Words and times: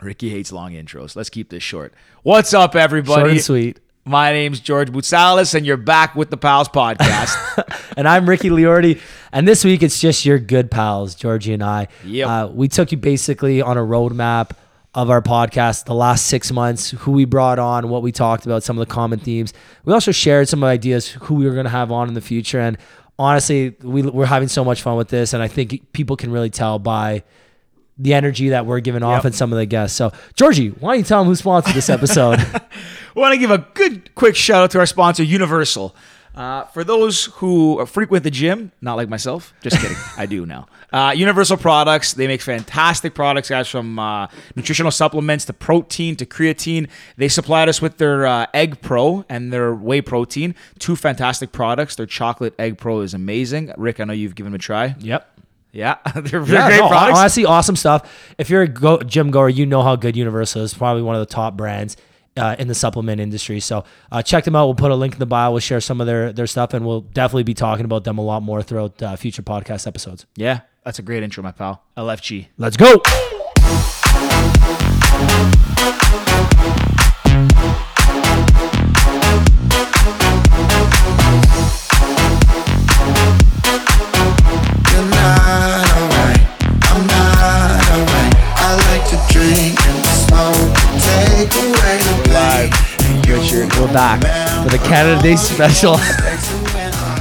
Ricky 0.00 0.28
hates 0.28 0.52
long 0.52 0.72
intros. 0.72 1.16
Let's 1.16 1.30
keep 1.30 1.50
this 1.50 1.62
short. 1.62 1.92
What's 2.22 2.54
up, 2.54 2.76
everybody? 2.76 3.20
Short 3.20 3.30
and 3.30 3.40
sweet. 3.40 3.80
My 4.04 4.32
name's 4.32 4.60
George 4.60 4.90
Boutsalis, 4.90 5.54
and 5.54 5.66
you're 5.66 5.76
back 5.76 6.14
with 6.14 6.30
the 6.30 6.36
Pals 6.36 6.68
Podcast. 6.68 7.92
and 7.96 8.06
I'm 8.06 8.28
Ricky 8.28 8.48
Liordi. 8.48 9.00
And 9.32 9.46
this 9.46 9.64
week 9.64 9.82
it's 9.82 10.00
just 10.00 10.24
your 10.24 10.38
good 10.38 10.70
pals, 10.70 11.14
Georgie 11.14 11.52
and 11.52 11.62
I. 11.62 11.88
Yep. 12.04 12.28
Uh, 12.28 12.48
we 12.52 12.68
took 12.68 12.92
you 12.92 12.96
basically 12.96 13.60
on 13.60 13.76
a 13.76 13.82
roadmap 13.82 14.52
of 14.94 15.10
our 15.10 15.20
podcast 15.20 15.84
the 15.84 15.94
last 15.94 16.26
six 16.26 16.52
months, 16.52 16.90
who 16.90 17.12
we 17.12 17.24
brought 17.24 17.58
on, 17.58 17.88
what 17.88 18.02
we 18.02 18.12
talked 18.12 18.46
about, 18.46 18.62
some 18.62 18.78
of 18.78 18.88
the 18.88 18.92
common 18.92 19.18
themes. 19.18 19.52
We 19.84 19.92
also 19.92 20.12
shared 20.12 20.48
some 20.48 20.62
ideas 20.62 21.08
who 21.08 21.34
we 21.34 21.44
were 21.44 21.52
going 21.52 21.64
to 21.64 21.70
have 21.70 21.90
on 21.90 22.08
in 22.08 22.14
the 22.14 22.20
future. 22.20 22.60
And 22.60 22.78
honestly, 23.18 23.76
we, 23.82 24.02
we're 24.02 24.26
having 24.26 24.48
so 24.48 24.64
much 24.64 24.80
fun 24.80 24.96
with 24.96 25.08
this. 25.08 25.34
And 25.34 25.42
I 25.42 25.48
think 25.48 25.92
people 25.92 26.16
can 26.16 26.30
really 26.30 26.50
tell 26.50 26.78
by 26.78 27.24
the 27.98 28.14
energy 28.14 28.50
that 28.50 28.64
we're 28.66 28.80
giving 28.80 29.02
off 29.02 29.18
Yep. 29.18 29.24
and 29.26 29.34
some 29.34 29.52
of 29.52 29.58
the 29.58 29.66
guests. 29.66 29.96
So, 29.96 30.12
Georgie, 30.34 30.68
why 30.68 30.90
don't 30.92 30.98
you 30.98 31.04
tell 31.04 31.20
them 31.20 31.26
who 31.28 31.34
sponsored 31.34 31.74
this 31.74 31.88
episode? 31.90 32.40
We 33.14 33.22
want 33.22 33.32
to 33.34 33.38
give 33.38 33.50
a 33.50 33.58
good, 33.74 34.14
quick 34.14 34.36
shout 34.36 34.62
out 34.62 34.70
to 34.72 34.78
our 34.78 34.86
sponsor, 34.86 35.24
Universal. 35.24 35.96
Uh, 36.36 36.64
for 36.66 36.84
those 36.84 37.24
who 37.36 37.84
frequent 37.86 38.22
the 38.22 38.30
gym, 38.30 38.70
not 38.80 38.94
like 38.94 39.08
myself, 39.08 39.52
just 39.60 39.80
kidding, 39.80 39.96
I 40.16 40.26
do 40.26 40.46
now. 40.46 40.68
Uh, 40.92 41.12
Universal 41.16 41.56
Products, 41.56 42.12
they 42.12 42.28
make 42.28 42.40
fantastic 42.40 43.14
products, 43.14 43.48
guys, 43.48 43.66
from 43.66 43.98
uh, 43.98 44.28
nutritional 44.54 44.92
supplements 44.92 45.46
to 45.46 45.52
protein 45.52 46.14
to 46.14 46.26
creatine. 46.26 46.88
They 47.16 47.28
supplied 47.28 47.68
us 47.68 47.82
with 47.82 47.96
their 47.98 48.24
uh, 48.24 48.46
Egg 48.54 48.82
Pro 48.82 49.24
and 49.28 49.52
their 49.52 49.74
Whey 49.74 50.00
Protein, 50.00 50.54
two 50.78 50.94
fantastic 50.94 51.50
products. 51.50 51.96
Their 51.96 52.06
Chocolate 52.06 52.54
Egg 52.56 52.78
Pro 52.78 53.00
is 53.00 53.14
amazing. 53.14 53.72
Rick, 53.76 53.98
I 53.98 54.04
know 54.04 54.12
you've 54.12 54.36
given 54.36 54.52
them 54.52 54.56
a 54.60 54.62
try. 54.62 54.94
yep. 55.00 55.28
Yeah, 55.78 55.96
they're, 56.14 56.22
they're 56.22 56.44
Yeah, 56.44 56.68
great 56.68 56.80
no, 56.80 56.88
products. 56.88 57.18
honestly, 57.18 57.44
awesome 57.46 57.76
stuff. 57.76 58.00
If 58.36 58.50
you're 58.50 58.62
a 58.62 58.68
go- 58.68 58.98
gym 59.00 59.30
goer, 59.30 59.48
you 59.48 59.64
know 59.66 59.82
how 59.82 59.96
good 59.96 60.16
Universal 60.16 60.62
is. 60.62 60.74
Probably 60.74 61.02
one 61.02 61.14
of 61.14 61.20
the 61.26 61.32
top 61.32 61.56
brands 61.56 61.96
uh, 62.36 62.56
in 62.58 62.68
the 62.68 62.74
supplement 62.74 63.20
industry. 63.20 63.60
So 63.60 63.84
uh, 64.12 64.22
check 64.22 64.44
them 64.44 64.54
out. 64.56 64.66
We'll 64.66 64.74
put 64.74 64.90
a 64.90 64.94
link 64.94 65.14
in 65.14 65.18
the 65.18 65.26
bio. 65.26 65.50
We'll 65.52 65.60
share 65.60 65.80
some 65.80 66.00
of 66.00 66.06
their 66.06 66.32
their 66.32 66.46
stuff, 66.46 66.74
and 66.74 66.84
we'll 66.86 67.02
definitely 67.02 67.44
be 67.44 67.54
talking 67.54 67.84
about 67.84 68.04
them 68.04 68.18
a 68.18 68.22
lot 68.22 68.42
more 68.42 68.62
throughout 68.62 69.00
uh, 69.02 69.16
future 69.16 69.42
podcast 69.42 69.86
episodes. 69.86 70.26
yeah, 70.36 70.60
that's 70.84 70.98
a 70.98 71.02
great 71.02 71.22
intro, 71.22 71.42
my 71.42 71.52
pal. 71.52 71.82
LFG. 71.96 72.48
Let's 72.58 72.76
go. 72.76 73.00
Back 93.98 94.20
for 94.62 94.70
the 94.70 94.78
Canada 94.84 95.20
Day 95.20 95.34
special. 95.34 95.96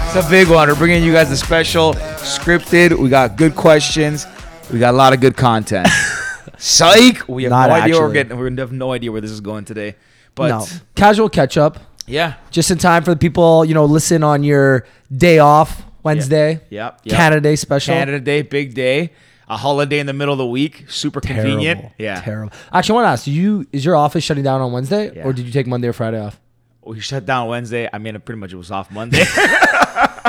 It's 0.10 0.26
a 0.26 0.30
big 0.30 0.48
one. 0.48 0.68
We're 0.70 0.76
bringing 0.76 1.04
you 1.04 1.12
guys 1.12 1.30
the 1.30 1.36
special, 1.36 1.94
scripted. 1.94 2.98
We 2.98 3.10
got 3.10 3.36
good 3.36 3.56
questions. 3.56 4.26
We 4.72 4.78
got 4.80 4.94
a 4.94 4.98
lot 4.98 5.12
of 5.14 5.20
good 5.20 5.36
content. 5.36 5.88
Psych. 6.58 7.28
We 7.28 7.44
have 7.44 7.50
Not 7.50 7.70
no 7.70 7.74
idea 7.76 7.94
where 7.96 8.04
we're 8.04 8.08
actually. 8.10 8.24
getting. 8.24 8.56
We 8.56 8.62
have 8.62 8.72
no 8.72 8.92
idea 8.94 9.12
where 9.12 9.22
this 9.22 9.32
is 9.32 9.42
going 9.42 9.66
today. 9.66 9.96
But 10.36 10.48
no, 10.50 10.66
casual 10.96 11.30
catch 11.30 11.58
up, 11.58 11.80
yeah, 12.06 12.36
just 12.52 12.70
in 12.72 12.78
time 12.78 13.04
for 13.04 13.12
the 13.12 13.18
people 13.20 13.66
you 13.66 13.74
know 13.74 13.86
listen 13.86 14.24
on 14.24 14.44
your 14.44 14.86
day 15.16 15.40
off 15.40 15.84
Wednesday. 16.04 16.62
Yep, 16.70 17.02
yep. 17.04 17.16
Canada 17.16 17.42
Day 17.42 17.56
special. 17.56 17.94
Canada 17.96 18.20
Day, 18.20 18.44
big 18.44 18.76
day, 18.76 19.12
a 19.50 19.58
holiday 19.58 19.98
in 20.00 20.06
the 20.06 20.14
middle 20.14 20.34
of 20.34 20.38
the 20.38 20.46
week, 20.48 20.86
super 20.90 21.22
convenient. 21.22 21.86
Yeah. 21.98 22.22
Terrible. 22.22 22.54
Actually, 22.72 22.94
I 22.94 22.96
want 23.02 23.06
to 23.08 23.10
ask 23.10 23.28
you: 23.28 23.66
Is 23.74 23.84
your 23.84 23.96
office 23.96 24.24
shutting 24.24 24.44
down 24.44 24.62
on 24.62 24.72
Wednesday, 24.72 25.12
Yeah. 25.16 25.26
or 25.26 25.34
did 25.34 25.46
you 25.48 25.52
take 25.52 25.68
Monday 25.68 25.88
or 25.90 25.94
Friday 25.94 26.20
off? 26.22 26.40
We 26.88 27.00
shut 27.00 27.26
down 27.26 27.48
Wednesday. 27.48 27.90
I 27.92 27.98
mean, 27.98 28.20
pretty 28.22 28.40
much 28.40 28.54
it 28.54 28.58
was 28.58 28.72
off 28.72 28.90
Monday. 28.92 29.24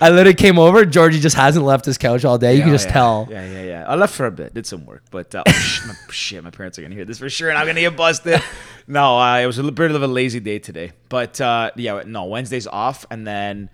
I 0.00 0.10
literally 0.10 0.34
came 0.34 0.58
over. 0.58 0.84
Georgie 0.84 1.20
just 1.20 1.36
hasn't 1.36 1.64
left 1.64 1.84
his 1.84 1.98
couch 1.98 2.24
all 2.24 2.38
day. 2.38 2.54
You 2.54 2.62
can 2.62 2.72
just 2.72 2.86
yeah. 2.88 2.92
tell. 2.92 3.28
Yeah, 3.30 3.46
yeah, 3.46 3.62
yeah. 3.62 3.84
I 3.86 3.94
left 3.94 4.14
for 4.14 4.26
a 4.26 4.30
bit, 4.30 4.54
did 4.54 4.66
some 4.66 4.84
work, 4.86 5.02
but 5.10 5.34
uh, 5.34 5.44
oh, 5.46 5.52
sh- 5.52 5.86
my, 5.86 5.94
shit, 6.10 6.42
my 6.44 6.50
parents 6.50 6.78
are 6.78 6.82
gonna 6.82 6.94
hear 6.94 7.04
this 7.04 7.18
for 7.18 7.30
sure, 7.30 7.48
and 7.48 7.58
I'm 7.58 7.66
gonna 7.66 7.80
get 7.80 7.96
busted. 7.96 8.42
no, 8.86 9.18
uh, 9.18 9.38
it 9.38 9.46
was 9.46 9.58
a 9.58 9.62
little 9.62 9.74
bit 9.74 9.90
of 9.90 10.02
a 10.02 10.06
lazy 10.06 10.40
day 10.40 10.58
today, 10.58 10.92
but 11.08 11.40
uh, 11.40 11.70
yeah, 11.76 12.02
no, 12.06 12.24
Wednesday's 12.24 12.66
off, 12.66 13.06
and 13.10 13.26
then 13.26 13.70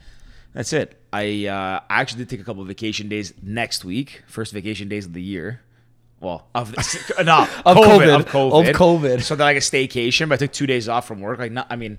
that's 0.52 0.72
it. 0.72 1.00
I 1.12 1.46
uh, 1.46 1.80
I 1.88 2.00
actually 2.00 2.18
did 2.18 2.30
take 2.30 2.40
a 2.40 2.44
couple 2.44 2.62
of 2.62 2.68
vacation 2.68 3.08
days 3.08 3.32
next 3.42 3.84
week, 3.84 4.22
first 4.26 4.52
vacation 4.52 4.88
days 4.88 5.06
of 5.06 5.12
the 5.12 5.22
year. 5.22 5.62
Well, 6.24 6.46
of 6.54 6.74
this, 6.74 7.12
no, 7.24 7.42
Of 7.66 7.76
COVID. 7.76 8.14
of 8.20 8.26
COVID, 8.26 8.70
Of 8.70 8.76
COVID. 8.76 9.22
So 9.22 9.36
that 9.36 9.44
like 9.44 9.56
a 9.56 9.60
staycation, 9.60 10.28
but 10.28 10.34
I 10.34 10.46
took 10.46 10.52
two 10.52 10.66
days 10.66 10.88
off 10.88 11.06
from 11.06 11.20
work. 11.20 11.38
Like, 11.38 11.52
not, 11.52 11.66
I 11.70 11.76
mean, 11.76 11.98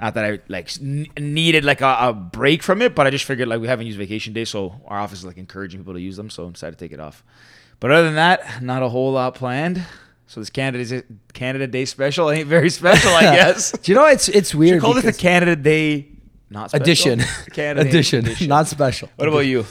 not 0.00 0.14
that 0.14 0.24
I 0.24 0.38
like 0.48 0.70
needed 0.80 1.64
like 1.64 1.80
a, 1.80 1.96
a 2.00 2.12
break 2.12 2.62
from 2.62 2.82
it, 2.82 2.94
but 2.94 3.06
I 3.06 3.10
just 3.10 3.24
figured 3.24 3.48
like 3.48 3.60
we 3.60 3.68
haven't 3.68 3.86
used 3.86 3.98
vacation 3.98 4.32
days, 4.32 4.48
so 4.50 4.80
our 4.86 4.98
office 4.98 5.20
is 5.20 5.24
like 5.24 5.38
encouraging 5.38 5.80
people 5.80 5.94
to 5.94 6.00
use 6.00 6.16
them, 6.16 6.30
so 6.30 6.46
I 6.46 6.50
decided 6.50 6.78
to 6.78 6.84
take 6.84 6.92
it 6.92 7.00
off. 7.00 7.22
But 7.80 7.92
other 7.92 8.04
than 8.04 8.14
that, 8.16 8.62
not 8.62 8.82
a 8.82 8.88
whole 8.88 9.12
lot 9.12 9.34
planned. 9.34 9.84
So 10.26 10.40
this 10.40 10.50
Canada 10.50 11.02
Canada 11.32 11.66
Day 11.66 11.84
special 11.86 12.30
ain't 12.30 12.48
very 12.48 12.70
special, 12.70 13.10
I 13.12 13.22
guess. 13.36 13.72
Do 13.72 13.90
you 13.92 13.96
know 13.96 14.06
it's 14.06 14.28
it's 14.28 14.52
You 14.52 14.58
weird? 14.58 14.80
call 14.82 14.94
this 14.94 15.04
the 15.04 15.12
Canada 15.12 15.56
Day 15.56 16.08
not 16.50 16.70
special? 16.70 16.82
edition, 16.82 17.20
Canada 17.52 17.84
Day 17.84 17.98
edition, 17.98 18.48
not 18.48 18.66
special. 18.68 19.08
What 19.16 19.26
about 19.28 19.46
you? 19.46 19.64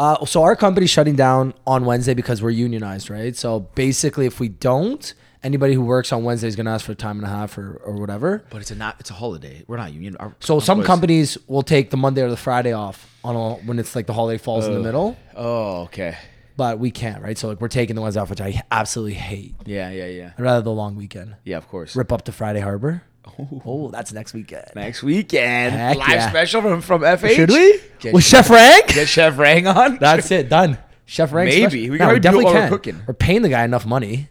Uh, 0.00 0.24
so 0.24 0.42
our 0.42 0.56
company's 0.56 0.88
shutting 0.90 1.14
down 1.14 1.52
on 1.66 1.84
Wednesday 1.84 2.14
because 2.14 2.42
we're 2.42 2.48
unionized, 2.50 3.10
right? 3.10 3.36
So 3.36 3.60
basically, 3.74 4.24
if 4.24 4.40
we 4.40 4.48
don't, 4.48 5.12
anybody 5.42 5.74
who 5.74 5.82
works 5.82 6.10
on 6.10 6.24
Wednesday 6.24 6.48
is 6.48 6.56
going 6.56 6.64
to 6.64 6.72
ask 6.72 6.86
for 6.86 6.94
time 6.94 7.18
and 7.18 7.26
a 7.26 7.28
half 7.28 7.58
or, 7.58 7.74
or 7.84 7.92
whatever. 7.96 8.42
But 8.48 8.62
it's 8.62 8.70
a 8.70 8.74
not 8.74 8.96
it's 8.98 9.10
a 9.10 9.14
holiday. 9.14 9.62
We're 9.68 9.76
not 9.76 9.92
union. 9.92 10.16
Our 10.18 10.34
So 10.40 10.58
some 10.58 10.82
companies 10.82 11.36
will 11.48 11.62
take 11.62 11.90
the 11.90 11.98
Monday 11.98 12.22
or 12.22 12.30
the 12.30 12.36
Friday 12.38 12.72
off 12.72 13.14
on 13.22 13.36
a, 13.36 13.54
when 13.66 13.78
it's 13.78 13.94
like 13.94 14.06
the 14.06 14.14
holiday 14.14 14.38
falls 14.38 14.66
in 14.66 14.72
the 14.72 14.80
middle, 14.80 15.18
Oh, 15.36 15.82
okay. 15.82 16.16
but 16.56 16.78
we 16.78 16.90
can't, 16.90 17.22
right? 17.22 17.36
So 17.36 17.48
like 17.48 17.60
we're 17.60 17.68
taking 17.68 17.94
the 17.94 18.00
ones 18.00 18.16
off, 18.16 18.30
which 18.30 18.40
I 18.40 18.62
absolutely 18.70 19.14
hate. 19.14 19.54
Yeah, 19.66 19.90
yeah, 19.90 20.06
yeah. 20.06 20.32
I'd 20.38 20.42
rather 20.42 20.62
the 20.62 20.72
long 20.72 20.96
weekend. 20.96 21.36
Yeah, 21.44 21.58
of 21.58 21.68
course. 21.68 21.94
Rip 21.94 22.10
up 22.10 22.22
to 22.24 22.32
Friday 22.32 22.60
Harbor. 22.60 23.02
Oh, 23.64 23.90
that's 23.90 24.12
next 24.12 24.34
weekend. 24.34 24.66
Next 24.74 25.02
weekend, 25.02 25.74
Heck 25.74 25.96
live 25.96 26.08
yeah. 26.08 26.30
special 26.30 26.62
from 26.62 26.80
from 26.80 27.02
FH. 27.02 27.34
Should 27.34 27.50
we? 27.50 27.80
Get 27.98 28.14
With 28.14 28.24
Chef- 28.24 28.46
Chef 28.46 28.50
Rank? 28.50 28.86
Get 28.88 29.08
Chef 29.08 29.38
Rang 29.38 29.66
on. 29.66 29.98
That's 29.98 30.30
it. 30.30 30.48
Done. 30.48 30.78
Chef 31.06 31.32
Rank. 31.32 31.48
Maybe. 31.50 31.60
special. 31.62 31.78
We 31.80 31.88
No, 31.88 31.96
can 31.98 32.02
already 32.06 32.18
do 32.20 32.22
definitely 32.22 32.44
all 32.46 32.54
our 32.56 32.60
can. 32.62 32.68
cooking. 32.70 33.02
We're 33.06 33.14
paying 33.14 33.42
the 33.42 33.48
guy 33.48 33.64
enough 33.64 33.86
money. 33.86 34.28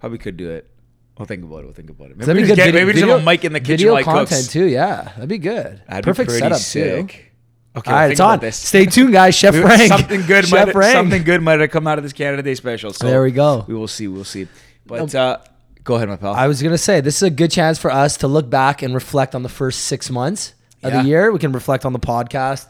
Probably 0.00 0.18
could 0.18 0.36
do 0.36 0.50
it. 0.50 0.70
We'll 1.18 1.26
think 1.26 1.44
about 1.44 1.58
it. 1.60 1.64
We'll 1.64 1.72
think 1.74 1.90
about 1.90 2.10
it. 2.10 2.16
Maybe, 2.18 2.26
That'd 2.26 2.36
we 2.36 2.42
be 2.42 2.48
just 2.48 2.56
good. 2.58 2.64
get, 2.64 2.72
video, 2.72 2.86
maybe 2.86 2.98
just 3.00 3.10
have 3.10 3.20
a 3.22 3.24
mic 3.24 3.44
in 3.44 3.52
the 3.54 3.60
kitchen 3.60 3.76
video 3.78 3.92
while 3.92 3.98
he 4.00 4.04
content 4.04 4.28
cooks. 4.28 4.48
too. 4.52 4.64
Yeah, 4.66 5.02
that'd 5.14 5.28
be 5.28 5.38
good. 5.38 5.82
That'd 5.88 6.04
be 6.04 6.08
Perfect 6.10 6.28
pretty 6.28 6.42
setup 6.42 6.58
too. 6.58 6.62
sick. 6.62 7.32
Okay, 7.76 7.90
All 7.90 7.96
we'll 7.96 8.00
right, 8.00 8.02
think 8.04 8.12
it's 8.12 8.20
about 8.20 8.30
on. 8.32 8.38
this. 8.40 8.56
Stay 8.56 8.86
tuned, 8.86 9.12
guys. 9.12 9.34
Chef 9.34 9.54
We- 9.54 9.60
Frank. 9.62 9.88
Something 9.88 10.22
good 10.26 10.46
Chef 10.46 10.66
might 10.66 10.72
Frank. 10.72 10.92
something 10.92 11.22
good 11.24 11.42
might 11.42 11.60
have 11.60 11.70
come 11.70 11.86
out 11.86 11.98
of 11.98 12.04
this 12.04 12.12
Canada 12.12 12.42
Day 12.42 12.54
special. 12.54 12.92
So 12.92 13.06
There 13.06 13.22
we 13.22 13.30
go. 13.32 13.64
We 13.66 13.74
will 13.74 13.88
see. 13.88 14.08
We'll 14.08 14.24
see. 14.24 14.46
But 14.86 15.14
uh, 15.14 15.38
go 15.86 15.94
ahead, 15.94 16.08
my 16.10 16.16
pal. 16.16 16.34
I 16.34 16.46
was 16.48 16.62
gonna 16.62 16.76
say 16.76 17.00
this 17.00 17.16
is 17.16 17.22
a 17.22 17.30
good 17.30 17.50
chance 17.50 17.78
for 17.78 17.90
us 17.90 18.18
to 18.18 18.28
look 18.28 18.50
back 18.50 18.82
and 18.82 18.92
reflect 18.92 19.34
on 19.34 19.42
the 19.42 19.48
first 19.48 19.84
six 19.84 20.10
months 20.10 20.52
of 20.82 20.92
Yeah. 20.92 21.02
the 21.02 21.08
year. 21.08 21.32
We 21.32 21.38
can 21.38 21.52
reflect 21.52 21.86
on 21.86 21.94
the 21.94 21.98
podcast, 21.98 22.66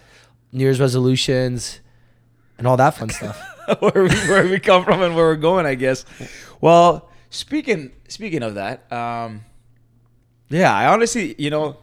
New 0.53 0.62
Year's 0.62 0.78
resolutions, 0.78 1.81
and 2.59 2.66
all 2.69 2.77
that 2.77 2.94
fun 2.94 3.09
stuff. 3.19 3.37
where, 3.81 4.04
we, 4.04 4.09
where 4.28 4.47
we 4.47 4.60
come 4.60 4.84
from 4.84 5.03
and 5.03 5.16
where 5.16 5.25
we're 5.27 5.34
going, 5.37 5.66
I 5.66 5.75
guess. 5.75 6.04
Well, 6.60 7.10
speaking 7.31 7.91
speaking 8.06 8.43
of 8.44 8.54
that, 8.54 8.91
um, 8.93 9.44
yeah, 10.48 10.72
I 10.72 10.87
honestly, 10.87 11.34
you 11.38 11.50
know, 11.50 11.78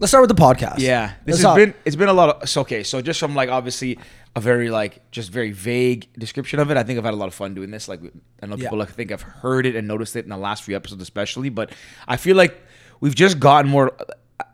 Let's 0.00 0.10
start 0.12 0.28
with 0.28 0.36
the 0.36 0.40
podcast. 0.40 0.78
Yeah, 0.80 1.14
this 1.24 1.36
Let's 1.36 1.38
has 1.38 1.42
talk- 1.44 1.56
been 1.56 1.74
it's 1.86 1.96
been 1.96 2.08
a 2.10 2.12
lot 2.12 2.42
of 2.42 2.48
so 2.48 2.60
okay. 2.60 2.82
So 2.84 3.00
just 3.00 3.18
from 3.18 3.34
like 3.34 3.48
obviously 3.48 3.98
a 4.36 4.40
very 4.40 4.70
like 4.70 5.10
just 5.10 5.30
very 5.32 5.50
vague 5.52 6.08
description 6.18 6.60
of 6.60 6.70
it, 6.70 6.76
I 6.76 6.82
think 6.82 6.98
I've 6.98 7.04
had 7.04 7.14
a 7.14 7.16
lot 7.16 7.28
of 7.28 7.34
fun 7.34 7.54
doing 7.54 7.70
this. 7.70 7.88
Like 7.88 8.00
I 8.42 8.46
know 8.46 8.56
Yeah. 8.56 8.64
people 8.64 8.78
like 8.78 8.90
think 8.90 9.10
I've 9.12 9.22
heard 9.22 9.66
it 9.66 9.74
and 9.76 9.88
noticed 9.88 10.14
it 10.16 10.24
in 10.24 10.30
the 10.30 10.36
last 10.36 10.62
few 10.62 10.76
episodes, 10.76 11.02
especially. 11.02 11.48
But 11.48 11.72
I 12.06 12.16
feel 12.16 12.36
like 12.36 12.60
we've 13.00 13.14
just 13.14 13.40
gotten 13.40 13.70
more. 13.70 13.92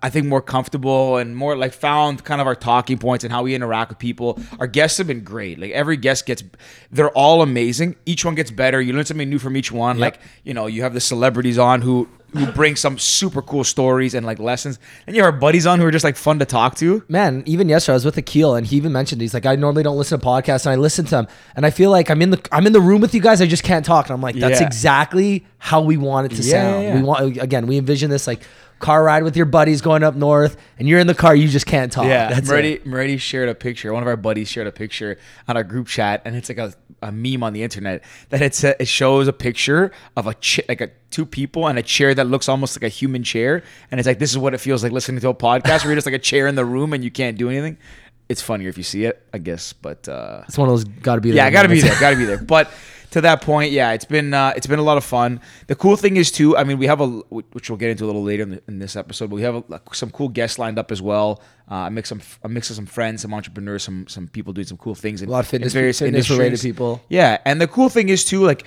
I 0.02 0.08
think 0.08 0.26
more 0.26 0.40
comfortable 0.40 1.18
and 1.18 1.36
more 1.36 1.56
like 1.56 1.74
found 1.74 2.24
kind 2.24 2.40
of 2.40 2.46
our 2.46 2.54
talking 2.54 2.96
points 2.96 3.22
and 3.22 3.30
how 3.30 3.42
we 3.42 3.54
interact 3.54 3.90
with 3.90 3.98
people. 3.98 4.40
Our 4.58 4.66
guests 4.66 4.96
have 4.96 5.06
been 5.06 5.22
great. 5.22 5.58
Like 5.58 5.72
every 5.72 5.98
guest 5.98 6.24
gets, 6.24 6.42
they're 6.90 7.10
all 7.10 7.42
amazing. 7.42 7.96
Each 8.06 8.24
one 8.24 8.34
gets 8.34 8.50
better. 8.50 8.80
You 8.80 8.94
learn 8.94 9.04
something 9.04 9.28
new 9.28 9.38
from 9.38 9.58
each 9.58 9.70
one. 9.70 9.98
Like 9.98 10.18
you 10.42 10.54
know, 10.54 10.66
you 10.68 10.80
have 10.82 10.94
the 10.94 11.02
celebrities 11.02 11.58
on 11.58 11.82
who 11.82 12.08
who 12.34 12.46
bring 12.52 12.76
some 12.76 12.98
super 12.98 13.40
cool 13.42 13.64
stories 13.64 14.14
and 14.14 14.26
like 14.26 14.38
lessons, 14.38 14.78
and 15.06 15.14
you 15.16 15.22
have 15.22 15.32
our 15.32 15.38
buddies 15.40 15.66
on 15.66 15.78
who 15.80 15.86
are 15.86 15.90
just 15.90 16.04
like 16.04 16.16
fun 16.16 16.38
to 16.40 16.44
talk 16.44 16.74
to. 16.76 17.02
man, 17.08 17.42
even 17.46 17.68
yesterday 17.68 17.92
I 17.92 17.96
was 17.96 18.04
with 18.04 18.16
Akil 18.18 18.54
and 18.54 18.66
he 18.66 18.76
even 18.76 18.92
mentioned 18.92 19.20
he's 19.20 19.34
like, 19.34 19.46
I 19.46 19.54
normally 19.56 19.82
don't 19.82 19.96
listen 19.96 20.18
to 20.18 20.26
podcasts 20.26 20.66
and 20.66 20.72
I 20.72 20.76
listen 20.76 21.04
to 21.06 21.10
them 21.12 21.28
and 21.56 21.64
I 21.64 21.70
feel 21.70 21.90
like 21.90 22.10
I'm 22.10 22.20
in 22.22 22.30
the 22.30 22.40
I'm 22.52 22.66
in 22.66 22.72
the 22.72 22.80
room 22.80 23.00
with 23.00 23.14
you 23.14 23.20
guys. 23.20 23.40
I 23.40 23.46
just 23.46 23.62
can't 23.64 23.84
talk. 23.84 24.06
And 24.06 24.14
I'm 24.14 24.20
like, 24.20 24.36
that's 24.36 24.60
Yeah. 24.60 24.66
exactly 24.66 25.46
how 25.58 25.80
we 25.80 25.96
want 25.96 26.32
it 26.32 26.36
to 26.36 26.42
Yeah, 26.42 26.50
sound. 26.52 26.84
yeah. 26.84 26.94
We 26.96 27.02
want 27.02 27.36
again, 27.38 27.66
we 27.66 27.78
envision 27.78 28.10
this 28.10 28.26
like 28.26 28.42
car 28.84 29.02
ride 29.02 29.22
with 29.22 29.34
your 29.34 29.46
buddies 29.46 29.80
going 29.80 30.02
up 30.02 30.14
north, 30.14 30.58
and 30.78 30.86
you're 30.86 31.00
in 31.00 31.06
the 31.06 31.14
car, 31.14 31.34
you 31.34 31.48
just 31.48 31.64
can't 31.64 31.90
talk. 31.90 32.04
Yeah, 32.06 32.28
That's. 32.28 32.48
Moretti 32.84 33.16
shared 33.16 33.48
a 33.48 33.54
picture. 33.54 33.92
One 33.94 34.02
of 34.02 34.08
our 34.08 34.16
buddies 34.16 34.48
shared 34.48 34.66
a 34.66 34.72
picture 34.72 35.16
on 35.48 35.56
our 35.56 35.64
group 35.64 35.86
chat, 35.86 36.20
and 36.26 36.36
it's 36.36 36.50
like 36.50 36.58
a, 36.58 36.74
a 37.00 37.10
meme 37.10 37.42
on 37.42 37.54
the 37.54 37.62
internet 37.62 38.04
that 38.28 38.42
it's 38.42 38.62
a, 38.62 38.80
it 38.82 38.86
shows 38.86 39.26
a 39.26 39.32
picture 39.32 39.90
of 40.16 40.26
a 40.26 40.34
ch- 40.34 40.60
like 40.68 40.82
a 40.82 40.90
two 41.10 41.24
people 41.24 41.66
and 41.66 41.78
a 41.78 41.82
chair 41.82 42.14
that 42.14 42.26
looks 42.26 42.46
almost 42.48 42.76
like 42.76 42.82
a 42.84 42.88
human 42.88 43.22
chair, 43.22 43.62
and 43.90 43.98
it's 43.98 44.06
like 44.06 44.18
this 44.18 44.30
is 44.30 44.36
what 44.38 44.52
it 44.52 44.58
feels 44.58 44.82
like 44.82 44.92
listening 44.92 45.20
to 45.20 45.28
a 45.30 45.34
podcast 45.34 45.84
where 45.84 45.86
you're 45.92 45.96
just 45.96 46.06
like 46.06 46.14
a 46.14 46.18
chair 46.18 46.46
in 46.46 46.54
the 46.54 46.64
room 46.64 46.92
and 46.92 47.02
you 47.02 47.10
can't 47.10 47.38
do 47.38 47.48
anything. 47.48 47.78
It's 48.28 48.42
funnier 48.42 48.68
if 48.68 48.78
you 48.78 48.84
see 48.84 49.04
it, 49.04 49.22
I 49.34 49.38
guess, 49.38 49.72
but 49.74 50.08
uh, 50.08 50.44
It's 50.48 50.56
one 50.56 50.68
of 50.68 50.72
those 50.72 50.84
got 50.84 51.16
to 51.16 51.20
be. 51.20 51.30
there 51.30 51.44
Yeah, 51.44 51.50
gotta 51.50 51.68
be 51.68 51.80
there. 51.80 51.98
Gotta 52.00 52.16
be 52.16 52.24
there. 52.24 52.38
But 52.56 52.70
to 53.14 53.20
that 53.22 53.40
point, 53.42 53.72
yeah, 53.72 53.92
it's 53.92 54.04
been 54.04 54.34
uh, 54.34 54.52
it's 54.56 54.66
been 54.66 54.78
a 54.78 54.82
lot 54.90 54.96
of 54.96 55.04
fun. 55.04 55.40
The 55.68 55.74
cool 55.74 55.96
thing 55.96 56.16
is 56.16 56.30
too. 56.30 56.56
I 56.56 56.62
mean, 56.64 56.78
we 56.78 56.86
have 56.86 57.00
a 57.00 57.06
which 57.54 57.70
we'll 57.70 57.76
get 57.78 57.90
into 57.90 58.04
a 58.04 58.08
little 58.10 58.22
later 58.22 58.42
in, 58.42 58.50
the, 58.50 58.62
in 58.68 58.78
this 58.78 58.96
episode. 58.96 59.30
But 59.30 59.36
we 59.36 59.42
have 59.42 59.56
a, 59.70 59.80
some 59.92 60.10
cool 60.10 60.28
guests 60.28 60.58
lined 60.58 60.78
up 60.78 60.92
as 60.92 61.00
well. 61.00 61.40
Uh, 61.70 61.86
I 61.86 61.88
mix 61.90 62.08
some 62.10 62.20
a 62.42 62.48
mix 62.48 62.70
of 62.70 62.76
some 62.76 62.86
friends, 62.86 63.22
some 63.22 63.32
entrepreneurs, 63.32 63.82
some 63.82 64.06
some 64.08 64.28
people 64.28 64.52
doing 64.52 64.66
some 64.66 64.78
cool 64.78 64.94
things. 64.94 65.22
In, 65.22 65.28
A 65.28 65.32
lot 65.32 65.40
of 65.40 65.46
fitness- 65.48 65.72
various 65.72 65.98
fitness-related 66.00 66.60
people. 66.60 67.00
Yeah, 67.08 67.38
and 67.44 67.60
the 67.60 67.68
cool 67.68 67.88
thing 67.88 68.08
is 68.10 68.24
too, 68.24 68.44
like. 68.44 68.64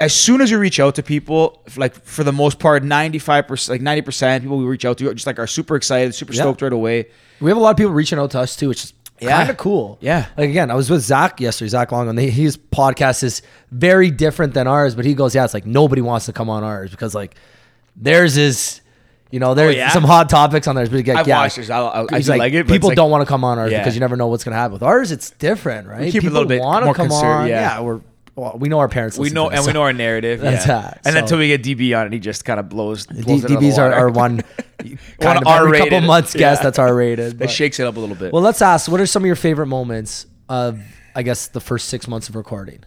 As 0.00 0.12
soon 0.12 0.40
as 0.40 0.50
you 0.50 0.58
reach 0.58 0.80
out 0.80 0.96
to 0.96 1.02
people, 1.02 1.62
like 1.76 1.94
for 1.94 2.24
the 2.24 2.32
most 2.32 2.58
part, 2.58 2.82
ninety 2.82 3.20
five 3.20 3.46
percent, 3.46 3.74
like 3.74 3.82
ninety 3.82 4.02
percent, 4.02 4.42
people 4.42 4.58
we 4.58 4.64
reach 4.64 4.84
out 4.84 4.98
to 4.98 5.08
are 5.08 5.14
just 5.14 5.28
like 5.28 5.38
are 5.38 5.46
super 5.46 5.76
excited, 5.76 6.12
super 6.12 6.32
Yeah. 6.32 6.42
stoked 6.42 6.60
right 6.62 6.72
away. 6.72 7.06
We 7.40 7.50
have 7.50 7.56
a 7.56 7.60
lot 7.60 7.70
of 7.70 7.76
people 7.76 7.92
reaching 7.92 8.18
out 8.18 8.32
to 8.32 8.40
us 8.40 8.56
too, 8.56 8.68
which 8.68 8.82
is 8.84 8.94
Yeah. 9.20 9.36
kind 9.38 9.50
of 9.50 9.56
cool. 9.56 9.98
Yeah. 10.00 10.26
Like 10.36 10.50
again, 10.50 10.70
I 10.70 10.74
was 10.74 10.90
with 10.90 11.02
Zach 11.02 11.40
yesterday, 11.40 11.68
Zach 11.68 11.92
Long, 11.92 12.08
and 12.08 12.18
they, 12.18 12.28
his 12.30 12.56
podcast 12.56 13.22
is 13.22 13.42
very 13.70 14.10
different 14.10 14.54
than 14.54 14.66
ours. 14.66 14.94
But 14.96 15.04
he 15.04 15.14
goes, 15.14 15.34
"Yeah, 15.34 15.44
it's 15.44 15.54
like 15.54 15.64
nobody 15.66 16.02
wants 16.02 16.26
to 16.26 16.32
come 16.32 16.50
on 16.50 16.64
ours 16.64 16.90
because 16.90 17.14
like 17.14 17.36
theirs 17.94 18.36
is, 18.36 18.80
you 19.30 19.38
know, 19.38 19.54
there's 19.54 19.74
Oh, 19.74 19.78
yeah? 19.78 19.90
some 19.90 20.02
hot 20.02 20.28
topics 20.28 20.66
on 20.66 20.74
theirs." 20.74 20.88
But 20.88 21.06
like, 21.06 21.08
I've 21.10 21.28
yeah, 21.28 21.38
watched 21.38 21.56
this. 21.56 21.70
I- 21.70 21.78
I- 21.80 22.02
I 22.12 22.16
he's 22.16 22.26
do 22.26 22.34
like 22.34 22.52
it, 22.52 22.66
people 22.66 22.88
like- 22.88 22.96
don't 22.96 23.10
want 23.12 23.22
to 23.22 23.26
come 23.28 23.44
on 23.44 23.58
ours 23.60 23.70
Yeah. 23.70 23.78
because 23.78 23.94
you 23.94 24.00
never 24.00 24.16
know 24.16 24.26
what's 24.26 24.42
gonna 24.42 24.56
happen. 24.56 24.72
With 24.72 24.82
ours, 24.82 25.12
it's 25.12 25.30
different, 25.30 25.86
right? 25.86 26.00
We 26.00 26.10
keep 26.10 26.24
it 26.24 26.28
a 26.28 26.30
little 26.30 26.48
bit 26.48 26.60
more 26.60 26.92
come 26.94 27.12
on. 27.12 27.46
yeah. 27.46 27.76
Yeah, 27.76 27.80
we're 27.82 28.00
well, 28.34 28.56
we 28.58 28.68
know 28.68 28.78
our 28.78 28.88
parents. 28.88 29.18
We 29.18 29.30
know, 29.30 29.48
and 29.48 29.58
this, 29.58 29.66
we 29.66 29.72
so- 29.72 29.78
know 29.78 29.82
our 29.82 29.92
narrative. 29.92 30.40
That's 30.40 30.66
yeah. 30.66 30.94
And 31.04 31.14
So- 31.14 31.20
until 31.20 31.38
we 31.38 31.48
get 31.48 31.62
DB 31.62 31.98
on 31.98 32.06
it, 32.06 32.12
he 32.12 32.18
just 32.18 32.44
kind 32.46 32.58
of 32.58 32.68
blows. 32.68 33.06
Blows 33.06 33.42
DBs 33.44 33.78
are, 33.78 33.90
water. 33.90 33.94
are 33.94 34.10
one 34.10 34.40
kind 35.20 35.38
of 35.38 35.46
every 35.46 35.46
R-rated. 35.46 35.90
couple 35.90 36.06
months 36.06 36.32
guest 36.34 36.60
Yeah. 36.60 36.64
that's 36.64 36.78
R 36.78 36.94
rated. 36.94 37.38
that 37.40 37.50
shakes 37.58 37.78
it 37.80 37.86
up 37.86 37.96
a 37.96 38.00
little 38.00 38.16
bit. 38.16 38.32
Well, 38.32 38.42
let's 38.42 38.62
ask. 38.62 38.90
What 38.90 39.00
are 39.00 39.06
some 39.06 39.22
of 39.22 39.26
your 39.26 39.36
favorite 39.36 39.66
moments 39.66 40.26
of, 40.48 40.80
I 41.14 41.22
guess, 41.22 41.48
the 41.48 41.60
first 41.60 41.88
six 41.88 42.08
months 42.08 42.28
of 42.28 42.36
recording? 42.36 42.80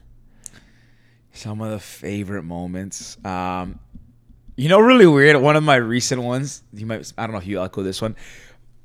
Some 1.33 1.61
of 1.61 1.71
the 1.71 1.79
favorite 1.79 2.43
moments. 2.43 3.17
Um, 3.25 3.79
you 4.55 4.69
know, 4.69 4.79
really 4.79 5.05
weird. 5.05 5.35
One 5.41 5.57
of 5.57 5.63
my 5.63 5.75
recent 5.75 6.21
ones. 6.23 6.63
You 6.73 6.85
might. 6.85 7.11
I 7.17 7.23
don't 7.27 7.33
know 7.33 7.39
if 7.39 7.45
you 7.47 7.61
echo 7.61 7.83
this 7.83 8.01
one. 8.01 8.15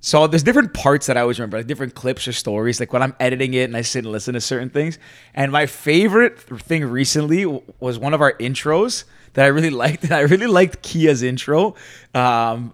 So 0.03 0.27
there's 0.27 0.43
different 0.43 0.73
parts 0.73 1.07
that 1.07 1.17
I 1.19 1.21
always 1.21 1.39
remember, 1.39 1.59
like 1.59 1.67
different 1.67 1.95
clips 1.95 2.27
or 2.27 2.33
stories. 2.33 2.81
Like 2.81 2.93
when 2.93 3.03
I'm 3.03 3.15
editing 3.21 3.53
it 3.55 3.65
and 3.65 3.77
I 3.77 3.83
sit 3.83 4.05
and 4.05 4.13
listen 4.13 4.33
to 4.35 4.41
certain 4.41 4.71
things. 4.71 4.99
And 5.35 5.53
my 5.53 5.67
favorite 5.67 6.41
thing 6.41 6.85
recently 6.87 7.45
was 7.81 7.99
one 7.99 8.15
of 8.15 8.21
our 8.23 8.33
intros 8.39 9.05
that 9.35 9.45
I 9.45 9.49
really 9.49 9.69
liked. 9.85 10.05
And 10.05 10.13
I 10.13 10.21
really 10.21 10.47
liked 10.47 10.83
Kia's 10.83 11.23
intro. 11.23 11.75
Um, 12.15 12.73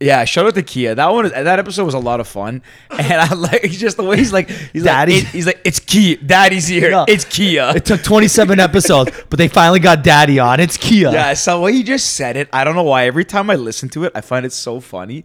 yeah, 0.00 0.24
shout 0.26 0.46
out 0.46 0.54
to 0.54 0.62
Kia. 0.62 0.94
That 0.94 1.08
one, 1.08 1.28
that 1.30 1.58
episode 1.58 1.84
was 1.84 1.94
a 1.94 1.98
lot 1.98 2.20
of 2.20 2.28
fun, 2.28 2.62
and 2.92 3.12
I 3.20 3.34
like 3.34 3.62
just 3.62 3.96
the 3.96 4.04
way 4.04 4.16
he's 4.16 4.32
like, 4.32 4.48
he's 4.48 4.84
Daddy? 4.84 5.14
like, 5.22 5.26
he's 5.26 5.44
like, 5.46 5.60
it's 5.64 5.80
Kia, 5.80 6.16
Daddy's 6.18 6.68
here, 6.68 6.90
Yeah. 6.90 7.04
it's 7.08 7.24
Kia. 7.24 7.72
It 7.74 7.84
took 7.84 8.04
27 8.04 8.60
episodes, 8.60 9.10
but 9.28 9.38
they 9.40 9.48
finally 9.48 9.80
got 9.80 10.04
Daddy 10.04 10.38
on. 10.38 10.60
It's 10.60 10.76
Kia. 10.76 11.10
Yeah, 11.10 11.34
so 11.34 11.62
way 11.62 11.72
he 11.72 11.82
just 11.82 12.14
said 12.14 12.36
it, 12.36 12.48
I 12.52 12.62
don't 12.62 12.76
know 12.76 12.84
why. 12.84 13.06
Every 13.06 13.24
time 13.24 13.50
I 13.50 13.56
listen 13.56 13.88
to 13.88 14.04
it, 14.04 14.12
I 14.14 14.20
find 14.20 14.46
it 14.46 14.52
so 14.52 14.78
funny. 14.78 15.24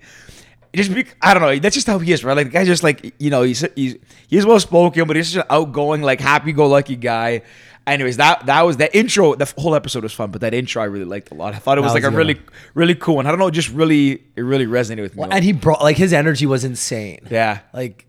Just 0.75 0.93
be, 0.93 1.05
I 1.21 1.33
don't 1.33 1.43
know. 1.43 1.57
That's 1.59 1.75
just 1.75 1.85
how 1.87 1.99
he 1.99 2.11
is, 2.11 2.23
right? 2.23 2.35
Like 2.35 2.47
the 2.47 2.51
guy's 2.53 2.67
just 2.67 2.81
like 2.83 3.13
you 3.19 3.29
know 3.29 3.43
he's 3.43 3.63
he's 3.75 3.95
he's 4.27 4.45
well 4.45 4.59
spoken, 4.59 5.05
but 5.07 5.15
he's 5.15 5.31
just 5.31 5.45
an 5.45 5.55
outgoing, 5.55 6.01
like 6.01 6.19
happy 6.19 6.51
go 6.51 6.67
lucky 6.67 6.95
guy. 6.95 7.43
Anyways, 7.85 8.17
that 8.17 8.45
that 8.47 8.61
was 8.61 8.77
that 8.77 8.95
intro. 8.95 9.35
The 9.35 9.51
whole 9.57 9.75
episode 9.75 10.03
was 10.03 10.13
fun, 10.13 10.31
but 10.31 10.41
that 10.41 10.53
intro 10.53 10.81
I 10.81 10.85
really 10.85 11.05
liked 11.05 11.31
a 11.31 11.35
lot. 11.35 11.53
I 11.53 11.57
thought 11.59 11.77
it 11.77 11.81
was 11.81 11.91
That 11.91 12.01
like 12.01 12.03
was 12.09 12.13
a 12.13 12.17
really 12.17 12.33
one. 12.35 12.43
really 12.73 12.95
cool 12.95 13.17
one. 13.17 13.27
I 13.27 13.29
don't 13.29 13.39
know, 13.39 13.47
it 13.47 13.51
just 13.51 13.69
really 13.69 14.23
it 14.35 14.41
really 14.41 14.65
resonated 14.65 15.01
with 15.01 15.15
me. 15.17 15.25
And 15.29 15.43
he 15.43 15.51
brought, 15.51 15.81
like, 15.81 15.97
his 15.97 16.13
energy 16.13 16.45
was 16.45 16.63
insane. 16.63 17.19
yeah, 17.29 17.59
Like, 17.73 18.05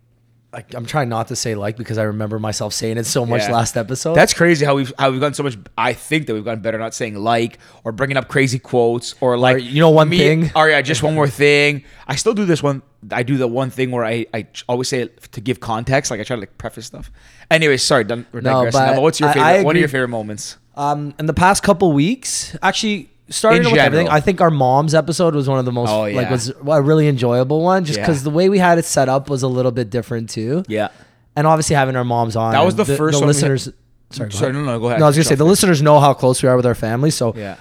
like, 0.54 0.72
I'm 0.74 0.86
trying 0.86 1.08
not 1.08 1.28
to 1.28 1.36
say 1.36 1.54
like 1.54 1.76
because 1.76 1.98
I 1.98 2.04
remember 2.04 2.38
myself 2.38 2.72
saying 2.72 2.96
it 2.96 3.04
so 3.04 3.26
much 3.26 3.42
Yeah. 3.42 3.52
last 3.52 3.76
episode. 3.76 4.14
That's 4.14 4.32
crazy 4.32 4.64
how 4.64 4.76
we've 4.76 4.92
how 4.98 5.10
we've 5.10 5.20
gotten 5.20 5.34
so 5.34 5.42
much. 5.42 5.56
I 5.76 5.92
think 5.92 6.26
that 6.26 6.34
we've 6.34 6.44
gotten 6.44 6.62
better 6.62 6.78
not 6.78 6.94
saying 6.94 7.16
like 7.16 7.58
or 7.84 7.92
bringing 7.92 8.16
up 8.16 8.28
crazy 8.28 8.58
quotes 8.58 9.14
or 9.20 9.36
like 9.36 9.62
you 9.62 9.80
know 9.80 9.90
one 9.90 10.08
me- 10.08 10.18
thing? 10.18 10.50
Or 10.56 10.68
yeah, 10.70 10.80
just 10.80 11.02
one 11.02 11.14
more 11.14 11.28
thing. 11.28 11.84
I 12.06 12.14
still 12.16 12.34
do 12.34 12.44
this 12.46 12.62
one. 12.62 12.82
I 13.10 13.22
do 13.22 13.36
the 13.36 13.48
one 13.48 13.68
thing 13.70 13.90
where 13.90 14.04
I, 14.04 14.26
I 14.32 14.46
always 14.68 14.88
say 14.88 15.00
it 15.02 15.20
to 15.32 15.40
give 15.42 15.60
context. 15.60 16.10
Like 16.10 16.20
I 16.20 16.22
try 16.22 16.36
to 16.36 16.40
like 16.40 16.56
preface 16.56 16.86
stuff. 16.86 17.10
Anyways, 17.50 17.82
sorry, 17.82 18.04
done. 18.04 18.26
We're 18.32 18.40
No, 18.40 18.64
digressing. 18.64 18.80
but 18.80 18.92
now, 18.94 19.00
what's 19.02 19.20
your 19.20 19.28
I- 19.28 19.32
favorite? 19.34 19.48
I 19.60 19.62
What 19.62 19.76
are 19.76 19.78
your 19.80 19.88
favorite 19.88 20.08
moments? 20.08 20.56
Um, 20.76 21.14
in 21.18 21.26
the 21.26 21.34
past 21.34 21.62
couple 21.62 21.92
weeks, 21.92 22.56
actually, 22.62 23.10
starting 23.30 23.62
In 23.64 23.70
with 23.72 23.80
everything. 23.80 24.08
I 24.08 24.20
think 24.20 24.40
our 24.40 24.50
mom's 24.50 24.94
episode 24.94 25.34
was 25.34 25.48
one 25.48 25.58
of 25.58 25.64
the 25.64 25.72
most 25.72 25.90
Oh, 25.90 26.02
like 26.02 26.30
was 26.30 26.52
a 26.66 26.82
really 26.82 27.08
enjoyable 27.08 27.62
one, 27.62 27.84
just 27.84 27.98
Yeah. 27.98 28.04
because 28.06 28.22
the 28.22 28.30
way 28.30 28.48
we 28.48 28.58
had 28.58 28.78
it 28.78 28.84
set 28.84 29.08
up 29.08 29.30
was 29.30 29.42
a 29.42 29.48
little 29.48 29.72
bit 29.72 29.90
different 29.90 30.30
too. 30.30 30.62
Yeah. 30.68 30.88
and 31.36 31.48
obviously 31.48 31.74
having 31.74 31.96
our 31.96 32.04
moms 32.04 32.36
on. 32.36 32.52
That 32.52 32.64
was 32.64 32.74
and 32.78 32.86
the 32.86 32.96
first 32.96 33.14
one 33.20 33.22
we 33.22 33.26
had- 33.26 33.26
listeners. 33.26 33.68
Sorry, 34.10 34.28
go 34.30 34.36
Sorry, 34.36 34.50
ahead. 34.52 34.64
no, 34.64 34.72
no, 34.72 34.78
go 34.78 34.86
ahead. 34.86 35.00
No, 35.00 35.06
I 35.06 35.08
was 35.08 35.16
gonna 35.16 35.24
say 35.24 35.34
the 35.34 35.44
listeners 35.44 35.82
know 35.82 35.98
how 35.98 36.14
close 36.14 36.40
we 36.44 36.48
are 36.48 36.54
with 36.56 36.64
our 36.66 36.76
family, 36.76 37.10
so 37.10 37.34
Yeah. 37.36 37.56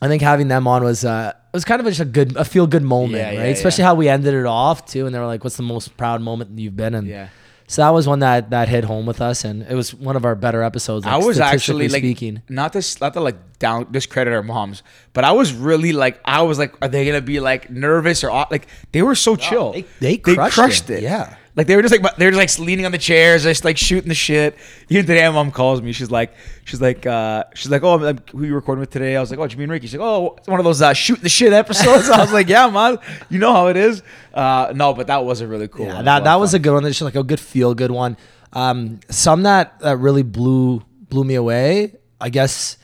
I 0.00 0.08
think 0.08 0.22
having 0.22 0.48
them 0.48 0.66
on 0.66 0.82
was 0.82 1.04
uh, 1.04 1.32
it 1.34 1.56
was 1.56 1.64
kind 1.66 1.80
of 1.80 1.86
just 1.86 2.00
a 2.00 2.06
good, 2.06 2.36
a 2.36 2.44
feel 2.44 2.66
good 2.66 2.82
moment, 2.82 3.16
Yeah, 3.16 3.26
right? 3.26 3.34
yeah, 3.34 3.44
Especially 3.44 3.82
yeah. 3.82 3.88
how 3.88 3.94
we 3.96 4.08
ended 4.08 4.32
it 4.32 4.46
off 4.46 4.86
too, 4.86 5.04
and 5.04 5.14
they 5.14 5.18
were 5.18 5.26
like, 5.26 5.44
"What's 5.44 5.56
the 5.58 5.62
most 5.62 5.94
proud 5.98 6.22
moment 6.22 6.58
you've 6.58 6.76
been?" 6.76 6.94
in?" 6.94 7.04
Yeah. 7.04 7.26
So 7.70 7.82
that 7.82 7.90
was 7.90 8.08
one 8.08 8.18
that 8.18 8.50
that 8.50 8.68
hit 8.68 8.82
home 8.84 9.06
with 9.06 9.20
us, 9.20 9.44
and 9.44 9.62
it 9.62 9.74
was 9.74 9.94
one 9.94 10.16
of 10.16 10.24
our 10.24 10.34
better 10.34 10.62
episodes. 10.62 11.06
Like, 11.06 11.14
I 11.14 11.18
was 11.24 11.38
actually 11.38 11.88
like 11.88 12.02
speaking. 12.02 12.42
not 12.48 12.72
to 12.74 12.82
not 13.00 13.14
to 13.14 13.20
like 13.20 13.38
down 13.60 13.86
discredit 13.92 14.32
our 14.34 14.42
moms, 14.42 14.82
but 15.12 15.22
I 15.24 15.32
was 15.32 15.52
really 15.52 15.92
like 15.92 16.20
I 16.24 16.42
was 16.42 16.58
like, 16.58 16.74
are 16.82 16.88
they 16.88 17.06
gonna 17.06 17.20
be 17.20 17.38
like 17.38 17.70
nervous 17.70 18.24
or 18.24 18.30
like 18.50 18.66
they 18.92 19.02
were 19.02 19.14
so 19.14 19.36
chill. 19.36 19.72
they- 19.72 19.84
they 20.00 20.16
crushed 20.50 20.90
it. 20.90 21.02
Yeah. 21.02 21.36
Like 21.56 21.66
they 21.66 21.74
were 21.74 21.82
just 21.82 21.92
like 21.92 22.16
they 22.16 22.24
were 22.26 22.30
just 22.30 22.58
like 22.60 22.66
leaning 22.66 22.86
on 22.86 22.92
the 22.92 22.98
chairs, 22.98 23.42
just 23.42 23.64
like 23.64 23.76
shooting 23.76 24.08
the 24.08 24.14
shit. 24.14 24.56
Even 24.88 25.04
today, 25.04 25.26
my 25.26 25.34
mom 25.34 25.50
calls 25.50 25.82
me. 25.82 25.92
She's 25.92 26.10
like, 26.10 26.32
she's 26.64 26.80
like, 26.80 27.04
uh, 27.06 27.44
she's 27.54 27.70
like, 27.70 27.82
oh, 27.82 27.94
I'm, 27.94 28.02
I'm- 28.04 28.18
who 28.30 28.44
you 28.44 28.54
recording 28.54 28.80
with 28.80 28.90
today? 28.90 29.16
I 29.16 29.20
was 29.20 29.30
like, 29.30 29.40
oh, 29.40 29.46
Jimmy 29.48 29.64
and 29.64 29.72
Ricky. 29.72 29.88
She's 29.88 29.98
like, 29.98 30.06
oh, 30.06 30.36
it's 30.38 30.46
one 30.46 30.60
of 30.60 30.64
those 30.64 30.80
uh, 30.80 30.92
shooting 30.92 31.24
the 31.24 31.28
shit 31.28 31.52
episodes. 31.52 32.08
I 32.10 32.20
was 32.20 32.32
like, 32.32 32.48
yeah, 32.48 32.68
mom, 32.68 32.98
you 33.28 33.38
know 33.40 33.52
how 33.52 33.66
it 33.66 33.76
is. 33.76 34.02
Uh, 34.32 34.72
no, 34.74 34.94
but 34.94 35.08
that 35.08 35.24
was 35.24 35.40
a 35.40 35.46
really 35.48 35.66
cool. 35.66 35.86
Yeah, 35.86 35.96
one. 35.96 36.04
that 36.04 36.24
that 36.24 36.36
was 36.36 36.54
a 36.54 36.58
good 36.60 36.72
one. 36.72 36.84
It's 36.84 36.98
just 36.98 37.02
like 37.04 37.16
a 37.16 37.24
good 37.24 37.40
feel 37.40 37.74
good 37.74 37.90
one. 37.90 38.16
Um, 38.52 39.00
some 39.08 39.42
that 39.42 39.80
that 39.80 39.96
really 39.98 40.22
blew 40.22 40.82
blew 41.08 41.24
me 41.24 41.34
away. 41.34 41.96
I 42.20 42.28
guess 42.30 42.76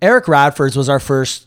Eric 0.00 0.28
Radford's 0.28 0.76
was 0.76 0.88
our 0.88 0.98
first 1.00 1.46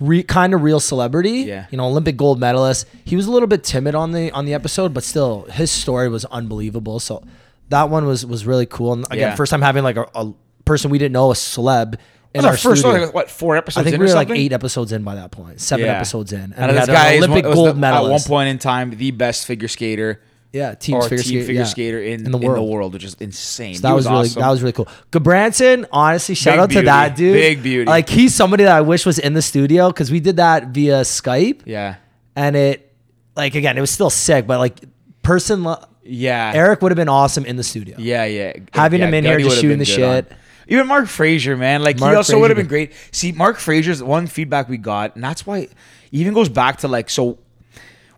re, 0.00 0.22
kind 0.22 0.54
of 0.54 0.62
real 0.62 0.80
celebrity. 0.80 1.40
Yeah. 1.42 1.66
you 1.70 1.76
know, 1.78 1.86
Olympic 1.86 2.16
gold 2.16 2.38
medalist. 2.40 2.86
He 3.04 3.16
was 3.16 3.26
a 3.26 3.30
little 3.30 3.48
bit 3.48 3.64
timid 3.64 3.94
on 3.94 4.12
the 4.12 4.30
on 4.32 4.44
the 4.44 4.54
episode, 4.54 4.92
but 4.94 5.04
still, 5.04 5.42
his 5.50 5.70
story 5.70 6.08
was 6.08 6.24
unbelievable. 6.26 7.00
So 7.00 7.22
that 7.68 7.88
one 7.90 8.06
was 8.06 8.24
was 8.26 8.46
really 8.46 8.66
cool. 8.66 8.92
And 8.94 9.04
again, 9.06 9.18
Yeah. 9.30 9.34
first 9.34 9.50
time 9.50 9.62
having 9.62 9.82
like 9.84 9.96
a, 9.96 10.06
a 10.14 10.32
person 10.64 10.90
we 10.90 10.98
didn't 10.98 11.12
know, 11.12 11.30
a 11.30 11.34
celeb. 11.34 11.96
In 12.34 12.40
That 12.40 12.46
our 12.46 12.50
our 12.52 12.56
first 12.56 12.80
studio. 12.80 13.02
like, 13.04 13.12
what 13.14 13.30
four 13.30 13.58
episodes? 13.58 13.82
I 13.82 13.84
think 13.84 13.94
in 13.96 14.00
we 14.00 14.06
or 14.06 14.08
were 14.08 14.14
like 14.14 14.28
something? 14.28 14.42
eight 14.42 14.52
episodes 14.54 14.90
in 14.92 15.02
by 15.02 15.16
that 15.16 15.30
point, 15.32 15.60
seven 15.60 15.84
Yeah. 15.84 15.92
episodes 15.96 16.32
in, 16.32 16.54
and, 16.56 16.72
we 16.72 16.78
this 16.78 16.86
had 16.86 16.88
guy 16.88 17.08
an 17.10 17.14
is 17.18 17.24
Olympic 17.24 17.44
one, 17.44 17.50
was 17.50 17.54
gold 17.56 17.76
the, 17.80 17.86
at 17.86 18.02
one 18.04 18.20
point 18.22 18.48
in 18.48 18.58
time 18.58 18.90
the 18.96 19.10
best 19.10 19.44
figure 19.46 19.68
skater 19.68 20.22
yeah, 20.52 20.74
team 20.74 20.96
or 20.96 21.02
figure, 21.02 21.16
team 21.18 21.24
skate- 21.24 21.46
figure 21.46 21.60
yeah, 21.62 21.66
skater 21.66 22.02
in, 22.02 22.26
in 22.26 22.30
the 22.32 22.38
in 22.38 22.46
world. 22.46 22.58
the 22.58 22.62
world, 22.62 22.92
which 22.92 23.04
is 23.04 23.14
insane. 23.20 23.74
So 23.74 23.82
that 23.82 23.88
He 23.88 23.94
was, 23.94 24.06
really 24.06 24.18
awesome. 24.20 24.42
that 24.42 24.50
was 24.50 24.62
really 24.62 24.72
cool. 24.72 24.88
Gabranson, 25.10 25.86
honestly, 25.92 26.34
shout 26.34 26.54
Big 26.54 26.60
out 26.60 26.68
beauty. 26.68 26.80
to 26.82 26.86
that 26.86 27.16
dude. 27.16 27.34
Big 27.34 27.62
beauty. 27.62 27.86
Like 27.88 28.08
he's 28.08 28.34
somebody 28.34 28.64
that 28.64 28.76
I 28.76 28.80
wish 28.82 29.06
was 29.06 29.18
in 29.18 29.32
the 29.34 29.42
studio 29.42 29.88
because 29.88 30.10
we 30.10 30.20
did 30.20 30.36
that 30.36 30.68
via 30.68 31.00
Skype, 31.02 31.62
yeah, 31.64 31.96
and 32.36 32.54
it, 32.56 32.92
like 33.34 33.54
again, 33.54 33.78
it 33.78 33.80
was 33.80 33.90
still 33.90 34.10
sick, 34.10 34.46
but 34.46 34.58
like 34.58 34.80
person, 35.22 35.66
yeah, 36.02 36.52
Eric 36.54 36.82
would 36.82 36.92
have 36.92 36.96
been 36.96 37.08
awesome 37.08 37.44
in 37.46 37.56
the 37.56 37.62
studio. 37.64 37.96
yeah, 37.98 38.24
yeah. 38.24 38.52
Having 38.74 39.00
yeah, 39.00 39.06
him 39.08 39.14
in 39.14 39.24
here 39.24 39.38
just 39.40 39.60
shooting 39.60 39.78
the 39.78 39.84
good 39.86 40.02
on. 40.02 40.24
shit. 40.24 40.32
Even 40.68 40.86
Mark 40.86 41.08
Frazier, 41.08 41.56
man, 41.56 41.82
like 41.82 41.98
Mark 41.98 42.12
he 42.12 42.16
also 42.16 42.38
would 42.38 42.50
have 42.50 42.56
been 42.56 42.68
great. 42.68 42.92
See, 43.10 43.32
Mark 43.32 43.58
Frazier's 43.58 44.02
one 44.02 44.26
feedback 44.26 44.68
we 44.68 44.76
got, 44.76 45.14
and 45.16 45.24
that's 45.24 45.44
why 45.46 45.68
even 46.12 46.34
goes 46.34 46.48
back 46.48 46.78
to 46.78 46.88
like 46.88 47.08
so. 47.10 47.38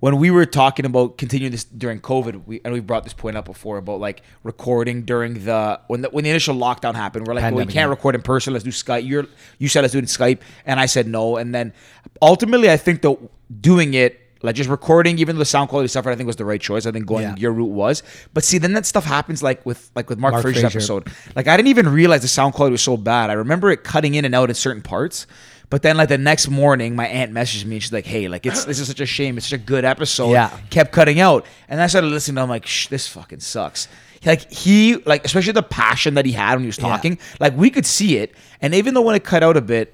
When 0.05 0.19
we 0.19 0.31
were 0.31 0.45
talking 0.45 0.85
about 0.85 1.17
continuing 1.17 1.51
this 1.51 1.65
during 1.65 1.99
COVID, 1.99 2.45
we 2.45 2.61
and 2.63 2.75
we 2.75 2.81
brought 2.81 3.05
this 3.05 3.15
point 3.15 3.39
up 3.39 3.47
before 3.47 3.79
about 3.79 4.01
like 4.01 4.21
recording 4.43 5.05
during 5.07 5.47
the 5.47 5.81
when 5.87 6.03
the 6.03 6.11
when 6.11 6.25
the 6.25 6.29
initial 6.29 6.55
lockdown 6.55 6.95
happened. 6.95 7.27
We're 7.27 7.33
like, 7.33 7.55
well, 7.55 7.65
we 7.65 7.73
can't 7.73 7.89
record 7.89 8.15
in 8.15 8.21
person. 8.21 8.53
Let's 8.53 8.67
do 8.67 8.71
Skype. 8.71 9.09
You're 9.09 9.25
you 9.57 9.69
said 9.69 9.81
let's 9.81 9.93
do 9.93 9.99
it 9.99 10.03
in 10.03 10.07
Skype, 10.07 10.41
and 10.67 10.79
I 10.79 10.85
said 10.85 11.07
no. 11.07 11.39
And 11.39 11.55
then 11.55 11.73
ultimately, 12.21 12.71
I 12.71 12.77
think 12.77 13.01
that 13.01 13.17
doing 13.63 13.95
it 13.95 14.21
like 14.43 14.57
just 14.57 14.69
recording, 14.69 15.19
even 15.21 15.37
though 15.37 15.41
the 15.41 15.47
sound 15.47 15.71
quality 15.71 15.89
suffered, 15.89 16.11
I 16.11 16.17
think 16.17 16.27
was 16.27 16.37
the 16.37 16.45
right 16.45 16.61
choice. 16.61 16.85
I 16.85 16.93
think 16.93 17.07
going 17.07 17.23
Yeah. 17.23 17.37
your 17.39 17.53
route 17.53 17.71
was. 17.71 18.03
But 18.35 18.45
see, 18.45 18.59
then 18.59 18.75
that 18.75 18.85
stuff 18.85 19.07
happens 19.07 19.43
like 19.43 19.65
with 19.65 19.91
like 19.97 20.11
with 20.11 20.19
Mark, 20.19 20.35
Mark 20.35 20.45
episode. 20.45 21.09
Like 21.35 21.49
I 21.49 21.57
didn't 21.57 21.69
even 21.69 21.89
realize 21.89 22.21
the 22.21 22.29
sound 22.29 22.53
quality 22.53 22.73
was 22.73 22.83
so 22.83 22.99
bad. 22.99 23.31
I 23.31 23.33
remember 23.33 23.71
it 23.71 23.85
cutting 23.85 24.17
in 24.17 24.27
and 24.27 24.35
out 24.35 24.51
in 24.51 24.55
certain 24.55 24.83
parts. 24.83 25.27
But 25.75 25.83
then 25.83 25.97
like 25.97 26.09
the 26.09 26.19
next 26.19 26.49
morning, 26.49 26.95
my 26.95 27.09
aunt 27.09 27.33
messaged 27.33 27.65
me 27.65 27.75
and 27.75 27.83
she's 27.83 27.93
like, 27.93 28.07
"Hey, 28.07 28.29
like 28.29 28.47
it's 28.47 28.65
this 28.65 28.79
is 28.79 28.87
such 28.87 29.01
a 29.01 29.07
shame. 29.07 29.37
It's 29.37 29.47
such 29.47 29.59
a 29.59 29.61
good 29.61 29.85
episode. 29.85 30.31
Yeah. 30.31 30.57
kept 30.71 30.93
cutting 30.93 31.19
out." 31.19 31.45
And 31.69 31.83
I 31.83 31.89
started 31.89 32.13
listening. 32.13 32.39
I'm 32.39 32.49
like, 32.49 32.65
Shh, 32.65 32.87
"This 32.87 33.09
fucking 33.09 33.41
sucks." 33.41 33.89
Like 34.25 34.53
he 34.53 34.95
like 34.99 35.25
especially 35.25 35.51
the 35.51 35.65
passion 35.65 36.15
that 36.15 36.27
he 36.27 36.31
had 36.31 36.53
when 36.53 36.61
he 36.61 36.67
was 36.67 36.77
talking. 36.77 37.19
Like 37.41 37.57
we 37.57 37.71
could 37.71 37.87
see 37.87 38.19
it. 38.19 38.37
And 38.61 38.73
even 38.73 38.95
though 38.95 39.03
when 39.03 39.17
it 39.17 39.25
cut 39.25 39.43
out 39.43 39.57
a 39.57 39.61
bit. 39.61 39.93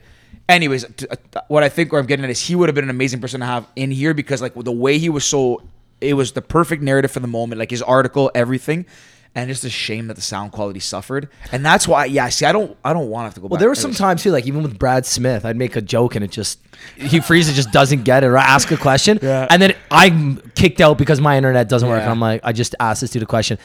Anyways, 0.51 0.85
uh, 0.85 1.17
what 1.49 1.63
I 1.63 1.71
think 1.71 1.93
where 1.93 2.01
I'm 2.01 2.07
getting 2.07 2.27
at 2.27 2.31
is 2.31 2.47
he 2.47 2.55
would 2.55 2.69
have 2.69 2.75
been 2.75 2.85
an 2.85 2.91
amazing 2.91 3.23
person 3.23 3.41
to 3.41 3.47
have 3.47 3.67
in 3.75 3.91
here 3.91 4.13
because 4.13 4.43
like 4.43 4.53
the 4.53 4.71
way 4.71 4.99
he 4.99 5.09
was 5.09 5.25
so, 5.25 5.63
it 6.03 6.13
was 6.13 6.33
the 6.33 6.43
perfect 6.43 6.83
narrative 6.83 7.11
for 7.11 7.21
the 7.21 7.29
moment. 7.29 7.59
Like 7.59 7.71
his 7.71 7.81
article, 7.81 8.31
everything, 8.35 8.85
and 9.35 9.51
it's 9.51 9.63
a 9.65 9.71
shame 9.71 10.09
that 10.09 10.15
the 10.15 10.21
sound 10.23 10.53
quality 10.53 10.81
suffered. 10.81 11.29
And 11.53 11.65
that's 11.65 11.87
why, 11.87 12.07
yeah. 12.07 12.29
See, 12.31 12.45
I 12.47 12.53
don't, 12.53 12.77
I 12.85 12.93
don't 12.93 13.09
want 13.11 13.23
to 13.23 13.27
have 13.27 13.35
to 13.35 13.41
go. 13.41 13.47
Well, 13.47 13.51
back. 13.57 13.61
there 13.61 13.69
were 13.69 13.75
some 13.77 13.93
times 13.95 14.23
too, 14.23 14.33
like 14.33 14.47
even 14.47 14.63
with 14.63 14.79
Brad 14.79 15.07
Smith, 15.07 15.45
I'd 15.45 15.57
make 15.57 15.77
a 15.77 15.81
joke 15.81 16.17
and 16.17 16.25
it 16.25 16.31
just 16.33 16.59
he 16.97 17.21
freezes, 17.21 17.53
it, 17.53 17.57
just 17.57 17.71
doesn't 17.71 18.03
get 18.05 18.25
it, 18.25 18.27
or 18.27 18.37
I 18.39 18.43
ask 18.43 18.71
a 18.73 18.77
question, 18.77 19.19
Yeah. 19.23 19.47
and 19.51 19.63
then 19.63 19.75
I'm 19.91 20.39
kicked 20.57 20.81
out 20.81 20.99
because 20.99 21.21
my 21.21 21.37
internet 21.37 21.69
doesn't 21.69 21.89
work. 21.89 22.03
Yeah. 22.03 22.11
I'm 22.11 22.21
like, 22.21 22.41
I 22.45 22.53
just 22.53 22.75
asked 22.81 23.01
this 23.03 23.11
dude 23.11 23.23
a 23.23 23.27
question, 23.27 23.59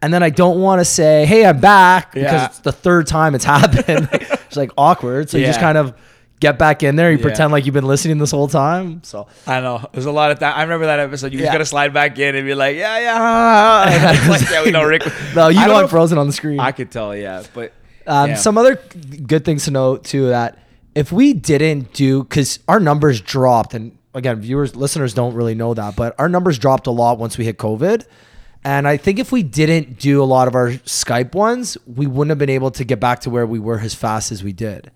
and 0.00 0.12
then 0.12 0.22
I 0.24 0.30
don't 0.30 0.60
want 0.60 0.80
to 0.80 0.84
say, 0.84 1.24
"Hey, 1.26 1.46
I'm 1.46 1.60
back," 1.60 2.12
because 2.14 2.32
Yeah. 2.32 2.46
it's 2.46 2.58
the 2.58 2.72
third 2.72 3.06
time 3.06 3.34
it's 3.36 3.44
happened. 3.56 4.08
it's 4.12 4.56
like 4.56 4.72
awkward, 4.76 5.30
so 5.30 5.38
you 5.38 5.46
just 5.46 5.60
kind 5.60 5.78
of 5.78 5.94
get 6.42 6.58
back 6.58 6.82
in 6.82 6.96
there. 6.96 7.10
You 7.10 7.16
Yeah. 7.18 7.22
pretend 7.22 7.52
like 7.52 7.64
you've 7.64 7.72
been 7.72 7.86
listening 7.86 8.18
this 8.18 8.32
whole 8.32 8.48
time. 8.48 9.00
So 9.04 9.28
I 9.46 9.60
know. 9.60 9.86
There's 9.92 10.04
a 10.06 10.12
lot 10.12 10.30
of 10.32 10.40
that. 10.40 10.56
I 10.56 10.62
remember 10.62 10.86
that 10.86 10.98
episode. 10.98 11.32
You 11.32 11.38
just 11.38 11.52
gotta 11.52 11.64
slide 11.64 11.94
back 11.94 12.18
in 12.18 12.34
and 12.34 12.44
be 12.44 12.54
like, 12.54 12.76
yeah, 12.76 12.98
yeah. 12.98 14.28
Like, 14.28 14.50
yeah, 14.50 14.64
we 14.64 14.70
know 14.72 14.82
Rick. 14.84 15.02
no, 15.34 15.48
you 15.48 15.60
I 15.60 15.66
know 15.66 15.76
I'm 15.76 15.88
frozen 15.88 16.18
on 16.18 16.26
the 16.26 16.32
screen. 16.32 16.60
I 16.60 16.72
could 16.72 16.90
tell, 16.90 17.16
yeah. 17.16 17.42
But 17.54 17.72
Um, 18.06 18.30
yeah. 18.30 18.34
Some 18.36 18.58
other 18.58 18.78
good 19.26 19.44
things 19.44 19.64
to 19.66 19.70
note 19.70 20.04
too 20.04 20.28
that 20.28 20.58
if 20.94 21.12
we 21.12 21.32
didn't 21.32 21.92
do 21.94 22.22
because 22.24 22.58
our 22.68 22.80
numbers 22.80 23.20
dropped, 23.20 23.72
and 23.74 23.92
again, 24.14 24.40
viewers, 24.40 24.74
listeners 24.76 25.14
don't 25.14 25.34
really 25.34 25.54
know 25.54 25.72
that, 25.74 25.94
but 25.96 26.14
our 26.18 26.28
numbers 26.28 26.58
dropped 26.58 26.86
a 26.88 26.90
lot 26.90 27.18
once 27.18 27.38
we 27.38 27.44
hit 27.44 27.56
COVID. 27.58 28.04
And 28.64 28.86
I 28.86 28.96
think 28.96 29.18
if 29.18 29.32
we 29.32 29.42
didn't 29.42 29.98
do 29.98 30.22
a 30.22 30.24
lot 30.26 30.46
of 30.48 30.54
our 30.54 30.68
Skype 30.84 31.34
ones, 31.34 31.76
we 31.86 32.06
wouldn't 32.06 32.30
have 32.30 32.38
been 32.38 32.50
able 32.50 32.70
to 32.72 32.84
get 32.84 33.00
back 33.00 33.20
to 33.20 33.30
where 33.30 33.46
we 33.46 33.58
were 33.58 33.78
as 33.80 33.94
fast 33.94 34.30
as 34.30 34.44
we 34.44 34.52
did. 34.52 34.90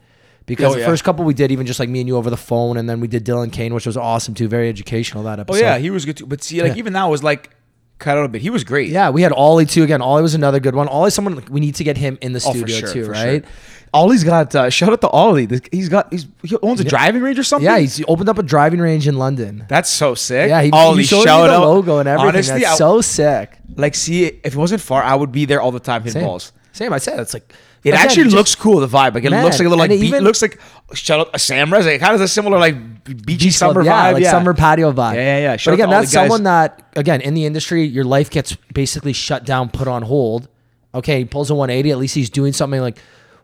Because 0.46 0.72
Oh, 0.72 0.74
the 0.74 0.80
yeah. 0.80 0.86
first 0.86 1.02
couple 1.04 1.24
we 1.24 1.34
did, 1.34 1.50
even 1.50 1.66
just 1.66 1.80
like 1.80 1.88
me 1.88 2.00
and 2.00 2.08
you 2.08 2.16
over 2.16 2.30
the 2.30 2.36
phone, 2.36 2.76
and 2.76 2.88
then 2.88 3.00
we 3.00 3.08
did 3.08 3.24
Dylan 3.26 3.52
Kane, 3.52 3.74
which 3.74 3.84
was 3.86 3.96
awesome 3.96 4.32
too, 4.34 4.46
very 4.48 4.68
educational 4.68 5.24
that 5.24 5.40
episode. 5.40 5.58
Oh 5.58 5.66
yeah, 5.66 5.78
he 5.78 5.90
was 5.90 6.04
good 6.04 6.16
too. 6.18 6.26
But 6.26 6.42
see, 6.44 6.62
like 6.62 6.72
Yeah. 6.72 6.78
even 6.78 6.92
that 6.92 7.04
was 7.06 7.22
like 7.24 7.50
cut 7.98 8.16
out 8.16 8.24
a 8.24 8.28
bit. 8.28 8.42
He 8.42 8.50
was 8.50 8.62
great. 8.62 8.88
yeah, 8.90 9.10
we 9.10 9.22
had 9.22 9.32
Ollie 9.32 9.66
too. 9.66 9.82
Again, 9.82 10.00
Ollie 10.02 10.22
was 10.22 10.34
another 10.34 10.60
good 10.60 10.74
one. 10.76 10.86
Ollie's 10.88 11.14
someone 11.14 11.34
like, 11.34 11.48
we 11.50 11.58
need 11.60 11.74
to 11.76 11.84
get 11.84 11.96
him 11.96 12.16
in 12.20 12.32
the 12.32 12.42
Oh, 12.46 12.50
studio 12.52 12.76
sure, 12.78 12.92
too, 12.92 13.06
right? 13.06 13.42
Sure. 13.44 13.52
Ollie's 13.94 14.24
got 14.24 14.54
uh, 14.54 14.68
shout 14.70 14.92
out 14.92 15.00
to 15.00 15.08
Ollie. 15.08 15.48
He's 15.72 15.88
got 15.88 16.12
he's 16.12 16.26
he 16.42 16.56
owns 16.62 16.80
a 16.80 16.84
driving 16.84 17.22
range 17.22 17.38
or 17.38 17.44
something. 17.44 17.64
Yeah, 17.64 17.78
he's 17.78 18.04
opened 18.06 18.28
up 18.28 18.38
a 18.38 18.42
driving 18.42 18.78
range 18.80 19.08
in 19.08 19.16
London. 19.16 19.64
that's 19.68 19.88
so 19.90 20.14
sick. 20.14 20.48
Yeah, 20.48 20.60
he, 20.62 20.70
Ollie, 20.70 20.98
he 21.02 21.06
showed 21.06 21.24
shout 21.24 21.42
me 21.42 21.48
the 21.48 21.54
out. 21.54 21.62
logo 21.66 21.98
and 21.98 22.08
everything. 22.08 22.28
Honestly, 22.28 22.60
That's 22.60 22.74
I- 22.74 22.76
so 22.76 23.00
sick. 23.00 23.58
like 23.76 23.94
see 23.94 24.26
if 24.26 24.52
it 24.52 24.56
wasn't 24.56 24.82
far, 24.82 25.02
I 25.02 25.14
would 25.14 25.32
be 25.32 25.44
there 25.46 25.60
all 25.60 25.72
the 25.72 25.80
time 25.80 26.02
hitting 26.02 26.20
Same. 26.20 26.24
balls. 26.26 26.52
Same. 26.72 26.92
I 26.92 26.98
said 26.98 27.18
it's 27.20 27.32
like 27.32 27.50
It 27.86 27.90
again, 27.90 28.00
actually 28.04 28.24
just- 28.24 28.36
looks 28.36 28.54
cool. 28.54 28.80
The 28.80 28.88
vibe, 28.88 29.14
like 29.14 29.24
it 29.24 29.30
Man, 29.30 29.44
looks 29.44 29.58
like 29.58 29.66
a 29.66 29.68
little 29.70 29.78
like 29.78 29.90
beach, 29.90 30.02
even- 30.02 30.24
looks 30.24 30.42
like 30.42 30.58
shout 30.92 31.20
out 31.28 31.40
Sam 31.40 31.72
Rez. 31.72 31.86
It 31.86 31.98
kind 32.00 32.14
of 32.14 32.20
has 32.20 32.30
a 32.30 32.32
similar 32.32 32.58
like 32.58 32.74
beachy 33.04 33.46
Beach 33.46 33.58
club, 33.58 33.74
summer 33.74 33.82
yeah, 33.84 34.10
vibe. 34.10 34.12
like 34.14 34.22
yeah. 34.24 34.30
summer 34.32 34.54
patio 34.54 34.92
vibe. 34.92 35.14
Yeah, 35.14 35.20
yeah, 35.20 35.38
yeah. 35.38 35.52
But 35.52 35.60
Shout 35.60 35.72
out 35.72 35.74
again, 35.74 35.90
that's 35.90 36.12
someone 36.12 36.42
that 36.42 36.82
again 36.96 37.20
in 37.20 37.34
the 37.34 37.44
industry, 37.46 37.84
your 37.84 38.04
life 38.04 38.30
gets 38.30 38.56
basically 38.74 39.12
shut 39.12 39.44
down, 39.44 39.68
put 39.70 39.86
on 39.88 40.02
hold. 40.02 40.48
Okay, 40.94 41.18
he 41.20 41.24
pulls 41.24 41.50
a 41.50 41.54
180. 41.54 41.90
At 41.92 41.98
least 41.98 42.14
he's 42.14 42.30
doing 42.30 42.52
something 42.52 42.80
like 42.80 42.98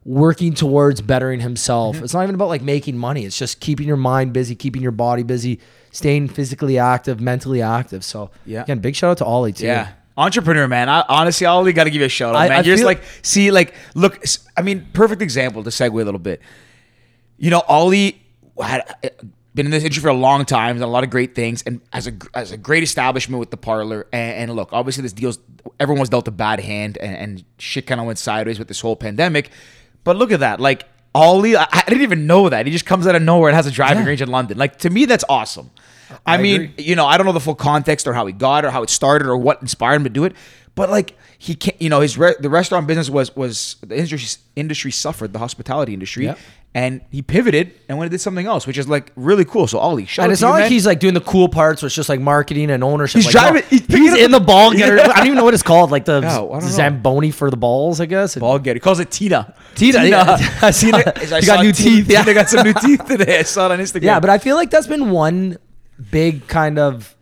working 0.04 0.52
towards 0.54 1.00
bettering 1.00 1.40
himself. 1.40 1.94
Mm-hmm. 1.96 2.04
It's 2.04 2.14
not 2.14 2.22
even 2.24 2.34
about 2.34 2.48
like 2.48 2.62
making 2.62 2.98
money. 2.98 3.24
It's 3.24 3.38
just 3.38 3.60
keeping 3.60 3.86
your 3.86 3.96
mind 3.96 4.32
busy, 4.32 4.54
keeping 4.56 4.82
your 4.82 4.90
body 4.90 5.22
busy, 5.22 5.60
staying 5.92 6.28
physically 6.28 6.78
active, 6.78 7.20
mentally 7.20 7.62
active. 7.62 8.02
So 8.04 8.30
Yeah. 8.44 8.62
again, 8.62 8.80
big 8.80 8.96
shout 8.96 9.12
out 9.12 9.18
to 9.18 9.24
Ollie 9.24 9.52
too. 9.52 9.66
Yeah. 9.66 9.88
Entrepreneur, 10.16 10.68
man. 10.68 10.88
I, 10.88 11.04
honestly, 11.08 11.46
I 11.46 11.54
only 11.54 11.72
got 11.72 11.84
to 11.84 11.90
give 11.90 12.00
you 12.00 12.06
a 12.06 12.10
shout 12.10 12.34
out, 12.34 12.42
I- 12.42 12.48
man. 12.48 12.58
I 12.58 12.62
You're 12.62 12.74
just 12.76 12.84
like, 12.84 13.02
see, 13.22 13.50
like, 13.50 13.74
look, 13.94 14.22
i 14.56 14.62
mean, 14.62 14.86
perfect 14.92 15.22
example 15.22 15.62
to 15.64 15.70
segue 15.70 15.90
a 15.92 16.04
little 16.04 16.18
bit. 16.20 16.40
You 17.38 17.50
know, 17.50 17.60
Ollie 17.66 18.22
had 18.62 18.82
uh, 19.02 19.08
been 19.54 19.66
in 19.66 19.72
this 19.72 19.82
industry 19.82 20.02
for 20.02 20.08
a 20.08 20.14
long 20.14 20.44
time, 20.44 20.78
done 20.78 20.86
a 20.88 20.90
lot 20.90 21.02
of 21.04 21.10
great 21.10 21.34
things, 21.34 21.62
and 21.62 21.80
has 21.92 22.06
a 22.06 22.12
as 22.34 22.52
a 22.52 22.56
great 22.56 22.82
establishment 22.82 23.40
with 23.40 23.50
the 23.50 23.56
parlor. 23.56 24.06
And, 24.12 24.50
and 24.50 24.54
look, 24.54 24.68
obviously, 24.72 25.02
this 25.02 25.12
deal's 25.12 25.38
everyone 25.80 26.00
was 26.00 26.08
dealt 26.10 26.28
a 26.28 26.30
bad 26.30 26.60
hand, 26.60 26.98
and, 26.98 27.16
and 27.16 27.44
shit 27.58 27.86
kind 27.86 28.00
of 28.00 28.06
went 28.06 28.18
sideways 28.18 28.58
with 28.58 28.68
this 28.68 28.80
whole 28.80 28.96
pandemic. 28.96 29.50
But 30.04 30.16
look 30.16 30.30
at 30.30 30.40
that, 30.40 30.60
like 30.60 30.84
Ollie, 31.14 31.56
I, 31.56 31.66
I 31.72 31.82
didn't 31.88 32.02
even 32.02 32.26
know 32.26 32.48
that 32.48 32.66
he 32.66 32.72
just 32.72 32.86
comes 32.86 33.06
out 33.06 33.14
of 33.14 33.22
nowhere 33.22 33.48
and 33.50 33.56
has 33.56 33.66
a 33.66 33.70
driving 33.70 34.02
Yeah. 34.04 34.08
range 34.08 34.22
in 34.22 34.28
London. 34.30 34.56
Like 34.58 34.78
to 34.80 34.90
me, 34.90 35.04
that's 35.06 35.24
awesome. 35.28 35.70
I, 36.26 36.34
I 36.34 36.36
mean, 36.42 36.60
agree. 36.62 36.84
you 36.84 36.96
know, 36.96 37.06
I 37.06 37.16
don't 37.16 37.26
know 37.26 37.32
the 37.32 37.40
full 37.40 37.54
context 37.54 38.06
or 38.06 38.12
how 38.14 38.26
he 38.26 38.32
got 38.32 38.64
or 38.64 38.70
how 38.70 38.82
it 38.82 38.90
started 38.90 39.26
or 39.28 39.36
what 39.36 39.60
inspired 39.62 39.96
him 39.96 40.04
to 40.04 40.10
do 40.10 40.24
it, 40.24 40.34
but 40.74 40.90
like 40.90 41.16
he 41.38 41.54
can't, 41.54 41.80
you 41.80 41.88
know, 41.88 42.00
his 42.00 42.16
re- 42.16 42.34
the 42.40 42.48
restaurant 42.50 42.86
business 42.86 43.10
was 43.10 43.34
was 43.36 43.76
the 43.86 43.96
industry 43.98 44.40
industry 44.56 44.90
suffered 44.90 45.32
the 45.32 45.38
hospitality 45.38 45.92
industry, 45.92 46.26
Yep. 46.26 46.38
and 46.74 47.00
he 47.10 47.20
pivoted 47.20 47.72
and 47.88 47.98
went 47.98 48.06
and 48.06 48.10
did 48.12 48.20
something 48.20 48.46
else, 48.46 48.66
which 48.66 48.78
is 48.78 48.88
like 48.88 49.10
really 49.16 49.44
cool. 49.44 49.66
So 49.66 49.78
Ollie, 49.78 50.06
shout 50.06 50.24
And 50.24 50.32
it's 50.32 50.40
not 50.40 50.50
like 50.52 50.62
man. 50.64 50.70
he's 50.70 50.86
like 50.86 51.00
doing 51.00 51.14
the 51.14 51.20
cool 51.20 51.48
parts 51.48 51.82
where 51.82 51.88
it's 51.88 51.96
just 51.96 52.08
like 52.08 52.20
marketing 52.20 52.70
and 52.70 52.82
ownership. 52.84 53.16
He's 53.22 53.26
Like, 53.26 53.32
driving- 53.32 53.62
no, 53.62 53.68
he's 53.70 53.86
he's 53.86 54.14
in 54.24 54.30
the- 54.30 54.38
the 54.38 54.44
ball 54.44 54.72
getter. 54.72 54.96
Yeah. 55.02 55.02
I 55.10 55.16
don't 55.16 55.26
even 55.26 55.36
know 55.38 55.44
what 55.44 55.54
it's 55.54 55.62
called. 55.64 55.90
Like 55.90 56.04
the 56.04 56.20
Yeah, 56.22 56.28
I 56.34 56.38
don't 56.38 56.52
know. 56.62 56.68
Zamboni 56.68 57.30
for 57.32 57.50
the 57.50 57.56
balls, 57.56 58.00
I 58.00 58.06
guess. 58.06 58.36
ball 58.36 58.58
getter. 58.58 58.76
He 58.76 58.80
calls 58.80 59.00
it 59.00 59.10
Tina. 59.10 59.52
Tina, 59.74 60.04
yeah. 60.04 60.36
I 60.62 60.70
saw- 60.70 60.86
Tina, 60.86 61.12
I 61.16 61.18
he 61.20 61.26
saw 61.26 61.40
got 61.56 61.64
new 61.64 61.72
Tina- 61.72 61.96
teeth, 61.96 62.08
yeah. 62.10 62.22
Tina 62.24 62.34
got 62.34 62.48
some 62.48 62.64
new 62.64 62.74
teeth 62.74 63.04
today. 63.04 63.40
I 63.40 63.42
saw 63.42 63.66
it 63.66 63.72
on 63.72 63.78
Instagram. 63.80 64.02
Yeah, 64.04 64.20
but 64.20 64.30
I 64.30 64.38
feel 64.38 64.54
like 64.56 64.70
that's 64.70 64.86
been 64.86 65.10
one 65.10 65.58
big 66.10 66.46
kind 66.48 66.78
of 66.78 67.14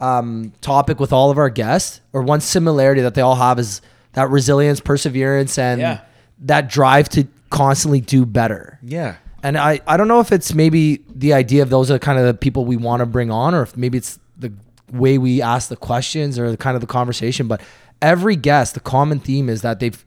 um, 0.00 0.52
topic 0.60 1.00
with 1.00 1.12
all 1.12 1.30
of 1.30 1.38
our 1.38 1.48
guests, 1.50 2.00
or 2.12 2.22
one 2.22 2.40
similarity 2.40 3.00
that 3.00 3.14
they 3.14 3.22
all 3.22 3.36
have 3.36 3.58
is 3.58 3.80
that 4.12 4.28
resilience, 4.30 4.80
perseverance, 4.80 5.58
and 5.58 5.80
Yeah. 5.80 6.00
that 6.44 6.68
drive 6.68 7.08
to 7.10 7.26
constantly 7.50 8.00
do 8.00 8.26
better. 8.26 8.78
yeah. 8.82 9.16
And 9.42 9.56
I, 9.56 9.80
I 9.86 9.96
don't 9.96 10.08
know 10.08 10.18
if 10.18 10.32
it's 10.32 10.54
maybe 10.54 11.04
the 11.14 11.32
idea 11.32 11.62
of 11.62 11.70
those 11.70 11.88
are 11.90 12.00
kind 12.00 12.18
of 12.18 12.26
the 12.26 12.34
people 12.34 12.64
we 12.64 12.76
want 12.76 12.98
to 13.00 13.06
bring 13.06 13.30
on, 13.30 13.54
or 13.54 13.62
if 13.62 13.76
maybe 13.76 13.96
it's 13.98 14.18
the 14.36 14.52
way 14.92 15.18
we 15.18 15.40
ask 15.40 15.68
the 15.68 15.76
questions 15.76 16.36
or 16.38 16.50
the 16.50 16.56
kind 16.56 16.74
of 16.74 16.80
the 16.80 16.86
conversation. 16.88 17.46
But 17.46 17.60
every 18.02 18.34
guest, 18.34 18.74
the 18.74 18.80
common 18.80 19.20
theme 19.20 19.48
is 19.48 19.62
that 19.62 19.78
they've 19.78 20.04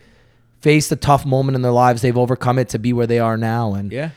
faced 0.60 0.92
a 0.92 0.98
tough 0.98 1.26
moment 1.26 1.56
in 1.56 1.62
their 1.62 1.72
lives, 1.72 2.02
they've 2.02 2.18
overcome 2.18 2.60
it 2.60 2.68
to 2.70 2.80
be 2.80 2.92
where 2.92 3.08
they 3.08 3.20
are 3.20 3.38
now. 3.38 3.74
And 3.76 3.92
Yeah. 3.94 4.10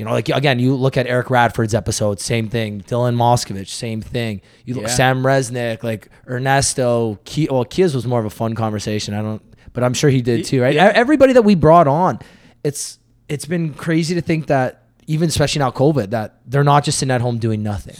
You 0.00 0.06
know, 0.06 0.12
like 0.12 0.30
again, 0.30 0.58
you 0.58 0.74
look 0.74 0.96
at 0.96 1.06
Eric 1.06 1.28
Radford's 1.28 1.74
episode, 1.74 2.20
same 2.20 2.48
thing. 2.48 2.80
Dylan 2.80 3.16
Moskovich, 3.16 3.68
same 3.68 4.00
thing. 4.00 4.40
You 4.64 4.72
look 4.74 4.84
Yeah. 4.84 4.88
Sam 4.88 5.22
Resnick, 5.22 5.82
like 5.82 6.08
Ernesto. 6.26 7.18
Ki- 7.26 7.48
well, 7.50 7.66
Kia's 7.66 7.94
was 7.94 8.06
more 8.06 8.18
of 8.18 8.24
a 8.24 8.30
fun 8.30 8.54
conversation. 8.54 9.12
I 9.12 9.20
don't, 9.20 9.42
but 9.74 9.84
I'm 9.84 9.92
sure 9.92 10.08
he 10.08 10.22
did 10.22 10.46
too, 10.46 10.62
right? 10.62 10.74
Yeah. 10.74 10.90
Everybody 10.94 11.34
that 11.34 11.42
we 11.42 11.54
brought 11.54 11.86
on, 11.86 12.18
it's 12.64 12.98
it's 13.28 13.44
been 13.44 13.74
crazy 13.74 14.14
to 14.14 14.22
think 14.22 14.46
that 14.46 14.84
even 15.06 15.28
especially 15.28 15.58
now 15.58 15.70
COVID, 15.70 16.10
that 16.10 16.40
they're 16.46 16.64
not 16.64 16.82
just 16.82 16.98
sitting 16.98 17.12
at 17.12 17.20
home 17.20 17.36
doing 17.38 17.62
nothing. 17.62 17.96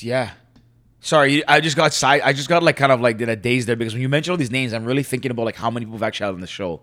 Yeah. 0.00 0.30
Sorry, 1.00 1.46
I 1.46 1.60
just 1.60 1.76
got 1.76 1.92
side. 1.92 2.22
I 2.24 2.32
just 2.32 2.48
got 2.48 2.62
like 2.62 2.76
kind 2.76 2.90
of 2.90 3.00
like 3.00 3.20
in 3.20 3.28
a 3.28 3.36
daze 3.36 3.66
there 3.66 3.76
because 3.76 3.92
when 3.92 4.00
you 4.02 4.08
mention 4.08 4.30
all 4.30 4.36
these 4.36 4.50
names, 4.50 4.72
I'm 4.72 4.84
really 4.84 5.02
thinking 5.04 5.30
about 5.30 5.44
like 5.44 5.56
how 5.56 5.70
many 5.70 5.84
people 5.86 5.98
have 5.98 6.02
actually 6.02 6.24
had 6.26 6.34
on 6.34 6.40
the 6.40 6.46
show, 6.46 6.80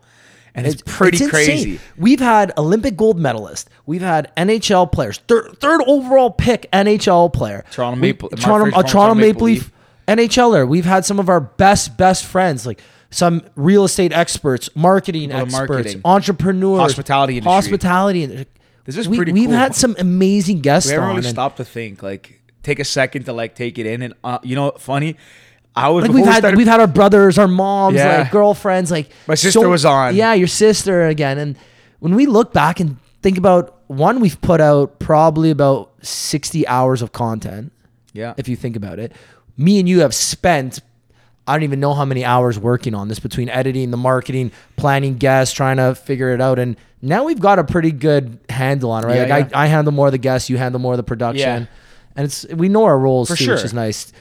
and 0.56 0.66
it's, 0.66 0.82
pretty 0.86 1.18
insane. 1.18 1.30
crazy. 1.30 1.80
We've 1.98 2.20
had 2.20 2.52
Olympic 2.58 2.96
gold 2.98 3.20
medalist. 3.20 3.70
We've 3.86 4.02
had 4.02 4.32
NHL 4.36 4.92
players. 4.92 5.20
Third, 5.28 5.58
third 5.60 5.82
overall 5.86 6.32
pick 6.32 6.70
NHL 6.72 7.32
player. 7.34 7.64
Toronto 7.72 7.96
We- 8.00 8.08
Maple- 8.08 8.30
Toronto, 8.30 8.72
Mark 8.72 8.86
a 8.86 8.90
Toronto 8.90 9.16
Maple 9.16 9.28
Maple 9.28 9.46
Leaf 9.48 9.72
NHLer. 10.08 10.68
We've 10.68 10.86
had 10.86 11.06
some 11.06 11.20
of 11.20 11.30
our 11.30 11.40
best 11.42 11.98
best 11.98 12.26
friends, 12.26 12.66
like 12.66 12.82
some 13.10 13.44
real 13.56 13.84
estate 13.86 14.12
experts, 14.14 14.70
marketing 14.76 15.32
experts, 15.32 15.70
marketing. 15.70 16.02
entrepreneurs, 16.06 16.80
Hospitality 16.80 17.38
industry. 17.38 17.54
hospitality. 17.54 18.46
This 18.86 18.98
is 18.98 19.10
we, 19.10 19.18
pretty 19.18 19.32
We've 19.32 19.50
cool. 19.50 19.58
had 19.58 19.74
some 19.74 19.96
amazing 20.00 20.60
guests 20.62 20.90
We 20.90 20.94
haven't 20.96 21.10
really 21.10 21.22
stopped 21.24 21.58
to 21.58 21.66
think, 21.66 22.04
like 22.04 22.40
take 22.62 22.80
a 22.80 22.84
second 22.84 23.24
to 23.26 23.34
like 23.34 23.56
take 23.56 23.78
it 23.80 23.86
in, 23.88 24.02
and 24.04 24.14
uh, 24.24 24.38
you 24.44 24.56
know, 24.56 24.72
funny. 24.78 25.18
I 25.76 25.90
was 25.90 26.04
like 26.04 26.12
we've 26.14 26.24
we 26.24 26.28
had 26.28 26.38
started- 26.40 26.58
we've 26.58 26.68
had 26.68 26.80
our 26.80 26.88
brothers, 26.88 27.38
our 27.38 27.48
moms, 27.48 27.96
Yeah. 27.98 28.20
like 28.20 28.32
girlfriends, 28.32 28.92
like 28.92 29.10
My 29.28 29.36
sister 29.36 29.68
was 29.68 29.84
on. 29.86 30.16
Yeah, 30.16 30.34
your 30.34 30.48
sister 30.48 31.08
again. 31.08 31.38
And 31.38 31.58
when 32.00 32.16
we 32.16 32.26
look 32.26 32.54
back 32.54 32.80
and 32.80 32.98
think 33.22 33.38
about 33.38 33.76
one, 33.88 34.20
we've 34.22 34.40
put 34.42 34.62
out 34.62 35.00
probably 35.00 35.52
about 35.52 35.92
sixty 36.02 36.66
hours 36.68 37.02
of 37.02 37.12
content. 37.12 37.72
yeah, 38.14 38.34
If 38.38 38.48
you 38.48 38.56
think 38.56 38.76
about 38.76 39.00
it, 39.00 39.12
me 39.58 39.80
and 39.80 39.90
you 39.90 40.00
have 40.02 40.14
spent. 40.16 40.80
I 41.48 41.54
don't 41.54 41.62
even 41.64 41.80
know 41.80 41.94
how 41.94 42.06
many 42.06 42.26
hours 42.26 42.58
working 42.58 42.96
on 42.96 43.08
this 43.08 43.20
between 43.20 43.50
editing, 43.50 43.92
the 43.92 43.98
marketing, 43.98 44.52
planning 44.78 45.18
guests, 45.18 45.54
trying 45.54 45.78
to 45.78 45.94
figure 45.94 46.34
it 46.34 46.42
out. 46.42 46.58
And 46.58 46.76
now 47.04 47.24
we've 47.26 47.40
got 47.40 47.60
a 47.60 47.64
pretty 47.64 47.92
good 47.92 48.40
handle 48.50 48.90
on 48.90 49.04
it, 49.04 49.08
right? 49.08 49.28
Yeah, 49.28 49.36
like 49.36 49.52
yeah. 49.52 49.60
I, 49.60 49.66
I 49.66 49.68
handle 49.68 49.94
more 49.94 50.08
of 50.08 50.12
the 50.12 50.18
guests, 50.18 50.50
you 50.50 50.58
handle 50.58 50.82
more 50.82 50.94
of 50.94 50.98
the 50.98 51.04
production. 51.04 51.64
Yeah. 51.64 51.66
And 52.16 52.26
it's 52.26 52.48
we 52.48 52.68
know 52.70 52.86
our 52.86 52.98
roles 52.98 53.28
For 53.30 53.36
too, 53.36 53.44
sure. 53.44 53.56
which 53.56 53.64
is 53.66 53.74
nice. 53.76 54.12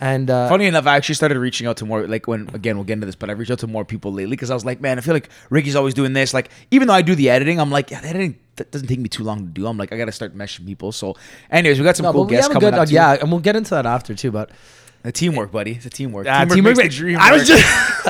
And 0.00 0.28
uh, 0.28 0.48
Funny 0.48 0.66
enough, 0.66 0.86
I 0.86 0.96
actually 0.96 1.14
started 1.14 1.38
reaching 1.38 1.66
out 1.66 1.76
to 1.78 1.86
more 1.86 2.06
like 2.06 2.26
when 2.26 2.50
again 2.52 2.76
we'll 2.76 2.84
get 2.84 2.94
into 2.94 3.06
this, 3.06 3.14
but 3.14 3.30
I've 3.30 3.38
reached 3.38 3.50
out 3.52 3.60
to 3.60 3.66
more 3.66 3.84
people 3.84 4.12
lately 4.12 4.30
because 4.36 4.50
I 4.50 4.54
was 4.54 4.64
like, 4.64 4.80
man, 4.80 4.98
I 4.98 5.00
feel 5.00 5.14
like 5.14 5.28
Ricky's 5.50 5.76
always 5.76 5.94
doing 5.94 6.12
this. 6.12 6.34
Like, 6.34 6.50
even 6.72 6.88
though 6.88 6.94
I 6.94 7.02
do 7.02 7.14
the 7.14 7.30
editing, 7.30 7.60
I'm 7.60 7.70
like, 7.70 7.90
yeah, 7.90 8.00
the 8.00 8.08
editing 8.08 8.38
that 8.56 8.70
doesn't 8.72 8.88
take 8.88 8.98
me 8.98 9.08
too 9.08 9.22
long 9.22 9.38
to 9.38 9.44
do. 9.50 9.66
I'm 9.66 9.78
like, 9.78 9.92
I 9.92 9.96
gotta 9.96 10.12
start 10.12 10.36
meshing 10.36 10.66
people. 10.66 10.90
So, 10.92 11.14
anyways, 11.50 11.78
we 11.78 11.84
got 11.84 11.96
some 11.96 12.04
No, 12.04 12.12
cool 12.12 12.24
guests 12.24 12.48
coming 12.48 12.60
good, 12.60 12.74
up. 12.74 12.88
uh, 12.88 12.90
yeah, 12.90 13.12
and 13.20 13.30
we'll 13.30 13.40
get 13.40 13.54
into 13.56 13.70
that 13.70 13.86
after 13.86 14.14
too. 14.14 14.30
But 14.32 14.50
the 15.02 15.12
teamwork, 15.12 15.52
buddy. 15.52 15.72
It's 15.72 15.86
a 15.86 15.90
teamwork. 15.90 16.26
Yeah, 16.26 16.40
teamwork, 16.40 16.54
teamwork 16.56 16.76
makes 16.78 16.94
the 16.96 16.98
dream 17.00 17.18
I 17.20 17.32
was 17.32 17.46
just, 17.46 17.62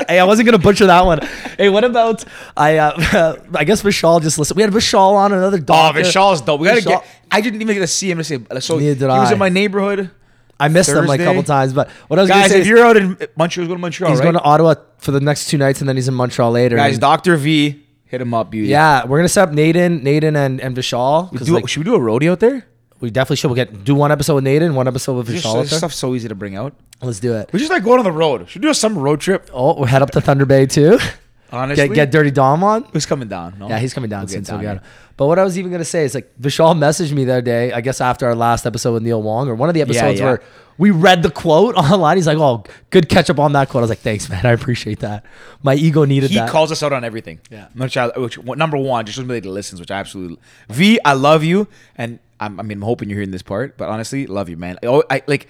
hey, 0.09 0.17
I 0.19 0.23
wasn't 0.23 0.47
gonna 0.47 0.57
butcher 0.57 0.87
that 0.87 1.05
one. 1.05 1.19
Hey, 1.57 1.69
what 1.69 1.83
about 1.83 2.25
I? 2.57 2.77
Uh, 2.77 3.35
I 3.53 3.63
guess 3.63 3.83
Vishal 3.83 4.21
just 4.23 4.39
listened. 4.39 4.57
We 4.57 4.63
had 4.63 4.71
Vishal 4.71 5.11
on 5.13 5.31
another 5.33 5.59
dog. 5.59 5.95
Oh, 5.95 5.99
doctor. 6.01 6.09
Vishal's 6.09 6.41
dope. 6.41 6.59
We 6.59 6.67
gotta 6.67 6.81
Vishal- 6.81 6.85
get. 7.01 7.05
I 7.31 7.41
didn't 7.41 7.61
even 7.61 7.75
get 7.75 7.81
to 7.81 7.87
see 7.87 8.09
him 8.09 8.17
to 8.17 8.23
say. 8.23 8.39
So 8.59 8.79
Neither 8.79 8.95
did 8.95 9.01
he 9.01 9.05
was 9.19 9.29
I. 9.29 9.33
in 9.33 9.39
my 9.39 9.49
neighborhood. 9.49 10.09
I 10.59 10.67
missed 10.69 10.93
them 10.93 11.05
like 11.05 11.19
a 11.19 11.25
couple 11.25 11.43
times. 11.43 11.73
But 11.73 11.89
what 12.07 12.17
I 12.17 12.21
was 12.23 12.29
Guys, 12.29 12.37
gonna 12.37 12.49
say 12.49 12.55
if 12.57 12.61
is 12.61 12.67
you're 12.67 12.85
out 12.85 12.97
in 12.97 13.17
Montreal, 13.35 13.67
go 13.67 13.73
to 13.73 13.79
Montreal. 13.79 14.11
he's 14.11 14.19
right? 14.19 14.23
going 14.23 14.35
to 14.35 14.41
Ottawa 14.41 14.75
for 14.97 15.11
the 15.11 15.19
next 15.19 15.47
two 15.49 15.57
nights, 15.57 15.81
and 15.81 15.89
then 15.89 15.95
he's 15.95 16.07
in 16.07 16.13
Montreal 16.13 16.51
later. 16.51 16.75
Guys, 16.75 16.97
Doctor 16.97 17.35
V, 17.35 17.83
hit 18.05 18.21
him 18.21 18.33
up, 18.33 18.51
beauty. 18.51 18.69
yeah, 18.69 19.05
we're 19.05 19.17
gonna 19.17 19.27
set 19.29 19.49
up 19.49 19.53
Naden, 19.53 20.03
Naden, 20.03 20.35
and 20.35 20.61
and 20.61 20.75
Vishal. 20.75 21.31
We 21.31 21.39
do, 21.39 21.53
like, 21.53 21.67
should 21.67 21.79
we 21.79 21.83
do 21.85 21.95
a 21.95 21.99
rodeo 21.99 22.33
out 22.33 22.39
there? 22.39 22.65
we 23.01 23.11
definitely 23.11 23.35
should. 23.35 23.47
We'll 23.49 23.55
get 23.55 23.83
do 23.83 23.93
one 23.93 24.11
episode 24.11 24.35
with 24.35 24.43
Naden, 24.45 24.73
one 24.73 24.87
episode 24.87 25.13
with 25.17 25.27
Vishal. 25.27 25.61
this 25.61 25.77
stuff's 25.77 25.95
so 25.97 26.15
easy 26.15 26.27
to 26.29 26.35
bring 26.35 26.55
out. 26.55 26.73
Let's 27.01 27.19
do 27.19 27.33
it. 27.35 27.49
We 27.51 27.59
just 27.59 27.71
like 27.71 27.83
going 27.83 27.99
on 27.99 28.05
the 28.05 28.11
road. 28.11 28.49
Should 28.49 28.61
we 28.61 28.67
do 28.67 28.71
a 28.71 28.75
summer 28.75 29.01
road 29.01 29.19
trip. 29.19 29.49
Oh, 29.53 29.75
we'll 29.75 29.85
head 29.85 30.01
up 30.01 30.11
to 30.11 30.21
Thunder 30.21 30.45
Bay 30.45 30.65
too. 30.65 30.97
Honestly, 31.51 31.87
get 31.89 31.95
get 31.95 32.11
Dirty 32.11 32.31
Dom 32.31 32.63
on. 32.63 32.83
who's 32.85 33.05
coming 33.05 33.27
down? 33.27 33.57
No? 33.59 33.69
Yeah, 33.69 33.79
he's 33.79 33.93
coming 33.93 34.09
down 34.09 34.21
We'll 34.21 34.29
soon, 34.29 34.41
get 34.41 34.47
so 34.47 34.53
we'll 34.53 34.63
down 34.63 34.75
get 34.77 34.83
him. 34.83 34.89
But 35.17 35.27
what 35.27 35.39
I 35.39 35.43
was 35.43 35.57
even 35.57 35.71
gonna 35.71 35.85
say 35.85 36.03
is 36.03 36.15
like 36.15 36.31
Vishal 36.39 36.75
messaged 36.75 37.13
me 37.13 37.23
the 37.23 37.33
other 37.33 37.41
day, 37.41 37.71
I 37.71 37.81
guess 37.81 38.01
after 38.01 38.25
our 38.25 38.35
last 38.35 38.65
episode 38.65 38.93
with 38.93 39.03
Neil 39.03 39.21
Wong, 39.21 39.47
or 39.47 39.55
one 39.55 39.69
of 39.69 39.75
the 39.75 39.81
episodes 39.81 40.19
yeah. 40.19 40.25
where 40.25 40.41
we 40.77 40.91
read 40.91 41.23
the 41.23 41.31
quote 41.31 41.75
online. 41.77 42.17
He's 42.17 42.27
like, 42.27 42.37
"Oh, 42.37 42.63
good 42.89 43.07
catch 43.09 43.29
up 43.29 43.39
on 43.39 43.53
that 43.53 43.69
quote." 43.69 43.81
I 43.81 43.83
was 43.83 43.89
like, 43.89 43.99
"Thanks, 43.99 44.29
man. 44.29 44.45
I 44.45 44.51
appreciate 44.51 44.99
that. 44.99 45.25
My 45.63 45.75
ego 45.75 46.03
needed 46.05 46.29
that. 46.29 46.33
He 46.33 46.39
that." 46.39 46.49
calls 46.49 46.71
us 46.71 46.83
out 46.83 46.93
on 46.93 47.03
everything. 47.03 47.39
Yeah. 47.49 47.67
Which, 47.75 47.95
I, 47.95 48.07
which 48.17 48.37
number 48.39 48.77
one, 48.77 49.05
just 49.05 49.17
somebody 49.17 49.39
that 49.39 49.49
listens, 49.49 49.79
which 49.79 49.91
I 49.91 49.99
absolutely 49.99 50.37
V. 50.69 50.99
I 51.05 51.13
love 51.13 51.43
you, 51.43 51.67
and 51.95 52.19
I'm, 52.39 52.59
I 52.59 52.63
mean, 52.63 52.79
I'm 52.79 52.83
hoping 52.83 53.09
you're 53.09 53.17
hearing 53.17 53.31
this 53.31 53.43
part, 53.43 53.77
but 53.77 53.89
honestly, 53.89 54.27
love 54.27 54.49
you, 54.49 54.57
man. 54.57 54.77
Oh, 54.83 55.03
I 55.09 55.23
like. 55.27 55.47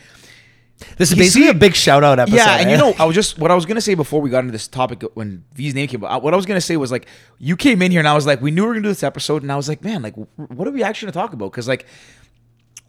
This 0.98 1.12
is 1.12 1.17
You 1.17 1.24
basically 1.24 1.44
see- 1.44 1.50
a 1.50 1.53
big 1.53 1.74
shout 1.75 2.03
out 2.03 2.20
episode. 2.20 2.36
Yeah, 2.36 2.58
and 2.58 2.70
you 2.70 2.75
eh? 2.75 2.79
know, 2.79 2.94
I 3.00 3.05
was 3.05 3.15
just 3.15 3.39
what 3.39 3.50
I 3.50 3.55
was 3.55 3.65
gonna 3.65 3.82
say 3.82 3.96
before 3.96 4.22
we 4.22 4.29
got 4.29 4.39
into 4.39 4.51
this 4.51 4.67
topic 4.67 5.03
when 5.13 5.44
V's 5.53 5.74
name 5.74 5.88
came 5.88 6.03
up. 6.03 6.22
What 6.22 6.34
I 6.34 6.38
was 6.38 6.46
gonna 6.46 6.62
say 6.62 6.77
was 6.77 6.91
like, 6.91 7.08
you 7.39 7.55
came 7.55 7.82
in 7.82 7.91
here 7.91 8.00
and 8.00 8.08
I 8.08 8.13
was 8.13 8.25
like, 8.25 8.41
we 8.41 8.51
knew 8.51 8.63
we 8.63 8.67
were 8.67 8.74
gonna 8.74 8.84
do 8.84 8.89
this 8.89 9.03
episode, 9.03 9.41
and 9.41 9.51
I 9.51 9.55
was 9.55 9.70
like, 9.70 9.84
man, 9.84 10.01
like, 10.01 10.15
what 10.36 10.67
are 10.67 10.72
we 10.72 10.84
actually 10.84 11.12
gonna 11.12 11.25
talk 11.25 11.34
about? 11.34 11.51
Because 11.51 11.67
like, 11.67 11.86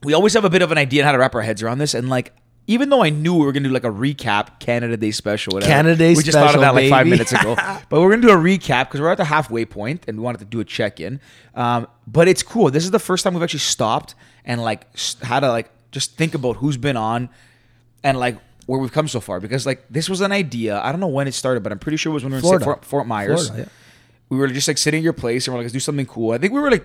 we 0.03 0.15
always 0.15 0.35
have 0.35 0.45
a 0.45 0.51
bit 0.51 0.63
of 0.63 0.73
an 0.73 0.79
idea 0.79 1.03
on 1.03 1.07
how 1.07 1.13
to 1.13 1.19
wrap 1.19 1.35
our 1.35 1.43
heads 1.43 1.63
around 1.63 1.79
this, 1.79 1.95
and 1.95 2.09
like. 2.09 2.33
Even 2.69 2.89
though 2.89 3.05
I 3.05 3.11
knew 3.11 3.33
we 3.33 3.47
were 3.47 3.53
gonna 3.53 3.69
do 3.69 3.73
like 3.73 3.85
a 3.85 3.93
recap 3.93 4.59
Canada 4.59 4.97
Day 4.97 5.13
special, 5.13 5.53
whatever. 5.55 5.71
Canada 5.71 5.95
Day 5.95 6.17
we 6.17 6.25
just 6.25 6.33
thought 6.33 6.47
of 6.47 6.51
special, 6.51 6.63
that 6.63 6.75
like 6.75 6.91
five 6.91 7.07
minutes 7.07 7.31
ago. 7.31 7.55
but 7.89 8.01
we're 8.01 8.11
gonna 8.11 8.23
do 8.23 8.31
a 8.31 8.37
recap 8.37 8.87
because 8.87 9.01
we're 9.01 9.13
at 9.13 9.19
the 9.19 9.25
halfway 9.25 9.65
point 9.65 10.03
and 10.09 10.19
we 10.19 10.25
wanted 10.25 10.39
to 10.39 10.47
do 10.47 10.59
a 10.59 10.65
check 10.65 10.99
in. 10.99 11.21
Um, 11.55 11.87
but 12.09 12.27
it's 12.27 12.43
cool. 12.43 12.73
This 12.73 12.83
is 12.83 12.91
the 12.91 12.99
first 12.99 13.23
time 13.23 13.35
we've 13.35 13.43
actually 13.45 13.61
stopped 13.61 14.17
and 14.45 14.61
like 14.61 14.85
had 15.23 15.41
to 15.41 15.49
like 15.49 15.71
just 15.93 16.17
think 16.17 16.35
about 16.35 16.57
who's 16.57 16.77
been 16.77 16.97
on 16.97 17.29
and 18.03 18.19
like 18.19 18.39
where 18.67 18.81
we've 18.81 18.93
come 18.93 19.07
so 19.09 19.21
far 19.21 19.39
because 19.41 19.65
like 19.67 19.85
this 19.89 20.09
was 20.09 20.21
an 20.21 20.33
idea. 20.33 20.81
I 20.81 20.91
don't 20.93 21.01
know 21.01 21.07
when 21.07 21.29
it 21.29 21.33
started, 21.33 21.63
but 21.63 21.73
I'm 21.73 21.79
pretty 21.79 21.97
sure 21.97 22.11
it 22.11 22.15
was 22.15 22.25
when 22.25 22.33
we 22.33 22.41
were 22.41 22.55
in 22.57 22.61
Fort, 22.61 22.85
Fort 22.85 23.07
Myers. 23.07 23.49
Florida, 23.49 23.69
yeah. 23.69 23.73
We 24.29 24.39
were 24.39 24.49
just 24.49 24.67
like 24.69 24.79
sitting 24.79 24.99
at 24.99 25.05
your 25.05 25.13
place 25.13 25.47
and 25.47 25.55
we're 25.55 25.61
like, 25.61 25.65
let's 25.67 25.73
do 25.73 25.79
something 25.81 26.07
cool. 26.07 26.33
I 26.33 26.39
think 26.39 26.53
we 26.53 26.59
were 26.61 26.71
like, 26.71 26.85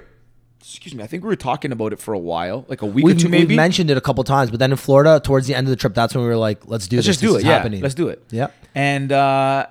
excuse 0.59 0.93
me, 0.93 1.03
I 1.03 1.07
think 1.07 1.23
we 1.23 1.27
were 1.29 1.35
talking 1.35 1.71
about 1.71 1.91
it 1.91 1.99
for 1.99 2.13
a 2.13 2.19
while, 2.19 2.65
like 2.67 2.83
a 2.83 2.85
week 2.85 3.03
We've, 3.03 3.15
or 3.15 3.19
two 3.19 3.29
maybe. 3.29 3.55
mentioned 3.55 3.89
it 3.89 3.97
a 3.97 4.01
couple 4.01 4.23
times, 4.23 4.51
but 4.51 4.59
then 4.59 4.69
in 4.69 4.77
Florida, 4.77 5.19
towards 5.19 5.47
the 5.47 5.55
end 5.55 5.65
of 5.65 5.69
the 5.71 5.75
trip, 5.75 5.95
that's 5.95 6.13
when 6.13 6.23
we 6.23 6.29
were 6.29 6.37
like, 6.37 6.67
"Let's 6.67 6.87
do 6.87 6.97
let's 6.97 7.07
this. 7.07 7.15
just 7.17 7.19
do 7.21 7.33
This 7.33 7.43
it. 7.43 7.47
Yeah, 7.47 7.53
happening. 7.57 7.81
let's 7.81 7.95
do 7.95 8.09
it. 8.09 8.23
Yep. 8.29 8.53
And 8.75 9.11
uh, 9.11 9.65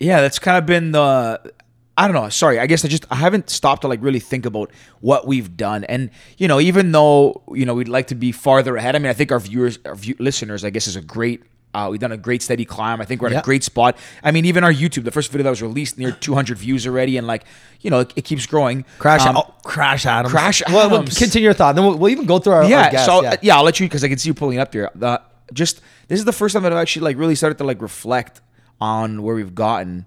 yeah, 0.00 0.20
that's 0.20 0.40
kind 0.40 0.58
of 0.58 0.66
been 0.66 0.90
the. 0.90 1.52
I 1.98 2.06
don't 2.08 2.14
know. 2.14 2.28
Sorry, 2.28 2.58
I 2.58 2.66
guess 2.66 2.84
I 2.84 2.88
just 2.88 3.06
I 3.10 3.14
haven't 3.16 3.48
stopped 3.48 3.82
to 3.82 3.88
like 3.88 4.00
really 4.02 4.20
think 4.20 4.44
about 4.44 4.70
what 5.00 5.26
we've 5.26 5.56
done, 5.56 5.84
and 5.84 6.10
you 6.36 6.46
know, 6.46 6.60
even 6.60 6.92
though 6.92 7.42
you 7.52 7.64
know 7.64 7.74
we'd 7.74 7.88
like 7.88 8.08
to 8.08 8.14
be 8.14 8.32
farther 8.32 8.76
ahead. 8.76 8.94
I 8.94 8.98
mean, 8.98 9.08
I 9.08 9.14
think 9.14 9.32
our 9.32 9.40
viewers, 9.40 9.78
our 9.84 9.94
view, 9.94 10.14
listeners, 10.18 10.64
I 10.64 10.70
guess, 10.70 10.86
is 10.86 10.96
a 10.96 11.00
great. 11.00 11.42
Uh, 11.74 11.88
we've 11.90 12.00
done 12.00 12.12
a 12.12 12.16
great 12.16 12.40
steady 12.42 12.64
climb. 12.64 13.02
I 13.02 13.04
think 13.04 13.20
we're 13.20 13.28
at 13.28 13.32
Yeah. 13.34 13.40
a 13.40 13.42
great 13.42 13.62
spot. 13.62 13.98
I 14.22 14.30
mean, 14.30 14.46
even 14.46 14.64
our 14.64 14.72
YouTube, 14.72 15.04
the 15.04 15.10
first 15.10 15.30
video 15.30 15.44
that 15.44 15.50
was 15.50 15.60
released, 15.60 15.98
near 15.98 16.10
200 16.10 16.56
views 16.56 16.86
already, 16.86 17.18
and 17.18 17.26
like 17.26 17.44
you 17.80 17.90
know, 17.90 18.00
it, 18.00 18.12
it 18.16 18.24
keeps 18.24 18.46
growing. 18.46 18.84
Crash, 18.98 19.26
Um, 19.26 19.36
oh, 19.36 19.54
Crash 19.62 20.06
Adams. 20.06 20.32
Crash 20.32 20.62
Well, 20.68 20.88
we'll 20.90 21.02
continue 21.04 21.44
your 21.44 21.52
thought. 21.54 21.74
Then 21.74 21.84
we'll, 21.84 21.98
we'll 21.98 22.10
even 22.10 22.24
go 22.26 22.38
through 22.38 22.54
our, 22.54 22.64
yeah, 22.64 22.84
our 22.84 22.90
guests, 22.90 23.06
so 23.06 23.22
yeah. 23.22 23.30
uh, 23.32 23.36
yeah, 23.42 23.56
I'll 23.56 23.62
let 23.64 23.78
you 23.80 23.86
because 23.86 24.04
I 24.04 24.08
can 24.08 24.16
see 24.18 24.28
you 24.28 24.34
pulling 24.34 24.58
up 24.58 24.72
there. 24.72 24.90
The, 24.94 25.20
just 25.52 25.80
this 26.08 26.18
is 26.18 26.24
the 26.24 26.32
first 26.32 26.52
time 26.54 26.62
that 26.62 26.72
I've 26.72 26.78
actually 26.78 27.04
like 27.04 27.16
really 27.18 27.34
started 27.34 27.56
to 27.58 27.64
like 27.64 27.80
reflect 27.82 28.40
on 28.80 29.22
where 29.22 29.34
we've 29.34 29.54
gotten 29.54 30.06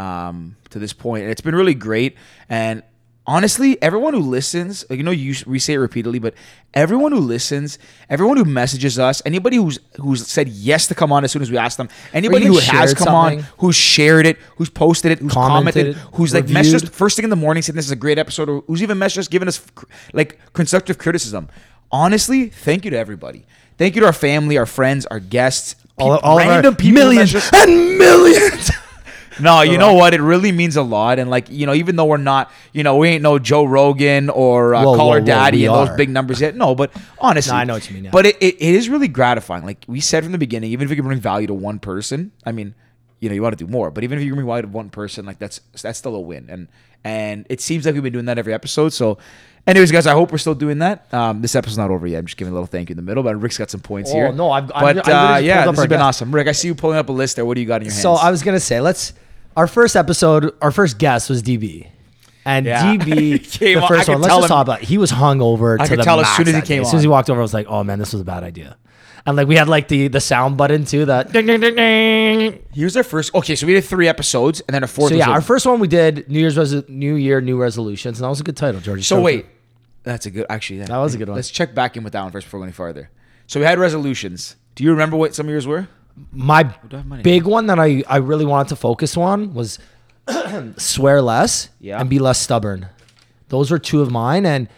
um, 0.00 0.56
to 0.70 0.78
this 0.78 0.92
point, 0.92 1.22
and 1.22 1.30
it's 1.32 1.40
been 1.40 1.54
really 1.54 1.74
great. 1.74 2.16
And 2.48 2.82
honestly, 3.26 3.80
everyone 3.82 4.14
who 4.14 4.20
listens, 4.20 4.84
like 4.88 4.96
you 4.96 5.02
know, 5.04 5.10
you 5.10 5.34
we 5.46 5.58
say 5.58 5.74
it 5.74 5.78
repeatedly, 5.78 6.18
but 6.18 6.34
everyone 6.72 7.12
who 7.12 7.18
listens, 7.18 7.78
everyone 8.08 8.36
who 8.36 8.44
messages 8.44 8.98
us, 8.98 9.20
anybody 9.26 9.56
who's 9.56 9.78
who's 9.96 10.26
said 10.26 10.48
yes 10.48 10.86
to 10.86 10.94
come 10.94 11.12
on 11.12 11.24
as 11.24 11.32
soon 11.32 11.42
as 11.42 11.50
we 11.50 11.58
ask 11.58 11.76
them, 11.76 11.88
anybody 12.12 12.46
who 12.46 12.58
has 12.58 12.94
come 12.94 13.04
something. 13.04 13.38
on, 13.40 13.46
who's 13.58 13.76
shared 13.76 14.26
it, 14.26 14.38
who's 14.56 14.70
posted 14.70 15.12
it, 15.12 15.18
who's 15.18 15.32
commented, 15.32 15.94
Commented, 15.94 16.14
who's 16.14 16.32
like 16.34 16.46
messaged 16.46 16.82
us 16.82 16.88
first 16.88 17.16
thing 17.16 17.24
in 17.24 17.30
the 17.30 17.36
morning 17.36 17.62
saying 17.62 17.76
this 17.76 17.86
is 17.86 17.92
a 17.92 17.96
great 17.96 18.18
episode, 18.18 18.48
or 18.48 18.62
who's 18.66 18.82
even 18.82 18.98
messaged 18.98 19.18
us 19.18 19.28
giving 19.28 19.48
us 19.48 19.64
like 20.12 20.38
constructive 20.54 20.98
criticism. 20.98 21.48
Honestly, 21.92 22.48
thank 22.48 22.84
you 22.84 22.90
to 22.92 22.96
everybody. 22.96 23.44
Thank 23.76 23.94
you 23.96 24.00
to 24.02 24.06
our 24.06 24.12
family, 24.12 24.58
our 24.58 24.66
friends, 24.66 25.06
our 25.06 25.20
guests, 25.20 25.74
all, 25.98 26.16
peop- 26.16 26.24
all 26.24 26.38
of 26.38 26.46
our 26.46 26.50
random 26.52 26.76
people 26.76 27.02
millions 27.02 27.50
and 27.52 27.98
millions. 27.98 28.70
No, 29.40 29.62
you 29.62 29.78
know 29.78 29.94
what? 29.94 30.12
It 30.12 30.20
really 30.20 30.52
means 30.52 30.76
a 30.76 30.82
lot. 30.82 31.18
And 31.18 31.30
like, 31.30 31.48
you 31.50 31.66
know, 31.66 31.74
even 31.74 31.96
though 31.96 32.06
we're 32.06 32.16
not, 32.16 32.50
you 32.72 32.82
know, 32.82 32.96
we 32.96 33.08
ain't 33.10 33.22
no 33.22 33.38
Joe 33.38 33.64
Rogan 33.64 34.28
or 34.28 34.74
uh, 34.74 34.84
Whoa, 34.84 34.96
Call 34.96 35.10
whoa, 35.10 35.20
Daddy 35.20 35.64
and 35.66 35.74
those 35.74 35.88
are. 35.90 35.96
big 35.96 36.10
numbers 36.10 36.40
yet. 36.40 36.56
No, 36.56 36.74
but 36.74 36.90
honestly, 37.18 37.52
No, 37.52 37.58
I 37.58 37.64
know 37.64 37.74
what 37.74 37.88
you 37.88 37.94
mean, 37.94 38.04
yeah. 38.04 38.10
But 38.10 38.26
it, 38.26 38.36
it, 38.40 38.56
it 38.56 38.74
is 38.74 38.88
really 38.88 39.08
gratifying. 39.08 39.64
Like 39.64 39.84
we 39.86 40.00
said 40.00 40.24
from 40.24 40.32
the 40.32 40.38
beginning, 40.38 40.72
even 40.72 40.84
if 40.84 40.90
we 40.90 40.96
can 40.96 41.04
bring 41.04 41.20
value 41.20 41.46
to 41.46 41.54
one 41.54 41.78
person, 41.78 42.32
I 42.44 42.52
mean, 42.52 42.74
you 43.20 43.28
know, 43.28 43.34
you 43.34 43.42
want 43.42 43.56
to 43.56 43.64
do 43.64 43.70
more. 43.70 43.90
But 43.90 44.02
even 44.04 44.18
if 44.18 44.24
you 44.24 44.30
can 44.30 44.36
bring 44.36 44.46
value 44.46 44.62
to 44.62 44.68
one 44.68 44.90
person, 44.90 45.26
like 45.26 45.38
that's 45.38 45.60
that's 45.80 45.98
still 45.98 46.14
a 46.16 46.20
win. 46.20 46.48
And 46.50 46.68
and 47.04 47.46
it 47.48 47.60
seems 47.60 47.86
like 47.86 47.94
we've 47.94 48.02
been 48.02 48.12
doing 48.12 48.26
that 48.26 48.38
every 48.38 48.54
episode. 48.54 48.92
So. 48.92 49.18
Anyways, 49.66 49.92
guys, 49.92 50.06
I 50.06 50.12
hope 50.12 50.32
we're 50.32 50.38
still 50.38 50.54
doing 50.54 50.78
that. 50.78 51.12
Um, 51.12 51.42
this 51.42 51.54
episode's 51.54 51.78
not 51.78 51.90
over 51.90 52.06
yet. 52.06 52.18
I'm 52.18 52.24
just 52.26 52.36
giving 52.36 52.50
a 52.50 52.54
little 52.54 52.66
thank 52.66 52.88
you 52.88 52.94
in 52.94 52.96
the 52.96 53.02
middle, 53.02 53.22
but 53.22 53.36
Rick's 53.40 53.58
got 53.58 53.70
some 53.70 53.80
points 53.80 54.10
Oh, 54.10 54.14
here. 54.14 54.32
no, 54.32 54.50
I've- 54.50 54.72
I've- 54.74 55.00
but 55.00 55.08
I 55.08 55.34
uh, 55.34 55.38
yeah, 55.38 55.66
this 55.66 55.76
has 55.76 55.86
been 55.86 55.98
guest. 55.98 56.02
awesome. 56.02 56.34
Rick, 56.34 56.48
I 56.48 56.52
see 56.52 56.68
you 56.68 56.74
pulling 56.74 56.98
up 56.98 57.08
a 57.08 57.12
list 57.12 57.36
there. 57.36 57.44
What 57.44 57.54
do 57.54 57.60
you 57.60 57.66
got 57.66 57.82
in 57.82 57.86
your 57.86 57.92
hands? 57.92 58.02
So 58.02 58.14
I 58.14 58.30
was 58.30 58.42
gonna 58.42 58.58
say, 58.60 58.80
let's. 58.80 59.12
Our 59.56 59.66
first 59.66 59.96
episode, 59.96 60.54
our 60.62 60.70
first 60.70 60.96
guest 60.98 61.28
was 61.28 61.42
DB, 61.42 61.88
and 62.44 62.66
Yeah. 62.66 62.94
DB, 62.96 63.38
Came 63.52 63.74
the 63.78 63.82
on- 63.82 63.88
first 63.88 64.08
one. 64.08 64.20
Let's 64.22 64.32
just 64.34 64.44
him- 64.44 64.48
talk 64.48 64.62
about. 64.66 64.82
It. 64.82 64.88
He 64.88 64.96
was 64.96 65.10
hungover. 65.12 65.78
I 65.78 65.84
to 65.84 65.88
could 65.90 65.98
the 65.98 66.04
tell 66.04 66.20
as 66.20 66.28
soon 66.36 66.48
as 66.48 66.54
he 66.54 66.60
day. 66.60 66.66
came 66.66 66.82
As 66.82 66.90
soon 66.90 66.98
as 66.98 67.02
he 67.02 67.08
walked 67.08 67.28
over, 67.30 67.40
I 67.40 67.42
was 67.42 67.52
like, 67.54 67.66
"Oh 67.68 67.82
man, 67.84 67.98
this 67.98 68.12
was 68.12 68.22
a 68.22 68.24
bad 68.24 68.42
idea." 68.44 68.76
And 69.26 69.36
like 69.36 69.46
we 69.48 69.56
had 69.56 69.68
like 69.68 69.88
the 69.88 70.08
the 70.08 70.20
sound 70.20 70.56
button 70.56 70.84
too. 70.84 71.04
That 71.04 71.32
ding 71.32 71.46
ding 71.46 71.60
ding 71.60 71.74
ding. 71.76 72.64
Here's 72.72 72.96
our 72.96 73.02
first. 73.02 73.34
Okay, 73.34 73.54
so 73.54 73.66
we 73.66 73.74
did 73.74 73.84
three 73.84 74.08
episodes, 74.08 74.60
and 74.62 74.74
then 74.74 74.82
a 74.82 74.86
fourth. 74.86 75.10
So 75.10 75.16
yeah, 75.16 75.28
our 75.30 75.40
first 75.42 75.66
one 75.66 75.78
we 75.80 75.88
did 75.88 76.28
New 76.30 76.38
Year's 76.40 76.56
Reso- 76.56 76.88
New 76.88 77.14
Year 77.16 77.40
New 77.40 77.60
Resolutions, 77.60 78.18
and 78.18 78.24
that 78.24 78.30
was 78.30 78.40
a 78.40 78.44
good 78.44 78.56
title, 78.56 78.80
George. 78.80 79.06
So 79.06 79.20
wait, 79.20 79.40
it. 79.40 79.46
that's 80.04 80.26
a 80.26 80.30
good. 80.30 80.46
Actually, 80.48 80.78
yeah. 80.80 80.86
That 80.86 80.98
was 80.98 81.14
a 81.14 81.18
good 81.18 81.28
one. 81.28 81.36
Let's 81.36 81.50
check 81.50 81.74
back 81.74 81.96
in 81.96 82.02
with 82.04 82.14
that 82.14 82.22
one 82.22 82.32
first 82.32 82.46
before 82.46 82.60
going 82.60 82.68
any 82.68 82.72
farther. 82.74 83.10
So 83.46 83.60
we 83.60 83.66
had 83.66 83.78
resolutions. 83.78 84.56
Do 84.74 84.84
you 84.84 84.90
remember 84.90 85.16
what 85.16 85.34
some 85.34 85.46
of 85.46 85.50
yours 85.50 85.66
were? 85.66 85.88
my 86.32 86.62
do 86.64 86.72
I 86.92 86.96
have 86.96 87.06
money? 87.06 87.22
big 87.22 87.44
one 87.44 87.66
that 87.66 87.78
I 87.78 88.02
I 88.08 88.16
really 88.18 88.44
wanted 88.44 88.68
to 88.70 88.76
focus 88.76 89.16
on 89.16 89.54
was 89.54 89.78
swear 90.76 91.22
less 91.22 91.68
Yeah. 91.80 92.00
and 92.00 92.08
be 92.10 92.18
less 92.18 92.38
stubborn. 92.38 92.88
Those 93.48 93.70
were 93.70 93.78
two 93.78 94.00
of 94.00 94.10
mine, 94.10 94.46
and 94.46 94.68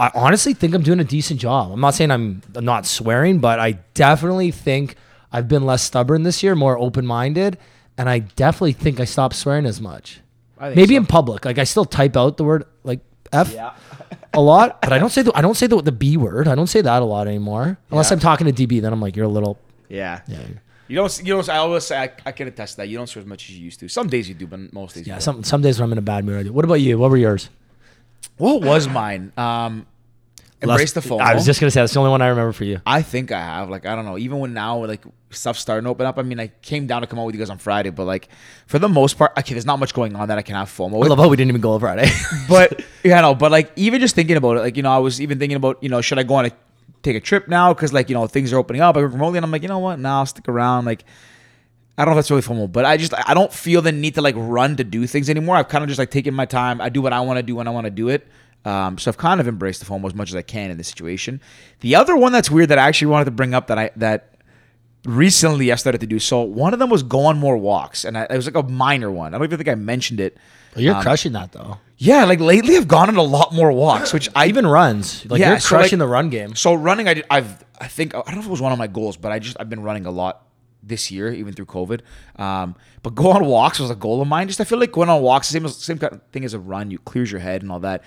I 0.00 0.10
honestly 0.14 0.54
think 0.54 0.74
I'm 0.74 0.82
doing 0.82 0.98
a 0.98 1.04
decent 1.04 1.38
job. 1.38 1.70
I'm 1.72 1.80
not 1.80 1.94
saying 1.94 2.10
I'm 2.10 2.42
not 2.54 2.86
swearing, 2.86 3.38
but 3.38 3.60
I 3.60 3.72
definitely 3.92 4.50
think 4.50 4.96
I've 5.30 5.46
been 5.46 5.66
less 5.66 5.82
stubborn 5.82 6.22
this 6.22 6.42
year, 6.42 6.54
more 6.54 6.78
open 6.78 7.06
minded, 7.06 7.58
and 7.98 8.08
I 8.08 8.20
definitely 8.20 8.72
think 8.72 8.98
I 8.98 9.04
stopped 9.04 9.36
swearing 9.36 9.66
as 9.66 9.80
much. 9.80 10.20
Maybe 10.58 10.94
so. 10.94 10.96
in 10.96 11.06
public, 11.06 11.44
like 11.44 11.58
I 11.58 11.64
still 11.64 11.84
type 11.84 12.16
out 12.16 12.38
the 12.38 12.44
word 12.44 12.64
like 12.82 13.00
f 13.30 13.54
a 14.34 14.40
lot, 14.40 14.80
but 14.80 14.92
I 14.92 14.98
don't 14.98 15.10
say 15.10 15.20
the 15.22 15.32
I 15.34 15.42
don't 15.42 15.56
say 15.56 15.66
the, 15.66 15.82
the 15.82 15.92
b 15.92 16.16
word. 16.16 16.48
I 16.48 16.54
don't 16.54 16.66
say 16.66 16.80
that 16.80 17.02
a 17.02 17.04
lot 17.04 17.28
anymore, 17.28 17.78
unless 17.90 18.10
Yeah. 18.10 18.14
I'm 18.14 18.20
talking 18.20 18.50
to 18.50 18.66
DB. 18.66 18.80
Then 18.80 18.92
I'm 18.92 19.00
like, 19.02 19.16
you're 19.16 19.26
a 19.26 19.28
little 19.28 19.58
Yeah. 19.88 20.20
yeah. 20.26 20.38
You 20.88 20.96
don't. 20.96 21.18
You 21.18 21.34
don't. 21.34 21.48
I 21.48 21.58
always 21.58 21.84
say 21.84 21.98
I, 21.98 22.10
I 22.26 22.32
can 22.32 22.48
attest 22.48 22.72
to 22.72 22.76
that 22.78 22.88
you 22.88 22.96
don't 22.96 23.06
swear 23.06 23.20
as 23.20 23.26
much 23.26 23.48
as 23.48 23.56
you 23.56 23.64
used 23.64 23.78
to. 23.80 23.88
Some 23.88 24.08
days 24.08 24.28
you 24.28 24.34
do, 24.34 24.46
but 24.46 24.72
most 24.72 24.96
days. 24.96 25.06
Yeah, 25.06 25.12
you 25.12 25.16
don't. 25.16 25.22
some 25.22 25.44
some 25.44 25.62
days 25.62 25.78
when 25.78 25.84
I'm 25.84 25.92
in 25.92 25.98
a 25.98 26.02
bad 26.02 26.24
mood, 26.24 26.38
I 26.38 26.42
do. 26.42 26.52
What 26.52 26.64
about 26.64 26.80
you? 26.80 26.98
What 26.98 27.10
were 27.10 27.16
yours? 27.16 27.48
What 28.38 28.62
was 28.62 28.88
mine? 28.88 29.32
Um, 29.36 29.86
embrace 30.62 30.92
the 30.92 31.02
phone. 31.02 31.20
I 31.20 31.34
was 31.34 31.46
just 31.46 31.60
gonna 31.60 31.70
say 31.70 31.80
that's 31.80 31.92
the 31.92 32.00
only 32.00 32.10
one 32.10 32.22
I 32.22 32.28
remember 32.28 32.52
for 32.52 32.64
you. 32.64 32.80
I 32.86 33.02
think 33.02 33.32
I 33.32 33.40
have. 33.40 33.70
Like 33.70 33.86
I 33.86 33.94
don't 33.94 34.04
know. 34.04 34.18
Even 34.18 34.38
when 34.38 34.52
now 34.52 34.84
like 34.84 35.04
stuff's 35.30 35.60
starting 35.60 35.84
to 35.84 35.90
open 35.90 36.06
up. 36.06 36.18
I 36.18 36.22
mean, 36.22 36.40
I 36.40 36.48
came 36.48 36.86
down 36.86 37.02
to 37.02 37.06
come 37.06 37.18
out 37.18 37.26
with 37.26 37.34
you 37.34 37.38
guys 37.40 37.50
on 37.50 37.58
Friday, 37.58 37.90
but 37.90 38.04
like 38.04 38.28
for 38.66 38.78
the 38.78 38.88
most 38.88 39.16
part, 39.16 39.32
okay, 39.38 39.54
there's 39.54 39.66
not 39.66 39.78
much 39.78 39.94
going 39.94 40.14
on 40.16 40.28
that 40.28 40.38
I 40.38 40.42
can 40.42 40.56
have 40.56 40.68
FOMO 40.68 41.04
I 41.04 41.06
love 41.08 41.18
how 41.18 41.28
we 41.28 41.36
didn't 41.36 41.50
even 41.50 41.60
go 41.60 41.72
over 41.72 41.86
Friday. 41.86 42.10
but 42.48 42.84
yeah, 43.02 43.20
no, 43.20 43.34
but 43.34 43.50
like 43.50 43.72
even 43.76 44.00
just 44.00 44.14
thinking 44.14 44.36
about 44.36 44.56
it, 44.56 44.60
like 44.60 44.76
you 44.76 44.82
know, 44.82 44.92
I 44.92 44.98
was 44.98 45.20
even 45.20 45.38
thinking 45.38 45.56
about 45.56 45.82
you 45.82 45.88
know, 45.88 46.00
should 46.00 46.18
I 46.18 46.22
go 46.22 46.34
on 46.34 46.46
a 46.46 46.52
take 47.02 47.16
a 47.16 47.20
trip 47.20 47.48
now 47.48 47.72
because 47.72 47.92
like 47.92 48.08
you 48.08 48.14
know 48.14 48.26
things 48.26 48.52
are 48.52 48.58
opening 48.58 48.82
up. 48.82 48.96
I 48.96 49.00
work 49.00 49.12
remotely, 49.12 49.38
and 49.38 49.44
I'm 49.44 49.50
like, 49.50 49.62
you 49.62 49.68
know 49.68 49.78
what? 49.78 49.98
Now 49.98 50.20
I'll 50.20 50.26
stick 50.26 50.48
around. 50.48 50.84
Like, 50.84 51.04
I 51.96 52.04
don't 52.04 52.14
know 52.14 52.18
if 52.18 52.24
that's 52.24 52.30
really 52.30 52.42
FOMO, 52.42 52.70
but 52.70 52.84
I 52.84 52.96
just 52.96 53.14
I 53.14 53.34
don't 53.34 53.52
feel 53.52 53.82
the 53.82 53.92
need 53.92 54.14
to 54.14 54.22
like 54.22 54.34
run 54.36 54.76
to 54.76 54.84
do 54.84 55.06
things 55.06 55.30
anymore. 55.30 55.56
I've 55.56 55.68
kind 55.68 55.82
of 55.84 55.88
just 55.88 55.98
like 55.98 56.10
taken 56.10 56.34
my 56.34 56.46
time. 56.46 56.80
I 56.80 56.88
do 56.88 57.02
what 57.02 57.12
I 57.12 57.20
want 57.20 57.38
to 57.38 57.42
do 57.42 57.56
when 57.56 57.68
I 57.68 57.70
want 57.70 57.84
to 57.86 57.90
do 57.90 58.08
it. 58.08 58.26
Um, 58.64 58.98
so 58.98 59.10
I've 59.10 59.16
kind 59.18 59.40
of 59.40 59.48
embraced 59.48 59.80
the 59.80 59.86
FOMO 59.86 60.06
as 60.06 60.14
much 60.14 60.28
as 60.30 60.36
I 60.36 60.42
can 60.42 60.70
in 60.70 60.76
this 60.76 60.88
situation. 60.88 61.40
The 61.80 61.94
other 61.96 62.14
one 62.16 62.32
that's 62.32 62.50
weird 62.50 62.68
that 62.68 62.78
I 62.78 62.86
actually 62.88 63.08
wanted 63.08 63.24
to 63.26 63.30
bring 63.30 63.54
up 63.54 63.68
that 63.68 63.78
I 63.78 63.90
that 63.96 64.34
recently 65.06 65.72
I 65.72 65.76
started 65.76 66.00
to 66.02 66.06
do. 66.06 66.18
So 66.18 66.42
one 66.42 66.72
of 66.72 66.78
them 66.78 66.90
was 66.90 67.02
go 67.02 67.24
on 67.26 67.38
more 67.38 67.56
walks, 67.56 68.04
and 68.04 68.18
I, 68.18 68.24
it 68.28 68.36
was 68.36 68.46
like 68.46 68.62
a 68.62 68.68
minor 68.68 69.10
one. 69.10 69.34
I 69.34 69.38
don't 69.38 69.46
even 69.46 69.58
think 69.58 69.68
I 69.68 69.74
mentioned 69.74 70.20
it. 70.20 70.36
But 70.74 70.82
you're 70.82 71.00
crushing 71.00 71.32
that 71.32 71.52
though. 71.52 71.78
Yeah, 71.96 72.24
like 72.24 72.40
lately 72.40 72.76
I've 72.76 72.88
gone 72.88 73.08
on 73.08 73.16
a 73.16 73.22
lot 73.22 73.52
more 73.52 73.72
walks, 73.72 74.12
which 74.12 74.28
I 74.34 74.46
Even 74.46 74.66
runs, 74.66 75.26
like 75.26 75.40
Yeah, 75.40 75.50
you're 75.50 75.60
so, 75.60 75.74
like- 75.74 75.82
crushing 75.82 75.98
the 75.98 76.06
run 76.06 76.30
game. 76.30 76.54
So 76.54 76.74
running, 76.74 77.08
I 77.08 77.14
did, 77.14 77.24
I've 77.30 77.64
I 77.80 77.88
think 77.88 78.14
I 78.14 78.18
don't 78.18 78.34
know 78.34 78.40
if 78.40 78.46
it 78.46 78.50
was 78.50 78.60
one 78.60 78.72
of 78.72 78.78
my 78.78 78.86
goals, 78.86 79.16
but 79.16 79.32
I 79.32 79.38
just 79.38 79.56
I've 79.58 79.70
been 79.70 79.82
running 79.82 80.06
a 80.06 80.10
lot 80.10 80.46
this 80.82 81.10
year, 81.10 81.32
even 81.32 81.52
through 81.54 81.66
COVID. 81.66 82.00
Um, 82.36 82.74
but 83.02 83.14
go 83.14 83.30
on 83.32 83.44
walks 83.46 83.78
was 83.80 83.90
a 83.90 83.94
goal 83.94 84.22
of 84.22 84.28
mine. 84.28 84.48
Just 84.48 84.60
I 84.60 84.64
feel 84.64 84.78
like 84.78 84.92
going 84.92 85.08
on 85.08 85.22
walks, 85.22 85.48
same 85.48 85.66
same 85.68 85.98
kind 85.98 86.12
of 86.14 86.22
thing 86.32 86.44
as 86.44 86.54
a 86.54 86.58
run, 86.58 86.90
you 86.90 86.98
clears 86.98 87.30
your 87.32 87.40
head 87.40 87.62
and 87.62 87.72
all 87.72 87.80
that. 87.80 88.02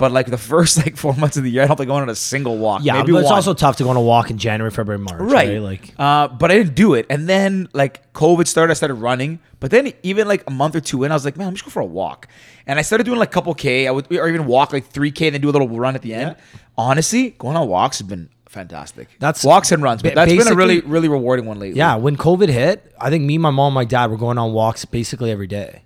But 0.00 0.12
like 0.12 0.28
the 0.28 0.38
first 0.54 0.78
like 0.78 0.96
four 0.96 1.12
months 1.14 1.36
of 1.36 1.44
the 1.44 1.50
year, 1.50 1.62
I 1.62 1.66
don't 1.66 1.76
think 1.76 1.90
I 1.90 1.92
went 1.92 2.04
on 2.04 2.08
a 2.08 2.14
single 2.14 2.56
walk. 2.56 2.80
Yeah, 2.82 2.94
maybe 2.94 3.12
but 3.12 3.18
it's 3.18 3.26
one. 3.26 3.34
also 3.34 3.52
tough 3.52 3.76
to 3.76 3.84
go 3.84 3.90
on 3.90 3.96
a 3.96 4.00
walk 4.00 4.30
in 4.30 4.38
January, 4.38 4.70
February, 4.70 4.98
March. 4.98 5.20
Right. 5.20 5.50
right. 5.50 5.60
Like 5.60 5.94
uh, 5.98 6.28
but 6.28 6.50
I 6.50 6.56
didn't 6.56 6.74
do 6.74 6.94
it. 6.94 7.04
And 7.10 7.28
then 7.28 7.68
like 7.74 8.10
COVID 8.14 8.46
started, 8.46 8.70
I 8.70 8.74
started 8.74 8.94
running. 8.94 9.40
But 9.60 9.70
then 9.70 9.92
even 10.02 10.26
like 10.26 10.42
a 10.46 10.50
month 10.50 10.74
or 10.74 10.80
two 10.80 11.04
in, 11.04 11.12
I 11.12 11.14
was 11.14 11.26
like, 11.26 11.36
man, 11.36 11.48
I'm 11.48 11.52
just 11.52 11.66
go 11.66 11.70
for 11.70 11.80
a 11.80 11.84
walk. 11.84 12.28
And 12.66 12.78
I 12.78 12.82
started 12.82 13.04
doing 13.04 13.18
like 13.18 13.28
a 13.28 13.32
couple 13.32 13.52
K. 13.52 13.86
I 13.86 13.90
would 13.90 14.10
or 14.10 14.26
even 14.26 14.46
walk 14.46 14.72
like 14.72 14.86
three 14.86 15.10
K 15.10 15.26
and 15.26 15.34
then 15.34 15.42
do 15.42 15.50
a 15.50 15.52
little 15.52 15.68
run 15.68 15.94
at 15.94 16.00
the 16.00 16.14
end. 16.14 16.36
Honestly, 16.78 17.30
going 17.38 17.58
on 17.58 17.68
walks 17.68 17.98
has 17.98 18.08
been 18.08 18.30
fantastic. 18.48 19.08
That's- 19.18 19.44
walks 19.44 19.70
and 19.70 19.82
runs. 19.82 20.02
But 20.02 20.14
that's 20.14 20.32
been 20.32 20.48
a 20.48 20.54
really, 20.56 20.80
really 20.80 21.08
rewarding 21.08 21.44
one 21.44 21.58
lately. 21.58 21.76
yeah, 21.76 21.96
when 21.96 22.16
COVID 22.16 22.48
hit, 22.48 22.94
I 22.98 23.10
think 23.10 23.24
me, 23.24 23.36
my 23.36 23.50
mom, 23.50 23.74
my 23.74 23.84
dad 23.84 24.10
were 24.10 24.16
going 24.16 24.38
on 24.38 24.54
walks 24.54 24.86
basically 24.86 25.30
every 25.30 25.46
day. 25.46 25.82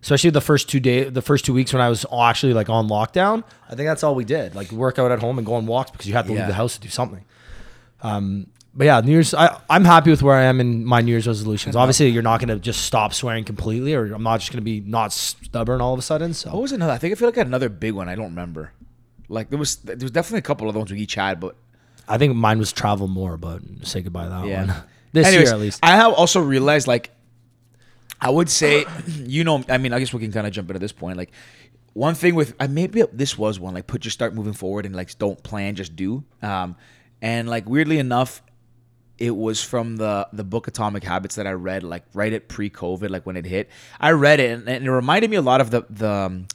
Especially 0.00 0.30
the 0.30 0.40
first 0.40 0.68
two 0.68 0.78
days, 0.80 1.12
the 1.12 1.22
first 1.22 1.44
two 1.44 1.52
weeks 1.52 1.72
when 1.72 1.82
I 1.82 1.88
was 1.88 2.06
actually 2.16 2.52
like 2.54 2.68
on 2.70 2.88
lockdown. 2.88 3.42
I 3.68 3.74
think 3.74 3.88
that's 3.88 4.04
all 4.04 4.14
we 4.14 4.24
did, 4.24 4.54
like 4.54 4.70
work 4.70 4.98
out 4.98 5.10
at 5.10 5.18
home 5.18 5.38
and 5.38 5.46
go 5.46 5.54
on 5.54 5.66
walks 5.66 5.90
because 5.90 6.06
you 6.06 6.14
had 6.14 6.26
to 6.26 6.32
Yeah. 6.32 6.38
leave 6.40 6.46
the 6.48 6.54
house 6.54 6.74
to 6.74 6.80
do 6.80 6.88
something. 6.88 7.24
Um, 8.02 8.46
but 8.74 8.84
yeah, 8.84 9.00
New 9.00 9.10
Year's. 9.12 9.34
I, 9.34 9.60
I'm 9.68 9.84
happy 9.84 10.10
with 10.10 10.22
where 10.22 10.36
I 10.36 10.44
am 10.44 10.60
in 10.60 10.84
my 10.84 11.00
New 11.00 11.10
Year's 11.10 11.26
resolutions. 11.26 11.74
Obviously, 11.74 12.08
you're 12.10 12.22
not 12.22 12.38
going 12.38 12.48
to 12.50 12.60
just 12.60 12.82
stop 12.82 13.12
swearing 13.12 13.42
completely, 13.42 13.92
or 13.94 14.12
I'm 14.14 14.22
not 14.22 14.38
just 14.38 14.52
going 14.52 14.60
to 14.60 14.64
be 14.64 14.80
not 14.80 15.12
stubborn 15.12 15.80
all 15.80 15.94
of 15.94 15.98
a 15.98 16.02
sudden. 16.02 16.32
So 16.32 16.50
What 16.52 16.62
was 16.62 16.72
another? 16.72 16.92
I 16.92 16.98
think 16.98 17.12
I 17.12 17.14
feel 17.16 17.26
like 17.28 17.36
I 17.36 17.40
had 17.40 17.46
another 17.48 17.68
big 17.68 17.94
one. 17.94 18.08
I 18.08 18.14
don't 18.14 18.26
remember. 18.26 18.72
Like 19.28 19.50
there 19.50 19.58
was, 19.58 19.76
there 19.76 19.96
was 20.00 20.12
definitely 20.12 20.38
a 20.38 20.42
couple 20.42 20.68
of 20.68 20.76
ones 20.76 20.92
we 20.92 21.00
each 21.00 21.16
had, 21.16 21.40
but 21.40 21.56
I 22.06 22.18
think 22.18 22.36
mine 22.36 22.58
was 22.58 22.72
travel 22.72 23.08
more, 23.08 23.36
but 23.36 23.60
say 23.82 24.00
goodbye 24.00 24.24
to 24.24 24.30
that 24.30 24.46
Yeah. 24.46 24.66
one. 24.66 24.74
This 25.10 25.26
Anyways, 25.26 25.46
year 25.46 25.54
at 25.54 25.60
least. 25.60 25.80
I 25.82 25.96
have 25.96 26.12
also 26.12 26.38
realized 26.38 26.86
like 26.86 27.10
I 28.20 28.30
would 28.30 28.48
say, 28.48 28.84
you 29.06 29.44
know, 29.44 29.64
I 29.68 29.78
mean, 29.78 29.92
I 29.92 29.98
guess 29.98 30.12
we 30.12 30.20
can 30.20 30.32
kind 30.32 30.46
of 30.46 30.52
jump 30.52 30.70
into 30.70 30.80
this 30.80 30.92
point. 30.92 31.16
Like 31.16 31.32
one 31.92 32.14
thing 32.14 32.34
with 32.34 32.54
I 32.60 32.66
maybe 32.66 33.02
this 33.12 33.36
was 33.36 33.58
one 33.58 33.74
like 33.74 33.86
put 33.86 34.02
just 34.02 34.14
start 34.14 34.34
moving 34.34 34.52
forward 34.52 34.86
and 34.86 34.94
like 34.94 35.16
don't 35.18 35.42
plan, 35.42 35.74
just 35.74 35.96
do. 35.96 36.24
Um, 36.42 36.76
and 37.20 37.48
like 37.48 37.68
weirdly 37.68 37.98
enough, 37.98 38.42
it 39.18 39.34
was 39.34 39.62
from 39.62 39.96
the 39.96 40.28
the 40.32 40.44
book 40.44 40.68
Atomic 40.68 41.04
Habits 41.04 41.34
that 41.36 41.46
I 41.46 41.52
read 41.52 41.82
like 41.82 42.04
right 42.14 42.32
at 42.32 42.48
pre-COVID, 42.48 43.10
like 43.10 43.26
when 43.26 43.36
it 43.36 43.44
hit. 43.44 43.68
I 44.00 44.12
read 44.12 44.40
it 44.40 44.52
and, 44.52 44.68
and 44.68 44.86
it 44.86 44.90
reminded 44.90 45.30
me 45.30 45.36
a 45.36 45.42
lot 45.42 45.60
of 45.60 45.70
the 45.70 45.84
the 45.90 46.10
um, 46.10 46.46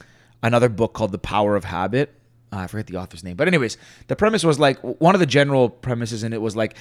another 0.42 0.68
book 0.68 0.92
called 0.94 1.12
The 1.12 1.18
Power 1.18 1.56
of 1.56 1.64
Habit. 1.64 2.14
Uh, 2.52 2.58
I 2.58 2.66
forget 2.66 2.86
the 2.86 2.96
author's 2.96 3.24
name, 3.24 3.36
but 3.36 3.48
anyways, 3.48 3.76
the 4.06 4.16
premise 4.16 4.44
was 4.44 4.58
like 4.58 4.78
one 4.80 5.14
of 5.14 5.18
the 5.18 5.26
general 5.26 5.68
premises 5.68 6.22
in 6.22 6.32
it 6.32 6.40
was 6.40 6.54
like 6.54 6.76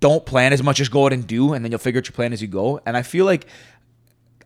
don't 0.00 0.26
plan 0.26 0.52
as 0.52 0.62
much 0.62 0.80
as 0.80 0.88
go 0.88 1.06
out 1.06 1.12
and 1.12 1.26
do, 1.26 1.52
and 1.52 1.64
then 1.64 1.70
you'll 1.70 1.78
figure 1.78 1.98
out 1.98 2.06
your 2.06 2.12
plan 2.12 2.32
as 2.32 2.42
you 2.42 2.48
go. 2.48 2.80
And 2.84 2.96
I 2.96 3.02
feel 3.02 3.24
like 3.24 3.46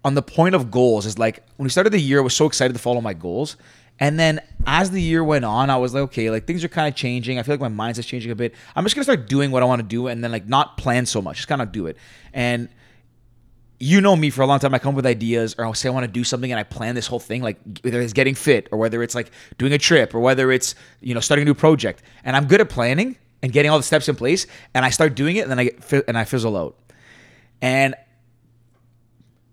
on 0.06 0.14
the 0.14 0.22
point 0.22 0.54
of 0.54 0.70
goals 0.70 1.04
is 1.04 1.18
like 1.18 1.42
when 1.56 1.64
we 1.64 1.68
started 1.68 1.92
the 1.92 1.98
year, 1.98 2.20
I 2.20 2.22
was 2.22 2.32
so 2.32 2.46
excited 2.46 2.72
to 2.74 2.78
follow 2.78 3.00
my 3.00 3.12
goals. 3.12 3.56
And 3.98 4.20
then 4.20 4.40
as 4.64 4.92
the 4.92 5.02
year 5.02 5.24
went 5.24 5.44
on, 5.44 5.68
I 5.68 5.78
was 5.78 5.94
like, 5.94 6.02
okay, 6.04 6.30
like 6.30 6.46
things 6.46 6.62
are 6.62 6.68
kind 6.68 6.86
of 6.86 6.94
changing. 6.94 7.40
I 7.40 7.42
feel 7.42 7.56
like 7.56 7.72
my 7.72 7.90
mindset's 7.90 8.06
changing 8.06 8.30
a 8.30 8.36
bit. 8.36 8.54
I'm 8.76 8.84
just 8.84 8.94
gonna 8.94 9.02
start 9.02 9.28
doing 9.28 9.50
what 9.50 9.64
I 9.64 9.66
want 9.66 9.80
to 9.80 9.86
do 9.86 10.06
and 10.06 10.22
then 10.22 10.30
like 10.30 10.46
not 10.46 10.76
plan 10.76 11.06
so 11.06 11.20
much, 11.20 11.38
just 11.38 11.48
kind 11.48 11.60
of 11.60 11.72
do 11.72 11.88
it. 11.88 11.96
And 12.32 12.68
you 13.80 14.00
know 14.00 14.14
me 14.14 14.30
for 14.30 14.42
a 14.42 14.46
long 14.46 14.60
time. 14.60 14.72
I 14.74 14.78
come 14.78 14.90
up 14.90 14.94
with 14.94 15.06
ideas, 15.06 15.56
or 15.58 15.64
I'll 15.64 15.74
say 15.74 15.88
I 15.88 15.92
want 15.92 16.04
to 16.04 16.12
do 16.12 16.22
something, 16.22 16.52
and 16.52 16.60
I 16.60 16.62
plan 16.62 16.94
this 16.94 17.08
whole 17.08 17.18
thing, 17.18 17.42
like 17.42 17.58
whether 17.82 18.00
it's 18.00 18.12
getting 18.12 18.36
fit, 18.36 18.68
or 18.70 18.78
whether 18.78 19.02
it's 19.02 19.14
like 19.16 19.32
doing 19.58 19.72
a 19.72 19.78
trip, 19.78 20.14
or 20.14 20.20
whether 20.20 20.52
it's 20.52 20.76
you 21.00 21.14
know 21.14 21.20
starting 21.20 21.42
a 21.42 21.46
new 21.46 21.54
project. 21.54 22.04
And 22.22 22.36
I'm 22.36 22.46
good 22.46 22.60
at 22.60 22.70
planning 22.70 23.16
and 23.42 23.52
getting 23.52 23.72
all 23.72 23.76
the 23.76 23.82
steps 23.82 24.08
in 24.08 24.14
place, 24.14 24.46
and 24.72 24.84
I 24.84 24.90
start 24.90 25.16
doing 25.16 25.34
it, 25.36 25.40
and 25.40 25.50
then 25.50 25.58
I 25.58 25.64
get 25.64 26.04
and 26.06 26.16
I 26.16 26.24
fizzle 26.24 26.56
out. 26.56 26.76
And 27.60 27.96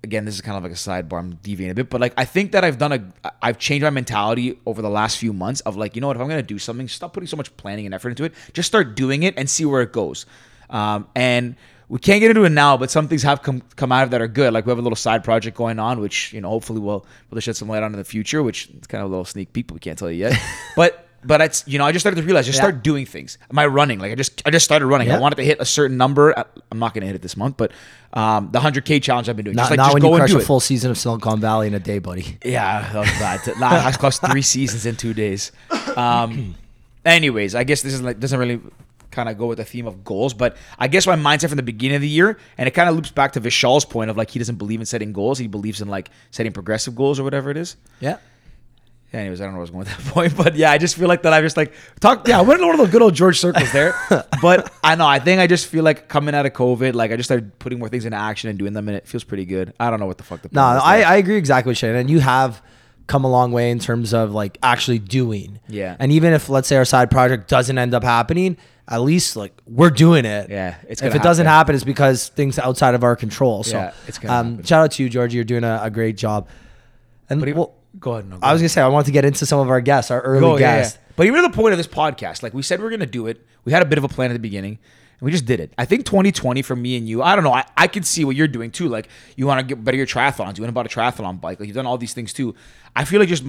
again, 0.03 0.25
this 0.25 0.35
is 0.35 0.41
kind 0.41 0.57
of 0.57 0.63
like 0.63 0.71
a 0.71 0.75
sidebar. 0.75 1.19
I'm 1.19 1.35
deviating 1.35 1.71
a 1.71 1.75
bit, 1.75 1.89
but 1.89 2.01
like 2.01 2.13
I 2.17 2.25
think 2.25 2.51
that 2.51 2.63
I've 2.63 2.77
done 2.77 2.91
a, 2.91 3.31
I've 3.41 3.57
changed 3.57 3.83
my 3.83 3.89
mentality 3.89 4.59
over 4.65 4.81
the 4.81 4.89
last 4.89 5.17
few 5.17 5.33
months 5.33 5.61
of 5.61 5.77
like, 5.77 5.95
you 5.95 6.01
know 6.01 6.07
what, 6.07 6.17
if 6.17 6.21
I'm 6.21 6.27
gonna 6.27 6.43
do 6.43 6.59
something, 6.59 6.87
stop 6.87 7.13
putting 7.13 7.27
so 7.27 7.37
much 7.37 7.55
planning 7.57 7.85
and 7.85 7.95
effort 7.95 8.09
into 8.09 8.25
it. 8.25 8.33
Just 8.53 8.67
start 8.67 8.95
doing 8.95 9.23
it 9.23 9.35
and 9.37 9.49
see 9.49 9.65
where 9.65 9.81
it 9.81 9.91
goes. 9.91 10.25
Um, 10.69 11.07
and 11.15 11.55
we 11.89 11.99
can't 11.99 12.19
get 12.19 12.31
into 12.31 12.43
it 12.43 12.49
now, 12.49 12.75
but 12.77 12.89
some 12.89 13.07
things 13.07 13.23
have 13.23 13.41
come 13.41 13.61
come 13.75 13.91
out 13.91 14.03
of 14.03 14.11
that 14.11 14.21
are 14.21 14.27
good. 14.27 14.53
Like 14.53 14.65
we 14.65 14.71
have 14.71 14.79
a 14.79 14.81
little 14.81 14.95
side 14.95 15.23
project 15.23 15.55
going 15.55 15.79
on, 15.79 15.99
which 15.99 16.33
you 16.33 16.41
know 16.41 16.49
hopefully 16.49 16.79
will 16.79 17.05
will 17.29 17.39
shed 17.39 17.55
some 17.55 17.67
light 17.67 17.83
on 17.83 17.93
in 17.93 17.97
the 17.97 18.03
future. 18.03 18.41
Which 18.41 18.69
it's 18.69 18.87
kind 18.87 19.03
of 19.03 19.07
a 19.07 19.11
little 19.11 19.25
sneak 19.25 19.53
peek, 19.53 19.67
but 19.67 19.75
we 19.75 19.79
can't 19.79 19.97
tell 19.97 20.09
you 20.09 20.17
yet. 20.17 20.41
but 20.75 21.02
but 21.25 21.41
it's 21.41 21.63
you 21.67 21.77
know 21.79 21.85
I 21.85 21.91
just 21.91 22.03
started 22.03 22.19
to 22.21 22.25
realize 22.25 22.45
just 22.45 22.57
Yeah. 22.57 22.63
start 22.69 22.83
doing 22.83 23.05
things. 23.05 23.37
Am 23.49 23.57
I 23.59 23.65
running? 23.67 23.99
Like 23.99 24.11
I 24.11 24.15
just 24.15 24.41
I 24.45 24.51
just 24.51 24.65
started 24.65 24.85
running. 24.87 25.07
Yeah. 25.07 25.17
I 25.17 25.19
wanted 25.19 25.35
to 25.37 25.43
hit 25.43 25.59
a 25.59 25.65
certain 25.65 25.97
number. 25.97 26.33
I'm 26.71 26.79
not 26.79 26.93
gonna 26.93 27.05
hit 27.05 27.15
it 27.15 27.21
this 27.21 27.37
month, 27.37 27.57
but 27.57 27.71
um, 28.13 28.49
the 28.51 28.59
100k 28.59 29.01
challenge 29.01 29.29
I've 29.29 29.35
been 29.35 29.45
doing. 29.45 29.55
Not, 29.55 29.63
just 29.63 29.71
like 29.71 29.77
not 29.77 29.83
just 29.85 29.93
when 29.95 30.11
you 30.11 30.17
crush 30.17 30.29
do 30.31 30.37
a 30.37 30.41
it. 30.41 30.45
full 30.45 30.59
season 30.59 30.91
of 30.91 30.97
Silicon 30.97 31.39
Valley 31.39 31.67
in 31.67 31.73
a 31.73 31.79
day, 31.79 31.99
buddy. 31.99 32.37
Yeah, 32.45 32.91
that 32.93 32.99
was 32.99 33.09
bad. 33.19 33.59
Nah, 33.59 33.87
I 33.87 33.91
crossed 33.93 34.21
three 34.25 34.41
seasons 34.41 34.85
in 34.85 34.95
two 34.95 35.13
days. 35.13 35.51
Um, 35.95 36.55
anyways, 37.05 37.55
I 37.55 37.63
guess 37.63 37.81
this 37.81 37.93
is 37.93 38.01
like 38.01 38.19
doesn't 38.19 38.39
really 38.39 38.59
kind 39.11 39.29
of 39.29 39.37
go 39.37 39.45
with 39.45 39.59
the 39.59 39.63
theme 39.65 39.85
of 39.85 40.03
goals, 40.03 40.33
but 40.33 40.57
I 40.79 40.87
guess 40.87 41.05
my 41.05 41.15
mindset 41.15 41.49
from 41.49 41.57
the 41.57 41.63
beginning 41.63 41.95
of 41.97 42.01
the 42.01 42.09
year, 42.09 42.37
and 42.57 42.67
it 42.67 42.71
kind 42.71 42.89
of 42.89 42.95
loops 42.95 43.11
back 43.11 43.33
to 43.33 43.41
Vishal's 43.41 43.85
point 43.85 44.09
of 44.09 44.17
like 44.17 44.31
he 44.31 44.39
doesn't 44.39 44.55
believe 44.55 44.79
in 44.79 44.85
setting 44.85 45.13
goals; 45.13 45.37
he 45.37 45.47
believes 45.47 45.81
in 45.81 45.87
like 45.87 46.09
setting 46.31 46.51
progressive 46.51 46.95
goals 46.95 47.19
or 47.19 47.23
whatever 47.23 47.49
it 47.51 47.57
is. 47.57 47.75
Yeah. 47.99 48.17
Anyways, 49.13 49.41
I 49.41 49.43
don't 49.43 49.53
know 49.53 49.59
where 49.59 49.61
I 49.61 49.61
was 49.61 49.69
going 49.69 49.79
with 49.85 49.89
that 49.89 50.05
point, 50.13 50.35
but 50.35 50.55
yeah, 50.55 50.71
I 50.71 50.79
just 50.79 50.95
feel 50.95 51.07
like 51.07 51.21
that 51.21 51.33
I 51.33 51.41
just 51.41 51.55
like 51.55 51.73
talk. 51.99 52.27
Yeah, 52.27 52.39
I 52.39 52.41
went 52.41 52.61
in 52.61 52.65
one 52.67 52.79
of 52.79 52.85
the 52.85 52.91
good 52.91 53.01
old 53.03 53.13
George 53.13 53.39
circles 53.39 53.71
there, 53.71 53.93
but 54.41 54.73
I 54.83 54.95
know 54.95 55.05
I 55.05 55.19
think 55.19 55.39
I 55.39 55.45
just 55.47 55.67
feel 55.67 55.83
like 55.83 56.07
coming 56.07 56.33
out 56.33 56.45
of 56.47 56.53
COVID, 56.53 56.95
like 56.95 57.11
I 57.11 57.15
just 57.15 57.27
started 57.27 57.57
putting 57.59 57.77
more 57.77 57.89
things 57.89 58.05
into 58.05 58.17
action 58.17 58.49
and 58.49 58.57
doing 58.57 58.73
them, 58.73 58.87
and 58.87 58.97
it 58.97 59.07
feels 59.07 59.23
pretty 59.23 59.45
good. 59.45 59.73
I 59.79 59.89
don't 59.91 59.99
know 59.99 60.07
what 60.07 60.17
the 60.17 60.23
fuck 60.23 60.41
the 60.41 60.49
No, 60.51 60.77
is 60.77 60.81
I. 60.83 61.01
I 61.03 61.15
agree 61.17 61.37
exactly 61.37 61.69
with 61.71 61.77
Shane. 61.77 61.95
And 61.95 62.09
you 62.09 62.21
have 62.21 62.61
come 63.05 63.23
a 63.23 63.29
long 63.29 63.51
way 63.51 63.69
in 63.69 63.77
terms 63.79 64.13
of 64.13 64.31
like 64.31 64.57
actually 64.63 64.97
doing. 64.97 65.59
Yeah. 65.67 65.95
And 65.99 66.11
even 66.11 66.33
if 66.33 66.49
let's 66.49 66.67
say 66.67 66.77
our 66.77 66.85
side 66.85 67.11
project 67.11 67.49
doesn't 67.49 67.77
end 67.77 67.93
up 67.93 68.03
happening, 68.03 68.57
at 68.87 69.01
least 69.01 69.35
like 69.35 69.53
we're 69.67 69.89
doing 69.91 70.25
it. 70.25 70.49
Yeah, 70.49 70.75
it's 70.89 71.03
if 71.03 71.13
it 71.13 71.21
doesn't 71.21 71.45
happen. 71.45 71.57
happen, 71.57 71.75
it's 71.75 71.83
because 71.83 72.29
things 72.29 72.57
outside 72.57 72.95
of 72.95 73.03
our 73.03 73.15
control. 73.15 73.61
So 73.63 73.77
Yeah, 73.77 73.93
it's 74.07 74.17
gonna 74.17 74.33
um, 74.33 74.49
happen. 74.53 74.65
shout 74.65 74.83
out 74.85 74.91
to 74.93 75.03
you, 75.03 75.09
Georgie. 75.09 75.35
You're 75.35 75.43
doing 75.43 75.63
a, 75.63 75.81
a 75.83 75.91
great 75.91 76.17
job. 76.17 76.47
And 77.29 77.39
even- 77.41 77.57
well, 77.57 77.75
go 77.99 78.13
ahead. 78.13 78.29
No, 78.29 78.37
go 78.37 78.47
I 78.47 78.53
was 78.53 78.61
gonna 78.61 78.69
say 78.69 78.81
I 78.81 78.87
wanted 78.87 79.05
to 79.07 79.11
get 79.11 79.25
into 79.25 79.45
some 79.45 79.59
of 79.59 79.69
our 79.69 79.81
guests, 79.81 80.11
our 80.11 80.21
early 80.21 80.39
Go, 80.41 80.57
guests. 80.57 80.95
yeah. 80.97 81.13
But 81.15 81.27
even 81.27 81.41
to 81.43 81.47
the 81.47 81.53
point 81.55 81.73
of 81.73 81.77
this 81.77 81.87
podcast, 81.87 82.41
like 82.43 82.53
we 82.53 82.61
said, 82.63 82.79
we 82.79 82.85
are 82.85 82.89
gonna 82.89 83.05
do 83.05 83.27
it. 83.27 83.45
We 83.65 83.71
had 83.71 83.81
a 83.81 83.85
bit 83.85 83.97
of 83.97 84.03
a 84.03 84.07
plan 84.07 84.31
at 84.31 84.33
the 84.33 84.39
beginning, 84.39 84.73
and 85.19 85.21
we 85.21 85.31
just 85.31 85.45
did 85.45 85.59
it. 85.59 85.71
I 85.77 85.85
think 85.85 86.05
2020 86.05 86.61
for 86.63 86.75
me 86.75 86.97
and 86.97 87.07
you, 87.07 87.21
I 87.21 87.35
don't 87.35 87.43
know. 87.43 87.53
I, 87.53 87.65
I 87.77 87.87
can 87.87 88.03
see 88.03 88.25
what 88.25 88.35
you're 88.35 88.47
doing 88.47 88.71
too. 88.71 88.87
Like 88.89 89.07
you 89.35 89.45
want 89.47 89.59
to 89.59 89.65
get 89.75 89.83
better 89.83 89.97
your 89.97 90.07
triathlons. 90.07 90.57
You 90.57 90.63
want 90.63 90.69
to 90.69 90.71
buy 90.71 90.81
a 90.81 90.87
triathlon 90.87 91.39
bike. 91.39 91.59
Like 91.59 91.67
you've 91.67 91.75
done 91.75 91.85
all 91.85 91.97
these 91.97 92.13
things 92.13 92.33
too. 92.33 92.55
I 92.95 93.05
feel 93.05 93.19
like 93.19 93.29
just 93.29 93.43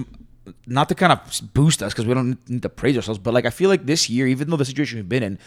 not 0.67 0.89
to 0.89 0.95
kind 0.95 1.11
of 1.11 1.19
boost 1.55 1.81
us 1.81 1.91
because 1.91 2.05
we 2.05 2.13
don't 2.13 2.37
need 2.49 2.61
to 2.61 2.69
praise 2.69 2.95
ourselves, 2.95 3.17
but 3.19 3.33
like 3.33 3.45
I 3.45 3.49
feel 3.49 3.67
like 3.69 3.85
this 3.87 4.09
year, 4.11 4.27
even 4.27 4.49
though 4.49 4.57
the 4.57 4.65
situation 4.65 4.97
we've 4.99 5.09
been 5.09 5.23
in. 5.23 5.39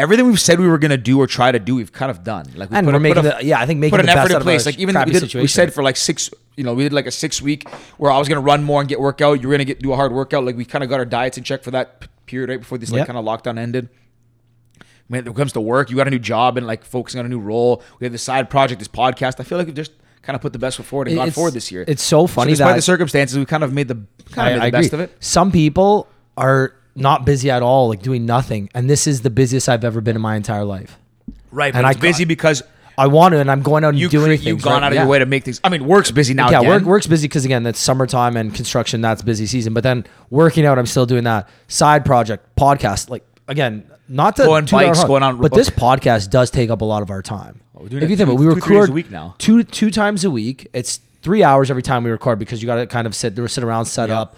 Everything 0.00 0.28
we've 0.28 0.38
said 0.38 0.60
we 0.60 0.68
were 0.68 0.78
gonna 0.78 0.96
do 0.96 1.18
or 1.20 1.26
try 1.26 1.50
to 1.50 1.58
do, 1.58 1.74
we've 1.74 1.90
kind 1.90 2.08
of 2.08 2.22
done. 2.22 2.46
Like 2.54 2.70
we 2.70 2.76
And 2.76 2.86
put 2.86 2.92
we're 2.92 2.98
a- 2.98 3.00
making 3.00 3.22
put 3.24 3.32
a- 3.34 3.36
the- 3.38 3.44
yeah, 3.44 3.58
I 3.58 3.66
think 3.66 3.80
making 3.80 3.90
put 3.96 4.00
an 4.00 4.06
the 4.06 4.12
effort 4.12 4.30
in 4.30 4.40
place. 4.42 4.64
Like 4.64 4.78
even 4.78 4.94
we, 5.04 5.10
did, 5.10 5.34
we 5.34 5.48
said 5.48 5.74
for 5.74 5.82
like 5.82 5.96
six, 5.96 6.30
you 6.58 6.64
know, 6.64 6.74
we 6.74 6.82
did 6.82 6.92
like 6.92 7.06
a 7.06 7.10
six 7.10 7.40
week 7.40 7.68
where 7.98 8.10
I 8.10 8.18
was 8.18 8.28
gonna 8.28 8.40
run 8.40 8.64
more 8.64 8.80
and 8.80 8.88
get 8.88 9.00
workout. 9.00 9.40
You 9.40 9.48
were 9.48 9.54
gonna 9.54 9.64
get 9.64 9.78
do 9.80 9.92
a 9.92 9.96
hard 9.96 10.12
workout. 10.12 10.44
Like 10.44 10.56
we 10.56 10.64
kind 10.64 10.82
of 10.84 10.90
got 10.90 10.98
our 10.98 11.06
diets 11.06 11.38
in 11.38 11.44
check 11.44 11.62
for 11.62 11.70
that 11.70 12.08
period 12.26 12.50
right 12.50 12.58
before 12.60 12.76
this 12.78 12.90
like 12.90 12.98
Yep. 12.98 13.06
kind 13.06 13.18
of 13.18 13.24
lockdown 13.24 13.58
ended. 13.58 13.88
Man, 15.08 15.24
When 15.24 15.32
it 15.32 15.36
comes 15.36 15.52
to 15.52 15.60
work, 15.60 15.88
you 15.90 15.96
got 15.96 16.06
a 16.06 16.10
new 16.10 16.18
job 16.18 16.58
and 16.58 16.66
like 16.66 16.84
focusing 16.84 17.18
on 17.20 17.24
a 17.26 17.28
new 17.28 17.38
role. 17.38 17.82
We 18.00 18.04
have 18.04 18.12
the 18.12 18.18
side 18.18 18.50
project, 18.50 18.78
this 18.80 18.88
podcast. 18.88 19.40
I 19.40 19.44
feel 19.44 19.56
like 19.56 19.66
we've 19.68 19.76
just 19.76 19.92
kind 20.22 20.34
of 20.34 20.42
put 20.42 20.52
the 20.52 20.58
best 20.58 20.76
foot 20.76 20.86
forward 20.86 21.08
and 21.08 21.16
gone 21.16 21.28
It's- 21.28 21.34
forward 21.34 21.54
this 21.54 21.70
year. 21.72 21.84
it's 21.88 22.02
so 22.02 22.26
funny 22.26 22.48
that. 22.50 22.56
despite 22.56 22.70
that- 22.72 22.76
the 22.76 22.82
circumstances, 22.82 23.38
we 23.38 23.46
kind 23.46 23.64
of 23.64 23.72
made 23.72 23.88
the 23.88 23.98
kind 24.32 24.54
of 24.54 24.60
made 24.60 24.72
the 24.74 24.78
best 24.78 24.92
of 24.92 25.00
it. 25.00 25.16
Some 25.20 25.50
people 25.52 26.08
are 26.36 26.74
not 26.94 27.24
busy 27.24 27.50
at 27.50 27.62
all, 27.62 27.88
like 27.88 28.02
doing 28.02 28.26
nothing, 28.26 28.68
and 28.74 28.90
this 28.90 29.06
is 29.06 29.20
the 29.22 29.30
busiest 29.30 29.68
I've 29.68 29.84
ever 29.84 30.00
been 30.00 30.16
in 30.16 30.22
my 30.22 30.34
entire 30.36 30.64
life. 30.64 30.98
Right, 31.52 31.72
And 31.74 31.84
but 31.84 31.96
I 31.96 31.98
busy 31.98 32.24
because 32.26 32.62
I 32.98 33.06
want 33.06 33.32
to, 33.32 33.38
and 33.38 33.50
I'm 33.50 33.62
going 33.62 33.84
out 33.84 33.90
and 33.90 33.98
you 33.98 34.08
doing 34.08 34.24
cre- 34.24 34.30
things. 34.32 34.44
you've 34.44 34.62
gone 34.62 34.74
right? 34.82 34.82
out 34.82 34.92
of 34.92 34.96
Yeah. 34.96 35.02
your 35.02 35.08
way 35.10 35.18
to 35.20 35.26
make 35.26 35.44
things. 35.44 35.60
I 35.64 35.68
mean, 35.70 35.86
work's 35.86 36.10
busy 36.10 36.34
now. 36.34 36.50
yeah, 36.50 36.58
again. 36.58 36.70
work 36.70 36.82
work's 36.82 37.06
busy 37.06 37.28
because 37.28 37.44
again, 37.44 37.62
that's 37.62 37.78
summertime 37.78 38.36
and 38.36 38.52
construction. 38.54 39.00
That's 39.00 39.22
busy 39.22 39.46
season. 39.46 39.72
But 39.72 39.84
then 39.84 40.04
working 40.30 40.66
out, 40.66 40.78
I'm 40.78 40.86
still 40.86 41.06
doing 41.06 41.24
that 41.24 41.48
side 41.68 42.04
project, 42.04 42.54
podcast. 42.56 43.08
Like 43.08 43.24
again, 43.46 43.84
not 44.08 44.36
to 44.36 44.44
Going 44.44 44.64
bikes, 44.66 44.98
horn, 44.98 45.08
going 45.08 45.22
on- 45.22 45.40
but 45.40 45.52
this 45.54 45.70
podcast 45.70 46.30
does 46.30 46.50
take 46.50 46.70
up 46.70 46.80
a 46.80 46.84
lot 46.84 47.02
of 47.02 47.10
our 47.10 47.22
time. 47.22 47.60
Oh, 47.76 47.82
we're 47.82 47.88
doing 47.88 48.02
if 48.02 48.10
you 48.10 48.16
think 48.16 48.28
two- 48.28 48.32
about 48.34 48.42
it, 48.42 48.46
we 48.48 48.54
two, 48.54 48.60
three 48.60 48.76
record 48.76 48.90
a 48.90 48.92
week 48.92 49.10
now. 49.10 49.34
two 49.38 49.62
two 49.62 49.90
times 49.90 50.24
a 50.24 50.30
week. 50.30 50.66
It's 50.72 51.00
three 51.22 51.42
hours 51.44 51.70
every 51.70 51.82
time 51.82 52.04
we 52.04 52.10
record 52.10 52.38
because 52.38 52.60
you 52.62 52.66
got 52.66 52.76
to 52.76 52.86
kind 52.86 53.06
of 53.06 53.14
sit 53.14 53.36
there, 53.36 53.46
sit 53.48 53.62
around, 53.62 53.84
set 53.86 54.08
Yeah. 54.08 54.22
up, 54.22 54.36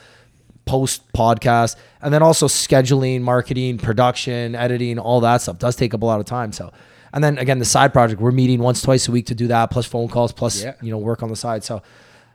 post 0.66 1.03
podcast, 1.12 1.77
and 2.03 2.12
then 2.12 2.23
also 2.23 2.46
scheduling, 2.46 3.23
marketing, 3.23 3.79
production, 3.79 4.55
editing, 4.55 4.99
all 4.99 5.20
that 5.20 5.40
stuff 5.42 5.59
does 5.59 5.77
take 5.77 5.94
up 5.94 6.03
a 6.03 6.07
lot 6.07 6.20
of 6.20 6.27
time. 6.27 6.53
So, 6.53 6.70
and 7.12 7.23
then 7.25 7.38
again, 7.38 7.59
the 7.59 7.64
side 7.64 7.92
project, 7.92 8.20
we're 8.20 8.31
meeting 8.31 8.61
once, 8.61 8.83
twice 8.83 9.09
a 9.09 9.12
week 9.12 9.27
to 9.27 9.35
do 9.35 9.46
that, 9.49 9.70
plus 9.70 9.87
phone 9.87 10.09
calls, 10.09 10.33
plus 10.33 10.62
Yeah. 10.62 10.75
you 10.83 10.90
know 10.90 10.99
work 10.99 11.23
on 11.23 11.29
the 11.29 11.37
side. 11.37 11.64
So. 11.64 11.83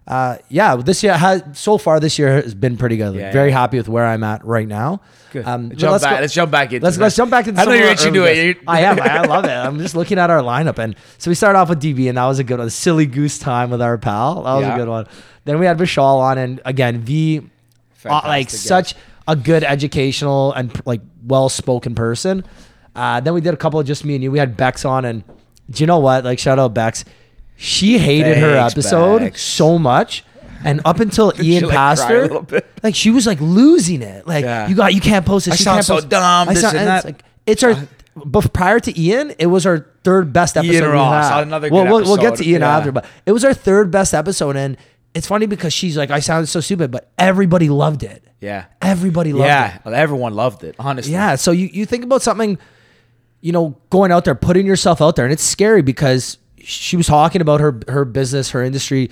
Uh, 0.08 0.38
yeah, 0.50 0.76
this 0.76 1.02
year 1.02 1.18
has 1.18 1.42
so 1.54 1.80
far 1.80 2.00
this 2.00 2.20
year 2.20 2.40
has 2.40 2.54
been 2.54 2.78
pretty 2.78 2.96
good. 2.96 3.16
Yeah, 3.16 3.32
very 3.32 3.50
yeah. 3.50 3.58
happy 3.58 3.78
with 3.78 3.90
where 3.90 4.06
I'm 4.06 4.24
at 4.24 4.46
right 4.46 4.68
now. 4.68 5.02
Good. 5.32 5.44
Um, 5.48 5.70
Let's 5.70 5.82
jump 5.82 5.92
let's 5.94 6.04
back. 6.04 6.16
go- 6.18 6.22
let's 6.22 6.34
jump 6.36 6.52
back 6.52 6.74
into 6.74 6.86
Let's 6.86 6.98
let's 7.00 7.16
jump 7.16 7.32
back 7.32 7.48
into. 7.48 7.60
I 7.60 7.66
know 7.66 7.72
you're 7.74 7.88
our 7.88 7.94
itching 7.94 8.14
to 8.14 8.24
it. 8.26 8.58
I 8.68 8.82
am. 8.82 9.02
I, 9.02 9.08
I 9.08 9.22
love 9.26 9.46
it. 9.46 9.50
I'm 9.50 9.80
just 9.80 9.96
looking 9.96 10.20
at 10.20 10.30
our 10.30 10.42
lineup, 10.42 10.78
and 10.78 10.96
so 11.18 11.32
we 11.32 11.34
started 11.34 11.58
off 11.58 11.70
with 11.70 11.82
DB, 11.82 12.08
and 12.08 12.20
that 12.20 12.26
was 12.26 12.38
a 12.38 12.44
good 12.44 12.60
one. 12.60 12.70
Silly 12.70 13.08
goose 13.08 13.40
time 13.40 13.72
with 13.72 13.82
our 13.82 13.98
pal. 13.98 14.44
That 14.44 14.54
was 14.54 14.62
Yeah. 14.68 14.76
a 14.76 14.78
good 14.78 14.90
one. 14.90 15.08
Then 15.46 15.58
we 15.58 15.66
had 15.66 15.80
Vishal 15.80 16.20
on, 16.20 16.38
and 16.38 16.62
again, 16.66 17.00
V, 17.02 17.42
uh, 18.06 18.22
like 18.26 18.52
such 18.52 18.94
a 19.28 19.36
good 19.36 19.64
educational 19.64 20.54
and 20.54 20.72
like 20.86 21.02
well 21.26 21.50
spoken 21.50 21.96
person. 21.96 22.46
Uh, 22.96 23.20
then 23.20 23.34
we 23.34 23.42
did 23.42 23.54
a 23.54 23.58
couple 23.58 23.80
of 23.80 23.86
just 23.86 24.06
me 24.06 24.16
and 24.16 24.24
you. 24.24 24.32
We 24.32 24.40
had 24.40 24.56
Bex 24.56 24.86
on, 24.86 25.06
and 25.06 25.24
do 25.70 25.84
you 25.84 25.88
know 25.88 26.00
what? 26.00 26.24
Like 26.24 26.40
shout 26.40 26.60
out 26.60 26.74
Bex. 26.74 27.06
She 27.58 27.98
hated 27.98 28.38
her 28.38 28.56
Thanks, 28.56 28.74
episode 28.74 29.20
Bex. 29.20 29.42
so 29.42 29.78
much. 29.80 30.24
And 30.64 30.82
up 30.84 31.00
until 31.00 31.32
Ian 31.42 31.66
like, 31.66 31.74
passed 31.74 32.06
cry 32.06 32.12
a 32.12 32.16
her, 32.16 32.22
little 32.24 32.42
bit? 32.42 32.66
like 32.82 32.96
she 32.96 33.12
was 33.12 33.28
like 33.28 33.40
losing 33.40 34.02
it. 34.02 34.26
Like 34.28 34.44
Yeah. 34.46 34.68
you 34.68 34.76
got, 34.76 34.94
you 34.94 35.02
can't 35.02 35.26
post 35.26 35.46
this. 35.46 35.54
I 35.54 35.58
you 35.58 35.64
sound 35.64 35.76
can't 35.78 35.86
so 35.86 35.96
post. 35.96 36.10
dumb, 36.10 36.50
I 36.50 36.54
this 36.54 36.64
and 36.64 36.90
it's 36.90 37.06
like 37.06 37.24
it's 37.46 37.64
our. 37.64 37.76
But 38.16 38.54
prior 38.54 38.80
to 38.80 39.00
Ian, 39.00 39.34
it 39.40 39.48
was 39.48 39.66
our 39.66 39.90
third 40.06 40.32
best 40.32 40.56
episode. 40.56 40.72
Ian 40.74 40.86
we 40.86 40.92
Ross, 40.92 41.30
had. 41.30 41.44
another 41.44 41.70
well, 41.70 41.84
good 41.84 41.92
we'll, 41.92 42.04
we'll 42.06 42.16
get 42.16 42.22
to 42.22 42.28
episode, 42.36 42.46
Ian 42.48 42.62
yeah. 42.62 42.78
after, 42.78 42.92
but 42.94 43.06
it 43.26 43.34
was 43.34 43.44
our 43.44 43.54
third 43.54 43.92
best 43.92 44.14
episode, 44.14 44.56
and 44.56 44.78
it's 45.14 45.28
funny 45.28 45.46
because 45.48 45.74
she's 45.74 45.98
like, 45.98 46.12
I 46.12 46.20
sounded 46.22 46.48
so 46.48 46.62
stupid, 46.62 46.92
but 46.92 47.12
everybody 47.18 47.68
loved 47.70 48.04
it. 48.04 48.24
Yeah. 48.40 48.66
Everybody 48.82 49.34
loved 49.34 49.48
Yeah. 49.48 49.76
it. 49.76 49.82
Well, 49.86 49.94
everyone 49.96 50.34
loved 50.34 50.64
it. 50.64 50.76
Honestly. 50.80 51.12
Yeah. 51.12 51.36
So 51.36 51.52
you, 51.52 51.68
you 51.72 51.86
think 51.86 52.04
about 52.06 52.22
something, 52.22 52.58
you 53.42 53.52
know, 53.52 53.78
going 53.90 54.12
out 54.12 54.26
there, 54.26 54.36
putting 54.36 54.66
yourself 54.66 55.02
out 55.02 55.16
there, 55.16 55.26
and 55.26 55.32
it's 55.32 55.44
scary 55.44 55.82
because 55.82 56.38
she 56.58 56.98
was 56.98 57.08
talking 57.08 57.42
about 57.42 57.62
her 57.62 57.80
her 57.88 58.06
business, 58.06 58.52
her 58.52 58.64
industry, 58.64 59.10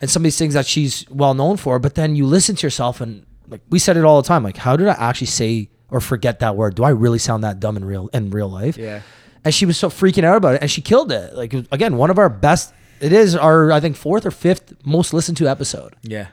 and 0.00 0.10
some 0.10 0.20
of 0.20 0.24
these 0.24 0.38
things 0.38 0.54
that 0.54 0.66
she's 0.66 1.08
well 1.10 1.34
known 1.34 1.56
for. 1.56 1.78
But 1.78 1.94
then 1.94 2.16
you 2.16 2.26
listen 2.26 2.56
to 2.56 2.66
yourself, 2.66 3.00
and 3.00 3.26
like 3.48 3.60
we 3.70 3.78
said 3.78 3.96
it 3.96 4.04
all 4.04 4.20
the 4.20 4.28
time, 4.28 4.42
like 4.42 4.58
how 4.58 4.76
did 4.76 4.88
I 4.88 4.92
actually 4.92 5.28
say 5.28 5.70
or 5.90 6.00
forget 6.00 6.40
that 6.40 6.56
word? 6.56 6.74
Do 6.74 6.84
I 6.84 6.90
really 6.90 7.18
sound 7.18 7.44
that 7.44 7.60
dumb 7.60 7.76
in 7.76 7.84
real 7.84 8.08
in 8.12 8.30
real 8.30 8.48
life? 8.48 8.76
Yeah. 8.76 9.02
And 9.44 9.54
she 9.54 9.64
was 9.64 9.78
so 9.78 9.88
freaking 9.88 10.24
out 10.24 10.36
about 10.36 10.56
it, 10.56 10.62
and 10.62 10.70
she 10.70 10.82
killed 10.82 11.10
it. 11.10 11.34
Like 11.34 11.52
again, 11.54 11.96
one 11.96 12.10
of 12.10 12.18
our 12.18 12.28
best. 12.28 12.74
It 13.00 13.14
is 13.14 13.34
our 13.34 13.72
I 13.72 13.80
think 13.80 13.96
fourth 13.96 14.26
or 14.26 14.30
fifth 14.30 14.74
most 14.84 15.14
listened 15.14 15.38
to 15.38 15.48
episode. 15.48 15.94
Yeah. 16.02 16.26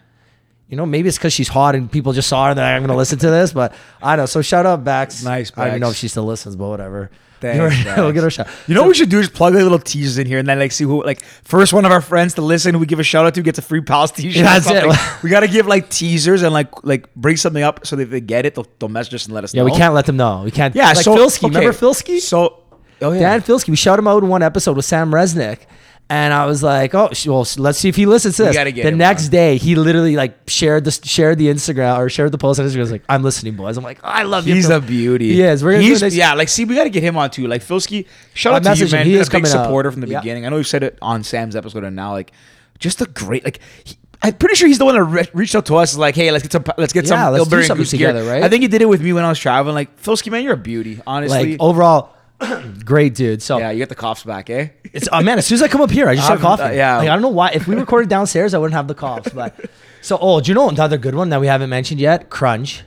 You 0.70 0.76
know, 0.76 0.86
maybe 0.86 1.08
it's 1.08 1.18
because 1.18 1.32
she's 1.34 1.48
hot 1.48 1.76
and 1.76 1.90
people 1.92 2.12
just 2.14 2.28
saw 2.28 2.48
her 2.48 2.54
that 2.54 2.74
I'm 2.76 2.82
going 2.82 2.90
to 2.90 2.96
listen 2.98 3.18
to 3.20 3.30
this, 3.30 3.54
but 3.54 3.74
I 4.02 4.16
don't 4.16 4.24
know. 4.24 4.26
So 4.28 4.42
shout 4.42 4.66
out 4.66 4.84
Bax. 4.84 5.24
Nice, 5.24 5.52
I 5.56 5.62
don't 5.62 5.68
even 5.70 5.80
know 5.82 5.90
if 5.92 5.96
she 5.96 6.08
still 6.10 6.26
listens, 6.26 6.56
but 6.58 6.68
whatever. 6.68 7.10
Thanks, 7.40 7.86
we'll 7.98 8.12
get 8.12 8.22
her 8.24 8.28
a 8.28 8.32
shout. 8.32 8.48
You 8.68 8.74
know 8.74 8.82
what 8.82 8.88
we 8.90 8.96
should 8.96 9.10
do 9.10 9.20
is 9.20 9.30
plug 9.30 9.54
like 9.54 9.62
little 9.64 9.78
teasers 9.80 10.18
in 10.18 10.26
here 10.26 10.40
and 10.40 10.48
then 10.50 10.58
like 10.58 10.72
see 10.72 10.84
who 10.86 11.04
like 11.06 11.24
first 11.24 11.72
one 11.72 11.86
of 11.86 11.92
our 11.92 12.02
friends 12.02 12.34
to 12.34 12.42
listen 12.42 12.74
who 12.74 12.80
we 12.80 12.88
give 12.88 13.00
a 13.00 13.04
shout 13.04 13.28
out 13.28 13.36
to 13.36 13.44
gets 13.44 13.60
a 13.60 13.62
free 13.62 13.80
pals 13.80 14.12
t-shirt. 14.14 14.44
That's 14.44 14.68
it. 14.70 15.24
we 15.24 15.30
gotta 15.30 15.48
give 15.48 15.68
like 15.68 15.90
teasers 15.90 16.42
and 16.42 16.52
like 16.52 16.84
like 16.84 17.14
bring 17.16 17.38
something 17.38 17.62
up 17.62 17.86
so 17.86 17.96
that 17.96 18.04
if 18.04 18.10
they 18.10 18.22
get 18.22 18.46
it, 18.48 18.56
they'll, 18.56 18.66
they'll 18.80 18.90
message 18.90 19.14
us 19.14 19.26
and 19.26 19.36
let 19.36 19.44
us 19.44 19.54
Yeah, 19.54 19.62
know. 19.62 19.68
Yeah, 19.68 19.74
we 19.74 19.78
can't 19.78 19.94
let 19.94 20.08
them 20.08 20.18
know. 20.18 20.42
We 20.44 20.52
can't. 20.52 20.74
Yeah, 20.76 20.88
like 20.88 20.98
so 20.98 21.16
Filsky. 21.16 21.44
okay. 21.50 21.60
Remember 21.60 21.78
Filsky? 21.78 22.20
So 22.20 22.64
oh 23.04 23.12
yeah. 23.12 23.20
Dan 23.20 23.42
Filsky. 23.42 23.70
We 23.70 23.76
shout 23.76 24.00
him 24.00 24.08
out 24.08 24.24
in 24.24 24.30
one 24.30 24.42
episode 24.42 24.76
with 24.76 24.86
Sam 24.86 25.12
Resnick. 25.12 25.60
And 26.10 26.34
I 26.34 26.46
was 26.46 26.64
like, 26.64 26.96
oh, 26.96 27.10
well, 27.26 27.46
let's 27.58 27.78
see 27.80 27.90
if 27.90 27.98
he 27.98 28.06
listens 28.06 28.38
to 28.38 28.44
this. 28.46 28.56
the 28.56 28.92
next 28.92 29.26
on. 29.26 29.32
day, 29.32 29.58
he 29.58 29.76
literally 29.76 30.16
like 30.16 30.38
shared 30.50 30.86
the 30.86 30.92
shared 30.92 31.38
the 31.38 31.48
Instagram 31.48 31.98
or 32.00 32.08
shared 32.10 32.32
the 32.32 32.38
post 32.38 32.62
on 32.62 32.66
Instagram. 32.66 32.74
He 32.76 32.80
was 32.80 32.92
like, 32.94 33.04
I'm 33.10 33.24
listening, 33.24 33.56
boys. 33.56 33.76
I'm 33.76 33.84
like, 33.84 34.00
I 34.04 34.24
love 34.24 34.48
you. 34.48 34.56
He's 34.56 34.70
a 34.70 34.80
beauty. 34.80 35.34
He 35.34 35.42
is. 35.42 35.66
We're 35.66 35.74
gonna 35.74 35.84
He's, 35.84 36.02
nice- 36.02 36.16
yeah, 36.16 36.34
like 36.34 36.48
see, 36.48 36.64
we 36.64 36.76
got 36.76 36.86
to 36.86 36.90
get 36.90 37.04
him 37.04 37.18
on 37.18 37.30
too. 37.30 37.48
Like 37.48 37.62
Filsky, 37.62 38.08
shout 38.34 38.54
I 38.66 38.70
out 38.70 38.78
to 38.78 38.86
you, 38.86 38.90
man. 38.92 39.06
He 39.06 39.12
Been 39.14 39.22
is 39.22 39.28
a 39.28 39.32
big 39.32 39.44
coming 39.44 39.52
out. 39.58 39.66
supporter 39.66 39.92
from 39.92 40.00
the 40.00 40.08
Yeah. 40.08 40.22
beginning. 40.22 40.46
I 40.46 40.50
know 40.50 40.56
we've 40.56 40.66
said 40.68 40.84
it 40.84 40.98
on 41.02 41.26
Sam's 41.26 41.58
episode 41.58 41.84
and 41.84 41.96
now, 41.98 42.14
like, 42.14 42.32
just 42.80 43.02
a 43.02 43.06
great 43.06 43.44
like. 43.44 43.60
He, 43.84 43.98
I'm 44.24 44.34
pretty 44.34 44.56
sure 44.56 44.68
he's 44.68 44.80
the 44.80 44.86
one 44.86 44.96
that 44.96 45.04
re- 45.04 45.28
reached 45.34 45.56
out 45.56 45.66
to 45.68 45.76
us, 45.76 45.96
like, 45.98 46.16
"Hey, 46.16 46.32
let's 46.32 46.42
get 46.42 46.52
some, 46.54 46.64
let's 46.78 46.92
get 46.94 47.04
Yeah, 47.04 47.10
some 47.10 47.34
let's 47.34 47.48
do 47.50 47.62
something 47.64 47.82
Goose 47.84 47.92
gear." 47.92 48.08
together, 48.14 48.28
right? 48.28 48.44
I 48.44 48.50
think 48.50 48.62
he 48.64 48.68
did 48.70 48.82
it 48.82 48.88
with 48.90 49.02
me 49.02 49.12
when 49.14 49.24
I 49.26 49.30
was 49.30 49.38
traveling. 49.38 49.76
Like, 49.76 50.02
Filsky, 50.02 50.32
man, 50.32 50.42
you're 50.44 50.54
a 50.54 50.58
beauty. 50.58 51.02
Honestly, 51.06 51.52
like 51.52 51.62
overall, 51.62 52.14
great 52.86 53.16
dude. 53.16 53.42
So 53.42 53.58
yeah, 53.58 53.72
you 53.72 53.78
get 53.80 53.90
the 53.90 53.96
coughs 53.96 54.24
back, 54.24 54.50
eh? 54.50 54.70
It's 54.94 55.08
oh 55.12 55.22
man, 55.22 55.38
as 55.38 55.46
soon 55.48 55.56
as 55.56 55.64
I 55.64 55.68
come 55.68 55.82
up 55.82 55.92
here, 55.92 56.08
I 56.08 56.16
just 56.16 56.26
start 56.28 56.40
Um, 56.44 56.44
coughing. 56.46 56.66
uh, 56.68 56.72
yeah. 56.72 56.98
like, 56.98 57.10
I 57.10 57.14
don't 57.14 57.22
know 57.22 57.30
why. 57.30 57.50
If 57.52 57.68
we 57.68 57.76
recorded 57.76 58.10
downstairs, 58.10 58.54
I 58.54 58.58
wouldn't 58.58 58.76
have 58.76 58.88
the 58.88 58.96
coughs. 58.96 59.30
But 59.34 59.70
so, 60.02 60.18
oh, 60.22 60.40
do 60.42 60.50
you 60.52 60.56
know 60.56 60.70
another 60.70 60.98
good 60.98 61.16
one 61.16 61.30
that 61.30 61.42
we 61.42 61.48
haven't 61.48 61.70
mentioned 61.70 62.00
yet? 62.00 62.30
Crunch. 62.30 62.84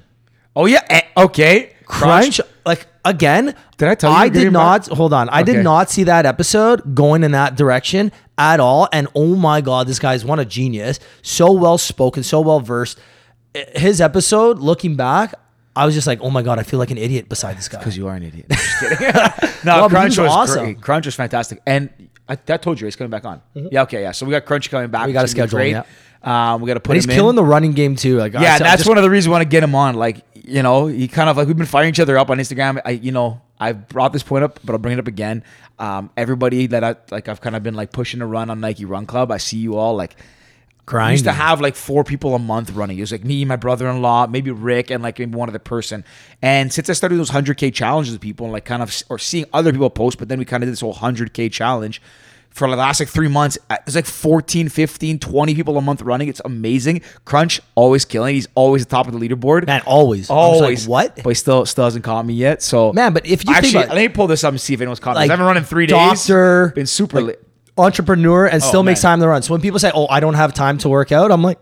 Oh 0.54 0.66
yeah, 0.66 0.84
eh, 0.88 1.02
okay. 1.16 1.72
Crunch. 1.86 2.40
Like 2.66 2.86
again, 3.04 3.54
Did 3.78 3.88
I 3.88 3.94
tell 3.94 4.10
you 4.12 4.16
I 4.16 4.28
did 4.28 4.52
not. 4.52 4.88
back? 4.88 4.96
Hold 4.96 5.12
on, 5.12 5.28
I 5.30 5.40
Okay. 5.42 5.54
did 5.54 5.64
not 5.64 5.90
see 5.90 6.04
that 6.04 6.26
episode 6.26 6.94
going 6.94 7.24
in 7.24 7.32
that 7.32 7.56
direction 7.56 8.12
at 8.38 8.60
all. 8.60 8.88
And 8.92 9.08
oh 9.14 9.34
my 9.34 9.60
god, 9.60 9.86
this 9.88 9.98
guy's 9.98 10.24
one 10.24 10.38
a 10.38 10.44
genius. 10.44 11.00
So 11.22 11.50
well 11.52 11.78
spoken, 11.78 12.22
so 12.22 12.40
well 12.40 12.60
versed. 12.60 12.98
His 13.74 14.00
episode, 14.00 14.58
looking 14.60 14.94
back, 14.94 15.34
I 15.76 15.86
was 15.86 15.94
just 15.94 16.06
like, 16.06 16.20
oh 16.20 16.30
my 16.30 16.42
god, 16.42 16.58
I 16.58 16.62
feel 16.64 16.78
like 16.78 16.90
an 16.90 16.98
idiot 16.98 17.28
beside 17.28 17.56
this 17.56 17.68
guy. 17.68 17.78
Because 17.78 17.96
you 17.96 18.08
are 18.08 18.14
an 18.14 18.22
idiot. 18.24 18.46
Just 18.50 18.80
kidding. 18.80 18.98
no, 19.64 19.88
Crunch 19.88 20.18
was 20.18 20.30
awesome. 20.30 20.64
great. 20.64 20.80
Crunch 20.80 21.06
was 21.06 21.14
fantastic, 21.14 21.60
and 21.64 21.90
I, 22.28 22.32
I 22.32 22.56
told 22.56 22.80
you 22.80 22.86
he's 22.86 22.96
coming 22.96 23.10
back 23.10 23.24
on. 23.24 23.40
Yeah, 23.54 23.82
okay, 23.82 24.02
yeah. 24.02 24.12
So 24.12 24.26
we 24.26 24.32
got 24.32 24.44
Crunch 24.44 24.68
coming 24.70 24.90
back. 24.90 25.02
Mm-hmm. 25.02 25.12
We 25.12 25.16
which 25.16 25.24
is 25.24 25.30
schedule 25.30 25.58
him, 25.60 25.72
great. 25.72 26.28
Um, 26.28 26.60
we 26.60 26.66
got 26.66 26.74
to 26.74 26.80
put 26.80 26.96
he's 26.96 27.04
him 27.04 27.10
in. 27.12 27.16
killing 27.16 27.36
the 27.36 27.44
running 27.44 27.72
game 27.72 27.96
too. 27.96 28.18
Like 28.18 28.32
Yeah, 28.34 28.58
that's 28.58 28.78
just- 28.82 28.88
one 28.88 28.98
of 28.98 29.04
the 29.04 29.10
reasons 29.10 29.28
we 29.28 29.32
want 29.32 29.42
to 29.42 29.48
get 29.48 29.62
him 29.62 29.74
on. 29.74 29.94
Like, 29.94 30.22
you 30.34 30.62
know, 30.62 30.86
he 30.86 31.08
kind 31.08 31.30
of 31.30 31.36
like 31.36 31.46
we've 31.46 31.56
been 31.56 31.66
firing 31.66 31.90
each 31.90 32.00
other 32.00 32.18
up 32.18 32.30
on 32.30 32.38
Instagram. 32.38 32.80
I, 32.84 32.90
you 32.90 33.12
know, 33.12 33.40
I've 33.58 33.88
brought 33.88 34.12
this 34.12 34.22
point 34.22 34.44
up, 34.44 34.58
but 34.64 34.72
I'll 34.72 34.78
bring 34.78 34.94
it 34.98 35.00
up 35.00 35.06
again. 35.08 35.44
Um, 35.78 36.10
everybody 36.16 36.66
that 36.66 36.84
I 36.84 36.96
like, 37.10 37.28
I've 37.28 37.40
kind 37.40 37.56
of 37.56 37.62
been 37.62 37.74
like 37.74 37.92
pushing 37.92 38.20
to 38.20 38.26
run 38.26 38.50
on 38.50 38.60
Nike 38.60 38.84
Run 38.84 39.06
Club. 39.06 39.30
I 39.30 39.38
see 39.38 39.58
you 39.58 39.76
all 39.76 39.94
like. 39.96 40.16
I 41.08 41.12
used 41.12 41.24
to 41.24 41.32
have 41.32 41.60
like 41.60 41.76
four 41.76 42.02
people 42.04 42.34
a 42.34 42.38
month 42.38 42.70
running. 42.72 42.98
It 42.98 43.02
was 43.02 43.12
like 43.12 43.24
me, 43.24 43.44
my 43.44 43.56
brother-in-law, 43.56 44.26
maybe 44.28 44.50
Rick, 44.50 44.90
and 44.90 45.02
like 45.02 45.18
maybe 45.18 45.36
one 45.36 45.48
other 45.48 45.58
person. 45.58 46.04
And 46.42 46.72
since 46.72 46.90
I 46.90 46.94
started 46.94 47.16
those 47.16 47.30
100k 47.30 47.72
challenges 47.72 48.12
with 48.12 48.20
people 48.20 48.46
and 48.46 48.52
like 48.52 48.64
kind 48.64 48.82
of 48.82 49.02
or 49.08 49.18
seeing 49.18 49.44
other 49.52 49.70
people 49.72 49.90
post, 49.90 50.18
but 50.18 50.28
then 50.28 50.38
we 50.38 50.44
kind 50.44 50.62
of 50.62 50.66
did 50.68 50.72
this 50.72 50.80
whole 50.80 50.94
100k 50.94 51.52
challenge 51.52 52.02
for 52.50 52.68
the 52.68 52.74
last 52.74 52.98
like 52.98 53.08
three 53.08 53.28
months. 53.28 53.56
uh, 53.70 53.76
It's 53.86 53.94
like 53.94 54.06
14, 54.06 54.68
15, 54.68 55.20
20 55.20 55.54
people 55.54 55.78
a 55.78 55.80
month 55.80 56.02
running. 56.02 56.26
It's 56.26 56.40
amazing. 56.44 57.02
Crunch 57.24 57.60
always 57.76 58.04
killing. 58.04 58.34
He's 58.34 58.48
always 58.56 58.84
the 58.84 58.90
top 58.90 59.06
of 59.06 59.12
the 59.12 59.20
leaderboard. 59.28 59.66
man, 59.68 59.82
always, 59.86 60.28
I 60.28 60.34
was 60.34 60.52
like, 60.54 60.62
always. 60.62 60.88
what? 60.88 61.14
But 61.22 61.28
he 61.28 61.34
still 61.34 61.64
still 61.66 61.84
hasn't 61.84 62.04
caught 62.04 62.26
me 62.26 62.34
yet. 62.34 62.60
So 62.62 62.92
Man, 62.92 63.12
but 63.12 63.24
if 63.24 63.44
you 63.46 63.54
think 63.54 63.56
actually, 63.58 63.82
about- 63.84 63.94
let 63.94 64.02
me 64.02 64.08
pull 64.08 64.26
this 64.26 64.42
up 64.42 64.50
and 64.50 64.60
see 64.60 64.74
if 64.74 64.80
anyone's 64.80 64.98
caught 64.98 65.12
me. 65.12 65.20
Like, 65.20 65.30
I 65.30 65.32
haven't 65.34 65.46
run 65.46 65.56
in 65.58 65.62
three 65.62 65.86
days. 65.86 66.26
doctor, 66.26 66.72
been 66.74 66.86
super 66.86 67.18
like, 67.18 67.26
lit. 67.26 67.46
Entrepreneur 67.82 68.46
and 68.46 68.62
still 68.62 68.82
makes 68.82 69.00
Oh, 69.00 69.08
time 69.08 69.20
to 69.20 69.28
run. 69.28 69.42
So 69.42 69.52
when 69.54 69.60
people 69.60 69.78
say, 69.78 69.90
"Oh, 69.94 70.06
I 70.08 70.20
don't 70.20 70.34
have 70.34 70.54
time 70.54 70.78
to 70.78 70.88
work 70.88 71.12
out," 71.12 71.30
I'm 71.32 71.42
like, 71.42 71.58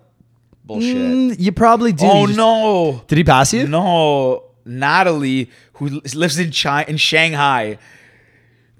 Bullshit. 0.65 0.97
"Mm, 0.97 1.37
"You 1.39 1.53
probably 1.53 1.93
do." 1.93 2.05
oh 2.07 2.27
just- 2.27 2.37
no. 2.37 3.03
Did 3.09 3.19
he 3.19 3.25
pass 3.25 3.53
you? 3.55 3.67
No, 3.67 4.45
Natalie, 4.65 5.51
who 5.75 6.01
lives 6.15 6.39
in 6.39 6.51
China, 6.51 6.85
in 6.89 6.97
Shanghai. 6.97 7.79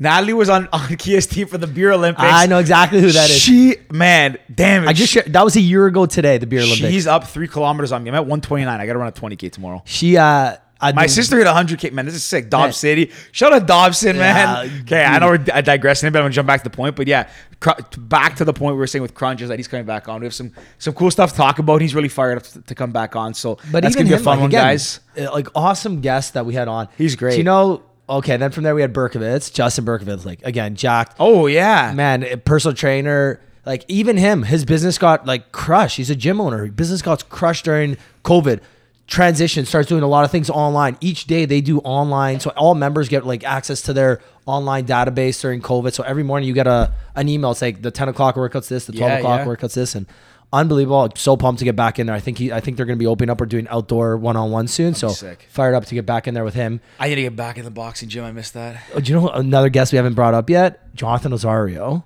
Natalie 0.01 0.33
was 0.33 0.49
on 0.49 0.69
on 0.73 0.89
team 0.97 1.47
for 1.49 1.59
the 1.59 1.67
beer 1.67 1.91
Olympics. 1.93 2.29
I 2.31 2.47
know 2.47 2.59
exactly 2.59 3.01
who 3.01 3.11
that 3.11 3.31
is. 3.31 3.37
She, 3.41 3.77
man, 3.91 4.39
damn 4.55 4.85
it. 4.85 4.89
I 4.89 4.93
just 4.93 5.13
she, 5.13 5.21
that 5.23 5.45
was 5.45 5.57
a 5.57 5.61
year 5.61 5.87
ago 5.87 6.07
today. 6.07 6.39
The 6.39 6.47
beer 6.47 6.61
Olympics. 6.61 6.89
she's 6.91 7.07
up 7.09 7.25
three 7.27 7.49
kilometers 7.49 7.91
on 7.91 8.05
me. 8.05 8.11
I'm 8.11 8.15
at 8.15 8.21
129. 8.27 8.81
I 8.81 8.87
got 8.87 8.93
to 8.93 8.99
run 8.99 9.09
a 9.09 9.13
20k 9.13 9.51
tomorrow. 9.51 9.83
she 9.85 10.17
uh, 10.17 10.57
I 10.81 10.93
My 10.93 11.03
mean, 11.03 11.09
sister 11.09 11.37
hit 11.39 11.47
100k. 11.47 11.93
Man, 11.93 12.05
this 12.05 12.15
is 12.15 12.23
sick. 12.23 12.51
Dob. 12.51 12.73
City. 12.73 13.11
Shout 13.33 13.53
out 13.53 13.67
Dobson, 13.67 14.17
man. 14.17 14.71
Okay, 14.83 15.05
I 15.05 15.19
know 15.19 15.27
we're 15.31 15.39
di- 15.39 15.61
digressing, 15.63 16.13
but 16.13 16.21
I'm 16.21 16.25
gonna 16.25 16.35
jump 16.35 16.47
back 16.47 16.63
to 16.63 16.69
the 16.71 16.77
point. 16.77 16.95
But 16.95 17.09
yeah, 17.09 17.29
cr- 17.59 17.81
back 17.99 18.37
to 18.37 18.45
the 18.45 18.53
point 18.53 18.75
we 18.77 18.79
were 18.79 18.87
saying 18.87 19.03
with 19.03 19.15
Crunch 19.15 19.43
is 19.43 19.49
that 19.49 19.59
he's 19.59 19.67
coming 19.67 19.87
back 19.87 20.09
on. 20.09 20.21
We 20.21 20.27
have 20.27 20.35
some 20.35 20.53
some 20.79 20.95
cool 20.95 21.11
stuff 21.11 21.33
to 21.33 21.37
talk 21.37 21.59
about. 21.59 21.81
He's 21.81 21.95
really 21.97 22.09
fired 22.09 22.37
up 22.39 22.45
to, 22.45 22.63
to 22.63 22.75
come 22.77 22.93
back 22.93 23.17
on. 23.17 23.35
So 23.35 23.59
but 23.73 23.83
that's 23.83 23.97
even 23.97 24.07
gonna 24.07 24.09
be 24.11 24.15
a 24.15 24.19
him, 24.19 24.23
fun 24.25 24.37
like, 24.37 24.41
one, 24.43 24.51
again, 24.51 24.63
guys. 24.65 25.01
uh, 25.19 25.33
Like 25.33 25.49
awesome 25.57 26.01
guest 26.01 26.35
that 26.35 26.47
we 26.47 26.55
had 26.55 26.69
on. 26.69 26.89
He's 26.97 27.17
great. 27.17 27.33
So, 27.33 27.39
you 27.39 27.45
know, 27.45 27.83
okay. 28.09 28.37
Then 28.37 28.53
from 28.53 28.63
there 28.63 28.77
we 28.77 28.83
had 28.83 28.95
Berkovitz, 28.95 29.53
Justin 29.53 29.85
Berkovitz. 29.85 30.25
Like 30.25 30.43
again, 30.45 30.77
jacked. 30.77 31.17
Oh 31.19 31.47
yeah, 31.49 31.93
man, 31.93 32.23
a 32.23 32.37
personal 32.37 32.77
trainer. 32.77 33.41
Like 33.67 33.85
even 33.89 34.17
him, 34.17 34.45
his 34.45 34.65
business 34.65 34.97
got 34.97 35.27
like 35.27 35.51
crushed. 35.51 35.97
He's 35.97 36.09
a 36.09 36.15
gym 36.17 36.41
owner. 36.41 36.67
His 36.67 36.75
business 36.75 37.03
got 37.03 37.29
crushed 37.29 37.65
during 37.65 37.97
COVID. 38.25 38.61
Transition 39.09 39.65
starts 39.65 39.89
doing 39.89 40.03
a 40.03 40.07
lot 40.07 40.25
of 40.27 40.31
things 40.31 40.51
online. 40.51 40.99
Each 41.01 41.25
day 41.27 41.47
they 41.47 41.63
do 41.63 41.79
online, 41.79 42.41
so 42.41 42.51
all 42.51 42.75
members 42.75 43.09
get 43.09 43.25
like 43.25 43.43
access 43.43 43.81
to 43.83 43.95
their 43.95 44.21
online 44.45 44.87
database 44.87 45.41
during 45.41 45.63
COVID. 45.63 45.95
So 45.95 46.03
every 46.05 46.23
morning 46.23 46.47
you 46.47 46.53
get 46.55 46.67
a 46.67 46.93
an 47.17 47.27
email. 47.27 47.53
It's 47.53 47.63
like 47.63 47.81
the 47.81 47.91
ten 47.91 48.09
o'clock 48.11 48.35
workouts 48.35 48.69
this, 48.69 48.85
the 48.85 48.93
twelve 48.93 49.11
Yeah, 49.13 49.19
o'clock 49.19 49.41
yeah. 49.41 49.47
workouts 49.47 49.73
this, 49.75 49.95
and 49.95 50.05
unbelievable. 50.53 51.09
So 51.17 51.39
pumped 51.39 51.59
to 51.61 51.65
get 51.65 51.75
back 51.75 51.99
in 51.99 52.07
there. 52.07 52.15
I 52.15 52.21
think 52.21 52.37
he, 52.37 52.53
I 52.53 52.61
think 52.61 52.77
they're 52.77 52.85
going 52.85 52.99
to 52.99 53.03
be 53.03 53.07
opening 53.07 53.31
up 53.31 53.41
or 53.41 53.47
doing 53.47 53.67
outdoor 53.69 54.19
one 54.19 54.37
on 54.37 54.51
one 54.51 54.69
soon. 54.69 54.93
So 54.93 55.09
sick. 55.09 55.47
fired 55.49 55.75
up 55.75 55.87
to 55.87 55.95
get 55.95 56.05
back 56.05 56.29
in 56.29 56.35
there 56.35 56.45
with 56.45 56.55
him. 56.55 56.81
I 57.01 57.09
need 57.09 57.15
to 57.15 57.23
get 57.23 57.35
back 57.35 57.57
in 57.57 57.65
the 57.65 57.71
boxing 57.71 58.11
gym. 58.11 58.25
I 58.25 58.33
missed 58.33 58.53
that. 58.55 58.83
Oh, 58.95 59.01
do 59.01 59.11
you 59.11 59.19
know 59.19 59.29
another 59.31 59.71
guest 59.71 59.91
we 59.93 59.97
haven't 59.97 60.15
brought 60.15 60.35
up 60.35 60.51
yet? 60.51 60.95
Jonathan 60.95 61.33
Osario. 61.33 62.05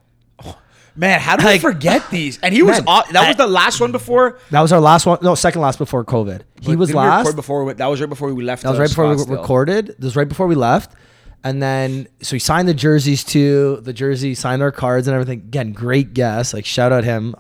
Man, 0.95 1.21
how 1.21 1.37
do 1.37 1.47
I 1.47 1.53
Like- 1.53 1.61
forget 1.61 2.03
these? 2.11 2.39
And 2.43 2.55
he 2.55 2.63
was 2.63 2.79
Man, 2.79 2.85
aw- 2.87 3.05
that 3.13 3.29
was 3.29 3.37
the 3.37 3.47
last 3.47 3.81
one 3.81 3.93
before. 3.93 4.39
That 4.51 4.61
was 4.61 4.73
our 4.73 4.81
last 4.81 5.07
one. 5.07 5.19
No, 5.23 5.35
second 5.35 5.61
last 5.63 5.79
before 5.79 6.05
COVID. 6.05 6.43
He 6.61 6.77
was 6.77 6.89
we 6.91 6.95
last. 6.95 7.35
before 7.35 7.65
we, 7.65 7.73
that 7.73 7.87
was 7.87 8.01
right 8.01 8.09
before 8.09 8.33
we 8.33 8.43
left. 8.45 8.63
That 8.63 8.71
was 8.71 8.79
right 8.79 8.89
before 8.89 9.09
we 9.15 9.37
recorded. 9.37 9.87
That 9.89 10.01
was 10.03 10.17
right 10.17 10.29
before 10.29 10.47
we 10.47 10.55
left. 10.55 10.93
And 11.45 11.61
then, 11.61 12.07
so 12.21 12.37
he 12.37 12.39
signed 12.39 12.69
the 12.69 12.75
jerseys 12.75 13.25
too. 13.25 13.81
The 13.83 13.93
jersey 13.93 14.35
signed 14.35 14.63
our 14.63 14.71
cards 14.71 15.09
and 15.09 15.15
everything. 15.15 15.41
Again, 15.41 15.73
great 15.73 16.15
guest. 16.15 16.55
Like 16.55 16.65
shout 16.67 16.93
out 16.93 17.03
him. 17.05 17.35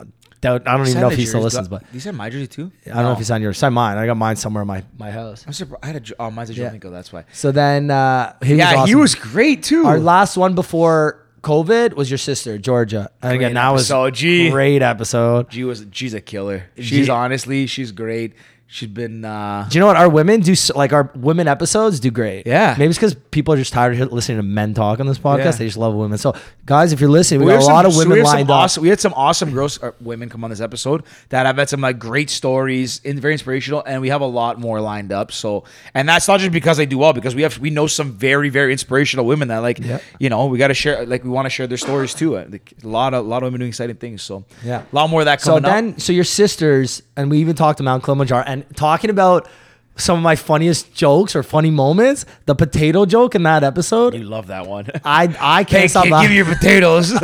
I 0.44 0.58
don't 0.58 0.88
even 0.88 1.00
know 1.00 1.08
if 1.08 1.16
he 1.16 1.24
still 1.24 1.40
listens, 1.40 1.68
but 1.68 1.82
Did 1.84 1.92
he 1.92 2.00
sign 2.00 2.16
my 2.16 2.28
jersey 2.28 2.48
too? 2.48 2.72
I 2.86 2.94
don't 2.94 3.02
know 3.04 3.12
if 3.12 3.18
he 3.18 3.22
signed 3.24 3.44
yours. 3.44 3.58
Sign 3.58 3.72
mine. 3.74 3.96
I 3.96 4.06
got 4.06 4.16
mine 4.16 4.34
somewhere 4.34 4.62
in 4.62 4.66
my, 4.66 4.82
my 4.98 5.12
house. 5.12 5.44
I'm 5.46 5.52
surprised. 5.52 5.84
I 5.84 5.86
had 5.86 6.10
a 6.10 6.14
oh, 6.18 6.30
mine's 6.32 6.50
a 6.50 6.54
Yeah. 6.54 6.70
Jovinko. 6.70 6.90
That's 6.90 7.12
why. 7.12 7.26
So 7.32 7.52
then, 7.52 7.92
uh, 7.92 8.34
he 8.42 8.56
Yeah, 8.56 8.80
was 8.80 8.88
he 8.88 8.96
was 8.96 9.14
great 9.14 9.62
too. 9.62 9.86
Our 9.86 10.00
last 10.00 10.36
one 10.36 10.56
before 10.56 11.21
COVID 11.42 11.94
was 11.94 12.10
your 12.10 12.18
sister, 12.18 12.56
Georgia. 12.56 13.10
And 13.20 13.34
again, 13.34 13.54
that 13.54 13.70
was 13.70 13.82
episode, 13.90 14.14
G. 14.14 14.50
great 14.50 14.80
episode. 14.82 15.50
G 15.50 15.64
was 15.64 15.84
she's 15.92 16.14
a 16.14 16.20
killer. 16.20 16.66
She's 16.76 17.06
G- 17.06 17.10
honestly 17.10 17.66
she's 17.66 17.90
great. 17.92 18.34
She's 18.74 18.88
been 18.88 19.22
uh 19.22 19.66
Do 19.68 19.76
you 19.76 19.80
know 19.80 19.86
what 19.86 19.96
our 19.96 20.08
women 20.08 20.40
do? 20.40 20.54
Like 20.74 20.94
our 20.94 21.10
women 21.14 21.46
episodes 21.46 22.00
do 22.00 22.10
great. 22.10 22.46
Yeah. 22.46 22.74
maybe 22.78 22.88
it's 22.88 22.96
because 22.98 23.12
people 23.30 23.52
are 23.52 23.58
just 23.58 23.70
tired 23.74 24.00
of 24.00 24.10
listening 24.12 24.38
to 24.38 24.42
men 24.42 24.72
talk 24.72 24.98
on 24.98 25.06
this 25.06 25.18
podcast. 25.18 25.44
Yeah. 25.44 25.50
They 25.52 25.66
just 25.66 25.76
love 25.76 25.92
women. 25.92 26.16
So, 26.16 26.34
guys, 26.64 26.90
if 26.94 26.98
you're 26.98 27.10
listening, 27.10 27.40
we, 27.40 27.46
We 27.46 27.52
got 27.52 27.56
have 27.56 27.62
a 27.62 27.64
some- 27.66 27.74
lot 27.74 27.84
of 27.84 27.92
so 27.92 27.98
we 27.98 28.04
women 28.06 28.18
have 28.24 28.26
lined 28.34 28.50
up. 28.50 28.56
awesome- 28.56 28.82
we 28.82 28.88
had 28.88 28.98
some 28.98 29.12
awesome 29.14 29.50
girls, 29.52 29.82
uh, 29.82 29.90
women 30.00 30.30
come 30.30 30.42
on 30.42 30.48
this 30.48 30.62
episode 30.62 31.02
that 31.28 31.44
have 31.44 31.58
had 31.58 31.68
some 31.68 31.82
like 31.82 31.98
great 31.98 32.30
stories, 32.30 33.02
in 33.04 33.20
very 33.20 33.34
inspirational, 33.34 33.82
and 33.86 34.00
we 34.00 34.08
have 34.08 34.22
a 34.22 34.26
lot 34.26 34.58
more 34.58 34.80
lined 34.80 35.12
up. 35.12 35.32
So, 35.32 35.64
and 35.92 36.08
that's 36.08 36.26
not 36.26 36.40
just 36.40 36.52
because 36.52 36.78
they 36.78 36.86
do 36.86 36.96
well, 36.96 37.12
because 37.12 37.34
we 37.34 37.42
have 37.42 37.58
we 37.58 37.68
know 37.68 37.86
some 37.86 38.12
very 38.12 38.48
very 38.48 38.72
inspirational 38.72 39.26
women 39.26 39.48
that 39.48 39.58
like 39.58 39.80
Yeah. 39.80 39.98
you 40.18 40.30
know 40.30 40.46
we 40.46 40.56
got 40.56 40.68
to 40.68 40.74
share 40.74 41.04
like 41.04 41.24
we 41.24 41.28
want 41.30 41.44
to 41.44 41.50
share 41.50 41.66
their 41.66 41.76
stories 41.76 42.14
too. 42.14 42.38
Uh, 42.38 42.46
Like, 42.50 42.72
a 42.82 42.88
lot 42.88 43.12
of 43.12 43.26
a 43.26 43.28
lot 43.28 43.42
of 43.42 43.48
women 43.48 43.60
doing 43.60 43.68
exciting 43.68 43.96
things. 43.96 44.22
So 44.22 44.44
Yeah. 44.64 44.80
a 44.90 44.94
lot 44.96 45.10
more 45.10 45.20
of 45.20 45.26
that 45.26 45.42
So 45.42 45.60
then, 45.60 45.90
up. 45.90 46.00
so 46.00 46.14
your 46.14 46.24
sisters, 46.24 47.02
and 47.18 47.30
we 47.30 47.36
even 47.38 47.54
talked 47.54 47.76
to 47.76 47.82
Mount 47.84 48.02
Kilimanjaro, 48.02 48.44
and 48.46 48.61
talking 48.74 49.10
about 49.10 49.48
some 49.96 50.16
of 50.18 50.22
my 50.22 50.36
funniest 50.36 50.94
jokes 50.94 51.36
or 51.36 51.42
funny 51.42 51.70
moments. 51.70 52.24
The 52.46 52.54
potato 52.54 53.04
joke 53.04 53.34
in 53.34 53.42
that 53.42 53.62
episode, 53.64 54.14
You 54.14 54.24
love 54.24 54.46
that 54.48 54.66
one. 54.66 54.88
I 55.04 55.34
I 55.40 55.64
can't 55.64 55.90
stop 55.90 56.04
kid, 56.04 56.12
laughing. 56.12 56.30
give 56.34 56.46
me 56.46 56.50
your 56.50 56.56
potatoes. 56.56 57.12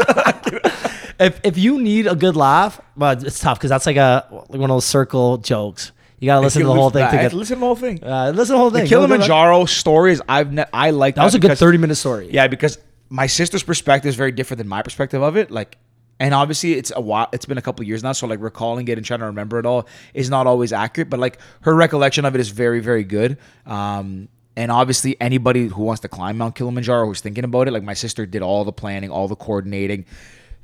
if 1.19 1.41
if 1.45 1.59
you 1.59 1.81
need 1.81 2.07
a 2.07 2.15
good 2.15 2.37
laugh, 2.37 2.81
but 2.97 3.25
it's 3.25 3.41
tough 3.41 3.59
because 3.59 3.71
that's 3.71 3.87
like 3.87 3.97
a 3.97 4.27
like 4.31 4.61
one 4.61 4.71
of 4.71 4.75
those 4.77 4.85
circle 4.85 5.39
jokes. 5.39 5.93
You 6.21 6.27
gotta 6.27 6.41
listen 6.41 6.63
to 6.63 6.69
the 6.69 6.75
whole 6.75 6.91
thing 6.91 7.09
to 7.09 7.17
get. 7.17 7.33
Listen 7.33 7.57
to 7.57 7.61
the 7.61 7.67
whole 7.67 7.77
thing. 7.77 8.03
Uh, 8.03 8.31
listen 8.35 8.47
to 8.47 8.53
the 8.53 8.59
whole 8.59 8.71
thing. 8.71 8.83
The 8.83 8.89
Kilimanjaro 8.89 9.67
stories 9.67 10.21
I've 10.29 10.53
ne- 10.53 10.67
I 10.73 10.91
like 10.91 11.15
That 11.15 11.25
was 11.25 11.35
a 11.37 11.39
good 11.39 11.57
thirty 11.57 11.79
minute 11.79 11.95
story. 11.95 12.29
Yeah, 12.31 12.49
because 12.49 12.79
my 13.09 13.27
sister's 13.29 13.63
perspective 13.63 14.09
is 14.09 14.17
very 14.17 14.33
different 14.33 14.59
than 14.59 14.69
my 14.69 14.83
perspective 14.83 15.23
of 15.23 15.37
it. 15.37 15.51
Like, 15.51 15.79
and 16.21 16.35
obviously 16.35 16.75
it's 16.75 16.93
a 16.95 17.01
while. 17.01 17.29
It's 17.33 17.47
been 17.47 17.59
a 17.59 17.63
couple 17.63 17.85
years 17.85 18.03
now, 18.03 18.13
so 18.13 18.27
like 18.27 18.41
recalling 18.41 18.89
it 18.89 18.99
and 18.99 19.07
trying 19.07 19.21
to 19.21 19.27
remember 19.27 19.59
it 19.59 19.67
all 19.67 19.87
is 20.15 20.29
not 20.29 20.47
always 20.47 20.73
accurate. 20.73 21.11
But 21.11 21.21
like 21.21 21.39
her 21.63 21.75
recollection 21.75 22.25
of 22.25 22.35
it 22.35 22.41
is 22.41 22.49
very, 22.49 22.81
very 22.81 23.05
good. 23.05 23.39
Um, 23.67 24.29
and 24.57 24.73
obviously 24.73 25.21
anybody 25.21 25.69
who 25.69 25.83
wants 25.85 26.01
to 26.01 26.09
climb 26.09 26.39
Mount 26.39 26.57
Kilimanjaro 26.57 27.07
who's 27.07 27.21
thinking 27.21 27.45
about 27.45 27.69
it, 27.69 27.71
like 27.71 27.85
my 27.85 27.95
sister 27.95 28.27
did 28.27 28.43
all 28.43 28.65
the 28.65 28.73
planning, 28.73 29.11
all 29.11 29.29
the 29.29 29.37
coordinating. 29.37 30.05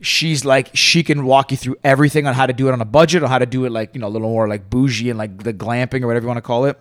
She's 0.01 0.45
like 0.45 0.71
she 0.75 1.05
can 1.05 1.25
walk 1.25 1.53
you 1.53 1.57
through 1.57 1.77
everything 1.85 2.27
on 2.27 2.35
how 2.35 2.47
to 2.47 2.53
do 2.53 2.69
it 2.69 2.73
on 2.73 2.81
a 2.81 2.85
budget, 2.85 3.23
or 3.23 3.29
how 3.29 3.39
to 3.39 3.47
do 3.47 3.65
it 3.65 3.71
like 3.71 3.95
you 3.95 4.01
know 4.01 4.09
a 4.09 4.11
little 4.11 4.29
more 4.29 4.49
like 4.49 4.69
bougie 4.69 5.09
and 5.09 5.19
like 5.19 5.45
the 5.45 5.55
glamping 5.55 6.03
or 6.03 6.09
whatever 6.09 6.25
you 6.25 6.29
want 6.29 6.39
to 6.39 6.43
call 6.43 6.65
it. 6.65 6.79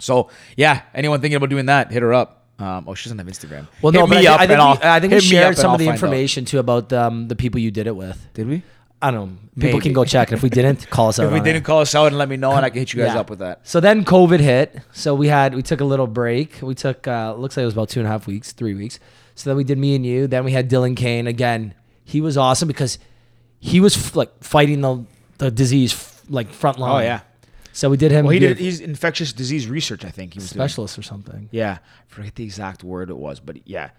So 0.00 0.28
yeah, 0.56 0.82
anyone 0.92 1.20
thinking 1.20 1.36
about 1.36 1.50
doing 1.50 1.66
that, 1.66 1.92
hit 1.92 2.02
her 2.02 2.12
up. 2.12 2.43
Um, 2.58 2.84
oh, 2.86 2.94
she 2.94 3.08
doesn't 3.08 3.18
have 3.18 3.26
Instagram. 3.26 3.66
Well, 3.82 3.92
Hit 3.92 3.98
no, 4.00 4.06
but 4.06 4.18
me 4.20 4.26
I, 4.26 4.34
up 4.34 4.40
I 4.40 4.46
think, 4.46 4.52
and 4.52 4.62
I'll- 4.62 4.74
we, 4.76 4.80
I 4.82 5.00
think 5.00 5.10
we 5.12 5.16
hit 5.20 5.30
me 5.30 5.38
up 5.38 5.42
shared 5.44 5.56
some 5.58 5.72
of 5.72 5.78
the 5.78 5.86
find 5.86 5.92
out. 5.92 5.94
information 6.04 6.44
too 6.44 6.58
about 6.60 6.92
um, 6.92 7.28
the 7.28 7.34
people 7.36 7.60
you 7.60 7.70
did 7.70 7.86
it 7.86 7.96
with. 7.96 8.26
Did 8.34 8.46
we? 8.48 8.62
I 9.02 9.10
don't 9.10 9.30
know. 9.32 9.38
People 9.60 9.80
can 9.80 9.92
go 9.92 10.04
check. 10.04 10.28
And 10.28 10.36
if 10.38 10.42
we 10.42 10.48
didn't, 10.48 10.88
call 10.90 11.08
us 11.08 11.18
out. 11.18 11.26
If 11.26 11.32
we 11.32 11.40
didn't 11.40 11.62
it. 11.62 11.64
call 11.64 11.80
us 11.80 11.94
out 11.94 12.06
and 12.06 12.16
let 12.16 12.28
me 12.28 12.36
know, 12.36 12.52
and 12.52 12.64
I 12.64 12.70
can 12.70 12.78
hit 12.78 12.92
you 12.94 13.02
guys 13.02 13.12
Yeah. 13.14 13.20
up 13.20 13.28
with 13.28 13.40
that. 13.40 13.60
So 13.66 13.80
then 13.80 14.04
COVID 14.04 14.40
hit. 14.40 14.78
So 14.92 15.14
we 15.14 15.28
had 15.28 15.54
we 15.54 15.62
took 15.62 15.80
a 15.80 15.84
little 15.84 16.06
break. 16.06 16.60
We 16.62 16.74
took 16.74 17.06
uh, 17.08 17.34
looks 17.34 17.56
like 17.56 17.62
it 17.62 17.66
was 17.66 17.74
about 17.74 17.88
two 17.90 18.00
and 18.00 18.06
a 18.06 18.10
half 18.10 18.26
weeks, 18.26 18.52
three 18.52 18.74
weeks. 18.74 18.98
So 19.34 19.50
then 19.50 19.56
we 19.56 19.64
did 19.64 19.76
me 19.76 19.94
and 19.96 20.06
you. 20.06 20.26
Then 20.28 20.44
we 20.44 20.52
had 20.52 20.70
Dylan 20.70 20.96
Kane 20.96 21.26
again. 21.26 21.74
He 22.04 22.20
was 22.20 22.38
awesome 22.38 22.68
because 22.68 22.98
he 23.58 23.80
was 23.80 23.96
f- 23.96 24.14
like 24.16 24.30
fighting 24.42 24.80
the 24.80 25.04
the 25.38 25.50
disease 25.50 25.92
f- 25.92 26.22
like 26.30 26.50
front 26.50 26.78
line. 26.78 27.02
Oh, 27.02 27.04
yeah. 27.04 27.20
So 27.74 27.90
we 27.90 27.96
did 27.96 28.12
him. 28.12 28.24
Well, 28.24 28.32
he 28.32 28.38
did. 28.38 28.56
He's 28.58 28.80
infectious 28.80 29.32
disease 29.32 29.66
research. 29.68 30.04
I 30.04 30.08
think 30.10 30.32
he 30.34 30.38
was 30.38 30.50
doing. 30.50 30.60
specialist 30.62 30.98
or 30.98 31.02
something. 31.02 31.48
Yeah, 31.50 31.78
I 31.82 32.14
forget 32.14 32.34
the 32.36 32.44
exact 32.44 32.84
word 32.84 33.10
it 33.10 33.16
was, 33.16 33.40
but 33.40 33.66
yeah, 33.66 33.90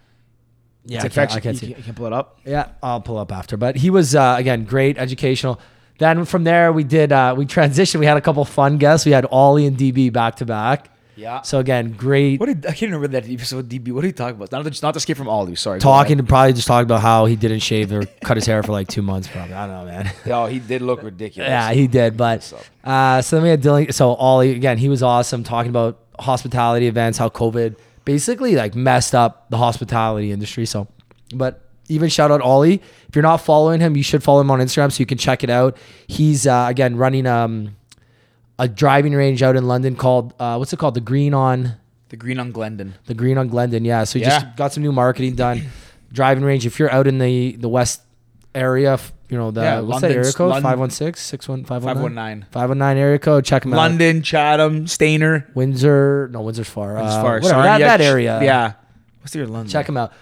Yeah, 0.85 1.03
it's 1.03 1.05
I 1.05 1.25
can't, 1.25 1.31
infectious. 1.31 1.38
I 1.38 1.39
can't 1.41 1.61
you, 1.61 1.67
see. 1.67 1.75
you 1.77 1.83
can 1.83 1.93
pull 1.93 2.05
it 2.07 2.13
up. 2.13 2.39
Yeah, 2.45 2.69
I'll 2.81 3.01
pull 3.01 3.17
up 3.17 3.31
after. 3.33 3.57
But 3.57 3.75
he 3.75 3.89
was 3.89 4.15
uh, 4.15 4.35
again 4.39 4.63
great, 4.63 4.97
educational. 4.97 5.59
Then 5.97 6.25
from 6.25 6.45
there 6.45 6.71
we 6.73 6.83
did 6.85 7.11
uh, 7.11 7.35
we 7.38 7.45
transitioned. 7.45 7.99
We 7.99 8.05
had 8.05 8.17
a 8.17 8.21
couple 8.21 8.43
fun 8.45 8.77
guests. 8.77 9.05
We 9.05 9.11
had 9.11 9.25
Ollie 9.29 9.65
and 9.65 9.77
DB 9.77 10.11
back 10.11 10.35
to 10.38 10.45
back. 10.45 10.89
Yeah. 11.15 11.41
So 11.41 11.60
again, 11.60 11.93
great 11.93 12.39
What 12.39 12.47
did 12.47 12.65
I 12.65 12.73
can't 12.73 12.91
remember 12.91 13.08
that 13.08 13.30
episode? 13.30 13.69
DB. 13.69 13.91
What 13.91 14.04
are 14.04 14.08
you 14.08 14.13
talking 14.13 14.36
about? 14.36 14.51
Not 14.51 14.82
not 14.84 14.93
the 14.93 14.99
skip 14.99 15.17
from 15.17 15.30
Ollie. 15.30 15.56
Sorry. 15.56 15.80
talking 15.80 16.17
to 16.17 16.23
probably 16.23 16.54
just 16.54 16.67
talking 16.67 16.86
about 16.86 17.01
how 17.01 17.25
he 17.25 17.36
didn't 17.36 17.60
shave 17.60 17.91
or 17.91 18.04
cut 18.23 18.38
his 18.38 18.45
hair 18.45 18.62
for 18.63 18.71
like 18.71 18.88
two 18.88 19.01
months. 19.01 19.28
Probably 19.28 19.54
I 19.54 19.67
don't 19.67 19.75
know, 19.75 19.91
man. 19.91 20.12
Yo, 20.25 20.45
he 20.47 20.60
did 20.60 20.82
look 20.82 21.04
ridiculous. 21.04 21.49
yeah, 21.49 21.71
he 21.71 21.88
did. 21.88 22.17
But 22.17 22.51
uh, 22.84 23.21
so 23.21 23.38
then 23.38 23.43
we 23.43 23.49
had 23.49 23.62
Dylan. 23.62 23.93
So 23.93 24.13
Ollie 24.15 24.51
again, 24.51 24.78
he 24.78 24.89
was 24.89 25.01
awesome 25.01 25.43
talking 25.43 25.69
about 25.69 25.99
hospitality 26.19 26.88
events, 26.88 27.17
how 27.17 27.30
COVID 27.30 27.78
basically 28.04 28.56
like 28.56 28.75
messed 28.75 29.15
up 29.15 29.49
the 29.49 29.58
hospitality 29.58 30.32
industry. 30.32 30.65
So, 30.65 30.88
but 31.34 31.62
even 31.88 32.10
shout 32.10 32.32
out 32.32 32.41
Ollie. 32.41 32.82
If 33.08 33.15
you're 33.15 33.23
not 33.23 33.38
following 33.38 33.80
him, 33.80 33.95
you 33.95 34.04
should 34.04 34.23
follow 34.23 34.41
him 34.41 34.51
on 34.51 34.60
Instagram 34.60 34.91
so 34.91 34.99
you 34.99 35.06
can 35.06 35.17
check 35.17 35.43
it 35.43 35.49
out. 35.49 35.78
He's 36.08 36.45
uh, 36.47 36.65
again 36.69 36.97
running 36.97 37.25
um, 37.25 37.75
a 38.57 38.67
driving 38.67 39.13
range 39.13 39.43
out 39.43 39.55
in 39.55 39.67
London 39.67 39.95
called 39.95 40.33
uh, 40.39 40.55
what's 40.57 40.71
it 40.73 40.79
called? 40.79 40.93
The 40.95 41.01
Green 41.01 41.33
on 41.33 41.75
the 42.09 42.15
green 42.17 42.39
on 42.39 42.51
Glendon. 42.51 42.93
the 43.07 43.13
Green 43.13 43.37
on 43.37 43.47
Glendon. 43.49 43.83
Yeah. 43.83 44.03
So 44.05 44.19
he 44.19 44.25
Yeah. 44.25 44.39
just 44.39 44.55
got 44.55 44.73
some 44.73 44.83
new 44.83 44.91
marketing 44.91 45.35
done. 45.35 45.63
driving 46.11 46.43
range. 46.45 46.65
If 46.65 46.79
you're 46.79 46.91
out 46.91 47.07
in 47.07 47.17
the 47.17 47.53
the 47.57 47.67
west 47.67 48.01
area, 48.53 48.97
you 49.27 49.37
know 49.37 49.51
the 49.51 49.61
Yeah, 49.61 49.79
what's 49.81 50.01
that 50.01 50.11
area 50.11 50.31
code? 50.31 50.49
London- 50.51 50.63
516 50.63 51.15
61519 51.21 52.45
519. 52.45 52.45
519 52.51 53.01
area 53.01 53.19
code. 53.19 53.43
Check 53.43 53.65
him 53.65 53.73
out. 53.73 53.77
London, 53.77 54.21
Chatham, 54.21 54.87
Stainer. 54.87 55.45
Windsor. 55.55 56.29
No, 56.31 56.41
Windsor's 56.41 56.69
far. 56.69 56.95
As 56.97 57.13
Uh, 57.15 57.21
far 57.21 57.39
whatever, 57.41 57.61
that, 57.63 57.79
that 57.79 58.01
area. 58.01 58.39
Yeah. 58.41 58.73
What's 59.21 59.35
your 59.35 59.47
London? 59.47 59.69
Check 59.71 59.87
them 59.87 59.97
out. 59.97 60.13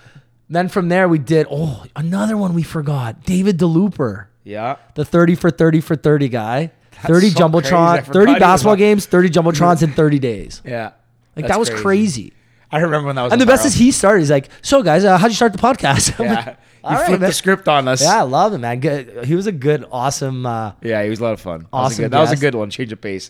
Then 0.49 0.67
from 0.69 0.89
there 0.89 1.07
we 1.07 1.19
did 1.19 1.45
oh 1.51 1.83
another 1.95 2.37
one 2.37 2.53
we 2.53 2.63
forgot. 2.63 3.23
David 3.25 3.59
DeLooper, 3.59 4.25
Yeah. 4.43 4.77
the 4.95 5.05
30 5.05 5.35
for 5.35 5.51
30 5.51 5.79
for 5.81 5.95
30 5.95 6.29
guy. 6.29 6.71
30 7.07 7.29
so 7.29 7.49
crazy. 7.49 7.69
Jumbotron, 7.69 8.03
30 8.05 8.39
basketball 8.39 8.75
games, 8.75 9.05
30 9.05 9.29
jumbotrons 9.29 9.83
in 9.83 9.91
30 9.93 10.19
days. 10.19 10.61
Yeah. 10.65 10.91
Like 11.35 11.47
that 11.47 11.59
was 11.59 11.69
crazy. 11.69 12.33
I 12.71 12.79
remember 12.79 13.07
when 13.07 13.15
that 13.15 13.23
was. 13.23 13.31
And 13.33 13.41
the 13.41 13.45
best 13.45 13.65
is 13.65 13.73
he 13.75 13.91
started. 13.91 14.19
He's 14.19 14.31
like, 14.31 14.49
"So 14.61 14.81
guys, 14.83 15.03
uh, 15.05 15.17
how'd 15.17 15.29
you 15.31 15.35
start 15.35 15.51
the 15.53 15.59
podcast?" 15.59 16.13
I'm 16.19 16.27
like, 16.35 16.45
Yeah. 16.45 16.55
"All 16.83 16.91
He 16.91 16.95
right, 16.97 17.05
flipped 17.05 17.21
man." 17.21 17.29
the 17.29 17.33
script 17.33 17.67
on 17.67 17.87
us. 17.87 18.01
Yeah, 18.01 18.19
I 18.19 18.21
love 18.21 18.53
him, 18.53 18.61
man. 18.61 18.79
Good. 18.79 19.25
He 19.25 19.35
was 19.35 19.45
a 19.47 19.51
good, 19.51 19.85
awesome. 19.91 20.45
Uh, 20.45 20.73
Yeah, 20.81 21.03
he 21.03 21.09
was 21.09 21.19
a 21.19 21.23
lot 21.23 21.33
of 21.33 21.39
fun. 21.41 21.59
That 21.61 21.71
was 21.71 21.71
a 21.71 21.75
Awesome 21.85 22.03
good- 22.05 22.11
That 22.11 22.19
was 22.19 22.31
a 22.31 22.35
good 22.37 22.55
one. 22.55 22.69
Change 22.69 22.91
of 22.91 23.01
pace. 23.01 23.29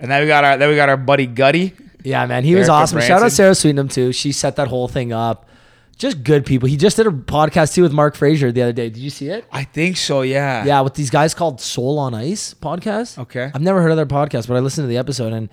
And 0.00 0.10
then 0.10 0.20
we 0.22 0.26
got 0.26 0.44
our 0.44 0.56
then 0.58 0.68
we 0.70 0.76
got 0.76 0.88
our 0.88 0.96
buddy 0.96 1.26
Gutty. 1.26 1.74
yeah, 2.02 2.24
man, 2.26 2.44
he 2.44 2.54
was 2.54 2.68
awesome. 2.68 3.00
Shout 3.00 3.22
out. 3.22 3.32
Sarah 3.32 3.54
Sweetenham 3.54 3.88
too. 3.88 4.12
She 4.12 4.32
set 4.32 4.56
that 4.56 4.68
whole 4.68 4.88
thing 4.88 5.12
up. 5.12 5.48
Just 5.94 6.22
good 6.24 6.44
people. 6.44 6.68
He 6.68 6.76
just 6.76 6.96
did 6.96 7.06
a 7.06 7.10
podcast 7.10 7.74
too 7.74 7.82
with 7.82 7.92
Mark 7.92 8.14
Frazier 8.16 8.50
the 8.52 8.62
other 8.62 8.72
day. 8.72 8.88
Did 8.90 9.00
you 9.00 9.10
see 9.10 9.28
it? 9.28 9.44
I 9.52 9.64
think 9.64 9.96
so. 9.96 10.22
Yeah. 10.22 10.64
Yeah, 10.64 10.80
with 10.80 10.94
these 10.94 11.10
guys 11.10 11.34
called 11.34 11.60
Soul 11.60 11.98
on 11.98 12.14
Ice 12.14 12.54
podcast. 12.54 13.18
Okay. 13.18 13.50
I've 13.54 13.62
never 13.62 13.80
heard 13.82 13.90
of 13.90 13.96
their 13.96 14.06
podcast, 14.06 14.48
but 14.48 14.56
I 14.56 14.60
listened 14.60 14.84
to 14.84 14.88
the 14.88 14.96
episode 14.98 15.32
and 15.32 15.48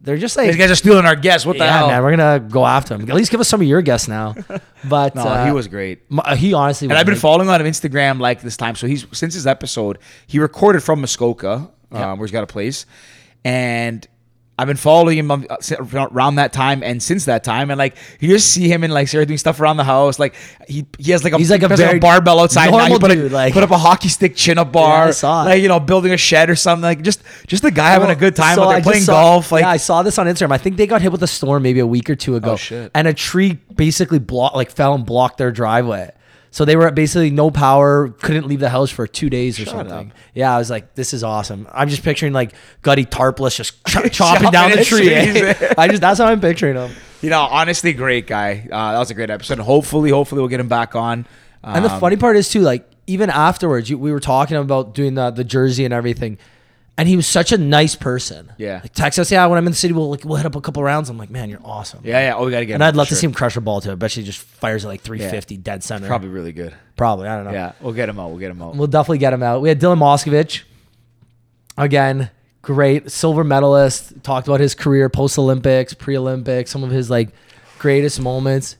they're 0.00 0.18
just 0.18 0.36
like, 0.36 0.48
These 0.48 0.56
guys 0.56 0.70
are 0.70 0.74
stealing 0.76 1.06
our 1.06 1.16
guests. 1.16 1.46
What 1.46 1.56
the 1.58 1.64
yeah, 1.64 1.78
hell? 1.78 1.86
man, 1.88 2.02
we're 2.02 2.14
gonna 2.16 2.40
go 2.40 2.66
after 2.66 2.94
him. 2.94 3.08
At 3.08 3.14
least 3.16 3.30
give 3.30 3.40
us 3.40 3.48
some 3.48 3.60
of 3.62 3.66
your 3.66 3.80
guests 3.82 4.06
now. 4.08 4.34
But 4.86 5.14
no, 5.14 5.22
uh, 5.22 5.46
he 5.46 5.50
was 5.52 5.66
great. 5.66 6.02
uh, 6.14 6.36
he 6.36 6.52
honestly. 6.52 6.88
And 6.88 6.98
I've 6.98 7.06
been 7.06 7.14
like- 7.14 7.22
following 7.22 7.48
on 7.48 7.58
Instagram 7.60 8.20
like 8.20 8.42
this 8.42 8.58
time. 8.58 8.74
So 8.74 8.86
he's 8.86 9.06
since 9.12 9.32
his 9.32 9.46
episode, 9.46 9.98
he 10.26 10.38
recorded 10.38 10.82
from 10.82 11.00
Muskoka, 11.00 11.70
Yeah. 11.90 12.12
um, 12.12 12.18
where 12.18 12.26
he's 12.26 12.32
got 12.32 12.44
a 12.44 12.46
place, 12.46 12.84
and 13.46 14.06
I've 14.56 14.68
been 14.68 14.76
following 14.76 15.18
him 15.18 15.30
on- 15.32 15.46
uh, 15.50 15.56
around 16.12 16.36
that 16.36 16.52
time 16.52 16.84
and 16.84 17.02
since 17.02 17.24
that 17.24 17.42
time, 17.42 17.70
and 17.70 17.78
like 17.78 17.96
you 18.20 18.28
just 18.28 18.50
see 18.52 18.68
him 18.68 18.84
and 18.84 18.92
like 18.92 19.08
Sarah 19.08 19.26
doing 19.26 19.36
stuff 19.38 19.60
around 19.60 19.78
the 19.78 19.84
house. 19.84 20.18
Like 20.20 20.36
he 20.68 20.86
he 20.96 21.10
has 21.10 21.24
like 21.24 21.32
a 21.32 21.38
He's 21.38 21.50
like 21.50 21.62
a 21.64 21.68
has 21.68 21.78
very 21.80 21.98
barbell 21.98 22.38
outside. 22.38 22.66
Now. 22.70 22.78
He 22.78 22.88
normal 22.90 22.98
put, 23.00 23.10
dude, 23.10 23.32
a, 23.32 23.34
like- 23.34 23.52
put 23.52 23.64
up 23.64 23.72
a 23.72 23.78
hockey 23.78 24.08
stick 24.08 24.36
chin 24.36 24.56
up 24.58 24.68
Yeah, 24.68 24.72
bar. 24.72 25.04
I 25.06 25.10
saw. 25.10 25.42
Like 25.42 25.60
you 25.60 25.66
know, 25.66 25.80
building 25.80 26.12
a 26.12 26.16
shed 26.16 26.50
or 26.50 26.54
something. 26.56 26.82
Like 26.84 27.02
just 27.02 27.22
just 27.48 27.64
a 27.64 27.70
guy 27.72 27.90
having 27.90 28.10
a 28.10 28.14
good 28.14 28.36
time 28.36 28.54
So 28.54 28.62
out 28.62 28.68
there 28.70 28.82
playing 28.82 29.02
saw- 29.02 29.12
golf. 29.12 29.50
Like 29.50 29.62
yeah, 29.62 29.70
I 29.70 29.76
saw 29.76 30.04
this 30.04 30.18
on 30.18 30.26
Instagram. 30.26 30.52
I 30.52 30.58
think 30.58 30.76
they 30.76 30.86
got 30.86 31.02
hit 31.02 31.10
with 31.10 31.22
a 31.24 31.26
storm 31.26 31.64
maybe 31.64 31.80
a 31.80 31.86
week 31.86 32.08
or 32.08 32.14
two 32.14 32.36
ago. 32.36 32.52
Oh, 32.52 32.56
shit. 32.56 32.92
And 32.94 33.08
a 33.08 33.12
tree 33.14 33.54
basically 33.74 34.20
blocked, 34.20 34.54
like 34.54 34.70
fell 34.70 34.94
and 34.94 35.04
blocked 35.04 35.38
their 35.38 35.50
driveway. 35.50 36.12
So 36.54 36.64
they 36.64 36.76
were 36.76 36.88
basically 36.92 37.30
no 37.30 37.50
power, 37.50 38.10
couldn't 38.22 38.46
leave 38.46 38.60
the 38.60 38.68
house 38.68 38.88
for 38.88 39.08
two 39.08 39.28
days 39.28 39.58
or 39.58 39.64
Shut 39.64 39.74
something. 39.74 40.10
up. 40.12 40.16
Yeah, 40.34 40.54
I 40.54 40.58
was 40.58 40.70
like, 40.70 40.94
this 40.94 41.12
is 41.12 41.24
awesome. 41.24 41.66
I'm 41.72 41.88
just 41.88 42.04
picturing 42.04 42.32
like 42.32 42.52
gutty 42.82 43.04
tarpless 43.04 43.56
just 43.56 43.84
ch- 43.84 43.90
chopping 43.92 44.10
Chopping 44.12 44.50
down 44.52 44.70
the 44.70 44.84
tree. 44.84 45.12
eh? 45.12 45.74
I 45.78 45.88
just 45.88 46.00
that's 46.00 46.20
how 46.20 46.26
I'm 46.26 46.40
picturing 46.40 46.76
him. 46.76 46.92
You 47.22 47.30
know, 47.30 47.40
honestly, 47.40 47.92
great 47.92 48.28
guy. 48.28 48.68
Uh, 48.70 48.92
that 48.92 48.98
was 49.00 49.10
a 49.10 49.14
great 49.14 49.30
episode. 49.30 49.58
Hopefully, 49.58 50.10
hopefully 50.10 50.42
we'll 50.42 50.48
get 50.48 50.60
him 50.60 50.68
back 50.68 50.94
on. 50.94 51.26
And 51.64 51.84
the 51.84 51.90
Um, 51.92 51.98
funny 51.98 52.16
part 52.16 52.36
is 52.36 52.48
too, 52.48 52.60
like 52.60 52.88
even 53.08 53.30
afterwards, 53.30 53.90
you, 53.90 53.98
we 53.98 54.12
were 54.12 54.20
talking 54.20 54.56
about 54.56 54.94
doing 54.94 55.14
the 55.14 55.30
the 55.30 55.42
jersey 55.42 55.84
and 55.84 55.92
everything, 55.92 56.38
and 56.96 57.08
he 57.08 57.16
was 57.16 57.26
such 57.26 57.52
a 57.52 57.58
nice 57.58 57.94
person. 57.94 58.52
Yeah. 58.56 58.80
like 58.82 58.92
text 58.92 59.18
us, 59.18 59.30
yeah, 59.32 59.46
when 59.46 59.58
I'm 59.58 59.66
in 59.66 59.72
the 59.72 59.76
city, 59.76 59.92
we'll 59.92 60.10
like 60.10 60.24
we'll 60.24 60.36
hit 60.36 60.46
up 60.46 60.54
a 60.54 60.60
couple 60.60 60.82
rounds. 60.82 61.08
I'm 61.10 61.18
like, 61.18 61.30
man, 61.30 61.50
you're 61.50 61.60
awesome. 61.64 62.00
Yeah, 62.04 62.20
yeah. 62.20 62.34
Oh, 62.36 62.44
we 62.44 62.50
gotta 62.52 62.66
get. 62.66 62.74
And 62.74 62.82
him 62.82 62.88
I'd 62.88 62.96
love 62.96 63.08
to 63.08 63.16
see 63.16 63.26
him 63.26 63.32
crush 63.34 63.56
a 63.56 63.60
ball 63.60 63.80
too. 63.80 63.92
I 63.92 63.94
bet 63.96 64.10
she 64.10 64.22
just 64.22 64.38
fires 64.38 64.84
at 64.84 64.88
like 64.88 65.00
350 65.00 65.56
dead 65.58 65.82
center. 65.82 66.06
Probably 66.06 66.28
really 66.28 66.52
good. 66.52 66.74
Probably. 66.96 67.26
I 67.26 67.36
don't 67.36 67.46
know. 67.46 67.52
Yeah, 67.52 67.72
we'll 67.80 67.94
get 67.94 68.08
him 68.08 68.18
out. 68.20 68.28
We'll 68.30 68.38
get 68.38 68.50
him 68.50 68.62
out. 68.62 68.76
We'll 68.76 68.86
definitely 68.86 69.18
get 69.18 69.32
him 69.32 69.42
out. 69.42 69.60
We 69.60 69.68
had 69.68 69.80
Dylan 69.80 69.98
Moscovitch. 69.98 70.62
Again, 71.76 72.30
great 72.62 73.10
silver 73.10 73.42
medalist. 73.42 74.22
Talked 74.22 74.46
about 74.46 74.60
his 74.60 74.74
career 74.74 75.08
post 75.08 75.38
Olympics, 75.38 75.94
pre 75.94 76.16
Olympics, 76.16 76.70
some 76.70 76.84
of 76.84 76.90
his 76.90 77.10
like 77.10 77.30
greatest 77.78 78.20
moments. 78.20 78.76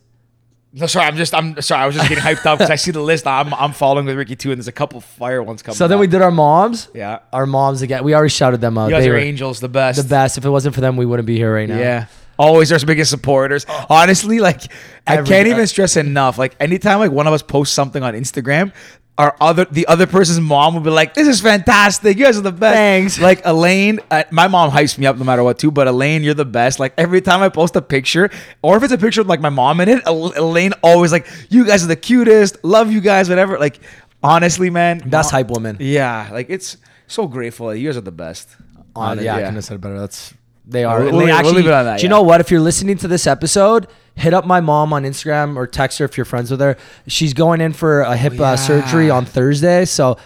No, 0.77 0.87
sorry. 0.87 1.07
I'm 1.07 1.17
just. 1.17 1.33
I'm 1.35 1.61
sorry. 1.63 1.83
I 1.85 1.87
was 1.87 1.95
just 1.95 2.09
getting 2.09 2.23
hyped 2.25 2.45
up 2.47 2.59
because 2.59 2.71
I 2.71 2.75
see 2.75 2.91
the 2.91 3.01
list. 3.01 3.29
I'm. 3.29 3.55
I'm 3.55 3.73
following 3.73 4.07
with 4.07 4.17
Ricky 4.17 4.35
too, 4.35 4.51
and 4.51 4.59
there's 4.59 4.67
a 4.67 4.73
couple 4.73 5.01
fire 5.01 5.41
ones 5.41 5.63
coming. 5.63 5.77
So 5.77 5.87
then 5.87 6.01
we 6.01 6.09
did 6.09 6.21
our 6.21 6.33
moms. 6.33 6.89
Yeah. 6.93 7.21
Our 7.33 7.47
moms 7.47 7.83
again. 7.83 8.03
We 8.03 8.13
already 8.13 8.31
shouted 8.31 8.61
them 8.61 8.77
out. 8.77 8.87
You 8.87 8.91
guys 8.97 9.05
They 9.05 9.11
are 9.11 9.13
were 9.13 9.19
angels, 9.19 9.61
the 9.61 9.69
best. 9.69 10.03
the 10.03 10.09
best. 10.09 10.37
If 10.37 10.45
it 10.45 10.51
wasn't 10.51 10.75
for 10.75 10.81
them, 10.81 10.97
we 10.97 11.07
wouldn't 11.07 11.27
be 11.27 11.37
here 11.37 11.55
right 11.55 11.69
now. 11.69 11.79
Yeah. 11.79 12.07
Always 12.37 12.73
our 12.73 12.81
biggest 12.85 13.11
supporters. 13.13 13.65
Honestly, 13.89 14.41
like 14.41 14.63
I 15.07 15.23
can't 15.23 15.47
even 15.47 15.69
stress 15.69 15.97
enough. 15.97 16.39
Like 16.39 16.57
anytime 16.59 16.99
like 16.99 17.13
one 17.13 17.29
of 17.29 17.33
us 17.33 17.43
posts 17.43 17.73
something 17.73 18.03
on 18.03 18.15
Instagram, 18.15 18.73
our 19.17 19.37
other 19.41 19.65
the 19.67 19.87
other 19.87 20.07
person's 20.07 20.41
mom 20.41 20.75
would 20.75 20.83
be 20.83 20.91
like, 20.91 21.15
"This 21.15 21.29
is 21.29 21.41
fantastic. 21.41 22.17
You 22.19 22.25
guys 22.25 22.37
are 22.37 22.41
the 22.43 22.51
best." 22.53 22.75
Thanks. 22.75 23.21
Like 23.21 23.43
Elaine, 23.45 24.01
uh, 24.11 24.25
my 24.31 24.49
mom 24.49 24.71
hypes 24.71 24.99
me 24.99 25.07
up 25.07 25.17
no 25.17 25.25
matter 25.25 25.45
what 25.45 25.59
too. 25.59 25.71
But 25.71 25.87
Elaine, 25.87 26.23
you're 26.23 26.35
the 26.35 26.45
best. 26.45 26.81
Like 26.81 26.95
every 26.99 27.21
time 27.21 27.41
I 27.43 27.49
post 27.49 27.77
a 27.77 27.83
picture, 27.83 28.31
or 28.63 28.77
if 28.77 28.83
it's 28.83 28.93
a 28.93 28.99
picture 28.99 29.21
with 29.21 29.29
like 29.29 29.41
my 29.41 29.51
mom 29.51 29.81
in 29.81 29.89
it, 29.89 30.03
El- 30.05 30.33
Elaine 30.37 30.73
always 30.83 31.13
like, 31.13 31.27
"You 31.49 31.65
guys 31.65 31.85
are 31.85 31.89
the 31.89 31.97
cutest. 31.97 32.65
Love 32.65 32.91
you 32.91 33.01
guys. 33.01 33.29
Whatever." 33.29 33.59
Like 33.59 33.79
honestly, 34.23 34.71
man, 34.71 34.99
that's 35.07 35.29
mom- 35.33 35.39
hype 35.39 35.51
woman. 35.51 35.77
Yeah, 35.79 36.31
like 36.33 36.51
it's 36.51 36.77
so 37.07 37.27
grateful. 37.29 37.75
You 37.75 37.89
guys 37.89 37.97
are 37.97 38.01
the 38.03 38.13
best. 38.13 38.49
On, 38.97 39.23
yeah, 39.23 39.35
I 39.35 39.39
couldn't 39.41 39.55
have 39.57 39.65
said 39.65 39.81
better. 39.81 39.99
That's 39.99 40.33
they 40.67 40.85
are. 40.85 40.99
We'll- 41.01 41.09
And 41.09 41.21
they 41.21 41.25
we'll 41.27 41.35
actually, 41.35 41.55
leave 41.57 41.67
it 41.67 41.73
on 41.73 41.85
that, 41.85 41.97
do 41.99 42.03
you 42.03 42.07
yeah. 42.09 42.17
know 42.17 42.23
what? 42.23 42.41
If 42.41 42.51
you're 42.51 42.61
listening 42.61 42.97
to 42.99 43.09
this 43.09 43.27
episode, 43.27 43.87
hit 44.17 44.33
up 44.35 44.47
my 44.47 44.61
mom 44.61 44.93
on 44.93 45.05
Instagram 45.05 45.57
or 45.57 45.67
text 45.67 45.99
her 45.99 46.05
if 46.05 46.17
you're 46.17 46.25
friends 46.25 46.51
with 46.51 46.61
her. 46.61 46.77
She's 47.07 47.35
going 47.35 47.61
in 47.61 47.73
for 47.73 48.01
a 48.03 48.17
hip 48.17 48.35
Oh, 48.39 48.45
uh, 48.45 48.57
surgery 48.57 49.11
on 49.11 49.25
Thursday, 49.27 49.85
so. 49.85 50.17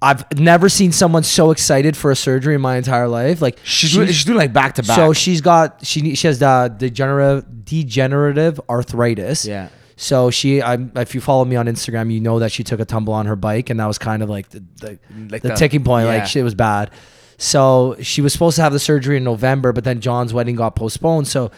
I've 0.00 0.38
never 0.38 0.68
seen 0.68 0.92
someone 0.92 1.24
so 1.24 1.50
excited 1.50 1.96
for 1.96 2.12
a 2.12 2.14
surgery 2.14 2.54
in 2.54 2.60
my 2.60 2.76
entire 2.76 3.08
life. 3.08 3.42
Like 3.42 3.58
She's, 3.64 3.92
doing, 3.92 4.06
she's 4.06 4.24
doing 4.24 4.38
like 4.38 4.52
back 4.52 4.76
to 4.76 4.84
back. 4.84 4.94
so 4.94 5.12
she's 5.12 5.40
got 5.40 5.84
she 5.84 6.14
she 6.14 6.28
has 6.28 6.40
uh, 6.40 6.68
degenerative 6.68 7.64
degenerative 7.64 8.60
arthritis. 8.70 9.44
Yeah. 9.44 9.70
So 9.96 10.30
she, 10.30 10.62
I, 10.62 10.74
if 10.94 11.16
you 11.16 11.20
follow 11.20 11.44
me 11.44 11.56
on 11.56 11.66
Instagram, 11.66 12.12
you 12.12 12.20
know 12.20 12.38
that 12.38 12.52
she 12.52 12.62
took 12.62 12.78
a 12.78 12.84
tumble 12.84 13.12
on 13.12 13.26
her 13.26 13.34
bike, 13.34 13.70
and 13.70 13.80
that 13.80 13.86
was 13.86 13.98
kind 13.98 14.22
of 14.22 14.30
like 14.30 14.48
the 14.50 14.62
the, 14.76 14.98
Like 15.30 15.42
the 15.42 15.48
the- 15.48 15.54
ticking 15.56 15.82
point. 15.82 16.06
yeah. 16.06 16.14
Like 16.18 16.26
shit 16.26 16.44
was 16.44 16.54
bad. 16.54 16.92
So 17.38 17.96
she 18.02 18.20
was 18.20 18.32
supposed 18.32 18.56
to 18.56 18.62
have 18.62 18.72
the 18.72 18.80
surgery 18.80 19.16
in 19.16 19.24
November, 19.24 19.72
but 19.72 19.84
then 19.84 20.00
John's 20.00 20.34
wedding 20.34 20.56
got 20.56 20.74
postponed. 20.76 21.28
So 21.28 21.50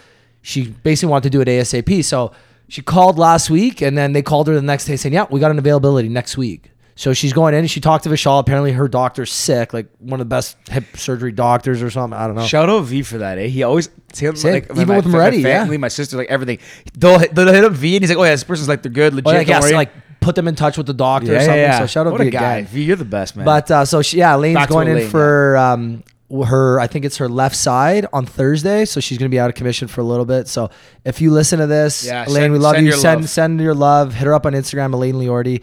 she 0.43 0.69
basically 0.69 1.11
wanted 1.11 1.25
to 1.25 1.31
do 1.31 1.41
it 1.41 1.49
ASAP. 1.49 2.05
So 2.05 2.33
she 2.69 2.83
called 2.83 3.19
last 3.19 3.51
week, 3.51 3.81
and 3.81 3.97
then 3.99 4.13
they 4.13 4.23
called 4.23 4.47
her 4.47 4.55
the 4.55 4.63
next 4.63 4.85
day 4.85 4.97
saying, 4.97 5.15
"Yeah, 5.15 5.27
we 5.31 5.41
got 5.41 5.51
an 5.51 5.59
availability 5.59 6.09
next 6.09 6.37
week." 6.37 6.71
So 6.97 7.15
she's 7.15 7.33
going 7.33 7.55
in, 7.55 7.61
and 7.61 7.71
she 7.71 7.81
talked 7.81 8.05
to 8.05 8.11
Vishal. 8.11 8.41
Apparently, 8.41 8.73
her 8.73 8.87
doctor's 8.87 9.33
sick, 9.33 9.73
like 9.73 9.87
one 10.01 10.21
of 10.21 10.27
the 10.27 10.29
best 10.35 10.57
hip 10.69 10.85
surgery 10.97 11.33
doctors 11.33 11.83
or 11.83 11.91
something. 11.91 12.19
I 12.19 12.27
don't 12.27 12.37
know. 12.37 12.45
Shout 12.45 12.69
out 12.69 12.83
V 12.83 13.03
for 13.03 13.19
that, 13.19 13.39
eh? 13.39 13.47
He 13.47 13.63
always 13.63 13.89
him, 14.15 14.35
like 14.45 14.71
Even 14.71 14.87
my, 14.87 14.97
with 14.97 15.07
my 15.07 15.13
Moretti, 15.13 15.39
yeah. 15.39 15.65
my 15.65 15.89
sister, 15.89 16.19
like 16.19 16.29
everything. 16.29 16.59
They'll, 16.93 17.19
hit- 17.19 17.35
they'll 17.35 17.53
hit 17.53 17.65
up 17.65 17.73
V 17.73 17.97
and 17.97 18.03
he's 18.03 18.11
like, 18.11 18.19
"Oh 18.19 18.25
yeah, 18.25 18.33
this 18.33 18.45
person's 18.45 18.69
like 18.69 18.83
they're 18.83 18.93
good, 18.93 19.15
legit." 19.15 19.29
Or 19.29 19.33
don't 19.33 19.49
yes, 19.49 19.63
worry." 19.63 19.73
like 19.73 19.93
put 20.21 20.35
them 20.35 20.47
in 20.49 20.55
touch 20.55 20.77
with 20.77 20.87
the 20.87 20.95
doctor 20.95 21.35
or 21.37 21.41
something. 21.41 21.73
So 21.73 21.87
shout 21.87 22.07
out 22.07 22.13
what 22.13 22.19
to 22.19 22.23
a 22.23 22.27
you 22.27 22.31
guy. 22.31 22.63
V, 22.63 22.83
you're 22.83 22.97
the 22.97 23.05
best, 23.05 23.37
man. 23.37 23.45
But 23.45 23.71
uh, 23.71 23.85
so 23.85 24.03
she, 24.03 24.19
yeah, 24.19 24.35
Lane's 24.37 24.57
Back 24.57 24.69
going 24.69 24.89
in 24.89 25.09
for 25.09 25.57
um, 25.57 26.03
her. 26.45 26.79
I 26.79 26.87
think 26.87 27.05
it's 27.05 27.17
her 27.19 27.29
left 27.29 27.57
side 27.57 28.07
on 28.13 28.27
Thursday, 28.27 28.85
so 28.85 29.01
she's 29.01 29.19
gonna 29.19 29.29
be 29.31 29.41
out 29.41 29.49
of 29.51 29.57
commission 29.57 29.89
for 29.89 30.01
a 30.01 30.05
little 30.05 30.25
bit. 30.27 30.49
So 30.49 30.71
if 31.05 31.21
you 31.21 31.31
listen 31.31 31.59
to 31.59 31.67
this, 31.67 32.05
Yeah, 32.07 32.25
Elaine, 32.27 32.43
send- 32.43 32.53
we 32.53 32.59
love 32.59 32.75
send 32.75 32.87
you. 32.87 32.93
Send 32.93 33.21
love. 33.23 33.31
send 33.31 33.61
your 33.61 33.75
love. 33.75 34.15
Hit 34.15 34.27
her 34.27 34.35
up 34.35 34.47
on 34.47 34.53
Instagram, 34.53 34.93
Elaine 34.93 35.15
Liordi. 35.17 35.63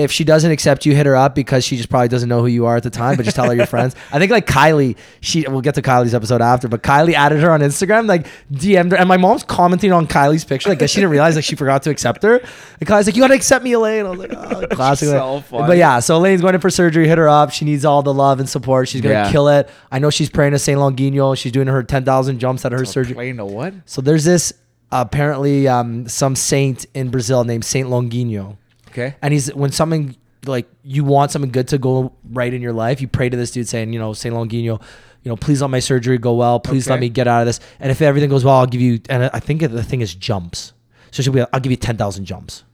If 0.00 0.12
she 0.12 0.24
doesn't 0.24 0.50
accept 0.50 0.84
you, 0.86 0.94
hit 0.94 1.06
her 1.06 1.14
up 1.16 1.34
because 1.34 1.64
she 1.64 1.76
just 1.76 1.88
probably 1.88 2.08
doesn't 2.08 2.28
know 2.28 2.40
who 2.40 2.46
you 2.46 2.66
are 2.66 2.76
at 2.76 2.82
the 2.82 2.90
time. 2.90 3.16
But 3.16 3.24
just 3.24 3.36
tell 3.36 3.46
her 3.46 3.54
you're 3.54 3.66
friends. 3.76 3.94
I 4.12 4.18
think 4.18 4.30
like 4.32 4.46
Kylie, 4.46 4.96
she 5.20 5.46
we'll 5.48 5.60
get 5.60 5.74
to 5.76 5.82
Kylie's 5.82 6.14
episode 6.14 6.40
after, 6.42 6.68
but 6.68 6.82
Kylie 6.82 7.12
added 7.14 7.40
her 7.40 7.50
on 7.50 7.60
Instagram, 7.60 8.06
like 8.08 8.26
DM'd 8.52 8.92
her, 8.92 8.98
and 8.98 9.08
my 9.08 9.16
mom's 9.16 9.42
commenting 9.44 9.92
on 9.92 10.06
Kylie's 10.06 10.44
picture. 10.44 10.68
Like, 10.70 10.78
I 10.78 10.80
guess 10.80 10.90
she 10.90 10.96
didn't 11.00 11.10
realize 11.12 11.36
like 11.36 11.44
she 11.44 11.56
forgot 11.56 11.82
to 11.84 11.90
accept 11.90 12.22
her. 12.22 12.36
And 12.38 12.88
Kylie's 12.88 13.06
like, 13.06 13.16
"You 13.16 13.22
gotta 13.22 13.34
accept 13.34 13.64
me, 13.64 13.72
Elaine." 13.72 14.06
I 14.06 14.10
was 14.10 14.18
like, 14.18 14.32
"Oh, 14.34 14.66
classic." 14.70 15.08
So 15.08 15.40
funny. 15.42 15.66
But 15.66 15.76
yeah, 15.76 16.00
so 16.00 16.16
Elaine's 16.16 16.40
going 16.40 16.54
in 16.54 16.60
for 16.60 16.70
surgery. 16.70 17.06
Hit 17.06 17.18
her 17.18 17.28
up. 17.28 17.50
She 17.52 17.64
needs 17.64 17.84
all 17.84 18.02
the 18.02 18.14
love 18.14 18.40
and 18.40 18.48
support. 18.48 18.88
She's 18.88 19.00
gonna 19.00 19.14
Yeah. 19.14 19.30
kill 19.32 19.48
it. 19.48 19.68
I 19.92 19.98
know 19.98 20.10
she's 20.10 20.30
praying 20.30 20.52
to 20.52 20.58
Saint 20.58 20.78
Longino. 20.78 21.36
She's 21.36 21.52
doing 21.52 21.66
her 21.68 21.82
ten 21.82 22.04
thousand 22.04 22.38
jumps 22.38 22.64
at 22.64 22.72
her 22.72 22.84
surgery. 22.84 23.14
Playing 23.14 23.36
to 23.36 23.44
what? 23.44 23.74
So 23.86 24.00
there's 24.00 24.24
this 24.24 24.52
apparently 24.92 25.68
um, 25.68 26.08
some 26.08 26.34
saint 26.34 26.86
in 26.94 27.10
Brazil 27.10 27.44
named 27.44 27.64
Saint 27.64 27.88
Longino, 27.88 28.56
Okay. 28.90 29.14
and 29.22 29.32
he's 29.32 29.52
when 29.54 29.72
something 29.72 30.16
like 30.46 30.66
you 30.82 31.04
want 31.04 31.30
something 31.30 31.50
good 31.50 31.68
to 31.68 31.78
go 31.78 32.12
right 32.30 32.52
in 32.52 32.62
your 32.62 32.72
life, 32.72 33.00
you 33.00 33.08
pray 33.08 33.28
to 33.28 33.36
this 33.36 33.50
dude 33.50 33.68
saying, 33.68 33.92
you 33.92 33.98
know, 33.98 34.12
Saint 34.12 34.34
Longino. 34.34 34.82
You 35.22 35.28
know, 35.28 35.36
please 35.36 35.60
let 35.60 35.68
my 35.68 35.80
surgery 35.80 36.16
go 36.16 36.32
well. 36.32 36.58
Please 36.60 36.88
let 36.88 36.98
me 36.98 37.10
get 37.10 37.28
out 37.28 37.40
of 37.42 37.46
this. 37.46 37.60
And 37.78 37.90
if 37.90 38.00
everything 38.00 38.30
goes 38.30 38.42
well, 38.42 38.54
I'll 38.56 38.66
give 38.66 38.80
you. 38.80 39.00
And 39.10 39.24
I 39.34 39.38
think 39.38 39.60
the 39.60 39.82
thing 39.82 40.00
is 40.00 40.14
jumps. 40.14 40.72
So 41.10 41.22
she'll 41.22 41.34
be, 41.34 41.40
like, 41.40 41.50
I'll 41.52 41.60
give 41.60 41.70
you 41.72 41.76
ten 41.76 41.98
thousand 41.98 42.24
jumps, 42.24 42.64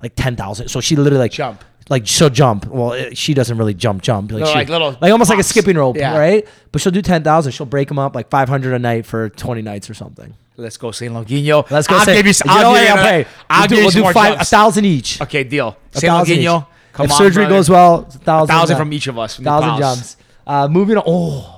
like 0.00 0.12
ten 0.14 0.36
thousand. 0.36 0.68
So 0.68 0.80
she 0.80 0.94
literally 0.94 1.18
like 1.18 1.32
Jump. 1.32 1.64
like 1.88 2.06
she'll 2.06 2.30
jump. 2.30 2.66
Well, 2.66 2.94
she 3.14 3.34
doesn't 3.34 3.58
really 3.58 3.74
jump, 3.74 4.02
jump. 4.02 4.30
Like, 4.30 4.42
No, 4.42 4.46
she, 4.46 4.54
like 4.54 4.68
little 4.68 4.96
like 5.00 5.10
almost 5.10 5.28
like 5.28 5.40
a 5.40 5.42
skipping 5.42 5.76
rope, 5.76 5.96
Yeah. 5.96 6.16
right? 6.16 6.46
But 6.70 6.82
she'll 6.82 6.92
do 6.92 7.02
ten 7.02 7.24
thousand. 7.24 7.50
She'll 7.50 7.66
break 7.66 7.88
them 7.88 7.98
up 7.98 8.14
like 8.14 8.30
five 8.30 8.48
hundred 8.48 8.74
a 8.74 8.78
night 8.78 9.04
for 9.04 9.28
twenty 9.30 9.62
nights 9.62 9.90
or 9.90 9.94
something. 9.94 10.34
Let's 10.58 10.76
go, 10.76 10.90
Saint 10.90 11.14
Longino. 11.14 11.70
Let's 11.70 11.86
go. 11.86 11.94
I'll 11.96 12.04
say, 12.04 12.16
give 12.16 12.26
you. 12.26 12.32
you 12.32 12.50
I'll 12.50 12.72
know 12.72 12.78
give 12.80 12.88
what? 12.90 12.96
you. 12.96 13.00
I'll 13.00 13.24
pay. 13.24 13.30
I'll 13.48 13.60
we'll 13.60 13.68
do, 13.68 13.74
give 13.74 13.78
you 13.78 13.84
we'll 13.84 13.90
some 13.92 13.98
do 14.00 14.02
more 14.02 14.12
five, 14.12 14.40
a 14.40 14.44
thousand 14.44 14.84
each. 14.86 15.20
Okay, 15.22 15.44
deal. 15.44 15.76
A 15.94 15.98
Saint 16.00 16.10
thousand 16.10 16.36
each. 16.38 16.46
Come 16.46 17.04
if 17.06 17.12
on, 17.12 17.16
surgery 17.18 17.44
brother. 17.44 17.54
goes 17.54 17.70
well, 17.70 18.04
it's 18.06 18.16
a 18.16 18.18
a 18.18 18.22
thousand, 18.22 18.48
thousand 18.48 18.76
from 18.76 18.92
each 18.92 19.06
of 19.06 19.18
us. 19.18 19.36
from 19.36 19.44
the 19.44 19.50
thousand 19.50 19.68
pals. 19.70 19.80
jumps. 19.80 20.16
Uh, 20.44 20.66
moving 20.68 20.96
on. 20.96 21.04
Oh, 21.06 21.57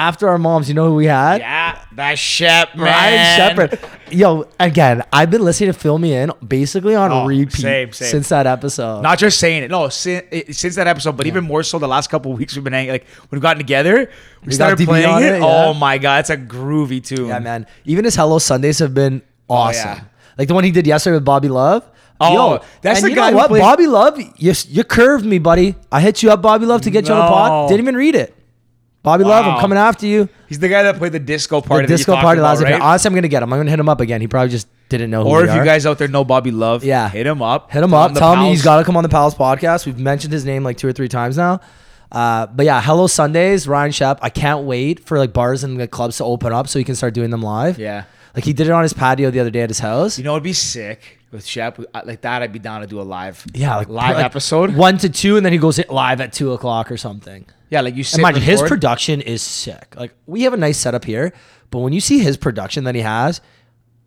after 0.00 0.28
our 0.28 0.38
moms, 0.38 0.68
you 0.68 0.74
know 0.74 0.88
who 0.88 0.94
we 0.96 1.06
had? 1.06 1.40
Yeah, 1.40 1.78
that 1.94 2.18
Shep 2.18 2.74
man. 2.74 2.84
Ryan 2.86 3.36
Shepard. 3.36 3.90
Yo, 4.10 4.48
again, 4.58 5.02
I've 5.12 5.30
been 5.30 5.42
listening 5.42 5.72
to 5.72 5.78
Fill 5.78 5.98
Me 5.98 6.14
In 6.14 6.32
basically 6.46 6.94
on 6.94 7.12
Oh, 7.12 7.26
repeat 7.26 7.52
same, 7.52 7.92
same. 7.92 8.08
since 8.08 8.28
that 8.30 8.46
episode. 8.46 9.02
Not 9.02 9.18
just 9.18 9.38
saying 9.38 9.62
it. 9.64 9.70
No, 9.70 9.88
since, 9.90 10.56
since 10.58 10.74
that 10.76 10.86
episode, 10.86 11.16
but 11.16 11.26
even 11.26 11.44
more 11.44 11.62
so 11.62 11.78
the 11.78 11.86
last 11.86 12.08
couple 12.10 12.32
of 12.32 12.38
weeks 12.38 12.54
we've 12.56 12.64
been 12.64 12.72
hanging. 12.72 12.90
Like 12.92 13.06
we've 13.30 13.42
gotten 13.42 13.58
together, 13.58 14.10
we, 14.42 14.46
We 14.46 14.52
started 14.52 14.84
playing 14.86 15.18
it. 15.22 15.34
it, 15.34 15.42
oh 15.42 15.46
yeah. 15.46 15.64
Oh 15.66 15.74
my 15.74 15.98
god, 15.98 16.20
it's 16.20 16.30
a 16.30 16.36
groovy 16.36 17.04
tune. 17.04 17.28
yeah, 17.28 17.38
man. 17.38 17.66
Even 17.84 18.04
his 18.06 18.16
Hello 18.16 18.38
Sundays 18.38 18.78
have 18.80 18.94
been 18.94 19.22
awesome. 19.48 19.90
Oh, 19.90 19.92
yeah. 19.94 20.04
Like 20.38 20.48
the 20.48 20.54
one 20.54 20.64
he 20.64 20.70
did 20.70 20.86
yesterday 20.86 21.16
with 21.16 21.24
Bobby 21.24 21.48
Love. 21.48 21.88
Oh, 22.22 22.34
Yo, 22.56 22.64
that's 22.82 23.00
the 23.02 23.10
you 23.10 23.16
guy 23.16 23.30
know 23.30 23.36
what? 23.36 23.48
plays- 23.48 23.62
Bobby 23.62 23.86
Love, 23.86 24.18
you, 24.36 24.52
you 24.68 24.84
curved 24.84 25.24
me, 25.24 25.38
buddy. 25.38 25.74
I 25.92 26.00
hit 26.00 26.22
you 26.22 26.30
up, 26.30 26.42
Bobby 26.42 26.66
Love, 26.66 26.82
to 26.82 26.90
get 26.90 27.06
you 27.08 27.14
on 27.14 27.20
the 27.20 27.26
pod. 27.30 27.68
Didn't 27.68 27.80
even 27.82 27.96
read 27.96 28.14
it. 28.14 28.34
Bobby 29.02 29.24
Love, 29.24 29.46
I'm 29.46 29.60
coming 29.60 29.78
after 29.78 30.06
you. 30.06 30.28
He's 30.48 30.58
the 30.58 30.68
guy 30.68 30.82
that 30.82 30.96
played 30.96 31.12
the 31.12 31.18
disco 31.18 31.60
party. 31.60 31.86
the 31.86 31.96
disco 31.96 32.16
party 32.16 32.40
last 32.40 32.62
right? 32.62 32.80
Honestly, 32.80 33.08
I'm 33.08 33.14
gonna 33.14 33.28
get 33.28 33.42
him. 33.42 33.52
I'm 33.52 33.58
gonna 33.58 33.70
hit 33.70 33.80
him 33.80 33.88
up 33.88 34.00
again. 34.00 34.20
He 34.20 34.26
probably 34.28 34.50
just 34.50 34.68
didn't 34.90 35.10
know 35.10 35.22
who 35.22 35.30
Or 35.30 35.44
if 35.44 35.54
you 35.54 35.64
guys 35.64 35.86
out 35.86 35.98
there 35.98 36.08
know 36.08 36.24
Bobby 36.24 36.50
Love, 36.50 36.84
Yeah. 36.84 37.08
hit 37.08 37.26
him 37.26 37.40
up. 37.40 37.70
hit 37.70 37.82
him 37.82 37.94
up. 37.94 38.12
Tell 38.14 38.34
him 38.34 38.50
he's 38.50 38.62
got 38.62 38.78
to 38.78 38.84
come 38.84 38.96
on 38.96 39.02
the 39.02 39.08
Pal's 39.08 39.34
podcast. 39.34 39.86
We've 39.86 39.98
mentioned 39.98 40.32
his 40.32 40.44
name 40.44 40.64
like 40.64 40.76
two 40.76 40.88
or 40.88 40.92
three 40.92 41.08
times 41.08 41.36
now. 41.36 41.60
Uh, 42.12 42.46
but 42.46 42.66
yeah, 42.66 42.82
Hello 42.82 43.06
Sundays, 43.06 43.68
Ryan 43.68 43.92
Shep. 43.92 44.18
I 44.20 44.30
can't 44.30 44.64
wait 44.64 45.00
for 45.00 45.16
like 45.16 45.32
bars 45.32 45.62
and 45.64 45.78
like, 45.78 45.90
clubs 45.92 46.16
to 46.18 46.24
open 46.24 46.52
up 46.52 46.68
so 46.68 46.78
he 46.78 46.84
can 46.84 46.96
start 46.96 47.14
doing 47.14 47.30
them 47.30 47.40
live. 47.42 47.78
Yeah. 47.78 48.04
Like 48.34 48.44
he 48.44 48.52
did 48.52 48.66
it 48.66 48.72
on 48.72 48.82
his 48.82 48.92
patio 48.92 49.30
the 49.30 49.40
other 49.40 49.50
day 49.50 49.60
at 49.62 49.70
his 49.70 49.78
house. 49.78 50.18
You 50.18 50.24
know, 50.24 50.32
it'd 50.32 50.42
be 50.42 50.52
sick 50.52 51.18
with 51.30 51.46
Shep. 51.46 51.78
Like 52.04 52.20
that, 52.22 52.42
I'd 52.42 52.52
be 52.52 52.58
down 52.58 52.80
to 52.80 52.86
do 52.86 53.00
a 53.00 53.02
live. 53.02 53.44
yeah, 53.54 53.76
like 53.76 53.88
live 53.88 54.16
like, 54.16 54.24
episode. 54.24 54.74
one 54.74 54.98
to 54.98 55.08
two, 55.08 55.36
and 55.36 55.46
then 55.46 55.52
he 55.52 55.58
goes 55.58 55.80
live 55.88 56.20
at 56.20 56.32
two 56.32 56.52
o'clock 56.52 56.90
or 56.90 56.96
something. 56.96 57.46
Yeah, 57.70 57.80
like 57.82 57.94
you 57.94 58.04
sit. 58.04 58.16
And 58.18 58.22
mind 58.22 58.36
you, 58.36 58.42
his 58.42 58.62
production 58.62 59.20
is 59.20 59.42
sick. 59.42 59.94
Like 59.96 60.12
we 60.26 60.42
have 60.42 60.52
a 60.52 60.56
nice 60.56 60.76
setup 60.76 61.04
here, 61.04 61.32
but 61.70 61.78
when 61.78 61.92
you 61.92 62.00
see 62.00 62.18
his 62.18 62.36
production 62.36 62.84
that 62.84 62.94
he 62.94 63.00
has, 63.00 63.40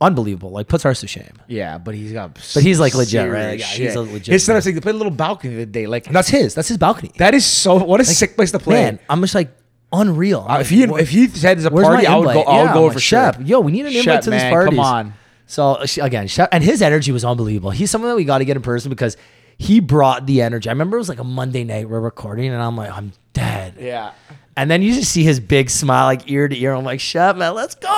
unbelievable. 0.02 0.52
Like 0.52 0.68
puts 0.68 0.86
ours 0.86 1.00
to 1.00 1.08
shame. 1.08 1.34
Yeah, 1.48 1.78
but 1.78 1.96
he's 1.96 2.12
got. 2.12 2.34
But 2.34 2.64
he's, 2.64 2.80
like, 2.80 2.94
legit, 2.94 3.32
right? 3.32 3.60
serious 3.62 3.80
Yeah, 3.80 3.86
he's 3.86 3.96
a 3.96 4.02
legit 4.02 4.34
His 4.34 4.46
setup's 4.46 4.66
like 4.66 4.76
they 4.76 4.82
played 4.82 4.96
a 4.96 4.98
little 4.98 5.12
balcony 5.12 5.56
the 5.56 5.66
day. 5.66 5.88
Like 5.88 6.06
that's 6.06 6.30
his. 6.30 6.54
That's 6.54 6.68
his 6.68 6.78
balcony. 6.78 7.12
that 7.18 7.34
is 7.34 7.46
so. 7.46 7.84
What 7.84 8.02
a 8.02 8.06
sick 8.06 8.36
place 8.36 8.52
to 8.52 8.60
play. 8.60 8.84
Man, 8.84 9.00
I'm 9.10 9.22
just 9.22 9.36
like 9.36 9.56
unreal. 9.92 10.46
Uh, 10.48 10.60
if 10.60 10.70
he 10.70 10.84
if 10.84 11.10
he 11.10 11.28
said 11.28 11.58
there's 11.58 11.66
a 11.66 11.72
party, 11.72 12.06
I 12.06 12.18
would 12.18 12.26
go. 12.26 12.30
invite? 12.32 12.48
I 12.48 12.62
would 12.62 12.68
Yeah, 12.68 12.74
go 12.74 12.90
for 12.90 12.96
like, 12.96 13.04
sure. 13.04 13.34
Shep, 13.34 13.38
yo, 13.46 13.60
we 13.62 13.72
need 13.72 13.86
an 13.86 13.88
invite 13.88 14.04
Shep, 14.04 14.24
to 14.24 14.30
these 14.30 14.42
man, 14.42 14.52
parties. 14.52 14.78
Come 14.78 14.86
on. 14.86 15.14
So 15.46 15.84
again, 16.02 16.28
Shep, 16.28 16.50
and 16.52 16.64
his 16.64 16.82
energy 16.82 17.12
was 17.12 17.24
unbelievable. 17.24 17.72
He's 17.72 17.92
someone 17.92 18.10
that 18.10 18.16
we 18.16 18.26
got 18.26 18.40
to 18.40 18.46
get 18.46 18.58
in 18.58 18.64
person 18.64 18.90
because 18.90 19.18
he 19.58 19.80
brought 19.80 20.26
the 20.26 20.42
energy. 20.42 20.70
I 20.70 20.72
remember 20.74 20.98
it 20.98 21.02
was 21.02 21.10
like 21.10 21.20
a 21.20 21.24
Monday 21.24 21.64
night 21.64 21.90
we're 21.90 22.00
recording, 22.00 22.52
and 22.52 22.62
I'm 22.62 22.76
like, 22.76 22.92
I'm 22.92 23.14
dead. 23.34 23.76
Yeah. 23.80 24.12
And 24.56 24.70
then 24.70 24.82
you 24.84 24.94
just 24.94 25.12
see 25.12 25.24
his 25.24 25.40
big 25.40 25.70
smile, 25.70 26.06
like 26.06 26.30
ear 26.30 26.48
to 26.48 26.56
ear. 26.58 26.74
I'm 26.74 26.84
like, 26.84 27.00
shut 27.00 27.38
man, 27.38 27.56
let's 27.56 27.74
go. 27.76 27.90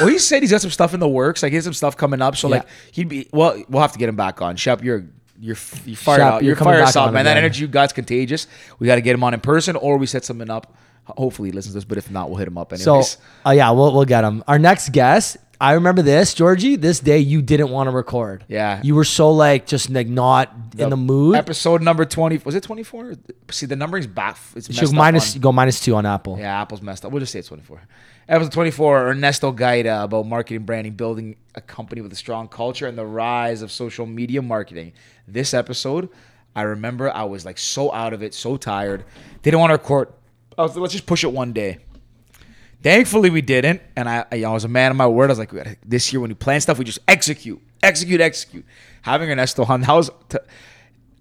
Well, 0.00 0.08
he 0.08 0.18
said 0.18 0.42
he's 0.42 0.50
got 0.52 0.60
some 0.60 0.70
stuff 0.70 0.94
in 0.94 1.00
the 1.00 1.08
works. 1.08 1.42
Like 1.42 1.50
he 1.50 1.56
has 1.56 1.64
some 1.64 1.72
stuff 1.74 1.96
coming 1.96 2.22
up. 2.22 2.36
So 2.36 2.48
Yeah. 2.48 2.56
like 2.58 2.68
he'd 2.92 3.08
be. 3.08 3.28
Well, 3.32 3.60
we'll 3.68 3.82
have 3.82 3.92
to 3.92 3.98
get 3.98 4.08
him 4.08 4.16
back 4.16 4.40
on. 4.40 4.54
Shep, 4.56 4.82
you're 4.84 5.04
you're 5.40 5.56
you 5.84 5.96
fired 5.96 6.18
Shep, 6.18 6.20
out. 6.20 6.42
you're 6.42 6.50
You're, 6.50 6.56
coming 6.56 6.74
fired 6.74 6.80
back 6.82 6.88
us 6.90 6.96
out, 6.96 7.08
on 7.08 7.14
man. 7.14 7.24
That 7.24 7.36
energy 7.36 7.62
you 7.62 7.66
got's 7.68 7.92
contagious. 7.92 8.46
We 8.78 8.86
got 8.86 8.94
to 8.94 9.00
get 9.00 9.14
him 9.14 9.24
on 9.24 9.34
in 9.34 9.40
person, 9.40 9.74
or 9.76 9.96
we 9.98 10.06
set 10.06 10.24
something 10.24 10.48
up. 10.48 10.72
Hopefully 11.06 11.48
he 11.48 11.52
listens 11.52 11.72
to 11.74 11.78
this, 11.78 11.84
but 11.84 11.98
if 11.98 12.10
not, 12.10 12.30
we'll 12.30 12.38
hit 12.38 12.48
him 12.48 12.56
up 12.56 12.74
So, 12.76 12.92
anyways. 12.92 13.18
uh, 13.44 13.50
yeah, 13.50 13.70
we'll 13.72 13.92
we'll 13.92 14.04
get 14.04 14.22
him. 14.24 14.42
Our 14.46 14.58
next 14.60 14.90
guest. 14.92 15.36
I 15.64 15.72
remember 15.72 16.02
this, 16.02 16.34
Georgie. 16.34 16.76
This 16.76 17.00
day 17.00 17.18
you 17.18 17.40
didn't 17.40 17.70
want 17.70 17.86
to 17.86 17.90
record. 17.90 18.44
Yeah. 18.48 18.80
you 18.84 18.94
were 18.94 19.04
so 19.04 19.30
like 19.30 19.66
just 19.66 19.88
like 19.88 20.06
not 20.08 20.54
in 20.76 20.90
the 20.90 20.96
mood. 20.96 21.36
Episode 21.36 21.80
number 21.80 22.04
twenty 22.04 22.36
was 22.44 22.54
it 22.54 22.62
twenty 22.62 22.82
four? 22.82 23.14
See 23.50 23.64
the 23.66 23.74
numbering's 23.76 24.06
back. 24.06 24.36
It's 24.54 24.68
You 24.68 24.72
messed 24.74 24.80
should 24.80 24.88
up 24.90 24.94
minus 24.94 25.34
on- 25.34 25.40
go 25.40 25.52
minus 25.52 25.80
two 25.80 25.94
on 25.94 26.04
Apple. 26.04 26.36
Yeah, 26.38 26.60
Apple's 26.60 26.82
messed 26.82 27.04
up. 27.06 27.12
We'll 27.12 27.20
just 27.20 27.32
say 27.32 27.38
it's 27.38 27.48
24. 27.48 27.80
Episode 28.28 28.52
24, 28.52 29.08
Ernesto 29.10 29.52
Gaida 29.52 30.04
about 30.04 30.26
marketing, 30.26 30.64
branding, 30.64 30.94
building 30.94 31.36
a 31.54 31.60
company 31.60 32.00
with 32.00 32.10
a 32.12 32.16
strong 32.16 32.48
culture, 32.48 32.86
and 32.86 32.96
the 32.96 33.04
rise 33.04 33.60
of 33.60 33.70
social 33.70 34.06
media 34.06 34.40
marketing. 34.40 34.92
This 35.28 35.52
episode, 35.52 36.08
I 36.56 36.62
remember 36.62 37.10
I 37.10 37.24
was 37.24 37.44
like 37.44 37.58
so 37.58 37.92
out 37.92 38.12
of 38.14 38.22
it, 38.22 38.32
so 38.32 38.56
tired. 38.56 39.04
They 39.42 39.50
didn't 39.50 39.60
want 39.60 39.70
to 39.70 39.74
record. 39.74 40.08
I 40.56 40.62
was 40.62 40.70
like, 40.74 40.80
let's 40.82 40.92
just 40.94 41.06
push 41.06 41.22
it 41.24 41.32
one 41.32 41.52
day. 41.52 41.78
Thankfully, 42.84 43.30
we 43.30 43.40
didn't, 43.40 43.80
and 43.96 44.08
I, 44.08 44.26
I 44.30 44.48
was 44.50 44.64
a 44.64 44.68
man 44.68 44.90
of 44.90 44.96
my 44.98 45.06
word. 45.06 45.24
I 45.24 45.32
was 45.32 45.38
like, 45.38 45.52
"We 45.52 45.58
gotta- 45.58 45.76
this 45.86 46.12
year 46.12 46.20
when 46.20 46.28
we 46.28 46.34
plan 46.34 46.60
stuff, 46.60 46.78
we 46.78 46.84
just 46.84 46.98
execute, 47.08 47.60
execute, 47.82 48.20
execute. 48.20 48.64
Having 49.02 49.30
Ernesto 49.30 49.64
on, 49.64 49.80
that 49.80 49.92
was. 49.92 50.10
T- 50.28 50.38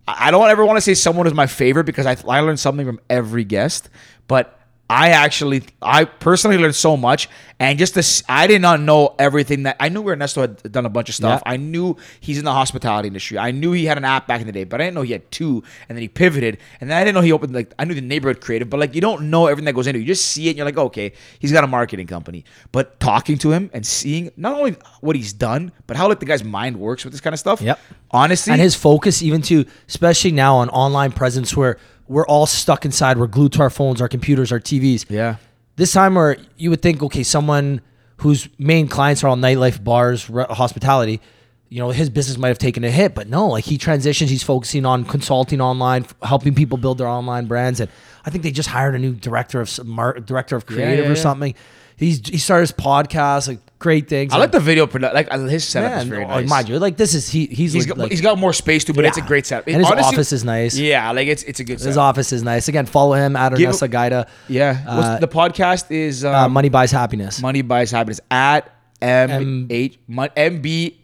I 0.05 0.27
I 0.27 0.31
don't 0.31 0.49
ever 0.49 0.65
want 0.65 0.75
to 0.77 0.81
say 0.81 0.93
someone 0.93 1.25
is 1.25 1.33
my 1.33 1.47
favorite 1.47 1.85
because 1.85 2.05
I, 2.05 2.17
I 2.27 2.41
learned 2.41 2.59
something 2.59 2.85
from 2.85 2.99
every 3.09 3.45
guest, 3.45 3.89
but 4.27 4.59
I 4.89 5.09
actually, 5.09 5.63
I 5.81 6.03
personally 6.05 6.57
learned 6.57 6.75
so 6.75 6.97
much, 6.97 7.29
and 7.59 7.79
just 7.79 7.95
this, 7.95 8.21
I 8.27 8.47
did 8.47 8.61
not 8.61 8.81
know 8.81 9.15
everything 9.17 9.63
that 9.63 9.77
I 9.79 9.89
knew. 9.89 10.07
Ernesto 10.07 10.41
had 10.41 10.71
done 10.71 10.85
a 10.85 10.89
bunch 10.89 11.09
of 11.09 11.15
stuff. 11.15 11.41
Yeah. 11.43 11.53
I 11.53 11.57
knew 11.57 11.95
he's 12.19 12.37
in 12.37 12.45
the 12.45 12.51
hospitality 12.51 13.07
industry. 13.07 13.39
I 13.39 13.51
knew 13.51 13.71
he 13.71 13.85
had 13.85 13.97
an 13.97 14.03
app 14.03 14.27
back 14.27 14.41
in 14.41 14.45
the 14.45 14.53
day, 14.53 14.65
but 14.65 14.81
I 14.81 14.85
didn't 14.85 14.95
know 14.95 15.01
he 15.01 15.13
had 15.13 15.31
two, 15.31 15.63
and 15.87 15.97
then 15.97 16.01
he 16.01 16.09
pivoted, 16.09 16.57
and 16.81 16.89
then 16.89 16.97
I 16.97 17.03
didn't 17.03 17.15
know 17.15 17.21
he 17.21 17.31
opened 17.31 17.53
like 17.53 17.73
I 17.79 17.85
knew 17.85 17.93
the 17.93 18.01
neighborhood 18.01 18.41
creative, 18.41 18.69
but 18.69 18.79
like 18.79 18.93
you 18.93 19.01
don't 19.01 19.29
know 19.29 19.47
everything 19.47 19.65
that 19.65 19.73
goes 19.73 19.87
into 19.87 19.99
it. 19.99 20.01
You 20.01 20.07
just 20.07 20.25
see 20.25 20.47
it, 20.47 20.51
and 20.51 20.57
you're 20.57 20.65
like, 20.65 20.77
okay, 20.77 21.13
he's 21.39 21.51
got 21.51 21.63
a 21.63 21.67
marketing 21.67 22.07
company. 22.07 22.43
But 22.71 22.99
talking 22.99 23.37
to 23.39 23.51
him 23.51 23.71
and 23.73 23.85
seeing 23.85 24.31
not 24.35 24.53
only 24.53 24.75
what 24.99 25.15
he's 25.15 25.33
done, 25.33 25.71
but 25.87 25.95
how 25.95 26.09
like 26.09 26.19
the 26.19 26.25
guy's 26.25 26.43
mind 26.43 26.77
works 26.77 27.05
with 27.05 27.13
this 27.13 27.21
kind 27.21 27.33
of 27.33 27.39
stuff. 27.39 27.61
Yep. 27.61 27.79
Honestly, 28.11 28.51
and 28.51 28.61
his 28.61 28.75
focus 28.75 29.23
even 29.23 29.41
to 29.43 29.65
especially 29.87 30.31
now 30.31 30.57
on 30.57 30.69
online 30.69 31.13
presence 31.13 31.55
where 31.55 31.79
we're 32.07 32.25
all 32.27 32.45
stuck 32.45 32.85
inside 32.85 33.17
we're 33.17 33.27
glued 33.27 33.51
to 33.53 33.61
our 33.61 33.69
phones 33.69 34.01
our 34.01 34.07
computers 34.09 34.51
our 34.51 34.59
tvs 34.59 35.05
Yeah. 35.09 35.37
this 35.77 35.91
time 35.93 36.15
where 36.15 36.37
you 36.57 36.69
would 36.69 36.81
think 36.81 37.01
okay 37.03 37.23
someone 37.23 37.81
whose 38.17 38.47
main 38.59 38.87
clients 38.87 39.23
are 39.23 39.27
all 39.27 39.35
nightlife 39.37 39.83
bars 39.83 40.29
re- 40.29 40.45
hospitality 40.49 41.21
you 41.69 41.79
know 41.79 41.89
his 41.89 42.09
business 42.09 42.37
might 42.37 42.49
have 42.49 42.59
taken 42.59 42.83
a 42.83 42.91
hit 42.91 43.15
but 43.15 43.27
no 43.27 43.47
like 43.47 43.63
he 43.63 43.77
transitions 43.77 44.29
he's 44.29 44.43
focusing 44.43 44.85
on 44.85 45.03
consulting 45.05 45.61
online 45.61 46.03
f- 46.03 46.13
helping 46.23 46.53
people 46.53 46.77
build 46.77 46.97
their 46.97 47.07
online 47.07 47.45
brands 47.47 47.79
and 47.79 47.89
i 48.25 48.29
think 48.29 48.43
they 48.43 48.51
just 48.51 48.69
hired 48.69 48.93
a 48.95 48.99
new 48.99 49.13
director 49.13 49.59
of 49.61 49.85
mar- 49.85 50.19
director 50.19 50.55
of 50.55 50.65
creative 50.65 51.05
yeah, 51.05 51.11
or 51.11 51.15
yeah. 51.15 51.21
something 51.21 51.55
he's 51.97 52.27
he 52.27 52.37
started 52.37 52.61
his 52.63 52.71
podcast 52.71 53.47
like 53.47 53.59
great 53.79 54.07
things 54.07 54.33
I 54.33 54.37
like 54.37 54.53
the 54.53 54.61
video 54.61 54.87
production. 54.87 55.13
Like 55.13 55.27
uh, 55.29 55.39
his 55.39 55.67
setup 55.67 56.01
is 56.01 56.07
very 56.07 56.23
oh, 56.23 56.27
nice. 56.27 56.49
mind 56.49 56.69
you 56.69 56.79
like 56.79 56.95
this 56.95 57.13
is 57.13 57.27
he 57.27 57.47
he's, 57.47 57.73
he's 57.73 57.87
like, 57.87 57.97
got, 57.97 58.09
he's 58.11 58.21
got 58.21 58.37
more 58.37 58.53
space 58.53 58.85
too, 58.85 58.93
but 58.93 59.03
it's 59.03 59.17
a 59.17 59.21
great 59.21 59.45
setup. 59.45 59.67
And 59.67 59.77
his 59.77 59.85
Honestly- 59.91 60.15
office 60.15 60.31
is 60.31 60.43
nice. 60.45 60.77
Yeah, 60.77 61.11
like 61.11 61.27
it's 61.27 61.43
it's 61.43 61.59
a 61.59 61.63
good 61.63 61.73
His 61.73 61.83
setup. 61.83 61.99
office 61.99 62.31
is 62.31 62.43
nice. 62.43 62.67
Again, 62.69 62.85
follow 62.85 63.13
him 63.13 63.35
at 63.35 63.53
Ernesto 63.53 63.87
Gaida. 63.87 64.27
Yeah. 64.47 64.83
Uh, 64.87 65.19
the 65.19 65.27
podcast 65.27 65.91
is 65.91 66.23
um, 66.23 66.33
Uh, 66.33 66.49
Money 66.49 66.69
buys 66.69 66.91
happiness. 66.91 67.41
Money 67.41 67.61
buys 67.61 67.91
happiness 67.91 68.21
at 68.31 68.71
M 69.01 69.29
M- 69.29 69.67
H 69.69 69.99
Mon- 70.07 70.29
MB 70.29 70.95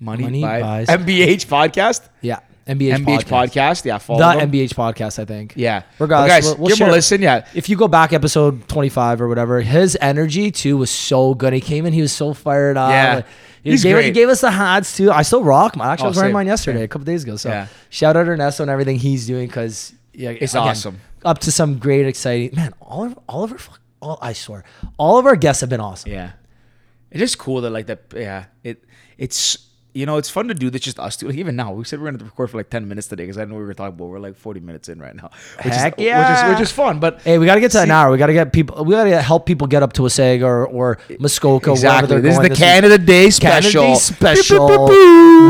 Money, 0.00 0.22
Money 0.24 0.40
buys, 0.42 0.86
buys- 0.88 0.98
MBH 0.98 1.46
podcast. 1.46 2.08
Yeah, 2.20 2.40
MBH, 2.66 3.04
MBH 3.04 3.04
podcast. 3.24 3.50
podcast. 3.50 3.84
Yeah, 3.84 3.98
follow 3.98 4.18
The 4.32 4.38
them. 4.40 4.50
MBH 4.50 4.74
podcast, 4.74 5.18
I 5.18 5.24
think. 5.26 5.52
Yeah. 5.56 5.82
Regardless, 5.98 6.28
But 6.28 6.34
guys, 6.34 6.44
we'll- 6.44 6.56
we'll 6.56 6.68
give 6.68 6.78
him 6.80 6.88
a 6.88 6.92
listen. 6.92 7.20
Yeah. 7.22 7.46
If 7.54 7.68
you 7.68 7.76
go 7.76 7.88
back 7.88 8.12
episode 8.12 8.66
25 8.68 9.20
or 9.20 9.28
whatever, 9.28 9.60
his 9.60 9.98
energy 10.00 10.50
too 10.50 10.76
was 10.78 10.90
so 10.90 11.34
good. 11.34 11.52
He 11.52 11.60
came 11.60 11.84
in, 11.86 11.92
he 11.92 12.00
was 12.02 12.12
so 12.12 12.32
fired 12.32 12.76
up. 12.76 12.90
Yeah. 12.90 13.22
He 13.62 13.70
He's 13.70 13.82
gave, 13.82 14.02
he 14.04 14.10
gave 14.10 14.28
us 14.28 14.40
the 14.42 14.50
hats 14.50 14.96
too. 14.96 15.10
I 15.10 15.22
still 15.22 15.42
rock 15.42 15.76
mine. 15.76 15.88
Actually, 15.88 16.04
I 16.04 16.06
Oh, 16.06 16.10
was 16.10 16.16
wearing 16.16 16.28
same, 16.28 16.32
mine 16.34 16.46
yesterday, 16.46 16.78
same. 16.78 16.84
a 16.84 16.88
couple 16.88 17.04
days 17.06 17.22
ago. 17.22 17.36
So 17.36 17.48
Yeah. 17.48 17.66
shout 17.90 18.16
out 18.16 18.26
Ernesto 18.28 18.62
and 18.62 18.70
everything 18.70 18.98
he's 18.98 19.26
doing 19.26 19.46
because 19.46 19.92
yeah, 20.12 20.30
It's 20.30 20.54
awesome. 20.54 21.00
Up 21.24 21.38
to 21.40 21.50
some 21.52 21.78
great, 21.78 22.06
exciting 22.06 22.50
man. 22.54 22.72
All 22.80 23.04
of 23.04 23.18
all 23.28 23.44
of 23.44 23.52
our, 23.52 23.58
fuck- 23.58 23.80
all, 24.00 24.18
I 24.22 24.32
swear, 24.34 24.64
all 24.98 25.18
of 25.18 25.24
our 25.26 25.36
guests 25.36 25.60
have 25.62 25.70
been 25.70 25.80
awesome. 25.80 26.12
Yeah. 26.12 26.32
It's 27.10 27.20
just 27.20 27.38
cool 27.38 27.60
that 27.62 27.70
like 27.70 27.86
that. 27.86 28.02
Yeah. 28.14 28.44
It 28.62 28.84
it's 29.18 29.58
you 29.94 30.04
know 30.06 30.16
it's 30.18 30.28
fun 30.28 30.48
to 30.48 30.54
do 30.54 30.68
this 30.70 30.82
just 30.82 30.98
us 30.98 31.16
two. 31.16 31.28
Like 31.28 31.36
even 31.36 31.56
now, 31.56 31.72
we 31.72 31.84
said 31.84 32.00
we're 32.00 32.10
gonna 32.10 32.24
record 32.24 32.50
for 32.50 32.56
like 32.58 32.68
ten 32.68 32.86
minutes 32.88 33.06
today 33.06 33.22
because 33.22 33.38
I 33.38 33.44
know 33.44 33.54
we 33.54 33.62
were 33.64 33.72
talking 33.74 33.94
about. 33.94 34.08
We're 34.08 34.18
like 34.18 34.36
forty 34.36 34.60
minutes 34.60 34.88
in 34.88 34.98
right 34.98 35.14
now. 35.14 35.30
Which 35.64 35.72
Heck 35.74 35.98
is, 35.98 36.04
yeah. 36.04 36.18
Which 36.18 36.38
is 36.54 36.58
which 36.58 36.68
is 36.68 36.72
fun, 36.72 36.98
but 37.00 37.22
Hey, 37.22 37.38
we 37.38 37.46
got 37.46 37.54
to 37.54 37.60
get 37.60 37.70
to 37.70 37.78
See- 37.78 37.84
an 37.84 37.90
hour. 37.92 38.10
We 38.10 38.18
got 38.18 38.26
to 38.26 38.32
get 38.32 38.52
people. 38.52 38.84
We 38.84 38.90
got 38.92 39.04
to 39.04 39.22
help 39.22 39.46
people 39.46 39.66
get 39.68 39.82
up 39.82 39.92
to 39.94 40.02
Wasaga 40.02 40.42
or 40.42 40.66
or 40.66 40.98
Muskoka. 41.20 41.70
Exactly. 41.70 42.20
This 42.20 42.32
is 42.32 42.38
going 42.38 42.50
the 42.50 42.56
Canada 42.56 42.98
Day 42.98 43.30
special. 43.30 43.82
Canada. 43.82 43.94
Day 43.94 44.00
special 44.00 44.86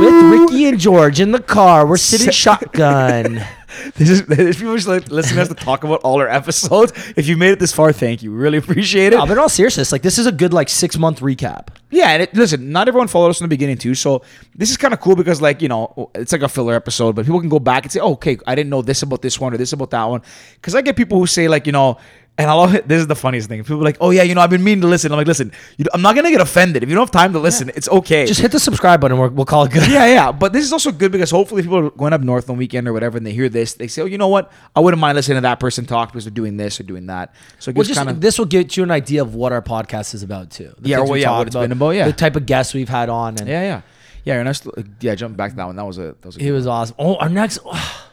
with 0.01 0.41
Ricky 0.41 0.67
and 0.69 0.79
George 0.79 1.21
in 1.21 1.33
the 1.33 1.41
car. 1.41 1.87
We're 1.87 1.97
sitting 1.97 2.31
shotgun. 2.31 3.43
This 3.97 4.11
is 4.11 4.21
if 4.29 4.59
people 4.59 4.75
just 4.75 4.89
like 4.89 5.09
listening 5.11 5.37
to 5.37 5.43
us 5.43 5.49
to 5.49 5.55
talk 5.55 5.85
about 5.85 6.01
all 6.01 6.21
our 6.21 6.29
episodes. 6.29 6.93
If 7.17 7.27
you 7.27 7.37
made 7.37 7.51
it 7.51 7.59
this 7.59 7.73
far, 7.73 7.93
thank 7.93 8.23
you. 8.23 8.33
We 8.33 8.39
really 8.39 8.59
appreciate 8.59 9.13
it. 9.13 9.17
no, 9.17 9.27
but 9.27 9.33
in 9.33 9.39
all 9.39 9.49
seriousness, 9.49 9.93
like 9.93 10.03
this 10.03 10.19
is 10.19 10.27
a 10.27 10.33
good 10.33 10.53
like 10.53 10.69
six 10.69 10.99
month 10.99 11.21
recap. 11.21 11.69
Yeah, 11.91 12.11
and 12.11 12.23
it, 12.23 12.35
listen, 12.35 12.73
not 12.73 12.89
everyone 12.89 13.09
followed 13.09 13.29
us 13.29 13.41
in 13.41 13.45
the 13.45 13.49
beginning 13.49 13.79
too, 13.79 13.95
so 13.95 14.23
this 14.55 14.71
is 14.71 14.77
kind 14.77 14.93
of 14.93 15.01
cool 15.01 15.17
because 15.17 15.41
like 15.41 15.63
you 15.63 15.69
know 15.69 16.11
it's 16.15 16.33
like 16.33 16.43
a 16.43 16.49
filler 16.49 16.75
episode, 16.75 17.15
but 17.15 17.25
people 17.25 17.41
can 17.41 17.49
go 17.49 17.61
back 17.61 17.85
and 17.85 17.93
say, 17.93 18.01
oh, 18.01 18.13
okay, 18.13 18.39
I 18.47 18.55
didn't 18.55 18.71
know 18.71 18.83
this 18.83 19.03
about 19.03 19.23
this 19.23 19.39
one 19.39 19.55
or 19.55 19.57
this 19.57 19.73
about 19.73 19.91
that 19.91 20.05
one, 20.05 20.23
because 20.55 20.75
I 20.75 20.83
get 20.83 20.97
people 20.97 21.19
who 21.19 21.27
say 21.27 21.49
like 21.49 21.67
you 21.67 21.73
know. 21.73 21.99
And 22.37 22.51
I 22.51 22.55
love 22.55 22.75
it. 22.75 22.89
This 22.89 23.01
is 23.01 23.07
the 23.07 23.15
funniest 23.15 23.49
thing. 23.49 23.63
People 23.63 23.81
are 23.81 23.85
like, 23.85 23.97
"Oh 24.01 24.11
yeah, 24.11 24.25
you 24.25 24.35
know, 24.35 24.41
I've 24.41 24.51
been 24.51 24.65
meaning 24.65 24.81
to 24.81 24.89
listen." 24.89 25.13
I'm 25.13 25.19
like, 25.19 25.29
"Listen, 25.29 25.53
you, 25.77 25.85
I'm 25.95 26.03
not 26.03 26.17
gonna 26.17 26.33
get 26.33 26.41
offended. 26.41 26.83
If 26.83 26.89
you 26.89 26.97
don't 26.97 27.03
have 27.03 27.13
time 27.13 27.33
to 27.33 27.39
listen, 27.39 27.71
it's 27.77 27.89
okay. 27.89 28.27
Just 28.27 28.41
hit 28.41 28.51
the 28.51 28.59
subscribe 28.59 29.01
button. 29.01 29.19
We're, 29.19 29.29
we'll 29.29 29.45
call 29.45 29.65
it 29.65 29.73
good. 29.73 29.89
yeah, 29.89 30.07
yeah. 30.07 30.33
But 30.45 30.53
this 30.53 30.65
is 30.65 30.73
also 30.73 30.91
good 30.91 31.13
because 31.13 31.31
hopefully 31.31 31.63
people 31.63 31.79
are 31.79 31.91
going 31.91 32.13
up 32.13 32.23
north 32.23 32.51
on 32.51 32.57
weekend 32.57 32.89
or 32.89 32.93
whatever, 32.93 33.17
and 33.19 33.25
they 33.25 33.31
hear 33.33 33.49
this, 33.49 33.75
they 33.75 33.87
say, 33.87 34.03
"Oh, 34.03 34.07
you 34.07 34.19
know 34.19 34.27
what? 34.27 34.51
I 34.75 34.81
wouldn't 34.81 35.01
mind 35.01 35.15
listening 35.15 35.37
to 35.37 35.43
that 35.43 35.61
person 35.61 35.87
talk 35.87 36.09
because 36.09 36.25
they're 36.25 36.33
doing 36.33 36.57
this 36.57 36.81
or 36.81 36.83
doing 36.83 37.07
that." 37.07 37.33
So 37.61 37.71
it 37.71 37.77
Well, 37.77 37.85
just 37.85 37.99
kind 37.99 38.11
of 38.11 38.21
this 38.21 38.37
will 38.37 38.47
get 38.47 38.77
you 38.77 38.83
an 38.83 38.91
idea 38.91 39.23
of 39.23 39.37
what 39.37 39.53
our 39.53 39.63
podcast 39.63 40.13
is 40.13 40.25
about 40.25 40.51
too. 40.51 40.75
The 40.81 40.89
Yeah, 40.89 40.99
well, 41.01 41.13
we 41.13 41.23
yeah, 41.23 41.39
what 41.39 41.47
it's 41.47 41.55
been 41.55 41.71
about, 41.71 41.91
yeah. 41.91 42.07
the 42.07 42.13
type 42.13 42.35
of 42.35 42.47
guests 42.47 42.75
we've 42.75 42.89
had 42.89 43.09
on, 43.09 43.37
and 43.39 43.49
yeah, 43.49 43.63
yeah, 43.63 43.81
yeah. 44.25 44.41
And 44.41 44.49
I 44.49 44.55
yeah, 45.01 45.15
jump 45.15 45.37
back 45.37 45.53
to 45.53 45.57
that 45.57 45.67
one. 45.67 45.77
That 45.77 45.87
was 45.87 45.99
a 45.99 46.17
that 46.21 46.25
was 46.25 46.37
a 46.37 46.41
good 46.41 46.51
was 46.51 46.67
awesome. 46.67 46.97
Oh, 46.99 47.15
our 47.15 47.29
next, 47.29 47.61
oh, 47.65 48.04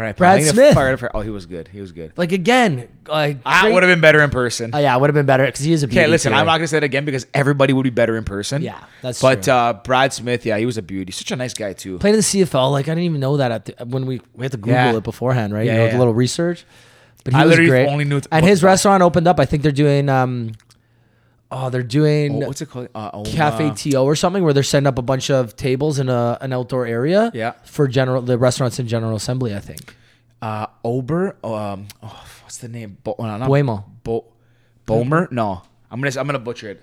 All 0.00 0.06
right, 0.06 0.16
Brad 0.16 0.32
I 0.32 0.36
think 0.38 0.48
I 0.48 0.52
Smith. 0.54 0.74
fired 0.74 0.94
up 0.94 1.00
for- 1.00 1.14
oh, 1.14 1.20
he 1.20 1.28
was 1.28 1.44
good. 1.44 1.68
He 1.68 1.78
was 1.78 1.92
good. 1.92 2.12
like 2.16 2.32
again, 2.32 2.88
like 3.06 3.36
I 3.44 3.60
great- 3.60 3.74
would 3.74 3.82
have 3.82 3.92
been 3.92 4.00
better 4.00 4.22
in 4.22 4.30
person. 4.30 4.70
Oh, 4.72 4.78
yeah, 4.78 4.94
I 4.94 4.96
would 4.96 5.10
have 5.10 5.14
been 5.14 5.26
better 5.26 5.44
because 5.44 5.62
he 5.62 5.74
is 5.74 5.82
a 5.82 5.88
beauty. 5.88 6.00
Okay, 6.00 6.08
listen, 6.10 6.32
too. 6.32 6.38
I'm 6.38 6.46
not 6.46 6.56
gonna 6.56 6.68
say 6.68 6.78
it 6.78 6.84
again 6.84 7.04
because 7.04 7.26
everybody 7.34 7.74
would 7.74 7.82
be 7.82 7.90
better 7.90 8.16
in 8.16 8.24
person. 8.24 8.62
Yeah, 8.62 8.78
that's 9.02 9.20
But 9.20 9.42
true. 9.42 9.52
uh, 9.52 9.72
Brad 9.74 10.14
Smith, 10.14 10.46
yeah, 10.46 10.56
he 10.56 10.64
was 10.64 10.78
a 10.78 10.82
beauty. 10.82 11.12
Such 11.12 11.30
a 11.32 11.36
nice 11.36 11.52
guy 11.52 11.74
too. 11.74 11.98
played 11.98 12.14
in 12.14 12.16
the 12.16 12.22
CFL. 12.22 12.70
Like 12.72 12.86
I 12.88 12.92
didn't 12.92 13.04
even 13.04 13.20
know 13.20 13.36
that 13.36 13.52
at 13.52 13.64
the, 13.66 13.84
when 13.84 14.06
we 14.06 14.22
we 14.34 14.46
had 14.46 14.52
to 14.52 14.56
Google 14.56 14.72
Yeah. 14.72 14.96
it 14.96 15.02
beforehand, 15.04 15.52
right? 15.52 15.66
Yeah, 15.66 15.72
you 15.72 15.78
know, 15.80 15.84
yeah. 15.88 15.96
a 15.96 15.98
little 15.98 16.14
research. 16.14 16.64
But 17.22 17.34
he 17.34 17.38
I 17.38 17.44
was 17.44 17.50
literally 17.50 17.68
great. 17.70 17.88
only 17.88 18.04
knew- 18.06 18.22
and 18.32 18.46
his 18.46 18.62
restaurant 18.62 19.02
opened 19.02 19.28
up. 19.28 19.38
I 19.38 19.44
think 19.44 19.62
they're 19.62 19.70
doing 19.70 20.08
um, 20.08 20.52
oh, 21.52 21.70
they're 21.70 21.82
doing 21.82 22.42
Oh, 22.42 22.46
what's 22.46 22.60
it 22.62 22.70
called? 22.70 22.88
Uh, 22.94 23.22
Cafe 23.24 23.68
uh, 23.68 23.74
To 23.74 23.96
or 23.98 24.14
something 24.16 24.42
where 24.44 24.52
they're 24.52 24.62
setting 24.62 24.86
up 24.86 24.98
a 24.98 25.02
bunch 25.02 25.30
of 25.30 25.56
tables 25.56 25.98
in 25.98 26.08
a 26.08 26.38
an 26.40 26.52
outdoor 26.52 26.86
area. 26.86 27.30
Yeah. 27.34 27.52
For 27.64 27.88
general 27.88 28.22
the 28.22 28.38
restaurants 28.38 28.78
in 28.78 28.86
General 28.88 29.16
Assembly, 29.16 29.54
I 29.54 29.60
think. 29.60 29.94
uh, 30.42 30.66
Ober. 30.84 31.36
Um, 31.44 31.88
oh, 32.02 32.24
what's 32.44 32.58
the 32.58 32.68
name? 32.68 32.98
Bo, 33.02 33.14
no, 33.18 33.36
not 33.36 33.48
Buemo. 33.50 33.84
Bo, 34.04 34.24
Bomer. 34.86 35.30
No, 35.30 35.62
I'm 35.90 36.00
gonna 36.00 36.18
I'm 36.18 36.26
gonna 36.26 36.38
butcher 36.38 36.70
it. 36.70 36.82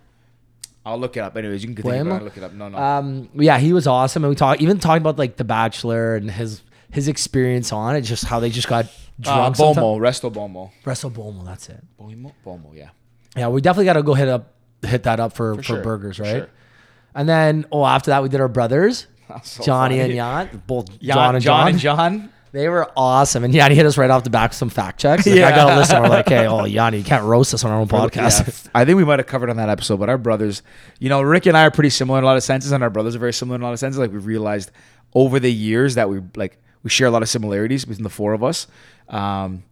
I'll 0.86 0.98
look 0.98 1.18
it 1.18 1.20
up. 1.20 1.36
Anyways, 1.36 1.64
you 1.64 1.68
can 1.70 1.76
continue. 1.76 2.04
Buemo? 2.04 2.10
but 2.12 2.16
I'll 2.16 2.24
look 2.24 2.38
it 2.38 2.44
up. 2.44 2.54
No, 2.54 2.70
no. 2.70 2.78
Um, 2.78 3.30
yeah, 3.34 3.58
he 3.58 3.74
was 3.74 3.88
awesome, 3.88 4.24
and 4.24 4.30
we 4.30 4.36
talked 4.36 4.62
even 4.62 4.80
talking 4.80 5.02
about 5.02 5.18
like 5.20 5.36
The 5.36 5.44
Bachelor 5.44 6.16
and 6.16 6.32
his 6.32 6.62
his 6.92 7.08
experience 7.10 7.74
on 7.74 7.96
it, 7.98 8.02
just 8.02 8.24
how 8.24 8.40
they 8.40 8.50
just 8.50 8.70
got 8.70 8.86
uh, 8.86 8.90
drunk. 9.20 9.56
sometime- 9.58 9.84
Bomo, 9.84 10.00
Resto 10.00 10.32
Bomo. 10.32 10.72
Wrestle 10.86 11.12
Bomo, 11.12 11.44
that's 11.46 11.68
it. 11.68 11.84
Bomo, 12.00 12.32
Bomo. 12.46 12.74
Yeah. 12.74 12.90
Yeah, 13.36 13.50
we 13.50 13.60
definitely 13.62 13.86
got 13.86 13.94
to 13.94 14.04
go 14.04 14.14
hit 14.14 14.30
up 14.30 14.54
hit 14.84 15.04
that 15.04 15.20
up 15.20 15.34
for 15.34 15.56
for, 15.56 15.64
sure, 15.64 15.82
burgers, 15.82 16.18
for 16.18 16.24
right? 16.24 16.30
sure. 16.32 16.50
And 17.16 17.28
then 17.28 17.66
oh, 17.72 17.86
after 17.86 18.12
that 18.12 18.22
we 18.24 18.30
did 18.30 18.40
our 18.42 18.48
brothers, 18.48 19.08
so 19.44 19.64
Johnny 19.64 20.00
funny. 20.00 20.18
and 20.20 20.50
Jan, 20.52 20.64
both 20.68 20.88
Jan- 21.00 21.16
John 21.16 21.36
and 21.36 21.44
John. 21.44 21.68
and 21.70 21.80
John. 21.80 22.30
They 22.54 22.70
were 22.70 22.90
awesome, 22.96 23.44
and 23.44 23.54
Yanni 23.54 23.76
hit 23.76 23.86
us 23.86 23.98
right 23.98 24.10
off 24.10 24.24
the 24.24 24.30
back 24.30 24.52
with 24.52 24.58
some 24.58 24.70
fact 24.70 25.00
checks. 25.02 25.28
Like, 25.28 25.36
I 25.36 25.40
Yeah. 25.40 25.56
gotta 25.56 25.76
listen. 25.76 26.02
We're 26.02 26.08
like, 26.10 26.30
hey, 26.30 26.48
oh 26.48 26.64
Yanni, 26.64 26.98
you 27.00 27.04
can't 27.04 27.26
roast 27.26 27.54
us 27.54 27.64
on 27.66 27.72
our 27.72 27.80
own 27.80 27.90
podcast. 27.90 28.48
Yeah, 28.66 28.72
I 28.74 28.86
think 28.86 28.96
we 28.98 29.04
might 29.04 29.20
have 29.20 29.28
covered 29.28 29.50
on 29.50 29.58
that 29.58 29.70
episode, 29.70 29.98
but 30.00 30.10
our 30.10 30.18
brothers, 30.18 30.64
you 30.98 31.10
know, 31.10 31.22
Rick 31.22 31.46
and 31.46 31.58
I 31.58 31.66
are 31.66 31.72
pretty 31.72 31.90
similar 31.90 32.18
in 32.20 32.24
a 32.24 32.28
lot 32.28 32.38
of 32.38 32.44
senses, 32.44 32.72
and 32.72 32.82
our 32.84 32.90
brothers 32.90 33.16
are 33.16 33.20
very 33.20 33.34
similar 33.34 33.56
in 33.58 33.62
a 33.62 33.66
lot 33.66 33.74
of 33.74 33.80
senses. 33.80 34.00
Like 34.00 34.12
we 34.12 34.18
realized 34.20 34.72
over 35.14 35.40
the 35.40 35.52
years 35.52 35.96
that 35.96 36.10
we 36.10 36.22
like 36.36 36.58
we 36.84 36.90
share 36.90 37.08
a 37.08 37.12
lot 37.12 37.22
of 37.22 37.28
similarities 37.30 37.84
between 37.84 38.04
the 38.04 38.10
four 38.10 38.32
of 38.34 38.44
us. 38.44 38.66
Um, 39.10 39.64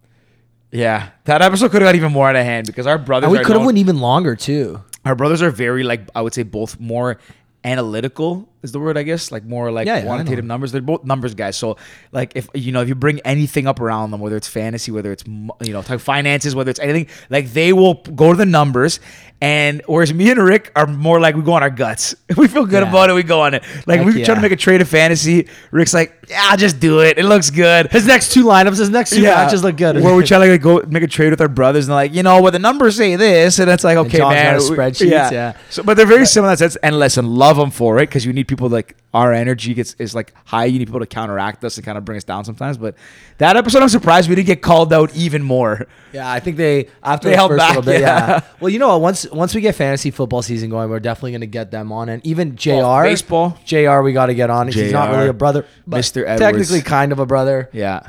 yeah, 0.72 1.10
that 1.24 1.42
episode 1.42 1.72
could 1.72 1.82
have 1.82 1.88
got 1.88 1.96
even 1.96 2.12
more 2.12 2.28
out 2.30 2.36
of 2.36 2.44
hand 2.44 2.68
because 2.68 2.86
our 2.88 2.98
brothers 2.98 3.30
And 3.30 3.38
we 3.38 3.44
could 3.44 3.56
have 3.56 3.66
went 3.66 3.78
even 3.78 4.00
longer 4.00 4.36
too. 4.36 4.84
Our 5.06 5.16
brothers 5.16 5.42
are 5.42 5.52
very 5.52 5.84
like 5.84 6.10
I 6.16 6.22
would 6.22 6.34
say 6.34 6.44
both 6.44 6.80
more 6.80 7.20
analytical 7.64 8.50
is 8.66 8.72
the 8.74 8.80
word 8.80 8.98
I 8.98 9.04
guess 9.04 9.32
like 9.32 9.46
more 9.46 9.72
like 9.72 9.88
Yeah, 9.88 9.98
yeah, 10.00 10.04
quantitative 10.04 10.44
numbers. 10.44 10.74
They're 10.74 10.82
both 10.82 11.06
numbers 11.06 11.34
guys. 11.34 11.56
So 11.56 11.78
like 12.12 12.34
if 12.36 12.50
you 12.54 12.72
know 12.74 12.82
if 12.82 12.90
you 12.90 12.96
bring 12.96 13.22
anything 13.22 13.66
up 13.68 13.80
around 13.80 14.12
them, 14.12 14.20
whether 14.20 14.36
it's 14.36 14.48
fantasy, 14.50 14.92
whether 14.92 15.12
it's 15.14 15.24
you 15.26 15.72
know 15.74 15.82
talk 15.82 16.00
finances, 16.02 16.54
whether 16.56 16.70
it's 16.72 16.80
anything, 16.82 17.08
like 17.30 17.54
they 17.54 17.72
will 17.72 17.96
go 17.96 18.32
to 18.34 18.38
the 18.38 18.46
numbers. 18.46 19.00
And 19.42 19.82
whereas 19.86 20.14
me 20.14 20.32
and 20.32 20.40
Rick 20.42 20.72
are 20.78 20.88
more 20.88 21.20
like 21.20 21.36
we 21.36 21.42
go 21.42 21.54
on 21.54 21.62
our 21.62 21.70
guts. 21.70 22.16
We 22.38 22.48
feel 22.48 22.66
good 22.66 22.84
Yeah. 22.84 22.90
about 22.90 23.10
it, 23.10 23.14
we 23.14 23.24
go 23.24 23.42
on 23.42 23.54
it. 23.54 23.64
Like 23.86 24.00
Heck 24.00 24.06
we 24.08 24.12
try 24.14 24.22
yeah. 24.22 24.36
to 24.36 24.42
make 24.42 24.52
a 24.54 24.56
trade 24.56 24.80
of 24.82 24.88
fantasy. 24.88 25.48
Rick's 25.72 25.94
like, 25.94 26.26
yeah, 26.30 26.40
I'll 26.50 26.58
just 26.58 26.80
do 26.80 27.02
it. 27.02 27.18
It 27.18 27.26
looks 27.26 27.50
good. 27.50 27.92
His 27.92 28.08
next 28.08 28.32
two 28.32 28.46
lineups, 28.46 28.78
his 28.78 28.90
next 28.90 29.10
two 29.12 29.24
matches 29.24 29.62
look 29.62 29.76
good. 29.78 30.02
Where 30.02 30.16
we 30.16 30.24
try 30.32 30.40
to 30.40 30.52
like, 30.54 30.62
go 30.62 30.82
make 30.88 31.04
a 31.04 31.08
trade 31.08 31.32
with 31.32 31.42
our 31.42 31.50
brothers 31.50 31.88
and 31.88 31.96
like, 31.96 32.14
you 32.14 32.24
know, 32.24 32.42
well 32.42 32.52
the 32.54 32.60
numbers 32.60 32.96
say 32.96 33.18
this, 33.18 33.60
and 33.60 33.70
it's 33.70 33.84
like, 33.84 33.98
okay, 33.98 34.20
man, 34.20 34.54
got 34.54 34.56
his 34.56 34.70
we- 34.72 34.78
spreadsheets, 34.78 35.32
yeah. 35.32 35.58
So, 35.70 35.84
but 35.84 35.96
they're 35.98 36.06
very 36.06 36.26
similar 36.26 36.52
in 36.54 36.54
that 36.54 36.60
sense. 36.60 36.78
And 36.78 36.98
listen, 36.98 37.26
love 37.28 37.58
them 37.58 37.72
for 37.72 38.00
it 38.00 38.08
because 38.08 38.26
you 38.26 38.32
need 38.34 38.48
people 38.48 38.55
like 38.62 38.96
our 39.14 39.32
energy 39.34 39.74
gets 39.74 39.94
is 40.00 40.14
like 40.16 40.34
high. 40.46 40.66
You 40.66 40.80
need 40.80 40.86
people 40.86 41.00
to 41.00 41.06
counteract 41.06 41.64
us 41.64 41.78
and 41.78 41.86
kind 41.86 41.98
of 41.98 42.06
bring 42.06 42.18
us 42.18 42.24
down 42.24 42.44
sometimes. 42.46 42.78
But 42.78 42.96
that 43.38 43.56
episode, 43.58 43.82
I'm 43.82 43.90
surprised 43.90 44.28
we 44.30 44.36
didn't 44.36 44.48
get 44.48 44.62
called 44.62 44.92
out 44.94 45.16
even 45.16 45.44
more. 45.44 45.88
Yeah, 46.14 46.30
I 46.32 46.40
think 46.40 46.58
they 46.58 46.88
after 47.04 47.26
They 47.28 47.32
the 47.34 47.38
held 47.38 47.52
first 47.52 47.60
back, 47.60 47.70
little 47.76 47.84
bit. 47.84 48.02
yeah. 48.02 48.28
Yeah. 48.28 48.42
Well, 48.60 48.70
you 48.70 48.80
know 48.80 48.90
what? 48.90 49.02
Once 49.02 49.30
once 49.32 49.54
we 49.56 49.62
get 49.62 49.76
fantasy 49.76 50.12
football 50.12 50.42
season 50.42 50.70
going, 50.70 50.90
we're 50.90 51.00
definitely 51.00 51.32
going 51.32 51.42
to 51.42 51.48
get 51.48 51.72
them 51.72 51.92
on, 51.92 52.10
and 52.10 52.26
even 52.26 52.56
Jr. 52.56 52.72
Oh, 52.74 53.04
baseball? 53.04 53.58
Jr. 53.66 54.02
We 54.02 54.14
got 54.14 54.28
to 54.28 54.36
get 54.36 54.50
on. 54.50 54.68
He's 54.68 54.92
not 54.92 55.12
really 55.12 55.30
a 55.30 55.34
brother, 55.34 55.66
Mr. 55.88 56.22
Edwards. 56.24 56.40
Technically, 56.42 56.82
kind 56.82 57.12
of 57.12 57.20
a 57.20 57.26
brother. 57.26 57.70
Yeah. 57.74 58.02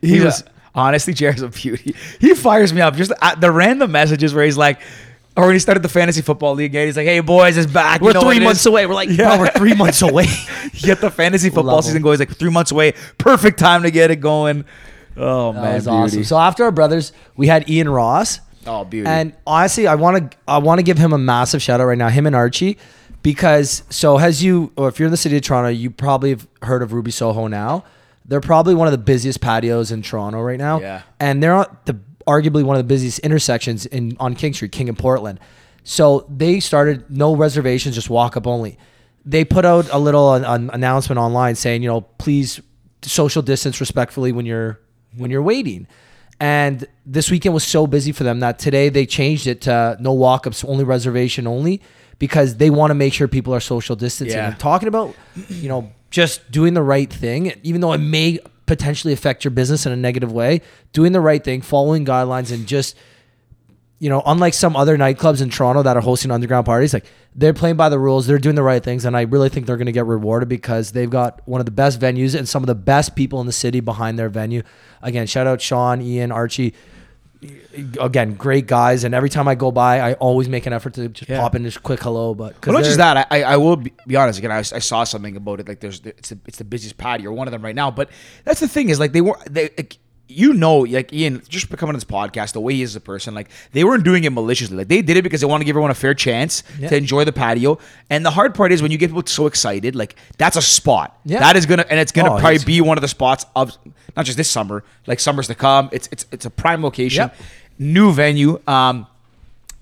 He 0.00 0.08
He 0.08 0.14
was- 0.20 0.42
was 0.42 0.44
honestly, 0.74 1.14
Jared's 1.14 1.40
a 1.42 1.48
beauty. 1.48 1.94
He 2.20 2.34
fires 2.34 2.72
me 2.72 2.80
up 2.80 2.96
just 2.96 3.12
uh, 3.22 3.34
the 3.36 3.50
random 3.52 3.92
messages 3.92 4.34
where 4.34 4.44
he's 4.44 4.56
like, 4.58 4.80
or 5.36 5.46
when 5.46 5.54
he 5.54 5.58
started 5.58 5.82
the 5.82 5.88
fantasy 5.88 6.22
football 6.22 6.54
league 6.54 6.72
game, 6.72 6.86
he's 6.86 6.96
like, 6.96 7.06
"Hey 7.06 7.20
boys, 7.20 7.56
it's 7.56 7.70
back. 7.70 8.00
We're 8.00 8.12
know 8.12 8.20
three 8.22 8.40
months 8.40 8.60
is." 8.60 8.66
away. 8.66 8.86
We're 8.86 8.94
like, 8.94 9.08
Yeah. 9.12 9.38
we're 9.38 9.48
three 9.50 9.74
months 9.74 10.00
away. 10.10 10.26
get 10.82 11.00
the 11.00 11.10
fantasy 11.10 11.48
football 11.50 11.74
Love 11.76 11.84
season 11.84 12.02
going. 12.02 12.12
He's 12.18 12.28
like 12.28 12.36
three 12.36 12.50
months 12.50 12.70
away. 12.70 12.92
Perfect 13.18 13.58
time 13.58 13.82
to 13.82 13.90
get 13.90 14.10
it 14.10 14.16
going. 14.16 14.64
Oh 15.16 15.52
That 15.52 15.62
man, 15.62 15.74
was 15.74 15.84
beauty. 15.84 15.96
awesome. 15.96 16.24
So 16.24 16.38
after 16.38 16.64
our 16.64 16.72
brothers, 16.72 17.12
we 17.36 17.46
had 17.46 17.68
Ian 17.68 17.88
Ross. 17.88 18.40
Oh, 18.66 18.84
beauty. 18.84 19.06
And 19.08 19.34
honestly, 19.46 19.86
I 19.86 19.94
want 19.96 20.30
to 20.32 20.38
I 20.48 20.58
want 20.58 20.78
to 20.78 20.82
give 20.82 20.98
him 20.98 21.12
a 21.12 21.18
massive 21.18 21.60
shout 21.62 21.80
out 21.80 21.86
right 21.86 21.98
now, 21.98 22.08
him 22.08 22.26
and 22.26 22.34
Archie, 22.34 22.78
because 23.22 23.82
so 23.90 24.18
as 24.18 24.42
you 24.42 24.72
or 24.76 24.88
if 24.88 24.98
you're 24.98 25.06
in 25.06 25.10
the 25.10 25.16
city 25.16 25.36
of 25.36 25.42
Toronto, 25.42 25.68
you 25.68 25.90
probably 25.90 26.30
have 26.30 26.46
heard 26.62 26.82
of 26.82 26.92
Ruby 26.92 27.10
Soho 27.10 27.46
now. 27.46 27.84
They're 28.26 28.40
probably 28.40 28.74
one 28.74 28.86
of 28.88 28.92
the 28.92 28.98
busiest 28.98 29.40
patios 29.42 29.92
in 29.92 30.00
Toronto 30.00 30.40
right 30.40 30.58
now. 30.58 30.80
Yeah. 30.80 31.02
And 31.20 31.42
they're 31.42 31.52
on 31.54 31.76
the 31.84 31.98
arguably 32.26 32.62
one 32.62 32.76
of 32.76 32.80
the 32.80 32.88
busiest 32.88 33.20
intersections 33.20 33.86
in 33.86 34.16
on 34.20 34.34
King 34.34 34.54
Street, 34.54 34.72
King 34.72 34.88
and 34.88 34.98
Portland. 34.98 35.40
So 35.82 36.26
they 36.34 36.60
started 36.60 37.10
no 37.10 37.36
reservations, 37.36 37.94
just 37.94 38.10
walk 38.10 38.36
up 38.36 38.46
only. 38.46 38.78
They 39.24 39.44
put 39.44 39.64
out 39.64 39.88
a 39.90 39.98
little 39.98 40.34
an, 40.34 40.44
an 40.44 40.70
announcement 40.72 41.18
online 41.18 41.54
saying, 41.54 41.82
you 41.82 41.88
know, 41.88 42.02
please 42.02 42.60
social 43.02 43.42
distance 43.42 43.80
respectfully 43.80 44.32
when 44.32 44.46
you're 44.46 44.80
when 45.16 45.30
you're 45.30 45.42
waiting. 45.42 45.86
And 46.40 46.86
this 47.06 47.30
weekend 47.30 47.54
was 47.54 47.64
so 47.64 47.86
busy 47.86 48.12
for 48.12 48.24
them 48.24 48.40
that 48.40 48.58
today 48.58 48.88
they 48.88 49.06
changed 49.06 49.46
it 49.46 49.62
to 49.62 49.96
no 50.00 50.12
walk-ups, 50.12 50.64
only 50.64 50.84
reservation 50.84 51.46
only, 51.46 51.80
because 52.18 52.56
they 52.56 52.70
want 52.70 52.90
to 52.90 52.94
make 52.94 53.12
sure 53.12 53.28
people 53.28 53.54
are 53.54 53.60
social 53.60 53.94
distancing. 53.94 54.38
Yeah. 54.38 54.54
Talking 54.58 54.88
about, 54.88 55.14
you 55.48 55.68
know, 55.68 55.92
just 56.10 56.50
doing 56.50 56.74
the 56.74 56.82
right 56.82 57.12
thing, 57.12 57.52
even 57.62 57.80
though 57.80 57.92
it 57.92 57.98
may 57.98 58.40
potentially 58.66 59.12
affect 59.12 59.44
your 59.44 59.50
business 59.50 59.86
in 59.86 59.92
a 59.92 59.96
negative 59.96 60.32
way, 60.32 60.60
doing 60.92 61.12
the 61.12 61.20
right 61.20 61.42
thing, 61.42 61.60
following 61.60 62.04
guidelines, 62.04 62.52
and 62.52 62.66
just 62.66 62.96
you 64.00 64.10
know, 64.10 64.22
unlike 64.26 64.52
some 64.52 64.76
other 64.76 64.98
nightclubs 64.98 65.40
in 65.40 65.48
Toronto 65.48 65.82
that 65.82 65.96
are 65.96 66.00
hosting 66.00 66.30
underground 66.30 66.66
parties, 66.66 66.92
like 66.92 67.06
they're 67.34 67.54
playing 67.54 67.76
by 67.76 67.88
the 67.88 67.98
rules, 67.98 68.26
they're 68.26 68.38
doing 68.38 68.56
the 68.56 68.62
right 68.62 68.82
things, 68.82 69.04
and 69.04 69.16
I 69.16 69.22
really 69.22 69.48
think 69.48 69.66
they're 69.66 69.78
going 69.78 69.86
to 69.86 69.92
get 69.92 70.04
rewarded 70.04 70.48
because 70.48 70.92
they've 70.92 71.08
got 71.08 71.40
one 71.48 71.60
of 71.60 71.64
the 71.64 71.72
best 71.72 72.00
venues 72.00 72.36
and 72.36 72.46
some 72.48 72.62
of 72.62 72.66
the 72.66 72.74
best 72.74 73.16
people 73.16 73.40
in 73.40 73.46
the 73.46 73.52
city 73.52 73.80
behind 73.80 74.18
their 74.18 74.28
venue. 74.28 74.62
Again, 75.00 75.26
shout 75.26 75.46
out 75.46 75.62
Sean, 75.62 76.02
Ian, 76.02 76.32
Archie. 76.32 76.74
Again, 78.00 78.34
great 78.34 78.66
guys, 78.66 79.04
and 79.04 79.14
every 79.14 79.28
time 79.30 79.48
I 79.48 79.54
go 79.54 79.70
by, 79.70 80.00
I 80.00 80.12
always 80.14 80.48
make 80.48 80.66
an 80.66 80.72
effort 80.72 80.94
to 80.94 81.08
just 81.08 81.28
Yeah. 81.28 81.40
pop 81.40 81.54
in 81.54 81.64
just 81.64 81.82
quick 81.82 82.00
hello. 82.02 82.34
But 82.34 82.64
Well, 82.66 82.74
not 82.74 82.84
just 82.84 82.98
that. 82.98 83.26
I, 83.30 83.42
I 83.42 83.56
will 83.56 83.76
be, 83.76 83.92
be 84.06 84.16
honest 84.16 84.38
again. 84.38 84.52
I, 84.52 84.58
I 84.58 84.62
saw 84.62 85.04
something 85.04 85.36
about 85.36 85.60
it. 85.60 85.68
Like 85.68 85.80
there's 85.80 86.00
it's 86.04 86.30
the, 86.30 86.38
it's 86.46 86.58
the 86.58 86.64
busiest 86.64 86.96
patio, 86.96 87.30
or 87.30 87.32
one 87.32 87.48
of 87.48 87.52
them 87.52 87.62
right 87.62 87.74
now. 87.74 87.90
But 87.90 88.10
that's 88.44 88.60
the 88.60 88.68
thing 88.68 88.88
is 88.90 89.00
like 89.00 89.12
they 89.12 89.20
were 89.20 89.38
they. 89.50 89.70
Like, 89.76 89.98
you 90.26 90.54
know, 90.54 90.78
like 90.78 91.12
Ian, 91.12 91.42
just 91.50 91.68
becoming 91.68 91.90
on 91.90 91.96
this 91.96 92.04
podcast, 92.04 92.54
the 92.54 92.60
way 92.60 92.72
he 92.72 92.80
is 92.82 92.92
as 92.92 92.96
a 92.96 93.00
person, 93.00 93.34
like 93.34 93.50
they 93.72 93.84
weren't 93.84 94.04
doing 94.04 94.24
it 94.24 94.30
maliciously. 94.32 94.74
Like 94.74 94.88
they 94.88 95.02
did 95.02 95.18
it 95.18 95.22
because 95.22 95.42
they 95.42 95.46
want 95.46 95.60
to 95.60 95.66
give 95.66 95.72
everyone 95.74 95.90
a 95.90 95.94
fair 95.94 96.14
chance 96.14 96.62
Yeah. 96.78 96.88
to 96.88 96.96
enjoy 96.96 97.26
the 97.26 97.32
patio. 97.32 97.78
And 98.08 98.24
the 98.24 98.30
hard 98.30 98.54
part 98.54 98.72
is 98.72 98.80
when 98.80 98.90
you 98.90 98.96
get 98.96 99.10
people 99.10 99.22
so 99.26 99.46
excited, 99.46 99.94
like 99.94 100.16
that's 100.38 100.56
a 100.56 100.62
spot. 100.62 101.20
Yeah. 101.26 101.40
That 101.40 101.56
is 101.56 101.66
gonna 101.66 101.84
and 101.90 102.00
it's 102.00 102.10
gonna 102.10 102.30
Oh, 102.32 102.38
probably 102.38 102.54
it's- 102.54 102.64
be 102.64 102.80
one 102.80 102.96
of 102.96 103.02
the 103.02 103.08
spots 103.08 103.44
of 103.54 103.76
not 104.16 104.24
just 104.24 104.38
this 104.38 104.50
summer, 104.50 104.82
like 105.06 105.20
summers 105.20 105.46
to 105.48 105.54
come. 105.54 105.90
It's 105.92 106.08
it's 106.10 106.24
it's 106.32 106.46
a 106.46 106.50
prime 106.50 106.82
location, 106.82 107.24
Yep. 107.24 107.36
New 107.78 108.12
venue. 108.12 108.60
Um, 108.66 109.06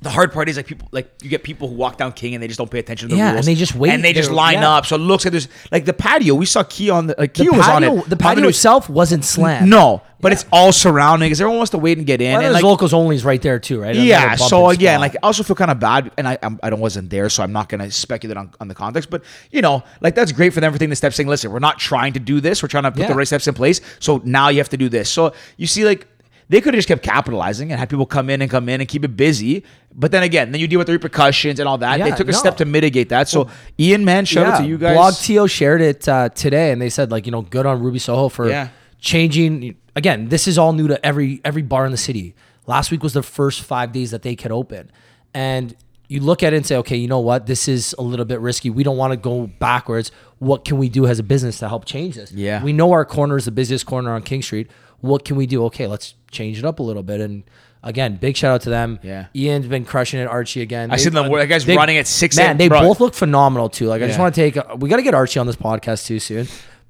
the 0.01 0.11
hard 0.11 0.33
part 0.33 0.49
is 0.49 0.57
like 0.57 0.67
people 0.67 0.89
like 0.91 1.09
you 1.23 1.31
get 1.31 1.45
people 1.45 1.69
who 1.69 1.75
walk 1.77 1.97
down 1.97 2.13
King 2.13 2.35
and 2.35 2.43
they 2.43 2.49
just 2.49 2.59
don't 2.59 2.69
pay 2.69 2.81
attention 2.81 3.09
to 3.09 3.15
the 3.15 3.19
Yeah, 3.21 3.35
rules. 3.35 3.47
and 3.47 3.55
they 3.57 3.59
just 3.59 3.77
wait. 3.77 3.91
and 3.93 4.03
they 4.03 4.13
just 4.13 4.31
They're- 4.31 4.35
line 4.37 4.55
yeah. 4.55 4.71
up. 4.73 4.85
So 4.87 4.97
it 4.97 4.99
looks 4.99 5.25
like 5.25 5.31
there's 5.31 5.47
like 5.71 5.85
the 5.85 5.93
patio. 5.93 6.35
We 6.35 6.45
saw 6.47 6.65
Key 6.65 6.91
on 6.91 7.07
the 7.07 7.15
like 7.17 7.35
the 7.35 7.45
Key 7.45 7.51
was 7.51 7.61
on 7.61 7.83
patio, 7.83 7.99
it. 7.99 8.09
the 8.11 8.17
patio 8.17 8.49
itself 8.49 8.89
wasn't 8.91 9.25
slammed. 9.25 9.71
No, 9.71 10.03
but 10.21 10.33
it's 10.33 10.45
all 10.51 10.73
surrounding 10.73 11.27
because 11.29 11.41
everyone 11.41 11.59
wants 11.59 11.71
to 11.71 11.79
wait 11.79 11.99
and 11.99 12.07
get 12.07 12.21
in. 12.21 12.33
well, 12.33 12.43
and 12.43 12.53
like, 12.53 12.65
locals 12.65 12.93
only 12.93 13.15
is 13.15 13.25
right 13.25 13.41
there 13.41 13.61
too, 13.61 13.81
right? 13.81 13.95
yeah. 13.95 14.35
So 14.35 14.71
again, 14.71 14.95
spot. 14.95 15.01
like 15.03 15.15
I 15.15 15.19
also 15.23 15.45
feel 15.45 15.55
kind 15.55 15.71
of 15.71 15.79
bad, 15.79 16.11
and 16.19 16.27
I 16.27 16.37
I'm, 16.43 16.59
I 16.65 16.71
don't 16.71 16.81
wasn't 16.81 17.09
there, 17.09 17.29
so 17.29 17.45
I'm 17.45 17.53
not 17.53 17.69
gonna 17.69 17.89
speculate 17.93 18.37
on, 18.37 18.51
on 18.61 18.67
the 18.67 18.75
context. 18.75 19.09
But 19.09 19.23
you 19.53 19.63
know, 19.63 19.85
like 20.01 20.17
that's 20.17 20.33
great 20.33 20.53
for 20.53 20.59
them 20.61 20.73
for 20.73 20.81
taking 20.81 20.91
the 20.91 20.97
steps, 20.97 21.15
saying, 21.15 21.29
listen, 21.29 21.53
we're 21.53 21.61
not 21.61 21.79
trying 21.79 22.15
to 22.15 22.19
do 22.19 22.41
this. 22.41 22.61
We're 22.61 22.69
trying 22.69 22.83
to 22.85 22.91
put 22.91 23.03
Yeah. 23.03 23.07
the 23.07 23.15
right 23.15 23.27
steps 23.29 23.47
in 23.47 23.55
place. 23.55 23.81
So 24.01 24.21
now 24.25 24.49
you 24.49 24.59
have 24.59 24.71
to 24.71 24.77
do 24.77 24.89
this. 24.89 25.09
So 25.09 25.33
you 25.59 25.69
see, 25.69 25.85
like 25.85 26.09
they 26.53 26.61
could 26.61 26.75
have 26.75 26.79
just 26.79 26.89
kept 26.89 27.03
capitalizing 27.03 27.73
and 27.73 27.81
had 27.81 27.89
people 27.89 28.05
come 28.05 28.29
in 28.29 28.43
and 28.43 28.51
come 28.51 28.69
in 28.69 28.79
and 28.83 28.87
keep 28.87 29.07
it 29.07 29.17
busy. 29.17 29.65
But 29.95 30.13
then 30.13 30.23
again, 30.23 30.53
then 30.53 30.61
you 30.61 30.67
deal 30.67 30.77
with 30.77 30.87
the 30.87 30.93
repercussions 30.93 31.59
and 31.59 31.67
all 31.67 31.79
that. 31.79 31.99
they 31.99 32.11
took 32.11 32.29
a 32.29 32.33
no. 32.33 32.37
step 32.37 32.59
to 32.59 32.67
mitigate 32.67 33.09
that. 33.09 33.27
So 33.27 33.49
Ian, 33.81 34.05
man, 34.05 34.27
shout 34.27 34.47
out 34.47 34.59
to 34.59 34.67
you 34.67 34.77
guys. 34.77 34.95
Blog 34.95 35.15
TO 35.15 35.49
shared 35.49 35.81
it 35.81 36.07
uh, 36.07 36.29
today, 36.29 36.71
and 36.71 36.81
they 36.81 36.91
said 36.91 37.11
like 37.11 37.25
you 37.25 37.33
know 37.33 37.41
good 37.41 37.65
on 37.65 37.83
Ruby 37.83 37.99
Soho 37.99 38.29
for 38.29 38.51
Yeah. 38.51 38.69
changing. 38.99 39.77
Again, 39.97 40.29
this 40.29 40.47
is 40.47 40.59
all 40.59 40.75
new 40.75 40.89
to 40.89 41.05
every 41.05 41.41
every 41.43 41.63
bar 41.63 41.87
in 41.87 41.91
the 41.91 41.97
city. 41.97 42.35
Last 42.67 42.91
week 42.91 43.03
was 43.03 43.15
the 43.15 43.23
first 43.23 43.63
five 43.63 43.91
days 43.93 44.11
that 44.11 44.21
they 44.21 44.37
could 44.37 44.53
open, 44.53 44.93
and 45.33 45.75
you 46.09 46.21
look 46.21 46.43
at 46.43 46.53
it 46.53 46.57
and 46.57 46.67
say, 46.67 46.77
okay, 46.77 46.97
you 46.97 47.09
know 47.09 47.21
what, 47.21 47.47
this 47.47 47.67
is 47.67 47.95
a 47.99 48.03
little 48.03 48.27
bit 48.27 48.41
risky. 48.41 48.69
We 48.69 48.83
don't 48.83 48.99
want 48.99 49.13
to 49.13 49.17
go 49.17 49.47
backwards. 49.47 50.13
What 50.39 50.67
can 50.67 50.77
we 50.77 50.91
do 50.91 51.07
as 51.07 51.19
a 51.19 51.23
business 51.23 51.61
to 51.61 51.69
help 51.71 51.87
change 51.87 52.17
this? 52.17 52.31
Yeah. 52.31 52.63
we 52.63 52.75
know 52.75 52.93
our 52.93 53.07
corner 53.07 53.39
is 53.39 53.47
the 53.47 53.51
busiest 53.51 53.87
corner 53.87 54.13
on 54.13 54.23
King 54.23 54.43
Street. 54.43 54.71
What 55.03 55.25
can 55.27 55.37
we 55.37 55.47
do? 55.47 55.65
Okay, 55.67 55.87
let's 55.87 56.15
change 56.31 56.59
it 56.59 56.65
up 56.65 56.79
a 56.79 56.83
little 56.83 57.03
bit 57.03 57.21
and. 57.21 57.45
Again, 57.85 58.15
big 58.15 58.37
shout 58.37 58.55
out 58.55 58.61
to 58.61 58.71
them. 58.71 59.01
Yeah. 59.03 59.27
Ian's 59.35 59.67
been 59.67 59.85
crushing 59.85 60.21
it. 60.21 60.27
Archie 60.27 60.63
again. 60.63 60.93
I 60.93 60.97
seen 60.99 61.15
them- 61.15 61.29
that 61.33 61.47
guy's 61.49 61.65
they- 61.65 61.75
running 61.77 61.97
at 61.97 62.07
6 62.07 62.37
Man, 62.37 62.57
they 62.57 62.69
bro. 62.69 62.81
both 62.81 63.01
look 63.01 63.13
phenomenal 63.13 63.69
too. 63.69 63.87
Like 63.89 64.03
I 64.03 64.07
just 64.07 64.21
want 64.21 64.33
to 64.37 64.41
take. 64.41 64.55
We 64.79 64.89
got 64.89 64.99
to 64.99 65.03
get 65.03 65.15
Archie 65.15 65.41
on 65.41 65.49
this 65.49 65.57
podcast 65.57 66.07
too 66.07 66.21
soon. 66.21 66.47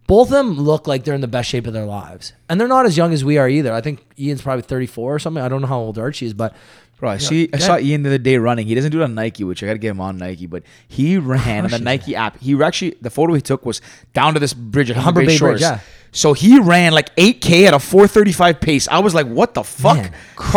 Both 0.07 0.29
of 0.29 0.33
them 0.35 0.51
look 0.61 0.87
like 0.87 1.05
they're 1.05 1.15
in 1.15 1.23
the 1.23 1.29
best 1.29 1.49
shape 1.49 1.67
of 1.67 1.73
their 1.73 1.87
lives, 1.87 2.35
and 2.51 2.61
they're 2.61 2.69
not 2.69 2.85
as 2.85 2.95
young 2.99 3.15
as 3.15 3.25
we 3.25 3.39
are 3.39 3.49
either. 3.49 3.73
I 3.73 3.81
think 3.81 4.05
Ian's 4.19 4.43
probably 4.43 4.65
thirty 4.65 4.85
four 4.87 5.15
or 5.15 5.19
something. 5.19 5.43
I 5.43 5.49
don't 5.49 5.63
know 5.63 5.67
how 5.67 5.79
old 5.79 5.99
Archie 5.99 6.27
is, 6.27 6.35
but 6.35 6.55
Bro, 6.99 7.09
I 7.11 7.17
see. 7.17 7.49
I 7.55 7.57
saw 7.59 7.79
Ian 7.79 8.03
the 8.05 8.11
other 8.11 8.19
day 8.19 8.37
running. 8.37 8.67
He 8.67 8.75
doesn't 8.75 8.93
do 8.93 9.01
it 9.01 9.05
on 9.05 9.15
Nike, 9.15 9.45
which 9.45 9.61
I 9.63 9.67
got 9.67 9.73
to 9.73 9.79
get 9.79 9.91
him 9.93 10.01
on 10.01 10.19
Nike. 10.19 10.47
But 10.47 10.63
he 10.87 11.17
ran 11.17 11.65
on 11.65 11.71
the 11.71 11.79
Nike 11.79 12.15
app. 12.15 12.39
He 12.39 12.63
actually 12.63 12.97
the 13.01 13.11
photo 13.11 13.33
he 13.33 13.41
took 13.41 13.65
was 13.65 13.81
down 14.13 14.35
to 14.35 14.41
this 14.41 14.53
bridge 14.53 14.91
at 14.91 14.97
Humber 14.99 15.23
Bay 15.23 15.27
Bay 15.29 15.39
Bridge, 15.39 15.61
yeah. 15.63 15.81
So 16.13 16.35
he 16.35 16.59
ran 16.61 16.93
like 16.93 17.15
8K 17.17 17.67
at 17.67 17.75
a 17.75 17.79
435 17.79 18.61
pace. 18.61 18.87
I 18.87 18.99
was 18.99 19.15
like, 19.15 19.27
what 19.27 19.55
the 19.55 19.63
fuck? 19.65 19.97
Man, 19.97 20.13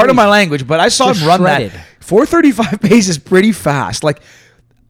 of 0.09 0.15
my 0.15 0.27
language, 0.27 0.67
but 0.67 0.79
I 0.81 0.89
saw 0.89 1.07
Just 1.07 1.21
him 1.21 1.27
run 1.29 1.39
shredded. 1.39 1.71
that. 1.71 1.85
435 2.01 2.81
pace 2.89 3.07
is 3.07 3.17
pretty 3.17 3.51
fast. 3.53 4.03
Like, 4.03 4.21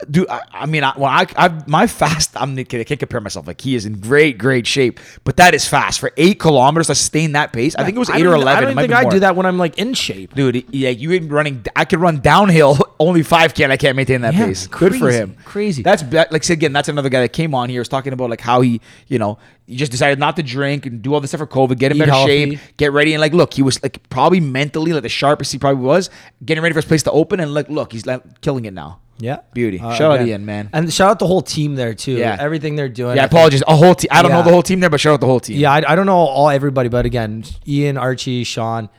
dude, 0.09 0.27
I, 0.29 0.41
I 0.51 0.65
mean, 0.65 0.83
I, 0.83 0.91
when 0.97 1.09
I, 1.11 1.25
I 1.37 1.63
my 1.67 1.87
fast, 1.87 2.31
I'm 2.35 2.57
I 2.57 2.63
can't 2.63 2.99
compare 2.99 3.21
myself. 3.21 3.47
Like 3.47 3.61
he 3.61 3.75
is 3.75 3.85
in 3.85 3.99
great, 3.99 4.37
great 4.37 4.67
shape, 4.67 4.99
but 5.23 5.37
that 5.37 5.53
is 5.53 5.67
fast 5.67 5.99
for 5.99 6.11
eight 6.17 6.39
kilometers 6.39 6.87
to 6.87 6.95
sustain 6.95 7.31
that 7.33 7.53
pace. 7.53 7.75
I 7.75 7.83
think 7.83 7.95
it 7.95 7.99
was 7.99 8.09
eight 8.09 8.25
or 8.25 8.33
eleven. 8.35 8.63
I 8.63 8.65
don't 8.67 8.75
might 8.75 8.81
think 8.83 8.93
I 8.93 9.01
more. 9.03 9.11
do 9.11 9.19
that 9.21 9.35
when 9.35 9.45
I'm 9.45 9.57
like 9.57 9.77
in 9.77 9.93
shape. 9.93 10.33
Dude, 10.35 10.65
yeah, 10.73 10.89
you 10.89 11.11
ain't 11.13 11.31
running. 11.31 11.65
I 11.75 11.85
could 11.85 11.99
run 11.99 12.19
downhill 12.19 12.77
only 12.99 13.21
5K 13.21 13.63
and 13.63 13.73
I 13.73 13.77
can't 13.77 13.95
maintain 13.95 14.21
that 14.21 14.33
Yeah, 14.33 14.45
pace. 14.47 14.67
Good 14.67 14.95
for 14.95 15.09
him. 15.11 15.35
crazy. 15.45 15.81
That's 15.83 16.03
that- 16.03 16.31
like 16.31 16.47
again. 16.49 16.73
That's 16.73 16.89
another 16.89 17.09
guy 17.09 17.21
that 17.21 17.33
came 17.33 17.53
on 17.55 17.69
here 17.69 17.79
was 17.81 17.89
talking 17.89 18.13
about 18.13 18.29
like 18.29 18.41
how 18.41 18.61
he, 18.61 18.81
you 19.07 19.17
know, 19.19 19.37
he 19.65 19.75
just 19.75 19.91
decided 19.91 20.19
not 20.19 20.35
to 20.35 20.43
drink 20.43 20.85
and 20.85 21.01
do 21.01 21.13
all 21.13 21.21
this 21.21 21.31
stuff 21.31 21.39
for 21.39 21.47
COVID, 21.47 21.79
get 21.79 21.91
in 21.91 21.97
Eat 21.97 21.99
better 22.01 22.11
healthy. 22.11 22.55
shape, 22.55 22.59
get 22.77 22.91
ready, 22.91 23.13
and 23.13 23.21
like 23.21 23.33
look, 23.33 23.53
he 23.53 23.61
was 23.63 23.81
like 23.81 24.07
probably 24.09 24.39
mentally 24.39 24.93
like 24.93 25.03
the 25.03 25.09
sharpest 25.09 25.51
he 25.51 25.57
probably 25.57 25.83
was, 25.83 26.09
getting 26.43 26.61
ready 26.61 26.73
for 26.73 26.77
his 26.79 26.85
place 26.85 27.03
to 27.03 27.11
open, 27.11 27.39
and 27.39 27.53
like 27.53 27.67
look, 27.69 27.91
he's 27.91 28.05
like 28.05 28.41
killing 28.41 28.65
it 28.65 28.73
now. 28.73 28.99
Yeah. 29.17 29.39
Beauty. 29.53 29.79
Uh, 29.79 29.93
Shout 29.95 30.19
out. 30.19 30.27
Ian, 30.27 30.45
man. 30.45 30.69
And 30.73 30.91
shout 30.93 31.09
out 31.11 31.19
the 31.19 31.27
whole 31.27 31.41
team 31.41 31.75
there 31.75 31.93
too. 31.93 32.13
Yeah. 32.13 32.35
Everything 32.39 32.75
they're 32.75 32.89
doing. 32.89 33.15
Yeah, 33.15 33.23
I 33.23 33.27
think- 33.27 33.31
apologies. 33.33 33.63
A 33.67 33.75
whole 33.75 33.95
team. 33.95 34.09
I 34.11 34.21
don't 34.21 34.31
know 34.31 34.43
the 34.43 34.51
whole 34.51 34.63
team 34.63 34.79
there, 34.81 34.89
but 34.89 34.99
shout 34.99 35.13
out 35.13 35.21
the 35.21 35.25
whole 35.25 35.39
team. 35.39 35.57
Yeah, 35.59 35.71
I, 35.71 35.93
I 35.93 35.95
don't 35.95 36.05
know 36.05 36.17
all 36.17 36.49
everybody, 36.49 36.89
but 36.89 37.05
again, 37.05 37.43
Ian, 37.67 37.97
Archie, 37.97 38.43
Sean, 38.43 38.89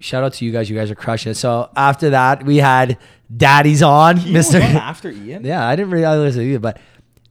shout 0.00 0.24
out 0.24 0.32
to 0.34 0.44
you 0.44 0.52
guys. 0.52 0.70
You 0.70 0.76
guys 0.76 0.90
are 0.90 0.94
crushing 0.94 1.32
it. 1.32 1.34
So 1.34 1.70
after 1.76 2.10
that, 2.10 2.44
we 2.44 2.56
had 2.56 2.96
Daddy's 3.36 3.82
on, 3.82 4.16
Mister. 4.32 4.58
after 4.58 5.10
Ian. 5.10 5.44
Yeah, 5.44 5.66
I 5.66 5.76
didn't 5.76 5.90
realize 5.92 6.36
it 6.36 6.42
either, 6.44 6.60
but 6.60 6.78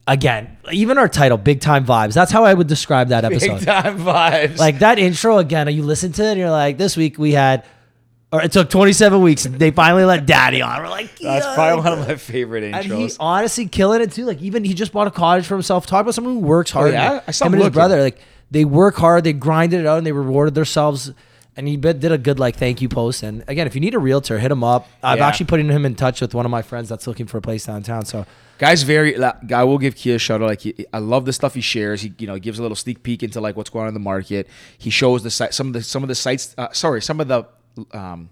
again, 0.08 0.58
even 0.72 0.98
our 1.00 1.10
title, 1.10 1.38
Big 1.38 1.60
Time 1.60 1.86
Vibes. 1.86 2.14
That's 2.14 2.32
how 2.32 2.46
I 2.46 2.54
would 2.54 2.68
describe 2.68 3.10
that 3.10 3.26
episode. 3.26 3.58
Big 3.60 3.66
time 3.66 3.98
vibes. 4.00 4.58
Like 4.60 4.80
that 4.80 5.00
intro 5.00 5.40
again. 5.40 5.68
You 5.74 5.82
listen 5.84 6.12
to 6.14 6.24
it, 6.24 6.30
and 6.34 6.40
you're 6.40 6.52
like, 6.52 6.78
this 6.78 6.96
week 6.96 7.18
we 7.18 7.32
had, 7.32 7.66
or 8.32 8.42
it 8.42 8.52
took 8.52 8.70
27 8.70 9.22
weeks, 9.22 9.46
and 9.46 9.56
they 9.56 9.72
finally 9.72 10.04
let 10.04 10.26
Daddy 10.26 10.62
on. 10.62 10.82
We're 10.82 10.90
like, 10.90 11.18
that's 11.18 11.46
yeah. 11.46 11.56
probably 11.56 11.84
one 11.84 12.00
of 12.00 12.08
my 12.08 12.16
favorite 12.16 12.64
intros. 12.64 12.76
And 12.76 12.84
he 13.10 13.12
honestly 13.20 13.68
killing 13.68 14.02
it 14.02 14.12
too. 14.12 14.26
Like 14.26 14.42
even 14.42 14.64
he 14.66 14.74
just 14.74 14.92
bought 14.92 15.08
a 15.08 15.12
cottage 15.12 15.46
for 15.46 15.56
himself. 15.56 15.86
Talk 15.86 16.02
about 16.02 16.14
someone 16.14 16.34
who 16.36 16.40
works 16.42 16.72
hard. 16.72 16.90
Oh, 16.90 16.94
yeah? 16.94 17.22
I 17.26 17.32
saw 17.32 17.46
him 17.46 17.54
him 17.54 17.60
and 17.62 17.64
his 17.66 17.74
brother. 17.74 18.02
Like 18.02 18.20
they 18.52 18.66
work 18.66 18.96
hard. 18.96 19.24
They 19.24 19.34
grinded 19.34 19.80
it 19.82 19.86
out 19.86 19.98
and 19.98 20.06
they 20.06 20.12
rewarded 20.12 20.56
themselves. 20.56 21.14
And 21.56 21.68
he 21.68 21.78
did 21.78 22.04
a 22.12 22.18
good 22.18 22.38
like 22.38 22.58
thank 22.58 22.82
you 22.82 22.90
post. 22.90 23.24
And 23.24 23.44
again, 23.48 23.66
if 23.66 23.74
you 23.76 23.82
need 23.82 23.96
a 23.96 24.00
realtor, 24.00 24.38
hit 24.40 24.52
him 24.52 24.64
up. 24.64 24.88
I'm 25.02 25.18
Yeah. 25.18 25.28
actually 25.28 25.48
putting 25.48 25.70
him 25.70 25.86
in 25.86 25.96
touch 25.96 26.22
with 26.22 26.36
one 26.36 26.46
of 26.46 26.52
my 26.52 26.62
friends 26.62 26.90
that's 26.90 27.08
looking 27.08 27.26
for 27.28 27.38
a 27.38 27.42
place 27.42 27.66
downtown. 27.66 28.06
So 28.06 28.26
Guy's 28.60 28.84
very. 28.84 29.16
la- 29.16 29.38
Guy 29.46 29.64
will 29.64 29.78
give 29.78 29.96
Kia 29.96 30.16
a 30.16 30.20
shout 30.20 30.42
out. 30.42 30.50
Like 30.50 30.62
he, 30.62 30.86
I 30.92 31.00
love 31.00 31.26
the 31.26 31.34
stuff 31.34 31.54
he 31.54 31.62
shares. 31.62 32.02
He 32.02 32.14
you 32.20 32.28
know 32.28 32.38
gives 32.38 32.60
a 32.60 32.62
little 32.62 32.76
sneak 32.76 33.04
peek 33.04 33.24
into 33.24 33.40
like 33.40 33.56
what's 33.56 33.70
going 33.70 33.84
on 33.84 33.88
in 33.88 33.94
the 33.94 34.00
market. 34.00 34.48
He 34.78 34.90
shows 34.90 35.24
the 35.24 35.32
site 35.32 35.54
some 35.54 35.68
of 35.68 35.74
the 35.74 35.82
some 35.82 36.04
of 36.04 36.10
the 36.10 36.16
sites. 36.16 36.54
Uh, 36.58 36.68
sorry, 36.74 37.02
some 37.02 37.20
of 37.20 37.28
the 37.28 37.48
um, 37.92 38.30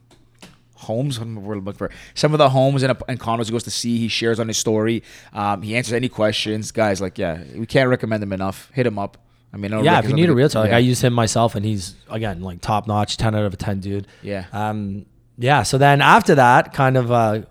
homes. 0.76 1.20
We're 1.20 1.56
looking 1.58 1.74
for 1.74 1.92
some 2.14 2.34
of 2.34 2.38
the 2.38 2.50
homes 2.50 2.84
and, 2.84 2.96
and 3.08 3.20
condos 3.20 3.46
he 3.46 3.52
goes 3.52 3.64
to 3.64 3.72
see. 3.72 3.98
He 3.98 4.08
shares 4.08 4.40
on 4.40 4.48
his 4.48 4.58
story. 4.58 5.04
Um, 5.34 5.62
he 5.62 5.76
answers 5.76 5.94
any 5.94 6.10
questions. 6.10 6.72
Guys, 6.72 7.02
like 7.02 7.18
yeah, 7.18 7.44
we 7.56 7.66
can't 7.66 7.90
recommend 7.90 8.24
him 8.24 8.34
enough. 8.34 8.72
Hit 8.74 8.86
him 8.86 9.00
up. 9.00 9.18
I 9.54 9.58
mean, 9.58 9.74
I 9.74 9.82
yeah, 9.82 10.00
if 10.00 10.10
you 10.10 10.14
need 10.14 10.30
a 10.30 10.36
realtor, 10.36 10.60
like 10.60 10.72
yeah. 10.72 10.78
I 10.78 10.80
use 10.80 11.02
him 11.02 11.14
myself, 11.14 11.56
and 11.56 11.66
he's 11.66 11.96
again 12.10 12.42
like 12.42 12.60
top 12.62 12.88
notch, 12.88 13.16
ten 13.18 13.36
out 13.36 13.46
of 13.46 13.54
a 13.54 13.58
ten, 13.58 13.80
dude. 13.80 14.06
Yeah. 14.22 14.46
Um. 14.52 15.06
Yeah. 15.38 15.64
So 15.64 15.78
then 15.78 16.02
after 16.02 16.36
that, 16.36 16.74
kind 16.74 16.98
of 16.98 17.10
uh, 17.12 17.44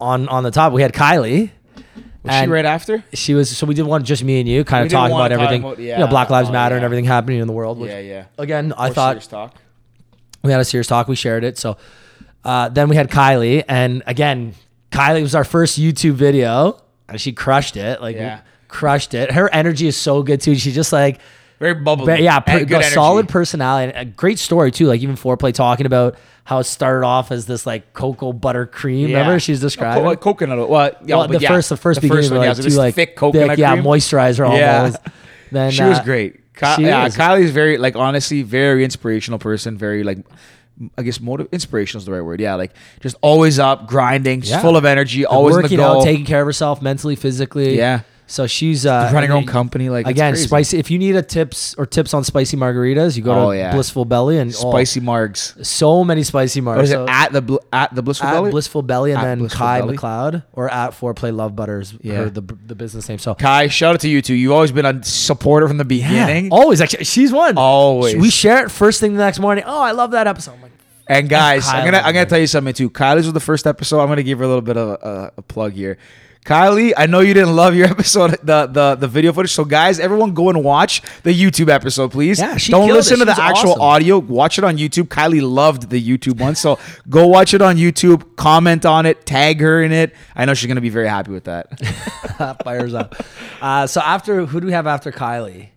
on 0.00 0.28
on 0.28 0.44
the 0.44 0.52
top, 0.52 0.72
we 0.72 0.82
had 0.82 0.92
Kylie. 0.92 1.50
Was 2.22 2.38
she 2.38 2.46
right 2.48 2.64
after? 2.66 3.02
She 3.14 3.34
was 3.34 3.56
so 3.56 3.66
we 3.66 3.74
did 3.74 3.86
one 3.86 4.04
just 4.04 4.22
me 4.22 4.40
and 4.40 4.48
you, 4.48 4.62
kind 4.62 4.82
We 4.82 4.86
of 4.86 4.92
talking 4.92 5.16
about 5.16 5.32
everything. 5.32 5.64
about- 5.64 5.78
you 5.78 5.96
know, 5.96 6.06
Black 6.06 6.28
Lives 6.28 6.50
oh, 6.50 6.52
Matter 6.52 6.76
and 6.76 6.84
everything 6.84 7.06
happening 7.06 7.40
in 7.40 7.46
the 7.46 7.52
world. 7.52 7.78
Which, 7.78 7.90
Yeah, 7.90 8.00
yeah. 8.00 8.24
Again, 8.36 8.74
I 8.76 8.88
More 8.88 8.94
thought. 8.94 9.54
We 10.42 10.50
had 10.52 10.60
a 10.60 10.64
serious 10.64 10.86
talk. 10.86 11.08
We 11.08 11.16
shared 11.16 11.44
it. 11.44 11.58
So 11.58 11.76
uh, 12.44 12.68
then 12.70 12.88
we 12.88 12.96
had 12.96 13.10
Kylie, 13.10 13.64
and 13.68 14.02
again, 14.06 14.54
Kylie 14.90 15.22
was 15.22 15.34
our 15.34 15.44
first 15.44 15.78
YouTube 15.78 16.12
video, 16.14 16.80
and 17.08 17.20
she 17.20 17.32
crushed 17.32 17.76
it. 17.76 18.00
Like 18.00 18.16
Yeah. 18.16 18.40
crushed 18.68 19.14
it. 19.14 19.32
Her 19.32 19.52
energy 19.52 19.86
is 19.86 19.96
so 19.96 20.22
good 20.22 20.40
too. 20.40 20.54
She's 20.54 20.74
just 20.74 20.92
like. 20.92 21.20
Very 21.58 21.74
bubbly. 21.74 22.06
But 22.06 22.22
yeah, 22.22 22.40
per, 22.40 22.60
good 22.60 22.72
energy. 22.72 22.88
solid 22.94 23.28
personality, 23.28 23.92
and 23.92 24.08
a 24.08 24.10
great 24.10 24.38
story 24.38 24.70
too. 24.70 24.86
Like 24.86 25.02
even 25.02 25.14
foreplay 25.16 25.52
talking 25.52 25.84
about 25.84 26.16
how 26.44 26.58
it 26.58 26.64
started 26.64 27.04
off 27.04 27.30
as 27.30 27.44
this 27.44 27.66
like 27.66 27.92
cocoa 27.92 28.32
butter 28.32 28.64
cream. 28.64 29.08
Remember 29.08 29.38
she's 29.38 29.60
describing. 29.60 30.02
Co- 30.02 30.16
coconut. 30.16 30.58
oil. 30.58 30.68
Well, 30.68 30.90
yeah, 31.04 31.16
well, 31.16 31.28
but 31.28 31.34
the 31.36 31.42
yeah, 31.42 31.48
first, 31.50 31.68
the 31.68 31.76
first 31.76 32.00
beginning, 32.00 32.30
one, 32.30 32.38
were 32.38 32.44
yeah, 32.46 32.52
like 32.52 32.62
two 32.62 32.70
like 32.70 32.94
thick 32.94 33.14
coconut 33.14 33.58
yeah, 33.58 33.72
cream. 33.72 33.84
moisturizer 33.84 34.56
Yeah. 34.58 34.78
almost. 34.78 34.96
Then 35.52 35.70
she 35.70 35.82
was 35.82 35.98
uh, 35.98 36.02
great. 36.04 36.39
Ky- 36.60 36.82
yeah, 36.84 37.06
is. 37.06 37.16
Kylie's 37.16 37.50
very 37.50 37.78
like 37.78 37.96
honestly 37.96 38.42
very 38.42 38.84
inspirational 38.84 39.38
person. 39.38 39.76
Very 39.78 40.02
like 40.02 40.18
I 40.96 41.02
guess 41.02 41.20
motive 41.20 41.48
inspirational 41.52 42.00
is 42.00 42.06
the 42.06 42.12
right 42.12 42.20
word. 42.22 42.40
Yeah, 42.40 42.54
like 42.54 42.72
just 43.00 43.16
always 43.20 43.58
up, 43.58 43.86
grinding, 43.86 44.42
Yeah. 44.42 44.60
full 44.62 44.76
of 44.76 44.84
energy, 44.84 45.22
like, 45.24 45.32
always 45.32 45.56
in 45.56 45.62
the 45.62 45.64
working 45.64 45.80
out, 45.80 46.04
taking 46.04 46.24
care 46.24 46.40
of 46.40 46.46
herself 46.46 46.80
mentally, 46.80 47.16
physically. 47.16 47.76
Yeah. 47.76 48.00
So 48.30 48.46
she's 48.46 48.86
uh, 48.86 49.10
running 49.12 49.28
her 49.30 49.34
own 49.34 49.44
company. 49.44 49.90
Like 49.90 50.06
Again, 50.06 50.36
spicy. 50.36 50.78
If 50.78 50.88
you 50.88 51.00
need 51.00 51.16
a 51.16 51.22
tips 51.22 51.74
or 51.74 51.84
tips 51.84 52.14
on 52.14 52.22
spicy 52.22 52.56
margaritas, 52.56 53.16
you 53.16 53.24
go 53.24 53.34
Oh, 53.48 53.50
to 53.50 53.56
yeah. 53.58 53.72
Blissful 53.72 54.04
Belly 54.04 54.38
and 54.38 54.52
oh, 54.54 54.70
spicy 54.70 55.00
margs. 55.00 55.66
so 55.66 56.04
many 56.04 56.22
spicy 56.22 56.60
Or 56.60 56.80
is 56.80 56.92
it 56.92 57.00
at 57.08 57.32
the 57.32 57.42
bl- 57.42 57.56
at 57.72 57.92
the 57.92 58.02
blissful 58.04 58.28
at 58.28 58.34
belly? 58.34 58.52
Blissful 58.52 58.82
Belly 58.82 59.10
and 59.10 59.18
At 59.20 59.24
then 59.24 59.38
Blissful 59.40 59.58
Kai 59.58 59.80
Belly? 59.80 59.96
McLeod 59.96 60.44
or 60.52 60.70
at 60.70 60.92
Foreplay 60.92 61.34
Love 61.34 61.56
Butters. 61.56 61.92
Yeah. 62.02 62.12
Yeah. 62.12 62.24
the 62.26 62.42
the 62.66 62.76
business 62.76 63.08
name. 63.08 63.18
So 63.18 63.34
Kai, 63.34 63.66
shout 63.66 63.94
out 63.94 64.00
to 64.02 64.08
you 64.08 64.22
too. 64.22 64.34
You've 64.34 64.52
always 64.52 64.70
been 64.70 64.86
a 64.86 65.02
supporter 65.02 65.66
from 65.66 65.78
the 65.78 65.84
beginning. 65.84 66.44
Yeah, 66.46 66.50
always 66.52 66.80
actually 66.80 67.06
she's 67.06 67.32
one. 67.32 67.58
Always. 67.58 68.14
We 68.14 68.30
share 68.30 68.64
it 68.64 68.70
first 68.70 69.00
thing 69.00 69.14
the 69.14 69.24
next 69.24 69.40
morning. 69.40 69.64
Oh, 69.66 69.82
I 69.82 69.90
love 69.90 70.12
that 70.12 70.28
episode. 70.28 70.52
I'm 70.52 70.62
like, 70.62 70.72
And 71.08 71.28
guys, 71.28 71.66
I'm 71.66 71.84
gonna 71.84 71.98
I'm 71.98 72.14
gonna 72.14 72.26
tell 72.26 72.38
you 72.38 72.46
something 72.46 72.74
too. 72.74 72.90
Kylie's 72.90 73.24
was 73.24 73.32
the 73.32 73.40
first 73.40 73.66
episode. 73.66 74.00
I'm 74.00 74.06
gonna 74.08 74.22
give 74.22 74.38
her 74.38 74.44
a 74.44 74.48
little 74.48 74.62
bit 74.62 74.76
of 74.76 74.88
a, 75.02 75.32
a 75.38 75.42
plug 75.42 75.72
here. 75.72 75.98
Kylie, 76.44 76.94
I 76.96 77.06
know 77.06 77.20
you 77.20 77.34
didn't 77.34 77.54
love 77.54 77.74
your 77.74 77.86
episode, 77.90 78.32
the 78.42 78.66
the 78.66 78.96
the 78.96 79.08
video 79.08 79.32
footage. 79.32 79.52
So 79.52 79.64
guys, 79.64 80.00
everyone 80.00 80.32
go 80.32 80.48
and 80.48 80.64
watch 80.64 81.02
the 81.22 81.32
YouTube 81.38 81.68
episode, 81.68 82.12
please. 82.12 82.38
Yeah, 82.38 82.56
she 82.56 82.72
don't 82.72 82.88
listen 82.88 83.18
to 83.18 83.24
the 83.24 83.38
actual 83.40 83.72
awesome. 83.72 83.82
audio. 83.82 84.18
Watch 84.18 84.58
it 84.58 84.64
on 84.64 84.78
YouTube. 84.78 85.08
Kylie 85.08 85.42
loved 85.42 85.90
the 85.90 86.02
YouTube 86.02 86.40
one, 86.40 86.54
so 86.54 86.78
go 87.08 87.26
watch 87.26 87.52
it 87.52 87.60
on 87.60 87.76
YouTube. 87.76 88.36
Comment 88.36 88.84
on 88.86 89.04
it. 89.04 89.26
Tag 89.26 89.60
her 89.60 89.82
in 89.82 89.92
it. 89.92 90.14
I 90.34 90.46
know 90.46 90.54
she's 90.54 90.66
gonna 90.66 90.80
be 90.80 90.88
very 90.88 91.08
happy 91.08 91.30
with 91.30 91.44
that. 91.44 91.78
fires 92.64 92.94
up. 92.94 93.16
Uh, 93.60 93.86
so 93.86 94.00
after 94.00 94.46
who 94.46 94.60
do 94.60 94.66
we 94.66 94.72
have 94.72 94.86
after 94.86 95.12
Kylie? 95.12 95.68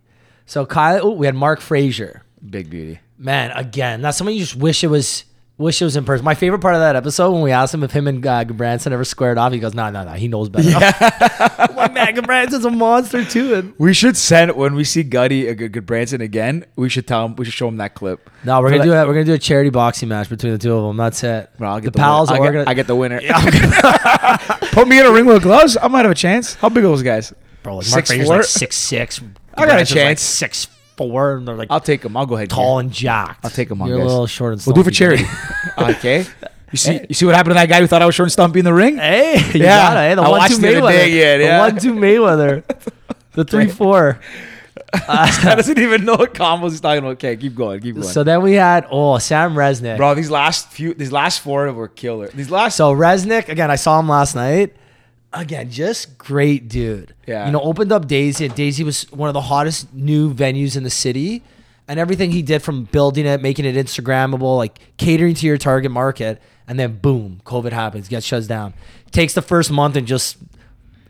So 0.46 0.66
Kylie, 0.66 1.02
oh, 1.02 1.12
we 1.12 1.26
had 1.26 1.36
Mark 1.36 1.60
Frazier. 1.60 2.24
Big 2.50 2.70
beauty. 2.70 3.00
Man, 3.18 3.52
again, 3.52 4.02
that's 4.02 4.18
something 4.18 4.36
you 4.36 4.42
just 4.42 4.56
wish 4.56 4.84
it 4.84 4.88
was. 4.88 5.26
Wish 5.60 5.82
it 5.82 5.86
was 5.86 5.96
in 5.96 6.04
person. 6.04 6.26
My 6.26 6.34
favorite 6.34 6.60
part 6.60 6.74
of 6.74 6.82
that 6.82 6.96
episode 6.96 7.32
when 7.32 7.44
we 7.44 7.52
asked 7.52 7.76
him 7.76 7.84
if 7.84 7.92
him 7.92 8.08
and 8.08 8.26
uh, 8.26 8.44
Branson 8.46 8.92
ever 8.92 9.04
squared 9.06 9.38
off, 9.38 9.54
he 9.54 9.60
goes, 9.60 9.76
"No, 9.76 9.92
no, 9.92 10.04
no, 10.04 10.12
he 10.14 10.28
knows 10.28 10.50
better." 10.50 10.68
I'm 10.74 11.76
like, 11.76 11.94
man, 12.16 12.16
Branson's 12.24 12.66
a 12.66 12.72
monster 12.72 13.24
too. 13.24 13.54
And 13.54 13.74
We 13.78 13.94
should 13.94 14.18
send 14.18 14.56
when 14.56 14.74
we 14.74 14.84
see 14.84 15.04
Gutty 15.04 15.48
a 15.48 15.54
good, 15.54 15.72
good 15.72 15.86
Branson 15.86 16.22
again. 16.22 16.66
We 16.76 16.90
should 16.90 17.06
tell 17.08 17.26
him. 17.26 17.36
We 17.36 17.46
should 17.46 17.54
show 17.54 17.68
him 17.68 17.78
that 17.78 17.94
clip. 17.94 18.32
no, 18.44 18.60
we're 18.62 18.70
For 18.70 18.78
gonna 18.78 18.90
that- 18.90 18.96
do 18.96 19.00
it. 19.04 19.08
We're 19.08 19.14
gonna 19.14 19.26
do 19.26 19.34
a 19.34 19.38
charity 19.38 19.70
boxing 19.70 20.10
match 20.10 20.28
between 20.28 20.54
the 20.54 20.58
two 20.58 20.74
of 20.74 20.88
them. 20.88 20.98
That's 20.98 21.24
it. 21.24 21.52
Bro, 21.60 21.70
I'll 21.70 21.80
get 21.80 21.86
the 21.86 21.92
the, 21.92 22.00
pals 22.00 22.32
winner. 22.32 22.42
are 22.42 22.48
I 22.48 22.52
get, 22.52 22.54
gonna. 22.54 22.70
I 22.72 22.74
get 22.74 22.88
the 22.88 22.96
winner. 22.96 23.22
Put 24.72 24.88
me 24.88 25.00
in 25.00 25.06
a 25.06 25.12
ring 25.12 25.28
with 25.28 25.44
gloves. 25.44 25.78
I 25.80 25.88
might 25.88 26.02
have 26.04 26.12
a 26.12 26.16
chance. 26.16 26.56
How 26.56 26.70
big 26.70 26.84
are 26.84 26.88
those 26.88 27.04
guys? 27.04 27.32
Bro, 27.62 27.76
like 27.78 27.86
Six 27.86 27.94
Mark 27.96 28.06
Frazier's 28.08 28.28
four? 28.28 28.36
like 28.38 28.46
six 28.46 28.76
six. 28.76 29.22
I 29.54 29.66
got 29.68 29.80
a 29.80 29.86
chance. 29.86 30.22
six 30.22 30.68
four, 30.98 31.36
and 31.38 31.48
they're 31.48 31.56
like 31.56 31.68
I'll 31.72 31.80
take 31.80 32.02
them. 32.02 32.16
I'll 32.18 32.26
go 32.26 32.36
ahead. 32.36 32.50
tall 32.50 32.80
and 32.80 32.92
jacked. 32.92 33.44
I'll 33.46 33.52
take 33.52 33.70
'em 33.72 33.82
on, 33.82 33.88
You're 33.88 33.98
guys. 33.98 34.06
a 34.06 34.10
little 34.10 34.28
short 34.28 34.54
and 34.54 34.62
Stumpy, 34.62 34.78
We'll 34.78 34.84
do 34.84 34.88
it 34.90 34.92
for 34.92 34.96
charity. 34.98 35.26
okay. 35.78 36.26
You 36.72 36.78
see, 36.78 37.00
you 37.10 37.14
see 37.16 37.26
what 37.26 37.36
happened 37.36 37.52
to 37.52 37.56
that 37.56 37.70
guy 37.70 37.80
who 37.82 37.88
thought 37.88 38.02
I 38.02 38.06
was 38.06 38.16
short 38.16 38.26
and 38.26 38.32
stumpy 38.32 38.60
in 38.60 38.66
the 38.66 38.74
ring? 38.74 38.98
Hey, 38.98 39.36
you 39.54 39.64
Yeah, 39.64 39.78
got 39.94 39.98
it. 39.98 40.10
Hey, 40.10 40.16
the 40.16 40.22
I 40.22 40.30
one 40.30 40.40
watched 40.40 40.56
two 40.56 40.62
the 40.62 40.68
other 40.70 40.82
Mayweather. 40.82 40.90
day, 40.92 41.10
yeah, 41.40 41.44
yeah. 41.46 41.58
The 41.68 41.72
one 41.74 41.82
two 41.82 41.94
Mayweather. 41.94 42.64
The 43.34 43.44
three 43.44 43.68
four. 43.68 44.20
I 44.94 45.40
uh, 45.48 45.56
doesn't 45.56 45.80
even 45.80 46.06
know 46.06 46.14
what 46.16 46.36
combos 46.36 46.70
he's 46.70 46.82
talking 46.82 47.00
about. 47.00 47.14
Okay, 47.14 47.36
keep 47.36 47.56
going, 47.56 47.82
keep 47.82 47.96
going. 47.96 48.08
So 48.08 48.24
then 48.24 48.44
we 48.44 48.54
had 48.54 48.86
oh 48.92 49.18
Sam 49.18 49.56
Resnick. 49.56 49.98
Bro, 49.98 50.14
these 50.14 50.30
last 50.30 50.70
few, 50.70 50.94
these 50.94 51.12
last 51.12 51.40
four 51.42 51.72
were 51.74 51.88
killer. 51.88 52.28
These 52.28 52.52
last, 52.52 52.76
So 52.78 52.94
Resnick 52.94 53.50
again, 53.50 53.72
I 53.72 53.76
saw 53.76 54.00
him 54.00 54.08
last 54.08 54.36
night. 54.36 54.76
Again, 55.34 55.72
just 55.72 56.18
great 56.18 56.70
dude. 56.70 57.16
Yeah. 57.26 57.46
You 57.46 57.52
know, 57.52 57.62
opened 57.62 57.92
up 57.92 58.08
Daisy, 58.08 58.46
and 58.46 58.56
Daisy 58.56 58.84
was 58.84 59.12
one 59.12 59.30
of 59.30 59.34
the 59.34 59.42
hottest 59.42 59.94
new 59.94 60.34
venues 60.34 60.78
in 60.78 60.84
the 60.84 60.90
city. 60.90 61.44
And 61.88 62.00
everything 62.00 62.32
he 62.32 62.42
did 62.42 62.62
from 62.62 62.86
building 62.86 63.26
it, 63.26 63.42
making 63.42 63.66
it 63.66 63.76
Instagrammable, 63.76 64.58
like 64.58 64.80
catering 64.98 65.34
to 65.36 65.46
your 65.46 65.58
target 65.58 65.92
market, 65.92 66.42
and 66.68 66.80
then 66.80 66.98
boom, 66.98 67.42
COVID 67.46 67.72
happens, 67.74 68.08
gets 68.08 68.26
shut 68.26 68.48
down. 68.48 68.74
Takes 69.12 69.34
the 69.34 69.42
first 69.42 69.70
month 69.70 69.96
and 69.98 70.08
just 70.08 70.38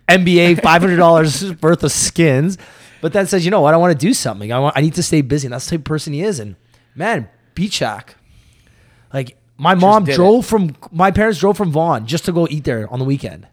NBA 0.09 0.61
five 0.63 0.81
hundred 0.81 0.97
dollars 0.97 1.53
worth 1.61 1.83
of 1.83 1.91
skins, 1.91 2.57
but 3.01 3.13
then 3.13 3.27
says, 3.27 3.45
you 3.45 3.51
know 3.51 3.61
what, 3.61 3.73
I 3.73 3.77
want 3.77 3.97
to 3.97 4.07
do 4.07 4.13
something. 4.13 4.51
I 4.51 4.59
want, 4.59 4.75
I 4.75 4.81
need 4.81 4.95
to 4.95 5.03
stay 5.03 5.21
busy, 5.21 5.45
and 5.45 5.53
that's 5.53 5.65
the 5.65 5.71
type 5.71 5.81
of 5.81 5.85
person 5.85 6.13
he 6.13 6.23
is. 6.23 6.39
And 6.39 6.55
man, 6.95 7.29
Beach 7.53 7.73
Shack, 7.73 8.15
like 9.13 9.37
my 9.57 9.75
mom 9.75 10.05
drove 10.15 10.45
from 10.45 10.75
my 10.91 11.11
parents 11.11 11.39
drove 11.39 11.55
from 11.55 11.71
Vaughan 11.71 12.07
just 12.07 12.25
to 12.25 12.31
go 12.31 12.47
eat 12.49 12.63
there 12.63 12.91
on 12.91 12.97
the 12.99 13.05
weekend, 13.05 13.47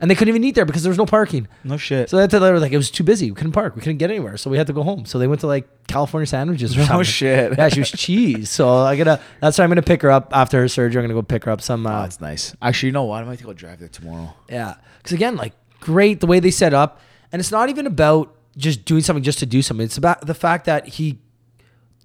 and 0.00 0.10
they 0.10 0.14
couldn't 0.14 0.28
even 0.28 0.44
eat 0.44 0.54
there 0.54 0.64
because 0.64 0.82
there 0.82 0.90
was 0.90 0.98
no 0.98 1.06
parking. 1.06 1.48
no 1.64 1.76
shit. 1.76 2.10
So 2.10 2.24
to, 2.26 2.38
they 2.38 2.52
were 2.52 2.60
like, 2.60 2.72
it 2.72 2.76
was 2.76 2.90
too 2.90 3.04
busy. 3.04 3.30
We 3.30 3.34
couldn't 3.36 3.52
park. 3.52 3.74
We 3.76 3.80
couldn't 3.80 3.96
get 3.98 4.10
anywhere. 4.10 4.36
So 4.36 4.50
we 4.50 4.58
had 4.58 4.66
to 4.66 4.72
go 4.72 4.82
home. 4.82 5.06
So 5.06 5.18
they 5.18 5.26
went 5.26 5.40
to 5.40 5.46
like 5.46 5.66
California 5.86 6.26
sandwiches 6.26 6.74
or 6.76 6.80
No 6.80 6.84
something. 6.86 7.04
shit. 7.04 7.56
Yeah, 7.58 7.68
she 7.68 7.80
was 7.80 7.90
cheese. 8.04 8.50
So 8.50 8.68
I 8.68 8.96
gotta. 8.96 9.20
That's 9.40 9.56
why 9.58 9.64
I'm 9.64 9.70
gonna 9.70 9.82
pick 9.82 10.02
her 10.02 10.10
up 10.10 10.30
after 10.34 10.60
her 10.60 10.68
surgery. 10.68 11.00
I'm 11.00 11.04
gonna 11.08 11.14
go 11.20 11.22
pick 11.22 11.44
her 11.44 11.50
up 11.50 11.60
some. 11.62 11.86
oh, 11.86 11.90
Uh, 11.90 12.02
that's 12.02 12.20
nice. 12.20 12.54
Actually, 12.60 12.88
you 12.88 12.92
know 12.92 13.04
what? 13.04 13.22
I 13.22 13.26
might 13.26 13.42
go 13.42 13.52
drive 13.52 13.78
there 13.80 13.88
tomorrow. 13.88 14.34
yeah, 14.50 14.74
because 14.98 15.12
again, 15.12 15.36
like 15.36 15.52
great 15.80 16.20
the 16.20 16.26
way 16.26 16.40
they 16.40 16.50
set 16.50 16.74
up, 16.74 17.00
and 17.32 17.40
it's 17.40 17.50
not 17.52 17.68
even 17.68 17.86
about 17.86 18.34
just 18.56 18.84
doing 18.84 19.02
something 19.02 19.22
just 19.22 19.38
to 19.40 19.46
do 19.46 19.60
something. 19.62 19.84
It's 19.84 19.98
about 19.98 20.26
the 20.26 20.34
fact 20.34 20.64
that 20.66 20.88
he 20.88 21.18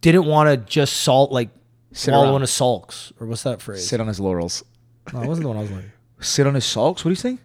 didn't 0.02 0.26
want 0.26 0.50
to 0.50 0.58
just 0.58 0.98
salt 0.98 1.32
like 1.32 1.50
Sit 1.94 2.12
wallow 2.14 2.36
in 2.36 2.42
his 2.42 2.52
sulks 2.52 3.12
or 3.20 3.28
what's 3.28 3.44
that 3.44 3.62
phrase? 3.62 3.88
Sit 3.88 4.00
on 4.02 4.08
his 4.08 4.20
laurels. 4.20 4.64
No, 5.14 5.22
it 5.22 5.28
wasn't 5.28 5.44
the 5.44 5.48
one 5.50 5.58
I 5.58 5.62
was 5.62 5.72
like. 5.72 5.84
Sit 6.22 6.48
on 6.48 6.56
his 6.56 6.66
sulks. 6.66 7.04
What 7.04 7.10
do 7.10 7.12
you 7.14 7.16
think? 7.18 7.40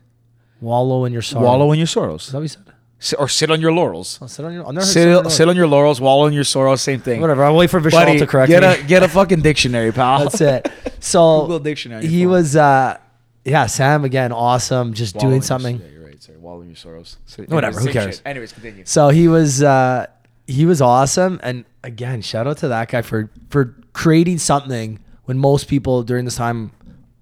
Wallow 0.60 1.04
in 1.04 1.12
your 1.12 1.22
sorrow. 1.22 1.44
Wallow 1.44 1.72
in 1.72 1.78
your 1.78 1.86
sorrows. 1.86 2.22
Is 2.22 2.28
sorrows. 2.28 2.32
that 2.32 2.36
what 2.38 2.42
you 2.42 2.48
said? 2.48 2.74
Sit, 2.98 3.20
or 3.20 3.28
sit 3.28 3.50
on 3.50 3.60
your 3.60 3.72
laurels. 3.72 4.18
Oh, 4.22 4.26
sit 4.26 4.44
on 4.44 4.54
your. 4.54 4.72
Never 4.72 4.86
sit 4.86 5.06
on 5.14 5.28
Sit, 5.30 5.40
your- 5.40 5.50
on 5.50 5.56
your 5.56 5.66
laurels. 5.66 6.00
Wallow 6.00 6.26
in 6.26 6.32
your 6.32 6.44
sorrows. 6.44 6.80
Same 6.80 6.98
thing. 7.00 7.20
Whatever. 7.20 7.44
I'll 7.44 7.54
wait 7.54 7.68
for 7.68 7.78
Vishal 7.80 7.90
Buddy, 7.92 8.18
to 8.18 8.26
correct 8.26 8.48
get 8.48 8.62
me. 8.62 8.84
a 8.84 8.88
get 8.88 9.02
a 9.02 9.08
fucking 9.08 9.42
dictionary, 9.42 9.92
pal. 9.92 10.20
That's 10.28 10.40
it. 10.40 10.68
So 10.98 11.42
Google 11.42 11.58
dictionary 11.60 12.06
He 12.06 12.26
was 12.26 12.56
uh 12.56 12.96
yeah, 13.44 13.66
Sam 13.66 14.04
again, 14.04 14.32
awesome, 14.32 14.92
just 14.94 15.14
Wallowing 15.14 15.30
doing 15.30 15.36
your- 15.40 15.46
something. 15.46 15.80
Yeah, 15.80 15.86
you're 15.92 16.04
right. 16.06 16.22
Sorry, 16.22 16.38
wallowing 16.38 16.68
your 16.68 16.76
sorrows. 16.76 17.18
So, 17.26 17.42
Whatever, 17.44 17.78
who 17.80 17.92
cares? 17.92 18.16
shit. 18.16 18.22
Anyways, 18.26 18.52
continue. 18.52 18.84
So 18.86 19.10
he 19.10 19.28
was 19.28 19.62
uh 19.62 20.06
he 20.48 20.64
was 20.64 20.80
awesome 20.80 21.38
and 21.42 21.64
again, 21.84 22.22
shout 22.22 22.46
out 22.46 22.56
to 22.58 22.68
that 22.68 22.88
guy 22.88 23.02
for 23.02 23.30
for 23.50 23.76
creating 23.92 24.38
something 24.38 24.98
when 25.26 25.38
most 25.38 25.68
people 25.68 26.02
during 26.02 26.24
this 26.24 26.36
time 26.36 26.72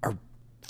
are 0.03 0.17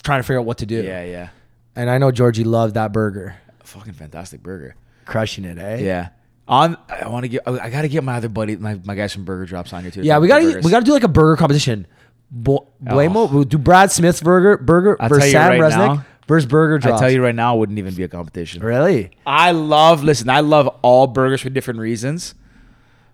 trying 0.03 0.19
to 0.21 0.23
figure 0.25 0.41
out 0.41 0.47
what 0.47 0.59
to 0.59 0.67
do. 0.67 0.83
Yeah, 0.83 1.05
yeah. 1.05 1.29
And 1.77 1.91
I 1.91 1.99
know 1.99 2.11
Georgie 2.11 2.45
loved 2.45 2.75
that 2.75 2.93
burger. 2.93 3.37
Fucking 3.65 3.95
fantastic 3.95 4.43
burger. 4.43 4.77
Crushing 5.07 5.45
it, 5.45 5.59
eh? 5.59 5.77
Yeah. 5.79 6.09
On, 6.47 6.77
I 6.89 7.09
want 7.09 7.25
to 7.25 7.29
get. 7.29 7.43
I 7.49 7.71
gotta 7.71 7.89
get 7.89 8.05
my 8.05 8.17
other 8.17 8.29
buddy, 8.29 8.57
my, 8.57 8.79
my 8.85 8.95
guys 8.95 9.13
from 9.15 9.25
Burger 9.25 9.47
Drops 9.47 9.73
on 9.73 9.83
here 9.83 9.91
too. 9.91 10.03
Yeah, 10.03 10.19
we 10.19 10.29
gotta 10.29 10.45
burgers. 10.45 10.65
we 10.65 10.71
gotta 10.71 10.85
do 10.85 10.93
like 10.93 11.03
a 11.03 11.09
burger 11.09 11.37
competition. 11.37 11.87
Bo- 12.31 12.69
Buemo, 12.83 13.31
we'll 13.33 13.45
do 13.45 13.57
Brad 13.59 13.91
Smith's 13.91 14.21
burger 14.21 14.59
burger 14.59 14.97
I'll 15.01 15.09
versus 15.09 15.31
Sam 15.33 15.53
right 15.53 15.61
Resnick 15.61 15.97
now- 15.97 16.05
versus 16.29 16.47
Burger 16.47 16.79
Drops. 16.79 17.01
I 17.01 17.05
tell 17.05 17.11
you 17.11 17.23
right 17.23 17.35
now, 17.35 17.55
it 17.57 17.59
wouldn't 17.61 17.79
even 17.79 17.95
be 17.95 18.03
a 18.03 18.09
competition. 18.09 18.63
really? 18.63 19.11
I 19.27 19.53
love. 19.53 20.05
Listen, 20.05 20.29
I 20.29 20.41
love 20.41 20.69
all 20.83 21.07
burgers 21.07 21.41
for 21.41 21.49
different 21.49 21.81
reasons, 21.81 22.35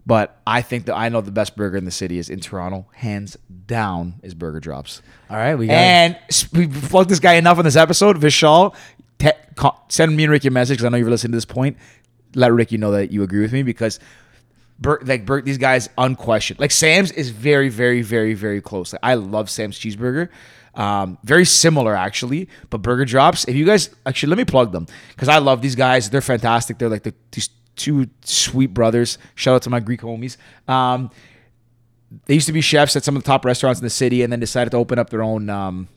but 0.07 0.41
I 0.47 0.63
think 0.63 0.87
that 0.87 0.97
I 0.97 1.09
know 1.09 1.21
the 1.21 1.31
best 1.31 1.57
burger 1.57 1.77
in 1.77 1.85
the 1.85 1.91
city 1.91 2.19
is 2.19 2.29
in 2.29 2.41
Toronto, 2.41 2.87
hands 2.95 3.37
down, 3.67 4.15
is 4.23 4.35
Burger 4.35 4.61
Drops. 4.61 5.03
All 5.29 5.37
right, 5.37 5.55
we 5.55 5.67
got 5.67 5.75
And 5.75 6.19
we 6.53 6.67
plugged 6.67 7.11
this 7.11 7.21
guy 7.21 7.35
enough 7.35 7.59
on 7.59 7.65
this 7.65 7.77
episode. 7.77 8.17
Vishal, 8.19 8.75
te- 9.19 9.31
send 9.89 10.17
me 10.17 10.25
and 10.25 10.33
Ricky 10.33 10.49
a 10.49 10.51
message 10.51 10.79
because 10.79 10.87
I 10.87 10.89
know 10.89 10.97
you're 10.97 11.11
listening 11.11 11.33
to 11.33 11.37
this 11.37 11.45
point. 11.45 11.77
Let 12.35 12.53
Ricky 12.53 12.77
know 12.77 12.93
that 12.93 13.11
you 13.11 13.23
agree 13.23 13.41
with 13.41 13.53
me 13.53 13.63
because, 13.63 14.01
Bur- 14.81 15.01
like 15.05 15.27
Bur- 15.27 15.43
these 15.43 15.59
guys, 15.59 15.89
unquestioned. 15.99 16.61
Like 16.61 16.71
Sam's 16.71 17.13
is 17.13 17.31
very, 17.31 17.69
very, 17.69 18.03
very, 18.03 18.35
very 18.35 18.61
close. 18.61 18.93
Like, 18.93 19.01
I 19.03 19.15
love 19.15 19.51
Sam's 19.51 19.79
cheeseburger. 19.79 20.29
Um, 20.75 21.19
very 21.25 21.45
similar 21.45 21.97
actually, 21.97 22.49
but 22.71 22.79
Burger 22.79 23.05
Drops. 23.05 23.45
If 23.47 23.57
you 23.57 23.67
guys 23.67 23.91
actually 24.07 24.31
let 24.31 24.39
me 24.39 24.45
plug 24.45 24.73
them 24.73 24.87
because 25.09 25.29
I 25.29 25.39
love 25.39 25.63
these 25.63 25.75
guys. 25.75 26.11
They're 26.11 26.21
fantastic. 26.21 26.79
They're 26.79 26.89
like 26.89 27.03
the 27.03 27.13
these 27.33 27.51
two 27.77 28.09
sweet 28.23 28.75
brothers. 28.75 29.19
Shout 29.35 29.55
out 29.55 29.63
to 29.63 29.71
my 29.71 29.81
Greek 29.81 30.01
homies. 30.01 30.37
Um, 30.69 31.11
they 32.27 32.35
used 32.35 32.47
to 32.47 32.53
be 32.53 32.61
chefs 32.61 32.97
at 32.97 33.05
some 33.05 33.17
of 33.17 33.23
the 33.23 33.27
top 33.27 33.45
restaurants 33.45 33.81
in 33.81 33.85
the 33.85 33.91
city 33.91 34.23
and 34.23 34.33
then 34.33 34.41
decided 34.41 34.71
to 34.71 34.77
open 34.77 34.99
up 34.99 35.11
their 35.11 35.23
own 35.23 35.49
um, 35.49 35.89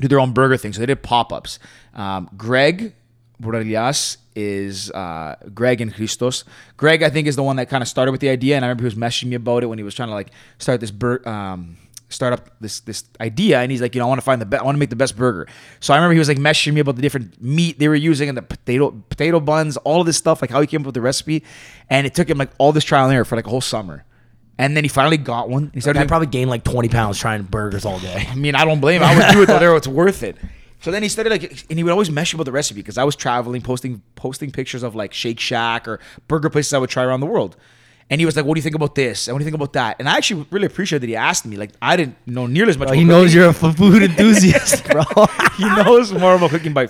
do 0.00 0.08
their 0.08 0.20
own 0.20 0.32
burger 0.32 0.56
thing 0.56 0.72
so 0.72 0.80
they 0.80 0.86
did 0.86 1.02
pop-ups 1.02 1.58
um, 1.94 2.28
greg 2.36 2.94
Borrelias 3.40 4.16
is 4.34 4.90
uh, 4.92 5.36
greg 5.52 5.80
and 5.80 5.92
christos 5.92 6.44
greg 6.76 7.02
i 7.02 7.10
think 7.10 7.26
is 7.26 7.36
the 7.36 7.42
one 7.42 7.56
that 7.56 7.68
kind 7.68 7.82
of 7.82 7.88
started 7.88 8.12
with 8.12 8.20
the 8.20 8.30
idea 8.30 8.56
and 8.56 8.64
i 8.64 8.68
remember 8.68 8.82
he 8.82 8.86
was 8.86 8.94
messaging 8.94 9.26
me 9.26 9.36
about 9.36 9.62
it 9.62 9.66
when 9.66 9.78
he 9.78 9.84
was 9.84 9.94
trying 9.94 10.08
to 10.08 10.14
like 10.14 10.30
start 10.58 10.80
this 10.80 10.90
bur- 10.90 11.26
um, 11.28 11.76
start 12.12 12.32
up 12.32 12.50
this 12.60 12.80
this 12.80 13.04
idea 13.20 13.60
and 13.60 13.70
he's 13.70 13.80
like 13.80 13.94
you 13.94 13.98
know 13.98 14.06
i 14.06 14.08
want 14.08 14.18
to 14.18 14.24
find 14.24 14.40
the 14.40 14.46
best 14.46 14.62
i 14.62 14.64
want 14.64 14.74
to 14.74 14.78
make 14.78 14.90
the 14.90 14.96
best 14.96 15.16
burger 15.16 15.46
so 15.80 15.92
i 15.92 15.96
remember 15.96 16.12
he 16.12 16.18
was 16.18 16.28
like 16.28 16.38
messaging 16.38 16.74
me 16.74 16.80
about 16.80 16.96
the 16.96 17.02
different 17.02 17.40
meat 17.42 17.78
they 17.78 17.88
were 17.88 17.94
using 17.94 18.28
and 18.28 18.38
the 18.38 18.42
potato 18.42 18.90
potato 19.08 19.40
buns 19.40 19.76
all 19.78 20.00
of 20.00 20.06
this 20.06 20.16
stuff 20.16 20.42
like 20.42 20.50
how 20.50 20.60
he 20.60 20.66
came 20.66 20.82
up 20.82 20.86
with 20.86 20.94
the 20.94 21.00
recipe 21.00 21.42
and 21.90 22.06
it 22.06 22.14
took 22.14 22.28
him 22.28 22.38
like 22.38 22.50
all 22.58 22.72
this 22.72 22.84
trial 22.84 23.06
and 23.06 23.14
error 23.14 23.24
for 23.24 23.36
like 23.36 23.46
a 23.46 23.50
whole 23.50 23.60
summer 23.60 24.04
and 24.58 24.76
then 24.76 24.84
he 24.84 24.88
finally 24.88 25.16
got 25.16 25.48
one. 25.48 25.70
He 25.74 25.80
started 25.80 26.00
I 26.00 26.06
probably 26.06 26.28
gained 26.28 26.50
like 26.50 26.62
20 26.62 26.88
pounds 26.88 27.18
trying 27.18 27.42
burgers 27.42 27.84
all 27.84 27.98
day. 27.98 28.26
I 28.28 28.34
mean, 28.34 28.54
I 28.54 28.64
don't 28.64 28.80
blame 28.80 29.02
him. 29.02 29.08
I 29.08 29.16
would 29.16 29.32
do 29.32 29.42
it 29.42 29.46
though. 29.46 29.76
It's 29.76 29.88
worth 29.88 30.22
it. 30.22 30.36
So 30.82 30.90
then 30.90 31.02
he 31.02 31.08
started 31.08 31.30
like, 31.30 31.64
and 31.70 31.78
he 31.78 31.84
would 31.84 31.92
always 31.92 32.10
mess 32.10 32.32
about 32.32 32.44
the 32.44 32.52
recipe 32.52 32.80
because 32.80 32.98
I 32.98 33.04
was 33.04 33.16
traveling, 33.16 33.62
posting 33.62 34.02
posting 34.16 34.50
pictures 34.50 34.82
of 34.82 34.94
like 34.94 35.14
Shake 35.14 35.40
Shack 35.40 35.86
or 35.88 36.00
burger 36.28 36.50
places 36.50 36.74
I 36.74 36.78
would 36.78 36.90
try 36.90 37.04
around 37.04 37.20
the 37.20 37.26
world. 37.26 37.56
And 38.12 38.20
he 38.20 38.26
was 38.26 38.36
like, 38.36 38.44
"What 38.44 38.56
do 38.56 38.58
you 38.58 38.62
think 38.62 38.74
about 38.74 38.94
this? 38.94 39.26
And 39.26 39.34
what 39.34 39.38
do 39.38 39.44
you 39.44 39.50
think 39.50 39.54
about 39.54 39.72
that?" 39.72 39.96
And 39.98 40.06
I 40.06 40.18
actually 40.18 40.46
really 40.50 40.66
appreciate 40.66 40.98
that 40.98 41.08
he 41.08 41.16
asked 41.16 41.46
me. 41.46 41.56
Like, 41.56 41.70
I 41.80 41.96
didn't 41.96 42.16
know 42.26 42.46
nearly 42.46 42.68
as 42.68 42.76
much. 42.76 42.88
Bro, 42.88 42.98
he 42.98 43.04
knows 43.04 43.32
cooking. 43.32 43.40
you're 43.40 43.48
a 43.48 43.72
food 43.72 44.02
enthusiast, 44.10 44.84
bro. 44.84 45.02
he 45.56 45.64
knows 45.64 46.12
more 46.12 46.34
about 46.34 46.50
cooking 46.50 46.74
by 46.74 46.88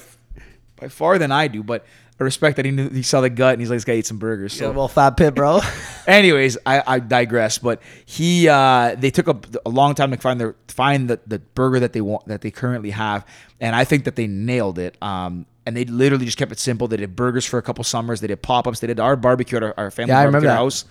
by 0.80 0.88
far 0.88 1.18
than 1.18 1.30
I 1.30 1.46
do. 1.46 1.62
But 1.62 1.86
I 2.18 2.24
respect 2.24 2.56
that 2.56 2.64
he 2.64 2.72
knew 2.72 2.88
he 2.88 3.02
saw 3.02 3.20
the 3.20 3.30
gut 3.30 3.52
and 3.52 3.60
he's 3.60 3.70
like, 3.70 3.76
"This 3.76 3.84
guy 3.84 3.94
eats 3.94 4.08
some 4.08 4.18
burgers." 4.18 4.52
So 4.52 4.70
yeah, 4.70 4.76
well, 4.76 4.88
fat 4.88 5.16
pit, 5.16 5.36
bro. 5.36 5.60
Anyways, 6.08 6.58
I, 6.66 6.82
I 6.84 6.98
digress. 6.98 7.58
But 7.58 7.80
he, 8.04 8.48
uh, 8.48 8.96
they 8.98 9.12
took 9.12 9.28
a, 9.28 9.38
a 9.64 9.70
long 9.70 9.94
time 9.94 10.10
to 10.10 10.16
find 10.16 10.40
their 10.40 10.56
find 10.66 11.08
the, 11.08 11.20
the 11.24 11.38
burger 11.38 11.78
that 11.78 11.92
they 11.92 12.00
want 12.00 12.26
that 12.26 12.40
they 12.40 12.50
currently 12.50 12.90
have, 12.90 13.24
and 13.60 13.76
I 13.76 13.84
think 13.84 14.06
that 14.06 14.16
they 14.16 14.26
nailed 14.26 14.80
it. 14.80 15.00
Um, 15.00 15.46
and 15.66 15.76
they 15.76 15.84
literally 15.84 16.24
just 16.24 16.38
kept 16.38 16.52
it 16.52 16.58
simple. 16.58 16.88
They 16.88 16.96
did 16.96 17.14
burgers 17.16 17.44
for 17.44 17.58
a 17.58 17.62
couple 17.62 17.84
summers. 17.84 18.20
They 18.20 18.26
did 18.26 18.42
pop 18.42 18.66
ups. 18.66 18.80
They 18.80 18.86
did 18.88 18.98
our 19.00 19.16
barbecue 19.16 19.56
at 19.58 19.62
our, 19.62 19.74
our 19.76 19.90
family 19.90 20.10
Yeah, 20.12 20.20
I 20.20 20.24
barbecue 20.24 20.48
remember 20.48 20.48
that. 20.48 20.56
house. 20.56 20.84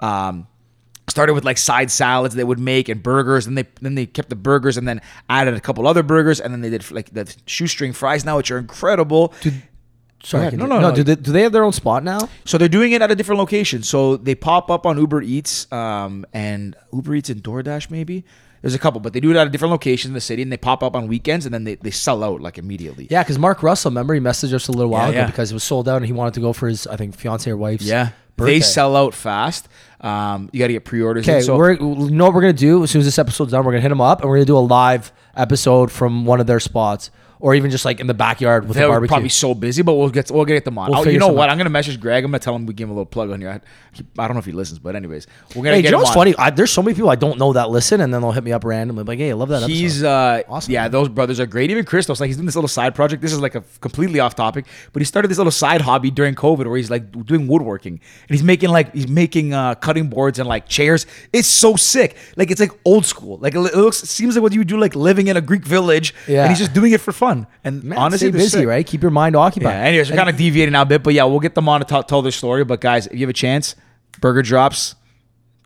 Um, 0.00 0.46
started 1.08 1.34
with 1.34 1.44
like 1.44 1.58
side 1.58 1.90
salads 1.90 2.34
they 2.34 2.42
would 2.42 2.58
make 2.58 2.88
and 2.88 3.02
burgers 3.02 3.46
and 3.46 3.56
they 3.58 3.64
then 3.82 3.94
they 3.94 4.06
kept 4.06 4.30
the 4.30 4.34
burgers 4.34 4.76
and 4.78 4.88
then 4.88 5.00
added 5.28 5.54
a 5.54 5.60
couple 5.60 5.86
other 5.86 6.02
burgers 6.02 6.40
and 6.40 6.52
then 6.52 6.60
they 6.62 6.70
did 6.70 6.90
like 6.90 7.10
the 7.12 7.32
shoestring 7.46 7.92
fries 7.92 8.24
now 8.24 8.36
which 8.38 8.50
are 8.50 8.58
incredible 8.58 9.32
Sorry, 10.24 10.50
No, 10.56 10.64
no, 10.64 10.80
no. 10.80 10.88
no. 10.88 10.94
Do 10.96 11.02
they, 11.04 11.16
do 11.16 11.30
they 11.32 11.42
have 11.42 11.52
their 11.52 11.62
own 11.64 11.72
spot 11.72 12.02
now? 12.02 12.30
So 12.46 12.56
they're 12.56 12.70
doing 12.70 12.92
it 12.92 13.02
at 13.02 13.10
a 13.10 13.14
different 13.14 13.38
location. 13.38 13.82
So 13.82 14.16
they 14.16 14.34
pop 14.34 14.70
up 14.70 14.86
on 14.86 14.96
Uber 14.96 15.20
Eats 15.20 15.70
um, 15.70 16.24
and 16.32 16.74
Uber 16.94 17.14
Eats 17.16 17.28
and 17.28 17.42
DoorDash 17.44 17.90
maybe. 17.90 18.24
There's 18.64 18.74
a 18.74 18.78
couple, 18.78 19.00
but 19.00 19.12
they 19.12 19.20
do 19.20 19.30
it 19.30 19.36
at 19.36 19.46
a 19.46 19.50
different 19.50 19.72
location 19.72 20.08
in 20.10 20.14
the 20.14 20.20
city 20.20 20.40
and 20.42 20.50
they 20.50 20.56
pop 20.56 20.82
up 20.82 20.96
on 20.96 21.06
weekends 21.06 21.44
and 21.46 21.52
then 21.54 21.64
they, 21.64 21.74
they 21.76 21.90
sell 21.90 22.24
out 22.24 22.40
like 22.40 22.56
immediately. 22.58 23.06
Yeah, 23.10 23.22
because 23.22 23.38
Mark 23.38 23.62
Russell, 23.62 23.90
remember, 23.90 24.14
he 24.14 24.20
messaged 24.20 24.54
us 24.54 24.68
a 24.68 24.72
little 24.72 24.90
while 24.90 25.04
Yeah, 25.08 25.10
ago 25.10 25.18
yeah. 25.20 25.26
because 25.26 25.50
it 25.50 25.54
was 25.54 25.62
sold 25.64 25.88
out 25.88 25.96
and 25.96 26.06
he 26.06 26.12
wanted 26.12 26.34
to 26.34 26.40
go 26.40 26.52
for 26.54 26.66
his, 26.68 26.86
I 26.86 26.96
think, 26.96 27.14
fiance 27.16 27.50
or 27.50 27.56
wife's. 27.58 27.84
Yeah. 27.84 28.10
birthday. 28.36 28.54
They 28.54 28.60
sell 28.60 28.96
out 28.96 29.12
fast. 29.14 29.68
Um, 30.00 30.48
you 30.52 30.58
got 30.60 30.66
to 30.68 30.72
get 30.72 30.84
pre-orders. 30.84 31.28
Okay, 31.28 31.40
so 31.42 31.56
we're 31.56 31.72
you 31.74 32.10
know 32.10 32.24
what 32.24 32.34
we're 32.34 32.40
gonna 32.40 32.52
do 32.52 32.82
as 32.82 32.90
soon 32.90 33.00
as 33.00 33.06
this 33.06 33.18
episode's 33.18 33.52
done. 33.52 33.64
We're 33.64 33.72
gonna 33.72 33.80
hit 33.82 33.88
them 33.90 34.00
up 34.00 34.20
and 34.20 34.28
we're 34.28 34.36
gonna 34.36 34.44
do 34.46 34.58
a 34.58 34.60
live 34.60 35.12
episode 35.36 35.90
from 35.92 36.24
one 36.26 36.40
of 36.40 36.46
their 36.46 36.60
spots, 36.60 37.10
or 37.44 37.54
even 37.54 37.70
just 37.70 37.84
like 37.84 38.00
in 38.00 38.06
the 38.06 38.14
backyard 38.14 38.66
with 38.66 38.74
they're 38.74 38.86
a 38.86 38.88
barbecue. 38.88 39.08
probably 39.08 39.28
so 39.28 39.52
busy, 39.52 39.82
but 39.82 39.92
we'll 39.92 40.08
get 40.08 40.30
we'll 40.30 40.46
get 40.46 40.64
them 40.64 40.78
on. 40.78 40.90
We'll 40.90 41.00
oh, 41.00 41.04
you 41.04 41.18
know 41.18 41.28
what? 41.28 41.50
out. 41.50 41.52
I'm 41.52 41.58
gonna 41.58 41.68
message 41.68 42.00
Greg. 42.00 42.24
I'm 42.24 42.30
gonna 42.30 42.38
tell 42.38 42.56
him 42.56 42.64
we 42.64 42.72
give 42.72 42.88
him 42.88 42.92
a 42.92 42.94
little 42.94 43.04
plug 43.04 43.30
on 43.30 43.38
here. 43.38 43.50
I, 43.50 43.60
I 44.18 44.26
don't 44.26 44.32
know 44.32 44.38
if 44.38 44.46
he 44.46 44.52
listens, 44.52 44.78
but 44.78 44.96
anyways, 44.96 45.26
we're 45.54 45.56
gonna 45.56 45.76
hey, 45.76 45.82
get 45.82 45.88
you 45.88 45.92
know 45.92 45.98
what's 45.98 46.14
funny? 46.14 46.34
I, 46.38 46.48
there's 46.48 46.72
so 46.72 46.82
many 46.82 46.94
people 46.94 47.10
I 47.10 47.16
don't 47.16 47.38
know 47.38 47.52
that 47.52 47.68
listen, 47.68 48.00
and 48.00 48.14
then 48.14 48.22
they'll 48.22 48.32
hit 48.32 48.44
me 48.44 48.52
up 48.52 48.64
randomly, 48.64 49.04
like, 49.04 49.18
"Hey, 49.18 49.28
I 49.28 49.34
love 49.34 49.50
that 49.50 49.56
episode." 49.56 49.74
He's 49.74 50.02
uh 50.02 50.40
Awesome. 50.48 50.72
yeah, 50.72 50.88
those 50.88 51.10
brothers 51.10 51.38
are 51.38 51.44
great. 51.44 51.70
Even 51.70 51.84
Christos, 51.84 52.18
like 52.18 52.28
he's 52.28 52.38
doing 52.38 52.46
this 52.46 52.56
little 52.56 52.66
side 52.66 52.94
project. 52.94 53.20
This 53.20 53.34
is 53.34 53.40
like 53.40 53.54
a 53.54 53.62
completely 53.82 54.20
off 54.20 54.34
topic, 54.34 54.64
but 54.94 55.02
he 55.02 55.04
started 55.04 55.28
this 55.28 55.36
little 55.36 55.50
side 55.50 55.82
hobby 55.82 56.10
during 56.10 56.34
COVID 56.34 56.66
where 56.66 56.78
he's 56.78 56.90
like 56.90 57.26
doing 57.26 57.46
woodworking 57.46 58.00
and 58.22 58.30
he's 58.30 58.42
making 58.42 58.70
like 58.70 58.94
he's 58.94 59.06
making 59.06 59.52
uh 59.52 59.74
cutting 59.74 60.08
boards 60.08 60.38
and 60.38 60.48
like 60.48 60.66
chairs. 60.66 61.04
It's 61.30 61.48
so 61.48 61.76
sick. 61.76 62.16
Like 62.38 62.50
it's 62.50 62.60
like 62.60 62.72
old 62.86 63.04
school. 63.04 63.36
Like 63.36 63.54
it 63.54 63.60
looks 63.60 64.02
it 64.02 64.06
seems 64.06 64.34
like 64.34 64.42
what 64.42 64.54
you 64.54 64.60
would 64.60 64.68
do 64.68 64.78
like 64.78 64.96
living 64.96 65.26
in 65.26 65.36
a 65.36 65.42
Greek 65.42 65.66
village. 65.66 66.14
Yeah. 66.26 66.44
And 66.44 66.48
he's 66.48 66.58
just 66.58 66.72
doing 66.72 66.92
it 66.92 67.02
for 67.02 67.12
fun. 67.12 67.33
And 67.64 67.82
Man, 67.84 67.98
honestly, 67.98 68.28
stay 68.30 68.38
busy, 68.38 68.66
right? 68.66 68.86
Keep 68.86 69.02
your 69.02 69.10
mind 69.10 69.36
occupied. 69.36 69.72
Yeah. 69.74 69.80
Anyways, 69.88 70.10
we're 70.10 70.16
kind 70.16 70.28
of 70.30 70.36
deviating 70.36 70.72
now 70.72 70.82
a 70.82 70.86
bit, 70.86 71.02
but 71.02 71.14
yeah, 71.14 71.24
we'll 71.24 71.40
get 71.40 71.54
them 71.54 71.68
on 71.68 71.80
to 71.80 71.86
tell, 71.86 72.02
tell 72.02 72.22
their 72.22 72.32
story. 72.32 72.64
But 72.64 72.80
guys, 72.80 73.06
if 73.06 73.14
you 73.14 73.20
have 73.20 73.30
a 73.30 73.32
chance, 73.32 73.74
Burger 74.20 74.42
Drops, 74.42 74.94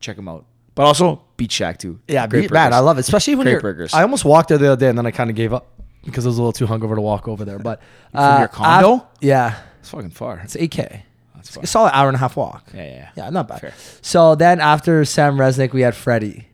check 0.00 0.16
them 0.16 0.28
out. 0.28 0.44
But 0.74 0.84
also 0.86 1.22
Beach 1.36 1.52
Shack 1.52 1.78
too. 1.78 2.00
Yeah, 2.08 2.26
Great 2.26 2.48
be- 2.48 2.54
man. 2.54 2.72
I 2.72 2.78
love 2.78 2.98
it, 2.98 3.00
especially 3.00 3.34
when 3.34 3.44
Great 3.44 3.52
you're. 3.52 3.60
burgers. 3.60 3.92
I 3.94 4.02
almost 4.02 4.24
walked 4.24 4.48
there 4.50 4.58
the 4.58 4.72
other 4.72 4.80
day, 4.80 4.88
and 4.88 4.96
then 4.98 5.06
I 5.06 5.10
kind 5.10 5.28
of 5.30 5.36
gave 5.36 5.52
up 5.52 5.66
because 6.04 6.24
I 6.24 6.28
was 6.28 6.38
a 6.38 6.42
little 6.42 6.52
too 6.52 6.66
hungover 6.66 6.94
to 6.94 7.00
walk 7.00 7.26
over 7.28 7.44
there. 7.44 7.58
But 7.58 7.80
uh, 8.14 8.36
your 8.40 8.48
condo? 8.48 9.06
yeah, 9.20 9.58
It's 9.80 9.90
fucking 9.90 10.10
far. 10.10 10.38
it's 10.44 10.54
eight 10.56 10.70
k. 10.70 11.04
It's 11.38 11.56
a 11.56 11.66
solid 11.66 11.92
hour 11.94 12.08
and 12.08 12.16
a 12.16 12.18
half 12.18 12.36
walk. 12.36 12.68
Yeah, 12.74 12.82
yeah, 12.84 12.90
yeah. 12.94 13.08
Yeah, 13.16 13.30
not 13.30 13.48
bad. 13.48 13.60
Fair. 13.60 13.74
So 14.02 14.34
then 14.34 14.60
after 14.60 15.04
Sam 15.04 15.36
Resnick, 15.36 15.72
we 15.72 15.80
had 15.82 15.94
Freddie. 15.94 16.48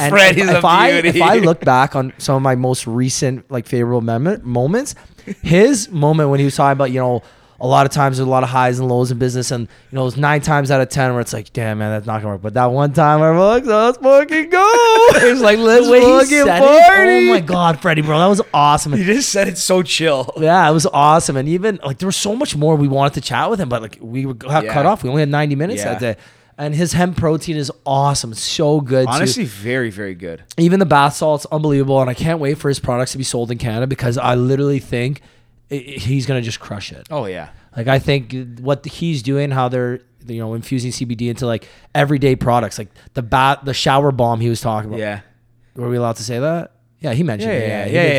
And 0.00 0.14
if, 0.14 0.48
a 0.48 0.58
if 0.58 0.64
I 0.64 1.00
beauty. 1.00 1.18
if 1.18 1.22
I 1.22 1.36
look 1.38 1.60
back 1.60 1.96
on 1.96 2.12
some 2.18 2.36
of 2.36 2.42
my 2.42 2.54
most 2.54 2.86
recent 2.86 3.50
like 3.50 3.66
favorable 3.66 4.00
mem- 4.00 4.40
moments, 4.44 4.94
his 5.42 5.88
moment 5.90 6.30
when 6.30 6.38
he 6.40 6.44
was 6.44 6.56
talking 6.56 6.72
about 6.72 6.90
you 6.90 7.00
know 7.00 7.22
a 7.58 7.66
lot 7.66 7.86
of 7.86 7.92
times 7.92 8.18
there's 8.18 8.26
a 8.26 8.30
lot 8.30 8.42
of 8.42 8.50
highs 8.50 8.78
and 8.78 8.86
lows 8.86 9.10
in 9.10 9.18
business, 9.18 9.50
and 9.50 9.66
you 9.90 9.96
know 9.96 10.06
it's 10.06 10.18
nine 10.18 10.42
times 10.42 10.70
out 10.70 10.82
of 10.82 10.90
ten 10.90 11.12
where 11.12 11.22
it's 11.22 11.32
like, 11.32 11.54
damn 11.54 11.78
man, 11.78 11.90
that's 11.90 12.06
not 12.06 12.20
gonna 12.20 12.34
work. 12.34 12.42
But 12.42 12.52
that 12.52 12.66
one 12.66 12.92
time 12.92 13.20
where 13.20 13.32
we're 13.32 13.46
like, 13.48 13.64
let's 13.64 13.96
fucking 13.96 14.50
go. 14.50 14.72
it 15.16 15.30
was 15.32 15.40
like 15.40 15.58
let's 15.58 15.86
The 15.86 15.92
way 15.92 16.00
he 16.00 16.06
fucking 16.06 16.28
said 16.44 16.62
it, 16.62 16.86
party. 16.86 17.28
Oh 17.28 17.32
my 17.32 17.40
god, 17.40 17.80
Freddie, 17.80 18.02
bro, 18.02 18.18
that 18.18 18.26
was 18.26 18.42
awesome. 18.52 18.92
He 18.92 19.04
just 19.04 19.30
said 19.30 19.48
it 19.48 19.56
so 19.56 19.82
chill. 19.82 20.30
Yeah, 20.36 20.68
it 20.68 20.72
was 20.74 20.84
awesome, 20.84 21.38
and 21.38 21.48
even 21.48 21.80
like 21.82 21.96
there 21.96 22.06
was 22.06 22.16
so 22.16 22.36
much 22.36 22.54
more 22.54 22.76
we 22.76 22.88
wanted 22.88 23.14
to 23.14 23.20
chat 23.22 23.48
with 23.48 23.58
him, 23.58 23.70
but 23.70 23.80
like 23.80 23.96
we 24.02 24.24
got 24.34 24.64
Yeah. 24.64 24.72
cut 24.74 24.84
off. 24.84 25.02
We 25.02 25.08
only 25.08 25.22
had 25.22 25.30
ninety 25.30 25.54
minutes 25.54 25.82
Yeah. 25.82 25.94
that 25.94 26.00
day, 26.00 26.16
and 26.58 26.74
his 26.74 26.92
hemp 26.94 27.16
protein 27.16 27.56
is 27.56 27.70
awesome. 27.84 28.32
It's 28.32 28.40
so 28.42 28.80
good. 28.80 29.06
too. 29.06 29.12
Honestly, 29.12 29.44
very, 29.44 29.90
very 29.90 30.14
good. 30.14 30.42
even 30.58 30.80
the 30.80 30.86
bath 30.86 31.14
salts, 31.16 31.46
unbelievable, 31.52 32.00
and 32.00 32.08
I 32.10 32.14
can't 32.14 32.38
wait 32.40 32.58
for 32.58 32.68
his 32.68 32.78
products 32.80 33.12
to 33.12 33.18
be 33.18 33.24
sold 33.24 33.50
in 33.50 33.58
Canada 33.58 33.86
because 33.86 34.16
I 34.18 34.34
literally 34.34 34.78
think 34.78 35.20
he's 35.68 36.26
gonna 36.26 36.42
just 36.42 36.60
crush 36.60 36.92
it. 36.92 37.06
Oh 37.10 37.26
yeah. 37.26 37.50
Like 37.76 37.88
I 37.88 37.98
think 37.98 38.58
what 38.60 38.84
he's 38.86 39.22
doing, 39.22 39.50
how 39.50 39.68
they're 39.68 40.00
you 40.26 40.38
know 40.40 40.54
infusing 40.54 40.90
CBD 40.92 41.28
into 41.28 41.46
like 41.46 41.68
everyday 41.94 42.36
products, 42.36 42.78
like 42.78 42.88
the 43.14 43.22
bath, 43.22 43.60
the 43.64 43.74
shower 43.74 44.10
bomb 44.12 44.40
he 44.40 44.48
was 44.48 44.60
talking 44.60 44.88
about. 44.90 45.00
Yeah. 45.00 45.20
Were 45.74 45.88
we 45.88 45.96
allowed 45.96 46.16
to 46.16 46.22
say 46.24 46.38
that? 46.38 46.72
Yeah, 47.00 47.12
he 47.12 47.22
mentioned 47.22 47.52
Yeah, 47.52 47.58
it. 47.58 47.68
yeah, 47.68 47.84
he 47.84 47.94
yeah, 47.94 48.02
did 48.02 48.08
yeah. 48.08 48.14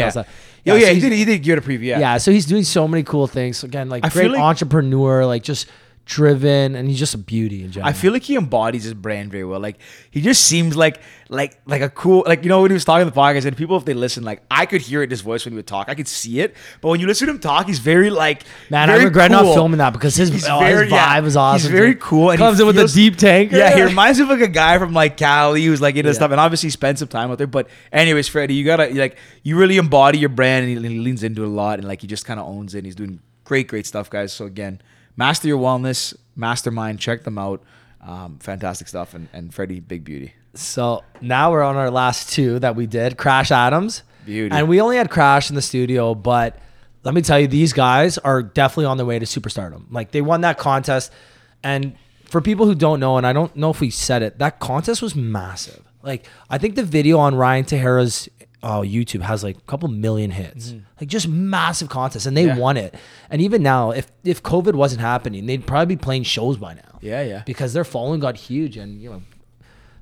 Yeah, 0.64 0.74
yeah, 0.76 0.88
so 0.90 0.94
he 0.94 1.00
did. 1.00 1.12
He 1.14 1.26
did 1.26 1.44
give 1.44 1.58
it 1.58 1.66
a 1.66 1.68
preview. 1.68 1.86
Yeah. 1.86 2.00
yeah. 2.00 2.18
so 2.18 2.32
he's 2.32 2.46
doing 2.46 2.64
so 2.64 2.88
many 2.88 3.02
cool 3.04 3.26
things. 3.26 3.64
Again, 3.64 3.90
like 3.90 4.06
I 4.06 4.10
great 4.10 4.30
like- 4.32 4.40
entrepreneur, 4.40 5.26
like 5.26 5.42
just 5.44 5.68
driven, 6.08 6.76
and 6.76 6.90
he's 6.90 6.98
just 6.98 7.14
a 7.14 7.18
beauty 7.18 7.64
in 7.64 7.72
general. 7.72 7.88
I 7.90 7.94
feel 7.94 8.12
like 8.14 8.24
he 8.24 8.36
embodies 8.36 8.84
his 8.84 8.94
brand 8.96 9.30
very 9.32 9.44
well. 9.44 9.60
Like 9.60 9.78
he 10.10 10.22
just 10.22 10.44
seems 10.46 10.76
like 10.76 11.00
like 11.30 11.60
like 11.66 11.82
a 11.82 11.90
cool 11.90 12.24
like 12.26 12.44
you 12.44 12.50
know 12.50 12.62
when 12.62 12.72
he 12.72 12.74
was 12.74 12.86
talking 12.86 13.06
to 13.06 13.12
the 13.14 13.20
podcast 13.20 13.46
and 13.46 13.56
people 13.56 13.76
if 13.76 13.84
they 13.84 13.94
listen 13.94 14.24
like 14.24 14.42
I 14.50 14.66
could 14.66 14.80
hear 14.82 15.02
it 15.02 15.06
in 15.06 15.10
his 15.10 15.20
voice 15.20 15.44
when 15.44 15.52
he 15.52 15.58
would 15.58 15.68
talk 15.68 15.90
I 15.90 15.96
could 15.96 16.08
see 16.08 16.40
it 16.40 16.56
but 16.80 16.88
when 16.88 17.02
you 17.02 17.06
listen 17.08 17.28
to 17.28 17.34
him 17.34 17.40
talk 17.40 17.68
he's 17.68 17.80
very 17.80 18.10
like 18.10 18.44
Man, 18.70 18.88
very 18.88 19.02
I 19.02 19.04
regret 19.04 19.30
cool. 19.32 19.44
not 19.44 19.54
filming 19.54 19.78
that 19.80 19.92
because 19.92 20.16
his, 20.16 20.30
oh, 20.48 20.60
very- 20.60 20.86
his 20.86 20.94
yeah, 20.94 21.20
vibe 21.20 21.24
was 21.24 21.36
awesome. 21.36 21.70
He's 21.70 21.78
very 21.78 21.94
dude. 21.94 22.02
cool 22.02 22.30
and 22.32 22.40
he 22.40 22.46
Comes 22.46 22.60
in 22.62 22.66
with 22.66 22.78
a 22.80 22.88
deep 22.88 23.18
tank. 23.18 23.52
Yeah, 23.52 23.76
he 23.76 23.82
reminds 23.94 24.20
me 24.20 24.24
of 24.24 24.30
like 24.30 24.40
a 24.40 24.48
guy 24.48 24.80
from 24.80 24.94
like 24.94 25.18
Cali 25.18 25.66
who's 25.66 25.82
like 25.82 25.96
into 25.98 26.10
Yeah. 26.10 26.14
stuff 26.14 26.32
and 26.32 26.40
obviously 26.40 26.70
spent 26.70 26.98
some 27.00 27.10
time 27.10 27.30
out 27.30 27.38
there. 27.38 27.46
But 27.46 27.68
anyways, 27.92 28.30
Freddie, 28.30 28.54
you 28.54 28.64
gotta 28.64 28.88
like 28.94 29.18
you 29.44 29.58
really 29.58 29.76
embody 29.76 30.20
your 30.20 30.30
brand 30.30 30.66
and 30.70 30.86
he, 30.86 30.94
he 30.94 31.00
leans 31.00 31.24
into 31.24 31.44
it 31.44 31.48
a 31.48 31.50
lot 31.50 31.80
and 31.80 31.88
like 31.90 32.00
he 32.00 32.08
just 32.08 32.26
kind 32.26 32.40
of 32.40 32.48
owns 32.48 32.74
it. 32.74 32.80
And 32.80 32.86
he's 32.88 32.96
doing 32.96 33.20
great, 33.44 33.68
great 33.68 33.86
stuff, 33.86 34.10
guys. 34.10 34.32
So 34.32 34.46
again, 34.46 34.82
master 35.18 35.48
your 35.48 35.60
wellness, 35.60 36.16
mastermind, 36.36 37.00
check 37.00 37.24
them 37.24 37.38
out. 37.38 37.62
Um, 38.00 38.40
fantastic 38.40 38.88
stuff 38.88 39.14
and, 39.14 39.28
and 39.34 39.54
Freddie, 39.54 39.82
big 39.82 40.06
beauty. 40.06 40.34
So 40.54 41.04
now 41.20 41.52
we're 41.52 41.64
on 41.64 41.76
our 41.76 41.92
last 41.92 42.30
two 42.32 42.60
that 42.60 42.76
we 42.76 42.88
did. 42.88 43.18
Crash 43.18 43.52
Adams. 43.52 44.04
Beauty. 44.26 44.56
And 44.56 44.70
we 44.70 44.80
only 44.80 44.98
had 44.98 45.10
Crash 45.10 45.50
in 45.50 45.56
the 45.56 45.62
studio, 45.62 46.16
but 46.16 46.58
let 47.04 47.14
me 47.14 47.22
tell 47.22 47.40
you, 47.40 47.48
these 47.48 47.74
guys 47.74 48.18
are 48.18 48.42
definitely 48.42 48.86
on 48.86 48.98
their 48.98 49.06
way 49.06 49.20
to 49.20 49.26
superstardom. 49.26 49.86
Like 49.92 50.12
they 50.12 50.22
won 50.22 50.42
that 50.42 50.58
contest. 50.58 51.12
And 51.64 51.96
for 52.26 52.42
people 52.42 52.66
who 52.66 52.76
don't 52.76 53.00
know, 53.00 53.18
and 53.18 53.26
I 53.26 53.34
don't 53.34 53.56
know 53.56 53.70
if 53.70 53.80
we 53.80 53.90
said 53.90 54.22
it, 54.22 54.40
that 54.40 54.60
contest 54.60 55.02
was 55.02 55.16
massive. 55.16 55.82
Like 56.04 56.26
I 56.50 56.58
think 56.58 56.76
the 56.76 56.84
video 56.84 57.20
on 57.20 57.36
Ryan 57.36 57.66
Tahara's 57.66 58.30
uh, 58.64 58.82
YouTube 58.82 59.22
has 59.22 59.44
like 59.44 59.58
a 59.58 59.62
couple 59.62 59.88
million 59.90 60.32
hits. 60.32 60.74
Like 61.00 61.10
just 61.10 61.28
massive 61.28 61.90
contests, 61.90 62.26
And 62.26 62.36
they 62.36 62.46
Mm-hmm. 62.46 62.58
Yeah. 62.58 62.64
won 62.64 62.78
it. 62.78 62.96
And 63.30 63.42
even 63.42 63.62
now, 63.64 63.92
if 63.92 64.12
if 64.24 64.42
COVID 64.44 64.74
wasn't 64.74 65.02
happening, 65.02 65.46
they'd 65.46 65.66
probably 65.66 65.96
be 65.96 66.02
playing 66.02 66.24
shows 66.24 66.58
by 66.58 66.74
now 66.74 66.98
Yeah, 67.02 67.22
yeah. 67.22 67.44
because 67.46 67.74
their 67.74 67.84
following 67.86 68.20
got 68.20 68.36
huge 68.38 68.76
and 68.78 69.00
you 69.02 69.10
know 69.12 69.22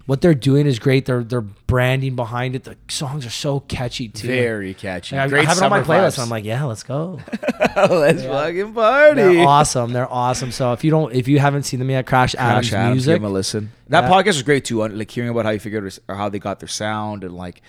what 0.05 0.21
they're 0.21 0.35
doing 0.35 0.67
is 0.67 0.77
great. 0.77 1.05
Their 1.07 1.23
their 1.23 1.41
branding 1.41 2.15
behind 2.15 2.55
it. 2.55 2.63
The 2.63 2.77
songs 2.89 3.25
are 3.25 3.31
so 3.31 3.59
catchy 3.61 4.07
too. 4.07 4.27
Very 4.27 4.73
catchy. 4.75 5.15
Like, 5.15 5.25
I, 5.25 5.27
great 5.29 5.45
I 5.47 5.49
have 5.49 5.57
it 5.57 5.63
on 5.63 5.69
my 5.71 5.81
playlist. 5.81 6.19
I'm 6.19 6.29
like, 6.29 6.45
yeah, 6.45 6.63
let's 6.65 6.83
go. 6.83 7.19
let's 7.75 8.21
fucking 8.23 8.73
party. 8.73 9.21
They're 9.21 9.47
awesome. 9.47 9.93
They're 9.93 10.11
awesome. 10.11 10.51
So 10.51 10.73
if 10.73 10.83
you 10.83 10.91
don't, 10.91 11.11
if 11.13 11.27
you 11.27 11.39
haven't 11.39 11.63
seen 11.63 11.79
them 11.79 11.89
yet, 11.89 12.05
Crash, 12.05 12.35
Adams 12.35 12.69
Crash 12.69 12.77
Adams, 12.79 12.95
music. 12.97 13.15
give 13.15 13.21
them 13.23 13.31
a 13.31 13.33
listen. 13.33 13.71
That 13.89 14.03
Yeah. 14.03 14.09
podcast 14.11 14.25
was 14.27 14.43
great 14.43 14.63
too. 14.63 14.83
on, 14.83 14.95
Like 14.97 15.09
hearing 15.09 15.29
about 15.31 15.45
how 15.45 15.51
you 15.51 15.59
figured 15.59 15.91
or 16.07 16.15
how 16.15 16.29
they 16.29 16.37
got 16.39 16.59
their 16.59 16.69
sound 16.69 17.23
and 17.23 17.35
like 17.35 17.63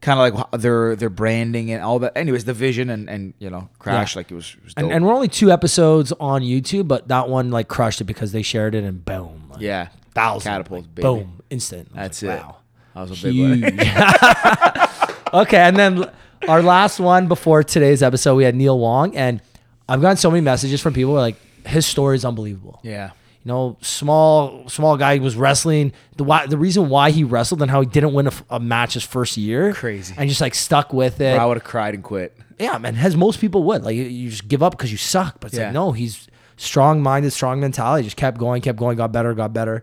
kind 0.00 0.20
of 0.20 0.34
like 0.50 0.60
their 0.60 0.94
their 0.96 1.10
branding 1.10 1.70
and 1.70 1.82
all 1.82 1.98
that. 2.00 2.16
Anyways, 2.16 2.44
the 2.44 2.52
vision 2.54 2.90
and 2.90 3.08
and 3.10 3.34
you 3.38 3.50
know 3.50 3.68
Crash 3.78 4.14
Yeah. 4.14 4.18
like 4.20 4.30
it 4.30 4.34
was. 4.34 4.54
It 4.58 4.64
was 4.64 4.74
and, 4.76 4.86
dope. 4.86 4.94
and 4.94 5.04
we're 5.06 5.14
only 5.14 5.28
two 5.28 5.50
episodes 5.50 6.12
on 6.20 6.42
YouTube, 6.42 6.88
but 6.88 7.08
that 7.08 7.28
one 7.28 7.50
like 7.50 7.68
crushed 7.68 8.00
it 8.00 8.04
because 8.04 8.32
they 8.32 8.42
shared 8.42 8.74
it 8.74 8.84
and 8.84 9.04
boom, 9.04 9.48
like, 9.50 9.60
yeah, 9.60 9.88
thousand, 10.14 10.50
catapult, 10.52 10.84
like, 10.86 10.94
boom, 10.94 11.42
instant. 11.50 11.92
That's 11.94 12.22
like, 12.22 12.38
it. 12.40 12.42
Wow. 12.42 12.56
Was 12.94 13.24
a 13.24 13.28
big 13.32 13.62
one. 13.64 13.78
Okay, 15.34 15.58
and 15.58 15.76
then 15.76 16.10
our 16.48 16.62
last 16.62 16.98
one 16.98 17.28
before 17.28 17.62
today's 17.62 18.02
episode, 18.02 18.34
we 18.36 18.44
had 18.44 18.54
Neil 18.54 18.78
Wong, 18.78 19.14
and 19.14 19.42
I've 19.86 20.00
gotten 20.00 20.16
so 20.16 20.30
many 20.30 20.40
messages 20.40 20.80
from 20.80 20.94
people 20.94 21.12
who 21.12 21.18
are 21.18 21.20
like, 21.20 21.36
his 21.66 21.84
story 21.84 22.16
is 22.16 22.24
unbelievable. 22.24 22.80
Yeah, 22.82 23.10
You 23.48 23.54
know, 23.54 23.78
small 23.80 24.68
small 24.68 24.98
guy 24.98 25.16
was 25.20 25.34
wrestling. 25.34 25.94
The 26.18 26.24
why, 26.24 26.44
the 26.46 26.58
reason 26.58 26.90
why 26.90 27.12
he 27.12 27.24
wrestled 27.24 27.62
and 27.62 27.70
how 27.70 27.80
he 27.80 27.86
didn't 27.86 28.12
win 28.12 28.28
a 28.50 28.60
match 28.60 28.92
his 28.92 29.04
first 29.04 29.38
year, 29.38 29.72
Crazy. 29.72 30.12
and 30.18 30.28
just 30.28 30.42
like 30.42 30.54
stuck 30.54 30.92
with 30.92 31.22
it. 31.22 31.38
I 31.38 31.46
would 31.46 31.56
have 31.56 31.64
cried 31.64 31.94
and 31.94 32.04
quit. 32.04 32.36
Yeah, 32.60 32.76
man, 32.76 32.96
as 32.96 33.16
most 33.16 33.40
people 33.40 33.62
would. 33.64 33.84
Like 33.84 33.96
you- 33.96 34.28
just 34.28 34.48
give 34.48 34.62
up 34.62 34.72
because 34.72 34.92
you 34.92 34.98
suck. 34.98 35.40
But 35.40 35.46
it's 35.52 35.58
Yeah. 35.58 35.64
like 35.68 35.72
no, 35.72 35.92
he's 35.92 36.28
strong 36.58 37.02
minded, 37.02 37.30
strong 37.32 37.58
mentality. 37.58 38.04
Just 38.04 38.18
kept 38.18 38.36
going, 38.36 38.60
kept 38.60 38.78
going, 38.78 38.98
got 38.98 39.12
better, 39.12 39.32
got 39.32 39.54
better. 39.54 39.82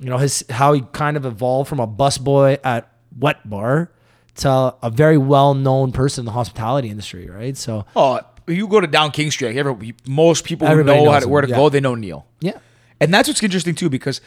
You 0.00 0.10
know 0.10 0.18
his 0.18 0.44
how 0.50 0.72
he 0.72 0.80
kind 0.92 1.16
of 1.16 1.24
evolved 1.24 1.68
from 1.68 1.78
a 1.78 1.86
busboy 1.86 2.58
at 2.64 2.88
Wet 3.16 3.48
Bar 3.48 3.92
to 4.38 4.74
a 4.82 4.90
very 4.90 5.16
well 5.16 5.54
known 5.54 5.92
person 5.92 6.22
in 6.22 6.26
the 6.26 6.32
hospitality 6.32 6.90
industry, 6.90 7.30
right? 7.30 7.56
So 7.56 7.86
Oh, 7.94 8.18
you 8.48 8.66
go 8.66 8.80
to 8.80 8.88
Down 8.88 9.12
King 9.12 9.30
Street. 9.30 9.56
Every, 9.56 9.94
most 10.08 10.44
people 10.44 10.66
who 10.66 10.82
know 10.82 11.08
how 11.12 11.20
to, 11.20 11.28
where 11.28 11.42
to 11.42 11.46
him, 11.48 11.54
go, 11.56 11.68
they 11.68 11.78
know 11.80 11.94
Neil. 11.94 12.26
yeah, 12.40 12.58
And 13.00 13.12
that's 13.12 13.28
what's 13.28 13.42
interesting 13.42 13.74
too, 13.74 13.90
because 13.90 14.20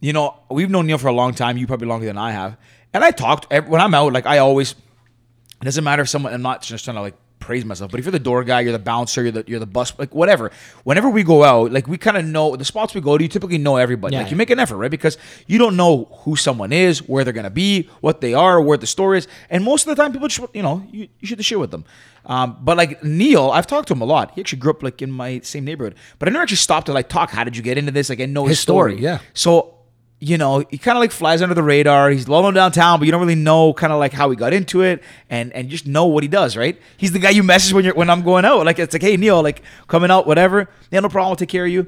you 0.00 0.12
know 0.12 0.36
we've 0.50 0.70
known 0.70 0.86
Neil 0.86 0.98
for 0.98 1.08
a 1.08 1.12
long 1.12 1.34
time. 1.34 1.56
You 1.56 1.66
probably 1.66 1.88
longer 1.88 2.06
than 2.06 2.18
I 2.18 2.32
have. 2.32 2.56
And 2.92 3.04
I 3.04 3.10
talked 3.10 3.52
when 3.52 3.80
I'm 3.80 3.94
out. 3.94 4.12
Like 4.12 4.26
I 4.26 4.38
always, 4.38 4.72
it 4.72 5.64
doesn't 5.64 5.84
matter 5.84 6.02
if 6.02 6.08
someone. 6.08 6.32
I'm 6.32 6.42
not 6.42 6.62
just 6.62 6.84
trying 6.84 6.96
to 6.96 7.00
like 7.00 7.16
praise 7.44 7.62
myself, 7.62 7.90
but 7.90 8.00
if 8.00 8.06
you're 8.06 8.12
the 8.12 8.18
door 8.30 8.42
guy, 8.42 8.60
you're 8.60 8.72
the 8.72 8.78
bouncer, 8.78 9.22
you're 9.22 9.30
the 9.30 9.44
you're 9.46 9.60
the 9.60 9.66
bus, 9.66 9.92
like 9.98 10.14
whatever. 10.14 10.50
Whenever 10.84 11.10
we 11.10 11.22
go 11.22 11.44
out, 11.44 11.72
like 11.72 11.86
we 11.86 11.98
kind 11.98 12.16
of 12.16 12.24
know 12.24 12.56
the 12.56 12.64
spots 12.64 12.94
we 12.94 13.02
go 13.02 13.18
to. 13.18 13.22
You 13.22 13.28
typically 13.28 13.58
know 13.58 13.76
everybody. 13.76 14.14
Yeah. 14.14 14.22
Like 14.22 14.30
you 14.30 14.36
make 14.36 14.48
an 14.48 14.58
effort, 14.58 14.78
right? 14.78 14.90
Because 14.90 15.18
you 15.46 15.58
don't 15.58 15.76
know 15.76 16.06
who 16.22 16.36
someone 16.36 16.72
is, 16.72 17.06
where 17.06 17.22
they're 17.22 17.34
gonna 17.34 17.50
be, 17.50 17.90
what 18.00 18.22
they 18.22 18.32
are, 18.32 18.62
where 18.62 18.78
the 18.78 18.86
store 18.86 19.14
is, 19.14 19.28
and 19.50 19.62
most 19.62 19.86
of 19.86 19.94
the 19.94 20.02
time 20.02 20.10
people 20.12 20.28
just 20.28 20.54
you 20.54 20.62
know 20.62 20.86
you, 20.90 21.08
you 21.20 21.26
shoot 21.28 21.36
the 21.36 21.42
shit 21.42 21.60
with 21.60 21.70
them. 21.70 21.84
Um, 22.24 22.56
but 22.62 22.78
like 22.78 23.04
Neil, 23.04 23.50
I've 23.50 23.66
talked 23.66 23.88
to 23.88 23.94
him 23.94 24.00
a 24.00 24.06
lot. 24.06 24.32
He 24.34 24.40
actually 24.40 24.60
grew 24.60 24.70
up 24.70 24.82
like 24.82 25.02
in 25.02 25.10
my 25.10 25.40
same 25.40 25.66
neighborhood, 25.66 25.96
but 26.18 26.28
I 26.28 26.32
never 26.32 26.44
actually 26.44 26.56
stopped 26.56 26.86
to 26.86 26.94
like 26.94 27.10
talk. 27.10 27.30
How 27.30 27.44
did 27.44 27.58
you 27.58 27.62
get 27.62 27.76
into 27.76 27.92
this? 27.92 28.08
Like 28.08 28.20
I 28.20 28.26
know 28.26 28.44
his, 28.44 28.52
His 28.52 28.60
story, 28.60 28.98
yeah. 28.98 29.18
So 29.34 29.74
you 30.20 30.38
know, 30.38 30.64
he 30.70 30.78
kind 30.78 30.96
of 30.96 31.00
like 31.00 31.10
flies 31.10 31.42
under 31.42 31.54
the 31.54 31.62
radar. 31.62 32.10
He's 32.10 32.28
low 32.28 32.40
known 32.42 32.54
downtown, 32.54 32.98
but 32.98 33.06
you 33.06 33.12
don't 33.12 33.20
really 33.20 33.34
know 33.34 33.74
kind 33.74 33.92
of 33.92 33.98
like 33.98 34.12
how 34.12 34.30
he 34.30 34.36
got 34.36 34.52
into 34.52 34.82
it 34.82 35.02
and 35.28 35.52
and 35.52 35.68
just 35.68 35.86
know 35.86 36.06
what 36.06 36.22
he 36.22 36.28
does, 36.28 36.56
right? 36.56 36.80
He's 36.96 37.12
the 37.12 37.18
guy 37.18 37.30
you 37.30 37.42
message 37.42 37.72
when 37.72 37.84
you're 37.84 37.94
when 37.94 38.08
I'm 38.08 38.22
going 38.22 38.44
out. 38.44 38.64
Like 38.64 38.78
it's 38.78 38.94
like, 38.94 39.02
hey 39.02 39.16
Neil, 39.16 39.42
like 39.42 39.62
coming 39.86 40.10
out, 40.10 40.26
whatever. 40.26 40.68
Yeah, 40.90 41.00
no 41.00 41.08
problem. 41.08 41.30
I'll 41.30 41.36
take 41.36 41.48
care 41.48 41.66
of 41.66 41.70
you. 41.70 41.86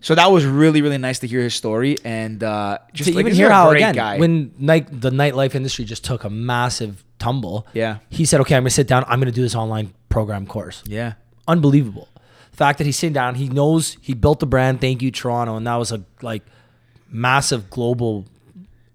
So 0.00 0.14
that 0.14 0.30
was 0.30 0.44
really 0.44 0.82
really 0.82 0.98
nice 0.98 1.18
to 1.20 1.26
hear 1.26 1.40
his 1.40 1.54
story 1.54 1.96
and 2.04 2.42
uh, 2.42 2.78
just 2.92 3.10
to 3.10 3.16
like, 3.16 3.26
even 3.26 3.34
hear 3.34 3.50
how 3.50 3.70
again 3.70 3.94
guy. 3.94 4.18
when 4.18 4.52
night 4.58 4.88
the 5.00 5.10
nightlife 5.10 5.54
industry 5.54 5.84
just 5.84 6.04
took 6.04 6.24
a 6.24 6.30
massive 6.30 7.04
tumble. 7.18 7.66
Yeah. 7.72 7.98
he 8.10 8.24
said, 8.24 8.40
"Okay, 8.42 8.54
I'm 8.54 8.62
gonna 8.62 8.70
sit 8.70 8.86
down. 8.86 9.04
I'm 9.08 9.18
gonna 9.18 9.32
do 9.32 9.42
this 9.42 9.54
online 9.54 9.92
program 10.08 10.46
course." 10.46 10.82
yeah, 10.86 11.14
unbelievable. 11.48 12.08
The 12.50 12.56
fact 12.56 12.78
that 12.78 12.84
he's 12.84 12.98
sitting 12.98 13.14
down, 13.14 13.36
he 13.36 13.48
knows 13.48 13.96
he 14.00 14.14
built 14.14 14.40
the 14.40 14.46
brand. 14.46 14.80
Thank 14.80 15.02
you, 15.02 15.10
Toronto, 15.10 15.56
and 15.56 15.66
that 15.66 15.76
was 15.76 15.90
a 15.90 16.04
like 16.22 16.44
massive 17.10 17.70
global 17.70 18.24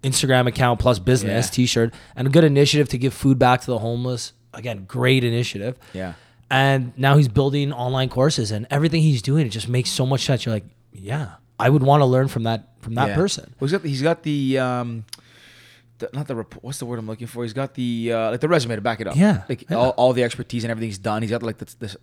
Instagram 0.02 0.46
account 0.46 0.80
plus 0.80 0.98
business 0.98 1.46
Yeah. 1.46 1.50
T-shirt 1.54 1.94
and 2.14 2.26
a 2.28 2.30
good 2.30 2.44
initiative 2.44 2.88
to 2.90 2.98
give 2.98 3.14
food 3.14 3.38
back 3.38 3.60
to 3.62 3.66
the 3.66 3.78
homeless. 3.78 4.32
Again, 4.52 4.84
great 4.86 5.24
initiative. 5.24 5.76
Yeah. 5.92 6.12
And 6.50 6.92
now 6.96 7.16
he's 7.16 7.28
building 7.28 7.72
online 7.72 8.08
courses 8.10 8.50
and 8.52 8.66
everything 8.70 9.02
he's 9.02 9.22
doing. 9.22 9.46
It 9.46 9.50
just 9.50 9.68
makes 9.68 9.90
so 9.90 10.04
much 10.06 10.24
sense. 10.24 10.44
You're 10.44 10.54
like, 10.54 10.66
yeah, 10.92 11.30
I 11.58 11.70
would 11.70 11.82
want 11.82 12.02
to 12.02 12.04
learn 12.04 12.28
from 12.28 12.42
that 12.44 12.68
from 12.80 12.94
that 12.94 13.08
Yeah. 13.08 13.14
person. 13.16 13.54
Well, 13.58 13.66
he's 13.68 13.72
got 13.72 13.82
he's 13.88 14.02
got 14.02 14.22
the 14.22 14.58
um, 14.58 15.04
the, 15.98 16.10
not 16.12 16.28
the 16.28 16.36
report. 16.36 16.62
What's 16.62 16.78
the 16.78 16.86
word 16.86 16.98
I'm 16.98 17.06
looking 17.06 17.26
for? 17.26 17.42
He's 17.42 17.52
got 17.54 17.74
the 17.74 18.12
uh, 18.12 18.30
like 18.32 18.40
the 18.40 18.48
resume 18.48 18.74
to 18.76 18.82
back 18.82 19.00
it 19.00 19.06
up. 19.08 19.16
Yeah, 19.16 19.42
like 19.48 19.68
yeah. 19.70 19.76
All, 19.76 19.90
all 19.90 20.12
the 20.12 20.22
expertise 20.22 20.62
and 20.64 20.70
everything 20.70 20.88
he's 20.90 20.98
done. 20.98 21.22
He's 21.22 21.30
got 21.30 21.42
like 21.42 21.58
this, 21.58 21.74
this. 21.74 21.96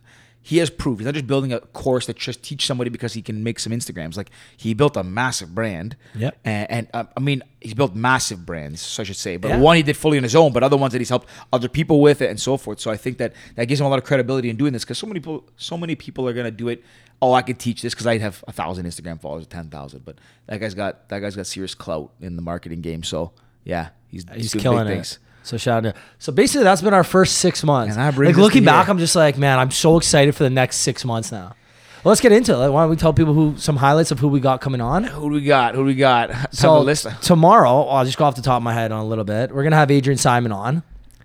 He 0.43 0.57
has 0.57 0.71
proof. 0.71 0.97
He's 0.97 1.05
not 1.05 1.13
just 1.13 1.27
building 1.27 1.53
a 1.53 1.59
course 1.59 2.07
that 2.07 2.17
just 2.17 2.41
teach 2.41 2.65
somebody 2.65 2.89
because 2.89 3.13
he 3.13 3.21
can 3.21 3.43
make 3.43 3.59
some 3.59 3.71
Instagrams. 3.71 4.17
Like 4.17 4.31
he 4.57 4.73
built 4.73 4.97
a 4.97 5.03
massive 5.03 5.53
brand. 5.53 5.95
Yep. 6.15 6.35
And, 6.43 6.71
and 6.71 6.87
uh, 6.95 7.03
I 7.15 7.19
mean, 7.19 7.43
he's 7.59 7.75
built 7.75 7.93
massive 7.93 8.43
brands, 8.43 8.81
so 8.81 9.01
I 9.01 9.05
should 9.05 9.17
say. 9.17 9.37
But 9.37 9.49
Yeah. 9.49 9.59
one 9.59 9.75
he 9.77 9.83
did 9.83 9.95
fully 9.95 10.17
on 10.17 10.23
his 10.23 10.35
own, 10.35 10.51
but 10.51 10.63
other 10.63 10.77
ones 10.77 10.93
that 10.93 10.99
he's 10.99 11.09
helped 11.09 11.27
other 11.53 11.69
people 11.69 12.01
with 12.01 12.23
it 12.23 12.31
and 12.31 12.39
so 12.39 12.57
forth. 12.57 12.79
So 12.79 12.89
I 12.89 12.97
think 12.97 13.19
that 13.19 13.33
that 13.55 13.65
gives 13.65 13.79
him 13.79 13.85
a 13.85 13.89
lot 13.89 13.99
of 13.99 14.05
credibility 14.05 14.49
in 14.49 14.55
doing 14.55 14.73
this 14.73 14.83
because 14.83 14.97
so 14.97 15.05
many 15.05 15.19
people, 15.19 15.47
so 15.57 15.77
many 15.77 15.95
people 15.95 16.27
are 16.27 16.33
gonna 16.33 16.49
do 16.49 16.69
it. 16.69 16.83
Oh, 17.21 17.33
I 17.33 17.43
could 17.43 17.59
teach 17.59 17.83
this 17.83 17.93
because 17.93 18.07
I 18.07 18.17
have 18.17 18.43
a 18.47 18.51
thousand 18.51 18.87
Instagram 18.87 19.21
followers, 19.21 19.45
ten 19.45 19.69
thousand. 19.69 20.05
But 20.05 20.17
that 20.47 20.59
guy's 20.59 20.73
got 20.73 21.07
that 21.09 21.19
guy's 21.19 21.35
got 21.35 21.45
serious 21.45 21.75
clout 21.75 22.13
in 22.19 22.35
the 22.35 22.41
marketing 22.41 22.81
game. 22.81 23.03
So 23.03 23.33
yeah, 23.63 23.89
he's 24.07 24.25
He's 24.33 24.51
doing 24.53 24.63
killing 24.63 24.85
big 24.87 24.91
it. 24.91 24.95
things. 24.95 25.19
So 25.43 25.57
shout 25.57 25.85
out. 25.85 25.95
To, 25.95 26.01
so 26.19 26.31
basically, 26.31 26.63
that's 26.63 26.81
been 26.81 26.93
our 26.93 27.03
first 27.03 27.37
six 27.37 27.63
months. 27.63 27.95
And 27.95 28.03
that 28.03 28.15
brings 28.15 28.37
like 28.37 28.41
looking 28.43 28.63
back, 28.63 28.85
here. 28.85 28.91
I'm 28.91 28.99
just 28.99 29.15
like, 29.15 29.37
man, 29.37 29.59
I'm 29.59 29.71
so 29.71 29.97
excited 29.97 30.35
for 30.35 30.43
the 30.43 30.49
next 30.49 30.77
six 30.77 31.03
months 31.03 31.31
now. 31.31 31.55
Well, 32.03 32.09
let's 32.11 32.21
get 32.21 32.31
into 32.31 32.53
it. 32.53 32.57
Like, 32.57 32.71
why 32.71 32.81
don't 32.81 32.89
we 32.89 32.95
tell 32.95 33.13
people 33.13 33.33
who 33.33 33.55
some 33.57 33.75
highlights 33.77 34.11
of 34.11 34.19
who 34.19 34.27
we 34.27 34.39
got 34.39 34.59
coming 34.61 34.81
on? 34.81 35.03
Who 35.03 35.29
do 35.29 35.35
we 35.35 35.41
got? 35.43 35.75
Who 35.75 35.81
do 35.81 35.85
we 35.85 35.95
got? 35.95 36.31
So 36.51 36.81
list. 36.81 37.07
tomorrow, 37.21 37.69
oh, 37.69 37.89
I'll 37.89 38.05
just 38.05 38.17
go 38.17 38.25
off 38.25 38.35
the 38.35 38.41
top 38.41 38.57
of 38.57 38.63
my 38.63 38.73
head 38.73 38.91
on 38.91 39.01
a 39.01 39.07
little 39.07 39.23
bit. 39.23 39.51
We're 39.53 39.63
gonna 39.63 39.75
have 39.75 39.91
Adrian 39.91 40.17
Simon 40.17 40.51
on. 40.51 40.83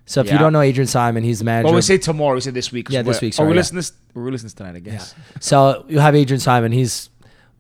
So 0.09 0.21
if 0.21 0.31
you 0.31 0.39
don't 0.39 0.53
know 0.53 0.61
Adrian 0.61 0.87
Simon, 0.87 1.25
he's 1.25 1.41
the 1.41 1.45
manager. 1.45 1.65
Well, 1.67 1.75
we 1.75 1.83
say 1.83 1.99
tomorrow. 1.99 2.35
We 2.35 2.41
say 2.41 2.53
this 2.53 2.71
week. 2.71 2.89
Yeah, 2.91 3.03
this 3.03 3.21
week, 3.21 3.35
Oh, 3.39 3.43
we're 3.43 3.51
yeah. 3.51 3.57
listening 3.57 3.79
this. 3.79 3.93
We're 4.15 4.31
listening 4.31 4.53
tonight, 4.53 4.77
I 4.77 4.79
guess. 4.79 5.15
So 5.41 5.85
you 5.89 5.99
have 5.99 6.15
Adrian 6.15 6.41
Simon. 6.41 6.71
He's 6.71 7.11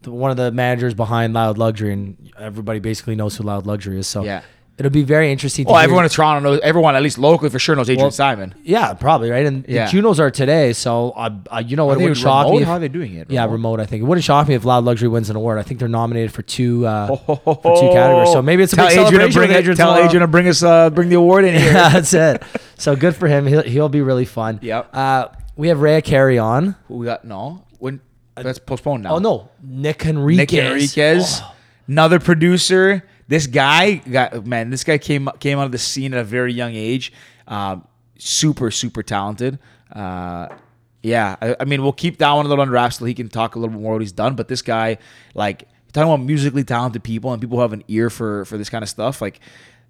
one 0.04 0.30
of 0.30 0.36
the 0.36 0.52
managers 0.52 0.94
behind 0.94 1.34
Loud 1.34 1.58
Luxury, 1.58 1.92
and 1.92 2.30
everybody 2.38 2.78
basically 2.78 3.16
knows 3.16 3.36
who 3.36 3.42
Loud 3.42 3.66
Luxury 3.66 3.98
is. 3.98 4.06
So 4.06 4.22
Yeah. 4.22 4.42
It'll 4.78 4.90
be 4.90 5.02
very 5.02 5.30
interesting. 5.32 5.64
To 5.64 5.72
Well, 5.72 5.80
everyone 5.80 6.04
in 6.04 6.10
Toronto 6.10 6.40
knows. 6.50 6.60
Everyone, 6.62 6.94
at 6.96 7.02
least 7.02 7.18
locally, 7.18 7.50
for 7.50 7.58
sure 7.58 7.74
knows 7.76 7.88
Adrian 7.88 8.04
Well, 8.04 8.10
Simon. 8.10 8.54
Yeah, 8.62 8.92
probably 8.94 9.30
right. 9.30 9.44
And 9.46 9.64
Yeah. 9.68 9.86
the 9.86 9.90
Junos 9.92 10.20
are 10.20 10.30
today, 10.30 10.72
so 10.72 11.12
I, 11.16 11.30
I 11.50 11.60
you 11.60 11.76
know, 11.76 11.86
what? 11.86 11.98
it 11.98 12.00
wouldn't 12.02 12.16
shock 12.18 12.50
me. 12.50 12.58
If, 12.62 12.66
How 12.68 12.74
are 12.74 12.78
they 12.78 12.88
doing 12.88 13.14
it? 13.14 13.30
Yeah, 13.30 13.42
Remote? 13.42 13.52
remote. 13.52 13.80
I 13.80 13.86
think 13.86 14.02
it 14.02 14.06
wouldn't 14.06 14.24
shock 14.24 14.48
me 14.48 14.54
if 14.54 14.64
Loud 14.64 14.84
Luxury 14.84 15.08
wins 15.08 15.30
an 15.30 15.36
award. 15.36 15.58
I 15.58 15.62
think 15.62 15.80
they're 15.80 15.88
nominated 15.88 16.32
for 16.32 16.42
two 16.42 16.86
uh, 16.86 17.08
Oh, 17.28 17.36
for 17.36 17.76
two 17.80 17.92
categories. 17.92 18.32
So 18.32 18.42
maybe 18.42 18.62
it's 18.62 18.72
a 18.72 18.76
tell 18.76 18.88
big 18.88 18.98
Adrian 18.98 19.06
to 19.06 19.32
celebration 19.32 19.40
bring 19.40 19.50
it. 19.50 19.56
Adrian 19.58 19.76
Tell 19.76 19.86
tomorrow. 19.92 20.04
Adrian 20.06 20.20
to 20.20 20.26
bring 20.28 20.48
us 20.48 20.62
uh, 20.62 20.90
bring 20.90 21.08
the 21.08 21.16
award 21.16 21.44
in 21.44 21.54
here. 21.60 21.72
yeah, 21.72 21.88
that's 21.90 22.12
it. 22.14 22.42
So 22.76 22.94
good 22.96 23.16
for 23.16 23.26
him. 23.28 23.46
He'll, 23.46 23.62
he'll 23.62 23.88
be 23.88 24.02
really 24.02 24.24
fun. 24.26 24.58
Yep. 24.62 24.90
Uh, 24.92 25.28
we 25.56 25.68
have 25.68 25.80
Rhea 25.80 26.02
Carey 26.02 26.38
on. 26.38 26.76
Who 26.88 26.96
we 26.96 27.06
got? 27.06 27.24
No. 27.24 27.64
When 27.78 28.00
That's 28.34 28.58
postponed 28.58 29.02
now. 29.04 29.14
Oh 29.14 29.18
no, 29.18 29.48
Nick 29.62 30.02
Henriquez. 30.02 30.36
Nick 30.38 30.52
Enriquez, 30.54 31.40
Oh. 31.42 31.54
another 31.88 32.18
producer. 32.20 33.02
This 33.28 33.46
guy 33.46 33.94
got 33.96 34.46
man. 34.46 34.70
This 34.70 34.84
guy 34.84 34.98
came 34.98 35.28
came 35.40 35.58
out 35.58 35.66
of 35.66 35.72
the 35.72 35.78
scene 35.78 36.14
at 36.14 36.20
a 36.20 36.24
very 36.24 36.52
young 36.52 36.74
age. 36.74 37.12
Um, 37.48 37.86
super 38.18 38.70
super 38.70 39.02
talented. 39.02 39.58
Uh, 39.92 40.48
yeah, 41.02 41.36
I, 41.40 41.56
I 41.60 41.64
mean 41.64 41.82
we'll 41.82 41.92
keep 41.92 42.18
that 42.18 42.32
one 42.32 42.46
a 42.46 42.48
little 42.48 42.62
under 42.62 42.74
wraps 42.74 42.98
till 42.98 43.06
he 43.06 43.14
can 43.14 43.28
talk 43.28 43.54
a 43.54 43.58
little 43.58 43.74
bit 43.74 43.82
more 43.82 43.92
what 43.92 44.02
he's 44.02 44.12
done. 44.12 44.34
But 44.36 44.48
this 44.48 44.62
guy, 44.62 44.98
like 45.34 45.68
talking 45.92 46.10
about 46.10 46.24
musically 46.24 46.64
talented 46.64 47.02
people 47.02 47.32
and 47.32 47.40
people 47.40 47.58
who 47.58 47.62
have 47.62 47.72
an 47.72 47.84
ear 47.88 48.10
for 48.10 48.44
for 48.44 48.58
this 48.58 48.70
kind 48.70 48.82
of 48.82 48.88
stuff, 48.88 49.20
like. 49.20 49.40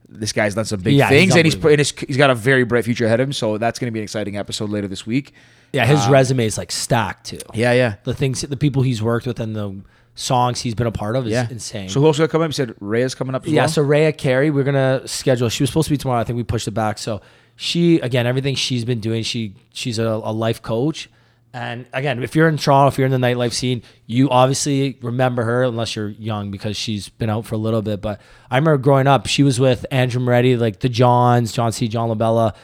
This 0.09 0.33
guy's 0.33 0.55
done 0.55 0.65
some 0.65 0.79
big 0.79 0.95
Yeah, 0.95 1.09
he's 1.09 1.19
things, 1.19 1.35
and 1.35 1.45
he's, 1.45 1.55
and 1.57 1.79
he's 1.79 1.91
he's 1.99 2.17
got 2.17 2.31
a 2.31 2.35
very 2.37 2.63
bright 2.63 2.85
future 2.85 3.07
ahead 3.07 3.19
of 3.19 3.27
him. 3.27 3.33
So 3.33 3.59
that's 3.59 3.81
going 3.81 3.89
to 3.89 3.91
be 3.91 3.99
an 3.99 4.05
exciting 4.05 4.37
episode 4.37 4.71
later 4.71 4.87
this 4.87 5.05
week. 5.05 5.33
Yeah, 5.73 5.85
his 5.85 6.07
resume 6.07 6.47
is 6.47 6.57
like 6.57 6.71
stacked 6.71 7.27
too. 7.27 7.41
Yeah, 7.55 7.73
yeah, 7.73 7.97
The 8.05 8.15
things, 8.15 8.43
the 8.43 8.57
people 8.57 8.83
he's 8.83 9.03
worked 9.03 9.27
with, 9.27 9.41
and 9.41 9.57
the 9.57 9.83
songs 10.17 10.61
he's 10.61 10.75
been 10.75 10.87
a 10.87 10.93
part 10.93 11.15
of 11.15 11.27
is 11.27 11.33
yeah. 11.33 11.47
insane. 11.49 11.89
So 11.89 12.01
who 12.01 12.07
else 12.07 12.19
got 12.19 12.31
coming 12.31 12.47
up? 12.47 12.49
You 12.49 12.55
said 12.55 12.75
Rhea's 12.81 13.15
coming 13.15 13.35
up. 13.35 13.47
Yeah, 13.47 13.63
well? 13.63 13.69
so 13.69 13.83
Rhea 13.83 14.13
Carey, 14.13 14.51
we're 14.51 14.65
gonna 14.65 15.07
schedule. 15.07 15.49
She 15.49 15.63
was 15.63 15.71
supposed 15.71 15.87
to 15.87 15.95
be 15.95 15.99
tomorrow. 15.99 16.21
I 16.21 16.25
think 16.25 16.37
we 16.37 16.43
pushed 16.43 16.67
it 16.67 16.73
back. 16.73 16.99
So 16.99 17.21
she, 17.55 18.01
again, 18.01 18.27
everything 18.27 18.55
she's 18.57 18.85
been 18.85 18.99
doing, 18.99 19.23
she 19.23 19.55
she's 19.73 19.99
a, 19.99 20.07
a 20.07 20.33
life 20.33 20.63
coach. 20.63 21.09
And 21.53 21.87
again, 21.95 22.23
if 22.23 22.37
you're 22.37 22.49
in 22.49 22.59
Toronto, 22.59 22.89
if 22.89 22.99
you're 22.99 23.07
in 23.07 23.19
the 23.19 23.27
nightlife 23.27 23.53
scene, 23.55 23.83
you 24.05 24.29
obviously 24.29 24.99
remember 25.01 25.45
her 25.45 25.63
unless 25.63 25.97
you're 25.97 26.09
young 26.09 26.51
because 26.51 26.77
she's 26.77 27.09
been 27.09 27.31
out 27.31 27.47
for 27.47 27.55
a 27.55 27.59
little 27.59 27.81
bit. 27.81 28.03
But 28.03 28.21
I 28.51 28.57
remember 28.57 28.77
growing 28.77 29.07
up, 29.07 29.27
she 29.27 29.43
was 29.43 29.59
with 29.59 29.87
Andrew 29.91 30.21
Moretti, 30.21 30.57
like 30.57 30.81
the 30.81 30.91
Johns, 30.91 31.53
John 31.53 31.73
C. 31.73 31.89
John 31.89 32.11
LaBella. 32.11 32.55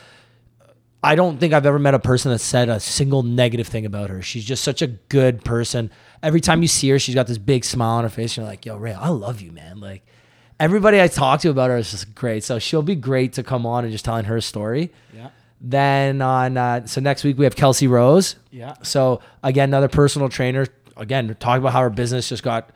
I 1.04 1.14
don't 1.16 1.38
think 1.38 1.52
I've 1.52 1.66
ever 1.66 1.78
met 1.78 1.94
a 1.94 1.98
person 1.98 2.30
that 2.30 2.38
said 2.38 2.68
a 2.68 2.78
single 2.78 3.24
negative 3.24 3.66
thing 3.66 3.84
about 3.86 4.10
her. 4.10 4.22
She's 4.22 4.44
just 4.44 4.62
such 4.62 4.82
a 4.82 4.86
good 4.86 5.44
person. 5.44 5.90
Every 6.22 6.40
time 6.40 6.62
you 6.62 6.68
see 6.68 6.88
her, 6.90 6.98
she's 6.98 7.16
got 7.16 7.26
this 7.26 7.38
big 7.38 7.64
smile 7.64 7.96
on 7.98 8.04
her 8.04 8.10
face. 8.10 8.36
You're 8.36 8.46
like, 8.46 8.64
yo, 8.64 8.76
Ray, 8.76 8.92
I 8.92 9.08
love 9.08 9.40
you, 9.40 9.50
man. 9.50 9.80
Like 9.80 10.06
everybody 10.60 11.00
I 11.00 11.08
talk 11.08 11.40
to 11.40 11.50
about 11.50 11.70
her 11.70 11.76
is 11.76 11.90
just 11.90 12.14
great. 12.14 12.44
So 12.44 12.60
she'll 12.60 12.82
be 12.82 12.94
great 12.94 13.32
to 13.34 13.42
come 13.42 13.66
on 13.66 13.84
and 13.84 13.92
just 13.92 14.04
telling 14.04 14.26
her 14.26 14.40
story. 14.40 14.92
Yeah. 15.12 15.30
Then 15.60 16.22
on 16.22 16.56
uh, 16.56 16.86
so 16.86 17.00
next 17.00 17.24
week 17.24 17.36
we 17.36 17.44
have 17.44 17.56
Kelsey 17.56 17.88
Rose. 17.88 18.36
Yeah. 18.50 18.74
So 18.82 19.20
again, 19.42 19.70
another 19.70 19.88
personal 19.88 20.28
trainer. 20.28 20.66
Again, 20.96 21.34
talking 21.40 21.62
about 21.62 21.72
how 21.72 21.80
her 21.80 21.90
business 21.90 22.28
just 22.28 22.42
got 22.42 22.70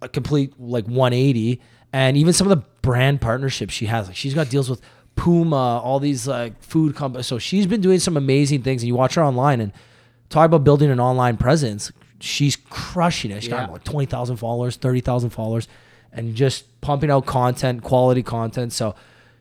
a 0.00 0.08
complete 0.08 0.58
like 0.58 0.86
180, 0.86 1.60
and 1.92 2.16
even 2.16 2.32
some 2.32 2.50
of 2.50 2.58
the 2.58 2.64
brand 2.80 3.20
partnerships 3.20 3.74
she 3.74 3.86
has. 3.86 4.06
Like 4.06 4.16
she's 4.16 4.34
got 4.34 4.48
deals 4.48 4.70
with 4.70 4.80
Puma, 5.16 5.80
all 5.80 5.98
these 5.98 6.26
like 6.28 6.62
food 6.62 6.94
companies. 6.94 7.26
So 7.26 7.38
she's 7.38 7.66
been 7.66 7.80
doing 7.80 7.98
some 7.98 8.16
amazing 8.16 8.62
things. 8.62 8.82
And 8.82 8.88
you 8.88 8.94
watch 8.94 9.14
her 9.14 9.22
online 9.22 9.60
and 9.60 9.72
talk 10.28 10.46
about 10.46 10.64
building 10.64 10.90
an 10.90 11.00
online 11.00 11.36
presence. 11.36 11.90
She's 12.20 12.56
crushing 12.56 13.30
it. 13.30 13.42
She 13.42 13.50
yeah. 13.50 13.66
got 13.66 13.72
like 13.72 13.84
20,000 13.84 14.36
followers, 14.36 14.76
30,000 14.76 15.30
followers, 15.30 15.68
and 16.12 16.34
just 16.34 16.80
pumping 16.80 17.10
out 17.10 17.26
content, 17.26 17.82
quality 17.82 18.22
content. 18.22 18.72
So. 18.72 18.94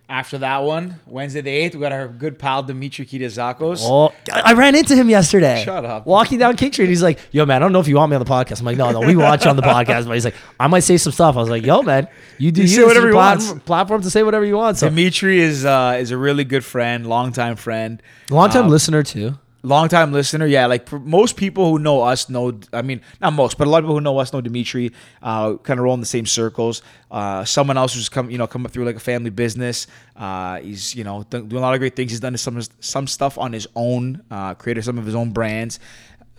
After 0.07 0.37
that 0.37 0.61
one, 0.61 0.99
Wednesday 1.07 1.41
the 1.41 1.49
8th, 1.49 1.73
we 1.73 1.81
got 1.81 1.91
our 1.91 2.07
good 2.07 2.37
pal 2.37 2.61
Dimitri 2.61 3.07
Kitazakos. 3.07 3.79
Oh, 3.81 4.13
I 4.31 4.53
ran 4.53 4.75
into 4.75 4.95
him 4.95 5.09
yesterday. 5.09 5.63
Shut 5.65 5.83
up. 5.83 6.05
Walking 6.05 6.37
down 6.37 6.55
King 6.57 6.71
Street, 6.71 6.89
he's 6.89 7.01
like, 7.01 7.17
"Yo, 7.31 7.43
man, 7.47 7.55
I 7.55 7.59
don't 7.65 7.71
know 7.71 7.79
if 7.79 7.87
you 7.87 7.95
want 7.95 8.11
me 8.11 8.15
on 8.15 8.23
the 8.23 8.29
podcast." 8.29 8.59
I'm 8.59 8.67
like, 8.67 8.77
"No, 8.77 8.91
no, 8.91 8.99
we 8.99 9.15
watch 9.15 9.45
you 9.45 9.49
on 9.49 9.55
the 9.55 9.63
podcast." 9.63 10.05
But 10.05 10.13
he's 10.13 10.25
like, 10.25 10.35
"I 10.59 10.67
might 10.67 10.81
say 10.81 10.97
some 10.97 11.11
stuff." 11.11 11.35
I 11.35 11.39
was 11.39 11.49
like, 11.49 11.65
"Yo, 11.65 11.81
man, 11.81 12.07
you 12.37 12.51
do 12.51 12.61
You 12.61 12.67
you 12.67 12.75
say 12.75 12.83
whatever 12.83 13.07
your 13.07 13.13
he 13.13 13.17
plat- 13.17 13.39
wants. 13.39 13.63
Platform 13.65 14.01
to 14.03 14.11
say 14.11 14.21
whatever 14.21 14.45
you 14.45 14.57
want." 14.57 14.77
So, 14.77 14.89
Dimitri 14.89 15.39
is 15.39 15.65
uh, 15.65 15.97
is 15.99 16.11
a 16.11 16.17
really 16.17 16.43
good 16.43 16.63
friend, 16.63 17.07
longtime 17.07 17.55
friend, 17.55 17.99
long 18.29 18.51
time 18.51 18.65
Um, 18.65 18.69
listener 18.69 19.01
too. 19.01 19.39
Longtime 19.65 20.13
listener. 20.13 20.45
Yeah, 20.45 20.67
like 20.67 20.91
most 20.91 21.35
people 21.35 21.69
who 21.71 21.79
know 21.79 22.01
us 22.01 22.29
know. 22.29 22.59
I 22.71 22.81
mean, 22.81 23.01
not 23.21 23.33
most, 23.33 23.57
but 23.57 23.67
a 23.67 23.69
lot 23.69 23.79
of 23.79 23.83
people 23.85 23.95
who 23.95 24.01
know 24.01 24.17
us 24.17 24.31
know 24.31 24.41
Dimitri. 24.41 24.91
Uh, 25.21 25.55
kind 25.57 25.79
of 25.79 25.83
roll 25.83 25.93
in 25.93 25.99
the 25.99 26.05
same 26.05 26.25
circles. 26.25 26.81
Uh, 27.11 27.43
someone 27.45 27.77
else 27.77 27.93
who's 27.93 28.09
come, 28.09 28.29
you 28.29 28.37
know, 28.37 28.47
come 28.47 28.65
up 28.65 28.71
through 28.71 28.85
like 28.85 28.95
a 28.95 28.99
family 28.99 29.29
business. 29.29 29.87
Uh, 30.15 30.59
he's 30.59 30.95
you 30.95 31.03
know 31.03 31.25
do- 31.29 31.45
doing 31.45 31.61
a 31.61 31.65
lot 31.65 31.73
of 31.73 31.79
great 31.79 31.95
things. 31.95 32.11
He's 32.11 32.19
done 32.19 32.37
some 32.37 32.61
some 32.79 33.07
stuff 33.07 33.37
on 33.37 33.53
his 33.53 33.67
own. 33.75 34.21
Uh, 34.31 34.53
created 34.53 34.83
some 34.83 34.97
of 34.97 35.05
his 35.05 35.15
own 35.15 35.31
brands. 35.31 35.79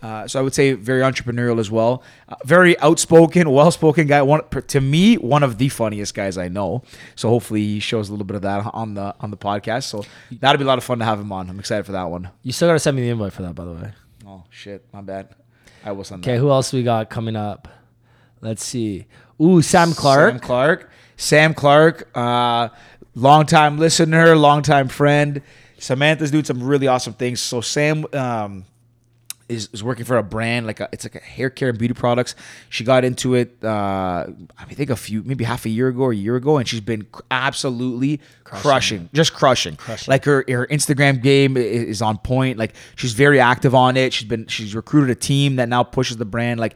Uh, 0.01 0.27
so 0.27 0.39
I 0.39 0.43
would 0.43 0.53
say 0.53 0.73
very 0.73 1.01
entrepreneurial 1.01 1.59
as 1.59 1.71
well. 1.71 2.03
Uh, 2.29 2.35
very 2.45 2.79
outspoken, 2.79 3.49
well-spoken 3.49 4.05
guy. 4.07 4.21
One 4.21 4.41
to 4.67 4.79
me, 4.81 5.15
one 5.15 5.41
of 5.41 5.57
the 5.57 5.69
funniest 5.69 6.13
guys 6.13 6.37
I 6.37 6.49
know. 6.49 6.83
So 7.15 7.29
hopefully 7.29 7.63
he 7.63 7.79
shows 7.79 8.09
a 8.09 8.11
little 8.11 8.25
bit 8.25 8.35
of 8.35 8.43
that 8.43 8.69
on 8.73 8.93
the 8.93 9.15
on 9.19 9.31
the 9.31 9.37
podcast. 9.37 9.83
So 9.83 10.05
that'll 10.31 10.59
be 10.59 10.63
a 10.63 10.67
lot 10.67 10.77
of 10.77 10.83
fun 10.83 10.99
to 10.99 11.05
have 11.05 11.19
him 11.19 11.31
on. 11.31 11.49
I'm 11.49 11.59
excited 11.59 11.85
for 11.85 11.93
that 11.93 12.03
one. 12.09 12.29
You 12.43 12.51
still 12.51 12.67
gotta 12.67 12.79
send 12.79 12.95
me 12.95 13.03
the 13.03 13.09
invite 13.09 13.33
for 13.33 13.41
that, 13.41 13.55
by 13.55 13.65
the 13.65 13.71
way. 13.71 13.91
Oh 14.27 14.43
shit, 14.51 14.85
my 14.93 15.01
bad. 15.01 15.29
I 15.83 15.91
will 15.93 16.03
send 16.03 16.23
Okay, 16.23 16.37
who 16.37 16.51
else 16.51 16.71
we 16.73 16.83
got 16.83 17.09
coming 17.09 17.35
up? 17.35 17.67
Let's 18.41 18.63
see. 18.63 19.07
Ooh, 19.41 19.61
Sam 19.61 19.93
Clark. 19.93 20.33
Sam 20.33 20.39
Clark. 20.39 20.91
Sam 21.19 21.53
Clark, 21.55 22.09
uh, 22.15 22.69
longtime 23.15 23.79
listener, 23.79 24.35
longtime 24.35 24.87
friend. 24.87 25.41
Samantha's 25.79 26.29
doing 26.29 26.43
some 26.43 26.61
really 26.61 26.87
awesome 26.87 27.13
things. 27.13 27.41
So 27.41 27.61
Sam 27.61 28.05
um, 28.13 28.65
is, 29.49 29.69
is 29.73 29.83
working 29.83 30.05
for 30.05 30.17
a 30.17 30.23
brand 30.23 30.67
like 30.67 30.79
a, 30.79 30.89
it's 30.91 31.05
like 31.05 31.15
a 31.15 31.19
hair 31.19 31.49
care 31.49 31.69
and 31.69 31.77
beauty 31.77 31.93
products. 31.93 32.35
She 32.69 32.83
got 32.83 33.03
into 33.03 33.35
it, 33.35 33.63
uh, 33.63 34.27
I 34.57 34.65
think 34.65 34.89
a 34.89 34.95
few, 34.95 35.23
maybe 35.23 35.43
half 35.43 35.65
a 35.65 35.69
year 35.69 35.87
ago 35.87 36.01
or 36.03 36.11
a 36.11 36.15
year 36.15 36.35
ago, 36.35 36.57
and 36.57 36.67
she's 36.67 36.81
been 36.81 37.07
absolutely 37.31 38.21
crushing, 38.43 39.09
just 39.13 39.33
crushing. 39.33 39.75
crushing. 39.75 40.11
Like 40.11 40.25
her 40.25 40.43
her 40.47 40.67
Instagram 40.67 41.21
game 41.21 41.57
is 41.57 42.01
on 42.01 42.17
point. 42.17 42.57
Like 42.57 42.75
she's 42.95 43.13
very 43.13 43.39
active 43.39 43.73
on 43.73 43.97
it. 43.97 44.13
She's 44.13 44.27
been 44.27 44.47
she's 44.47 44.75
recruited 44.75 45.09
a 45.09 45.19
team 45.19 45.57
that 45.57 45.69
now 45.69 45.83
pushes 45.83 46.17
the 46.17 46.25
brand. 46.25 46.59
Like 46.59 46.75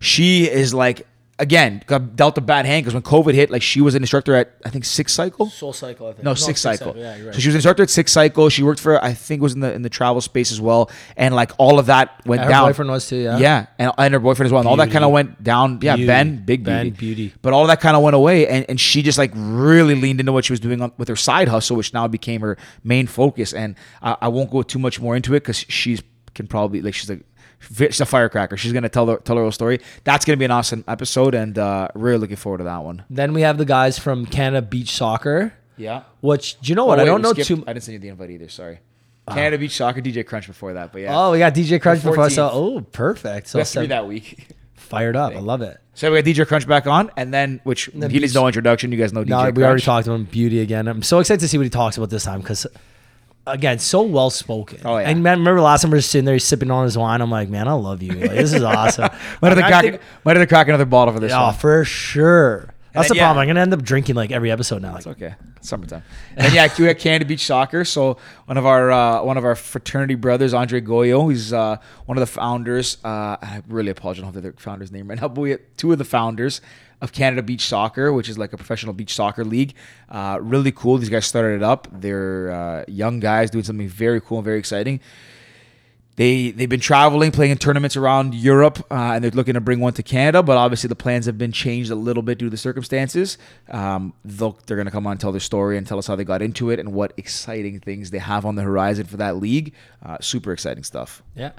she 0.00 0.50
is 0.50 0.74
like 0.74 1.06
again 1.42 1.82
got 1.86 2.14
dealt 2.16 2.38
a 2.38 2.40
bad 2.40 2.64
hand 2.64 2.84
because 2.84 2.94
when 2.94 3.02
COVID 3.02 3.34
hit, 3.34 3.50
like 3.50 3.60
she 3.60 3.80
was 3.82 3.94
an 3.94 4.02
instructor 4.02 4.34
at 4.34 4.54
I 4.64 4.70
think 4.70 4.84
Six 4.84 5.12
Cycle. 5.12 5.50
Soul 5.50 5.72
Cycle, 5.72 6.06
I 6.06 6.12
think. 6.12 6.24
No, 6.24 6.34
Six 6.34 6.60
Cycle. 6.60 6.96
Yeah, 6.96 7.16
you're 7.16 7.26
right. 7.26 7.34
So 7.34 7.40
she 7.40 7.48
was 7.48 7.54
an 7.54 7.58
instructor 7.58 7.82
at 7.82 7.90
Six 7.90 8.12
Cycle. 8.12 8.48
She 8.48 8.62
worked 8.62 8.80
for 8.80 9.02
I 9.04 9.12
think 9.12 9.40
it 9.40 9.42
was 9.42 9.52
in 9.54 9.60
the 9.60 9.72
in 9.74 9.82
the 9.82 9.90
travel 9.90 10.20
space 10.20 10.52
as 10.52 10.60
well, 10.60 10.90
and 11.16 11.34
like 11.34 11.50
all 11.58 11.78
of 11.78 11.86
that 11.86 12.24
went 12.24 12.42
Her 12.42 12.48
down. 12.48 12.68
boyfriend 12.68 12.90
was 12.90 13.08
too, 13.08 13.16
yeah. 13.16 13.38
Yeah, 13.38 13.66
and, 13.78 13.92
and 13.98 14.14
her 14.14 14.20
boyfriend 14.20 14.46
as 14.46 14.52
well. 14.52 14.60
And 14.60 14.68
all 14.68 14.76
that 14.76 14.84
Beauty. 14.84 14.92
kind 14.94 15.04
of 15.04 15.10
went 15.10 15.42
down. 15.42 15.80
Yeah, 15.82 15.96
Beauty. 15.96 16.06
Ben, 16.06 16.44
big 16.44 16.64
Ben, 16.64 16.90
beauty. 16.90 17.34
But 17.42 17.52
all 17.52 17.62
of 17.62 17.68
that 17.68 17.80
kind 17.80 17.96
of 17.96 18.02
went 18.02 18.14
away, 18.16 18.46
and, 18.46 18.64
and 18.68 18.80
she 18.80 19.02
just 19.02 19.18
like 19.18 19.32
really 19.34 19.94
leaned 19.96 20.20
into 20.20 20.32
what 20.32 20.44
she 20.44 20.52
was 20.52 20.60
doing 20.60 20.80
on, 20.80 20.92
with 20.96 21.08
her 21.08 21.16
side 21.16 21.48
hustle, 21.48 21.76
which 21.76 21.92
now 21.92 22.06
became 22.06 22.40
her 22.42 22.56
main 22.84 23.06
focus. 23.08 23.52
And 23.52 23.74
I, 24.00 24.16
I 24.22 24.28
won't 24.28 24.50
go 24.50 24.62
too 24.62 24.78
much 24.78 25.00
more 25.00 25.16
into 25.16 25.34
it 25.34 25.40
because 25.40 25.58
she's 25.68 26.02
can 26.34 26.46
probably 26.46 26.80
like 26.80 26.94
she's 26.94 27.10
like 27.10 27.20
she's 27.76 28.00
a 28.00 28.06
firecracker. 28.06 28.56
She's 28.56 28.72
gonna 28.72 28.88
tell 28.88 29.06
her 29.06 29.16
tell 29.18 29.36
her 29.36 29.42
whole 29.42 29.52
story. 29.52 29.80
That's 30.04 30.24
gonna 30.24 30.36
be 30.36 30.44
an 30.44 30.50
awesome 30.50 30.84
episode, 30.88 31.34
and 31.34 31.58
uh, 31.58 31.88
really 31.94 32.18
looking 32.18 32.36
forward 32.36 32.58
to 32.58 32.64
that 32.64 32.82
one. 32.84 33.04
Then 33.10 33.32
we 33.32 33.42
have 33.42 33.58
the 33.58 33.64
guys 33.64 33.98
from 33.98 34.26
Canada 34.26 34.62
Beach 34.66 34.92
Soccer. 34.96 35.54
Yeah. 35.76 36.02
Which 36.20 36.60
do 36.60 36.70
you 36.70 36.74
know 36.76 36.84
what? 36.84 36.98
I 36.98 37.02
Oh, 37.02 37.04
wait, 37.04 37.10
don't 37.10 37.22
know 37.22 37.32
skipped- 37.32 37.48
too. 37.48 37.64
I 37.66 37.72
didn't 37.72 37.84
send 37.84 37.94
you 37.94 37.98
the 37.98 38.08
invite 38.08 38.30
either. 38.30 38.48
Sorry. 38.48 38.80
Canada 39.28 39.56
Beach 39.58 39.76
Soccer 39.76 40.00
DJ 40.00 40.26
Crunch 40.26 40.46
before 40.46 40.72
that, 40.74 40.92
but 40.92 41.00
yeah. 41.02 41.16
Oh, 41.18 41.30
we 41.32 41.38
got 41.38 41.54
DJ 41.54 41.80
Crunch 41.80 42.02
before. 42.02 42.28
So 42.28 42.50
oh, 42.52 42.80
perfect. 42.80 43.46
So 43.48 43.58
Best 43.60 43.72
to 43.74 43.80
be 43.80 43.86
seven- 43.86 43.90
that 43.90 44.06
week. 44.06 44.48
fired 44.74 45.16
up. 45.16 45.32
I 45.34 45.38
love 45.38 45.62
it. 45.62 45.78
So 45.94 46.10
we 46.12 46.20
got 46.20 46.28
DJ 46.28 46.46
Crunch 46.46 46.66
back 46.66 46.86
on, 46.86 47.10
and 47.16 47.32
then 47.32 47.60
which 47.64 47.88
then 47.94 48.10
he 48.10 48.18
needs 48.18 48.34
no 48.34 48.46
introduction. 48.46 48.90
You 48.92 48.98
guys 48.98 49.12
know 49.12 49.22
DJ 49.24 49.28
No, 49.28 49.40
Crunch. 49.42 49.56
we 49.56 49.64
already 49.64 49.82
talked 49.82 50.06
about 50.06 50.16
him, 50.16 50.24
beauty 50.24 50.60
again. 50.60 50.88
I'm 50.88 51.02
so 51.02 51.18
excited 51.20 51.40
to 51.40 51.48
see 51.48 51.56
what 51.56 51.64
he 51.64 51.70
talks 51.70 51.96
about 51.96 52.10
this 52.10 52.24
time 52.24 52.40
because, 52.40 52.66
again, 53.46 53.78
so 53.78 54.02
well 54.02 54.30
spoken. 54.30 54.80
Oh, 54.84 54.98
yeah. 54.98 55.08
And 55.08 55.22
man, 55.22 55.38
remember 55.38 55.60
last 55.60 55.82
time 55.82 55.90
we 55.90 55.96
were 55.98 56.02
sitting 56.02 56.24
there, 56.24 56.34
he's 56.34 56.44
sipping 56.44 56.70
on 56.70 56.84
his 56.84 56.96
wine. 56.96 57.20
I'm 57.20 57.30
like, 57.30 57.48
man, 57.48 57.68
I 57.68 57.72
love 57.72 58.02
you. 58.02 58.12
Like, 58.12 58.30
this 58.30 58.52
is 58.52 58.62
awesome. 58.62 59.08
Might 59.40 59.48
have 59.48 59.58
Like, 59.58 59.66
crack. 59.66 59.82
think- 59.84 60.00
might 60.24 60.36
have 60.36 60.42
to 60.42 60.48
crack 60.48 60.68
another 60.68 60.84
bottle 60.84 61.14
for 61.14 61.20
this 61.20 61.32
Oh, 61.32 61.46
one. 61.46 61.54
for 61.54 61.84
sure. 61.84 62.68
That's 62.94 63.08
then, 63.08 63.16
the 63.16 63.20
problem. 63.22 63.36
yeah. 63.36 63.40
I'm 63.42 63.48
gonna 63.48 63.60
end 63.62 63.72
up 63.72 63.82
drinking 63.82 64.16
like 64.16 64.30
every 64.32 64.50
episode 64.50 64.82
now. 64.82 64.90
Like, 64.90 64.98
It's 64.98 65.06
okay. 65.06 65.34
It's 65.56 65.66
summertime. 65.68 66.02
And 66.36 66.52
yeah, 66.52 66.68
we 66.78 66.84
got 66.84 66.98
Canada 66.98 67.24
Beach 67.24 67.46
Soccer. 67.46 67.86
So 67.86 68.18
one 68.44 68.58
of 68.58 68.66
our 68.66 68.90
uh, 68.92 69.22
one 69.22 69.38
of 69.38 69.46
our 69.46 69.54
fraternity 69.54 70.14
brothers, 70.14 70.52
Andre 70.52 70.82
Goyo, 70.82 71.30
he's 71.30 71.54
uh, 71.54 71.78
one 72.04 72.18
of 72.18 72.20
the 72.20 72.26
founders. 72.26 72.98
Uh, 73.02 73.36
I 73.40 73.62
really 73.66 73.88
apologize. 73.90 74.22
I 74.22 74.26
don't 74.30 74.34
have 74.34 74.42
the 74.56 74.60
founder's 74.60 74.92
name 74.92 75.08
right 75.08 75.18
now, 75.18 75.28
but 75.28 75.40
we 75.40 75.50
have 75.52 75.60
two 75.78 75.90
of 75.92 75.96
the 75.96 76.04
founders 76.04 76.60
of 77.02 77.12
Canada 77.12 77.42
Beach 77.42 77.66
Soccer, 77.66 78.12
which 78.12 78.28
is 78.28 78.38
like 78.38 78.52
a 78.52 78.56
professional 78.56 78.94
beach 78.94 79.12
soccer 79.12 79.44
league. 79.44 79.74
Uh, 80.08 80.38
really 80.40 80.72
cool. 80.72 80.96
These 80.96 81.10
guys 81.10 81.26
started 81.26 81.56
it 81.56 81.62
up. 81.62 81.88
They're 81.92 82.50
uh, 82.52 82.84
young 82.86 83.18
guys 83.20 83.50
doing 83.50 83.64
something 83.64 83.88
very 83.88 84.20
cool 84.20 84.38
and 84.38 84.44
very 84.44 84.58
exciting. 84.58 85.00
They 86.16 86.50
they've 86.50 86.68
been 86.68 86.78
traveling, 86.78 87.32
playing 87.32 87.52
in 87.52 87.58
tournaments 87.58 87.96
around 87.96 88.34
Europe, 88.34 88.86
uh, 88.90 89.12
and 89.14 89.24
they're 89.24 89.30
looking 89.30 89.54
to 89.54 89.60
bring 89.60 89.80
one 89.80 89.94
to 89.94 90.02
Canada. 90.02 90.42
But 90.42 90.58
obviously, 90.58 90.88
the 90.88 90.94
plans 90.94 91.26
have 91.26 91.38
been 91.38 91.52
changed 91.52 91.90
a 91.90 91.94
little 91.94 92.22
bit 92.22 92.38
due 92.38 92.46
to 92.46 92.50
the 92.50 92.56
circumstances. 92.56 93.38
Um, 93.70 94.12
they're 94.24 94.76
going 94.76 94.84
to 94.84 94.90
come 94.90 95.06
on 95.06 95.12
and 95.12 95.20
tell 95.20 95.32
their 95.32 95.40
story 95.40 95.78
and 95.78 95.86
tell 95.86 95.98
us 95.98 96.06
how 96.06 96.14
they 96.14 96.24
got 96.24 96.42
into 96.42 96.70
it 96.70 96.78
and 96.78 96.92
what 96.92 97.14
exciting 97.16 97.80
things 97.80 98.10
they 98.10 98.18
have 98.18 98.44
on 98.44 98.56
the 98.56 98.62
horizon 98.62 99.06
for 99.06 99.16
that 99.16 99.36
league. 99.38 99.72
Uh, 100.04 100.18
super 100.20 100.52
exciting 100.52 100.84
stuff. 100.84 101.22
yeah. 101.34 101.52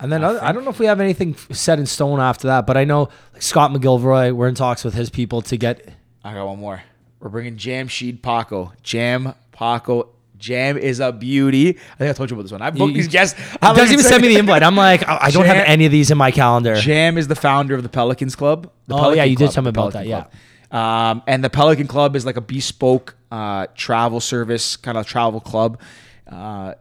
And 0.00 0.10
then 0.10 0.24
other, 0.24 0.42
I 0.42 0.52
don't 0.52 0.64
know 0.64 0.70
if 0.70 0.78
we 0.78 0.86
have 0.86 1.00
anything 1.00 1.36
set 1.52 1.78
in 1.78 1.86
stone 1.86 2.20
after 2.20 2.48
that, 2.48 2.66
but 2.66 2.76
I 2.76 2.84
know 2.84 3.08
like 3.32 3.42
Scott 3.42 3.70
McGillivray, 3.70 4.32
we're 4.32 4.48
in 4.48 4.54
talks 4.54 4.82
with 4.84 4.94
his 4.94 5.10
people 5.10 5.42
to 5.42 5.56
get. 5.56 5.88
I 6.24 6.34
got 6.34 6.46
one 6.46 6.58
more. 6.58 6.82
We're 7.20 7.28
bringing 7.28 7.56
Jamshed 7.56 8.22
Paco, 8.22 8.72
Jam 8.82 9.34
Paco 9.52 10.08
Jam 10.38 10.78
is 10.78 11.00
a 11.00 11.12
beauty. 11.12 11.68
I 11.68 11.96
think 11.98 12.08
I 12.08 12.12
told 12.14 12.30
you 12.30 12.34
about 12.34 12.44
this 12.44 12.52
one. 12.52 12.62
I 12.62 12.70
booked 12.70 12.88
You- 12.92 12.94
these 12.94 13.08
guests. 13.08 13.38
He 13.38 13.44
I'm 13.60 13.74
doesn't 13.76 13.88
like, 13.88 13.92
even 13.92 14.04
send 14.06 14.22
me 14.22 14.28
the 14.28 14.38
invite. 14.38 14.62
I'm 14.62 14.74
like, 14.74 15.06
I 15.06 15.18
I 15.24 15.30
don't 15.30 15.44
have 15.44 15.58
any 15.66 15.84
of 15.84 15.92
these 15.92 16.10
in 16.10 16.16
my 16.16 16.30
calendar. 16.30 16.76
Jam 16.76 17.18
is 17.18 17.28
the 17.28 17.34
founder 17.36 17.74
of 17.74 17.82
the 17.82 17.90
Pelicans 17.90 18.34
Club. 18.34 18.70
The 18.86 18.94
Oh, 18.94 18.98
Pelican 19.00 19.16
yeah, 19.18 19.24
you 19.24 19.36
did 19.36 19.50
tell 19.50 19.62
me 19.62 19.68
about 19.68 19.92
Pelican 19.92 20.10
that, 20.12 20.30
Club. 20.70 20.80
Um, 20.82 21.22
and 21.26 21.44
the 21.44 21.50
Pelican 21.50 21.88
Club 21.88 22.16
is 22.16 22.24
like 22.24 22.38
a 22.38 22.40
bespoke 22.40 23.16
uh, 23.30 23.66
travel 23.74 24.18
service, 24.18 24.76
kind 24.76 24.96
of 24.96 25.06
travel 25.06 25.40
club. 25.40 25.78
Uh, 26.26 26.72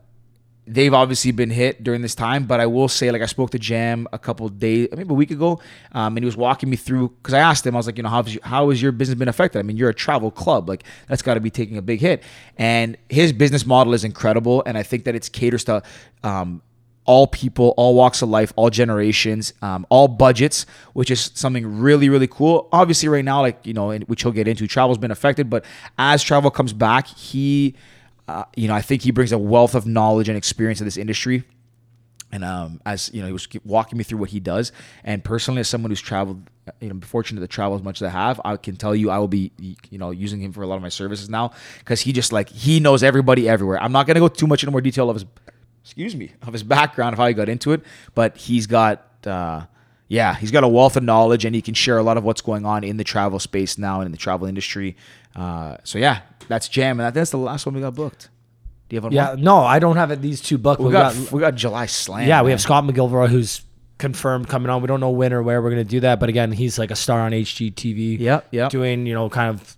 they've 0.74 0.94
obviously 0.94 1.32
been 1.32 1.50
hit 1.50 1.84
during 1.84 2.02
this 2.02 2.16
time, 2.16 2.46
but 2.46 2.60
I 2.60 2.66
will 2.66 2.88
say, 2.88 3.12
like, 3.12 3.22
I 3.22 3.26
spoke 3.26 3.50
to 3.52 3.60
Jam 3.60 4.08
a 4.14 4.20
couple 4.20 4.48
days, 4.50 4.88
maybe 4.96 5.10
a 5.10 5.14
week 5.14 5.32
ago, 5.32 5.60
um, 5.94 6.16
and 6.16 6.20
he 6.20 6.26
was 6.26 6.38
walking 6.38 6.70
me 6.70 6.76
through 6.78 7.10
because 7.10 7.34
I 7.34 7.40
asked 7.40 7.66
him, 7.66 7.76
I 7.76 7.80
was 7.80 7.86
like, 7.88 7.98
you 7.98 8.04
know, 8.04 8.10
how 8.10 8.24
you- 8.24 8.40
how 8.44 8.70
has 8.70 8.82
your 8.82 8.92
business 8.92 9.18
been 9.18 9.28
affected? 9.28 9.60
I 9.60 9.64
mean, 9.64 9.78
you're 9.78 9.90
a 9.90 9.94
travel 9.94 10.32
club, 10.32 10.70
like 10.70 10.84
that's 11.08 11.22
got 11.22 11.34
to 11.34 11.40
be 11.40 11.50
taking 11.50 11.78
a 11.78 11.82
big 11.82 12.00
hit, 12.00 12.24
and 12.58 12.98
his 13.10 13.34
business 13.34 13.66
model 13.66 13.94
is 13.94 14.04
incredible, 14.04 14.64
and 14.66 14.78
I 14.78 14.84
think 14.84 15.06
that 15.06 15.16
it's 15.16 15.30
caters 15.30 15.64
to. 15.66 15.82
Um, 16.24 16.62
all 17.06 17.26
people, 17.26 17.74
all 17.76 17.96
walks 17.96 18.22
of 18.22 18.30
life, 18.30 18.54
all 18.56 18.70
generations, 18.70 19.52
um, 19.64 19.84
all 19.90 20.08
budgets, 20.08 20.68
which 20.94 21.10
is 21.10 21.32
something 21.34 21.80
really, 21.80 22.08
really 22.08 22.28
cool. 22.28 22.70
Obviously, 22.72 23.10
right 23.10 23.26
now, 23.26 23.42
like 23.42 23.66
you 23.66 23.74
know, 23.74 23.92
which 24.06 24.22
he'll 24.22 24.32
get 24.32 24.48
into, 24.48 24.68
travel's 24.68 25.00
been 25.00 25.10
affected, 25.10 25.50
but 25.50 25.66
as 25.98 26.22
travel 26.22 26.52
comes 26.52 26.72
back, 26.72 27.08
he, 27.08 27.74
you 28.56 28.68
know, 28.68 28.74
I 28.74 28.82
think 28.82 29.02
he 29.02 29.12
brings 29.12 29.32
a 29.32 29.38
wealth 29.38 29.76
of 29.76 29.86
knowledge 29.86 30.30
and 30.30 30.38
experience 30.38 30.80
to 30.80 30.84
this 30.84 30.98
industry. 30.98 31.44
And 32.32 32.44
um, 32.44 32.82
as 32.86 33.10
you 33.14 33.22
know, 33.22 33.28
he 33.28 33.34
was 33.34 33.48
walking 33.66 33.98
me 33.98 34.04
through 34.04 34.20
what 34.20 34.30
he 34.30 34.40
does. 34.40 34.72
And 35.04 35.24
personally, 35.24 35.62
as 35.62 35.68
someone 35.68 35.90
who's 35.90 36.02
traveled, 36.02 36.48
you 36.80 36.90
know, 36.90 37.00
fortunate 37.02 37.42
to 37.42 37.48
travel 37.48 37.76
as 37.76 37.82
much 37.84 38.02
as 38.02 38.08
I 38.08 38.12
have, 38.12 38.40
I 38.46 38.56
can 38.58 38.76
tell 38.76 38.96
you, 38.96 39.10
I 39.10 39.18
will 39.18 39.28
be, 39.28 39.52
you 39.58 39.98
know, 39.98 40.12
using 40.12 40.42
him 40.42 40.52
for 40.52 40.62
a 40.62 40.68
lot 40.68 40.76
of 40.76 40.82
my 40.82 40.90
services 40.90 41.30
now 41.30 41.52
because 41.80 42.02
he 42.02 42.14
just 42.14 42.32
like 42.32 42.50
he 42.50 42.80
knows 42.80 43.02
everybody 43.02 43.50
everywhere. 43.50 43.82
I'm 43.82 43.92
not 43.92 44.06
gonna 44.06 44.20
go 44.20 44.28
too 44.28 44.48
much 44.48 44.64
into 44.64 44.72
more 44.72 44.82
detail 44.82 45.10
of 45.10 45.16
his, 45.16 45.26
excuse 45.84 46.16
me, 46.16 46.32
of 46.44 46.54
his 46.54 46.64
background 46.64 47.14
of 47.14 47.20
how 47.20 47.28
he 47.28 47.34
got 47.34 47.50
into 47.50 47.72
it, 47.72 47.82
but 48.14 48.38
he's 48.38 48.68
got. 48.68 49.06
Uh, 49.26 49.66
yeah, 50.12 50.34
he's 50.34 50.50
got 50.50 50.64
a 50.64 50.68
wealth 50.68 50.98
of 50.98 51.04
knowledge 51.04 51.46
and 51.46 51.54
he 51.54 51.62
can 51.62 51.76
share 51.76 52.00
a 52.00 52.04
lot 52.04 52.18
of 52.18 52.24
what's 52.24 52.42
going 52.42 52.66
on 52.66 52.84
in 52.84 52.98
the 52.98 53.04
travel 53.04 53.38
space 53.38 53.78
now 53.78 54.00
and 54.00 54.08
in 54.08 54.12
the 54.12 54.18
travel 54.18 54.48
industry. 54.48 54.98
Uh, 55.36 55.78
so 55.84 56.00
yeah, 56.00 56.22
that's 56.50 56.68
Jam, 56.68 57.00
and 57.00 57.08
I 57.08 57.10
think 57.10 57.16
that's 57.22 57.32
the 57.32 57.38
last 57.38 57.66
one 57.66 57.76
we 57.76 57.82
got 57.82 57.96
booked. 57.96 58.30
Do 58.90 58.96
you 58.96 58.98
have 58.98 59.04
one? 59.06 59.14
yeah, 59.14 59.28
more? 59.28 59.38
no, 59.38 59.58
I 59.60 59.80
don't 59.80 59.96
have 59.96 60.12
it. 60.12 60.22
These 60.22 60.42
two 60.42 60.58
booked. 60.58 60.82
we, 60.82 60.88
We 60.88 60.92
got, 60.92 61.14
got, 61.16 61.32
we 61.32 61.40
got 61.40 61.56
July 61.56 61.86
Slam. 61.86 62.28
yeah, 62.28 62.42
we 62.42 62.52
have 62.52 62.60
Scott 62.60 62.84
McGillivray 62.84 63.30
who's 63.30 63.62
confirmed 64.00 64.50
coming 64.50 64.70
on. 64.70 64.82
We 64.82 64.88
don't 64.88 65.00
know 65.00 65.12
when 65.12 65.32
or 65.32 65.44
where 65.44 65.62
we're 65.62 65.70
gonna 65.70 65.84
do 65.84 66.02
that, 66.02 66.20
but 66.20 66.28
again, 66.28 66.52
he's 66.52 66.78
like 66.78 66.92
a 66.92 66.96
star 66.96 67.22
on 67.22 67.32
HGTV. 67.32 68.20
Yep, 68.20 68.48
yep. 68.52 68.72
doing 68.72 69.06
you 69.06 69.14
know 69.14 69.30
kind 69.30 69.50
of 69.50 69.78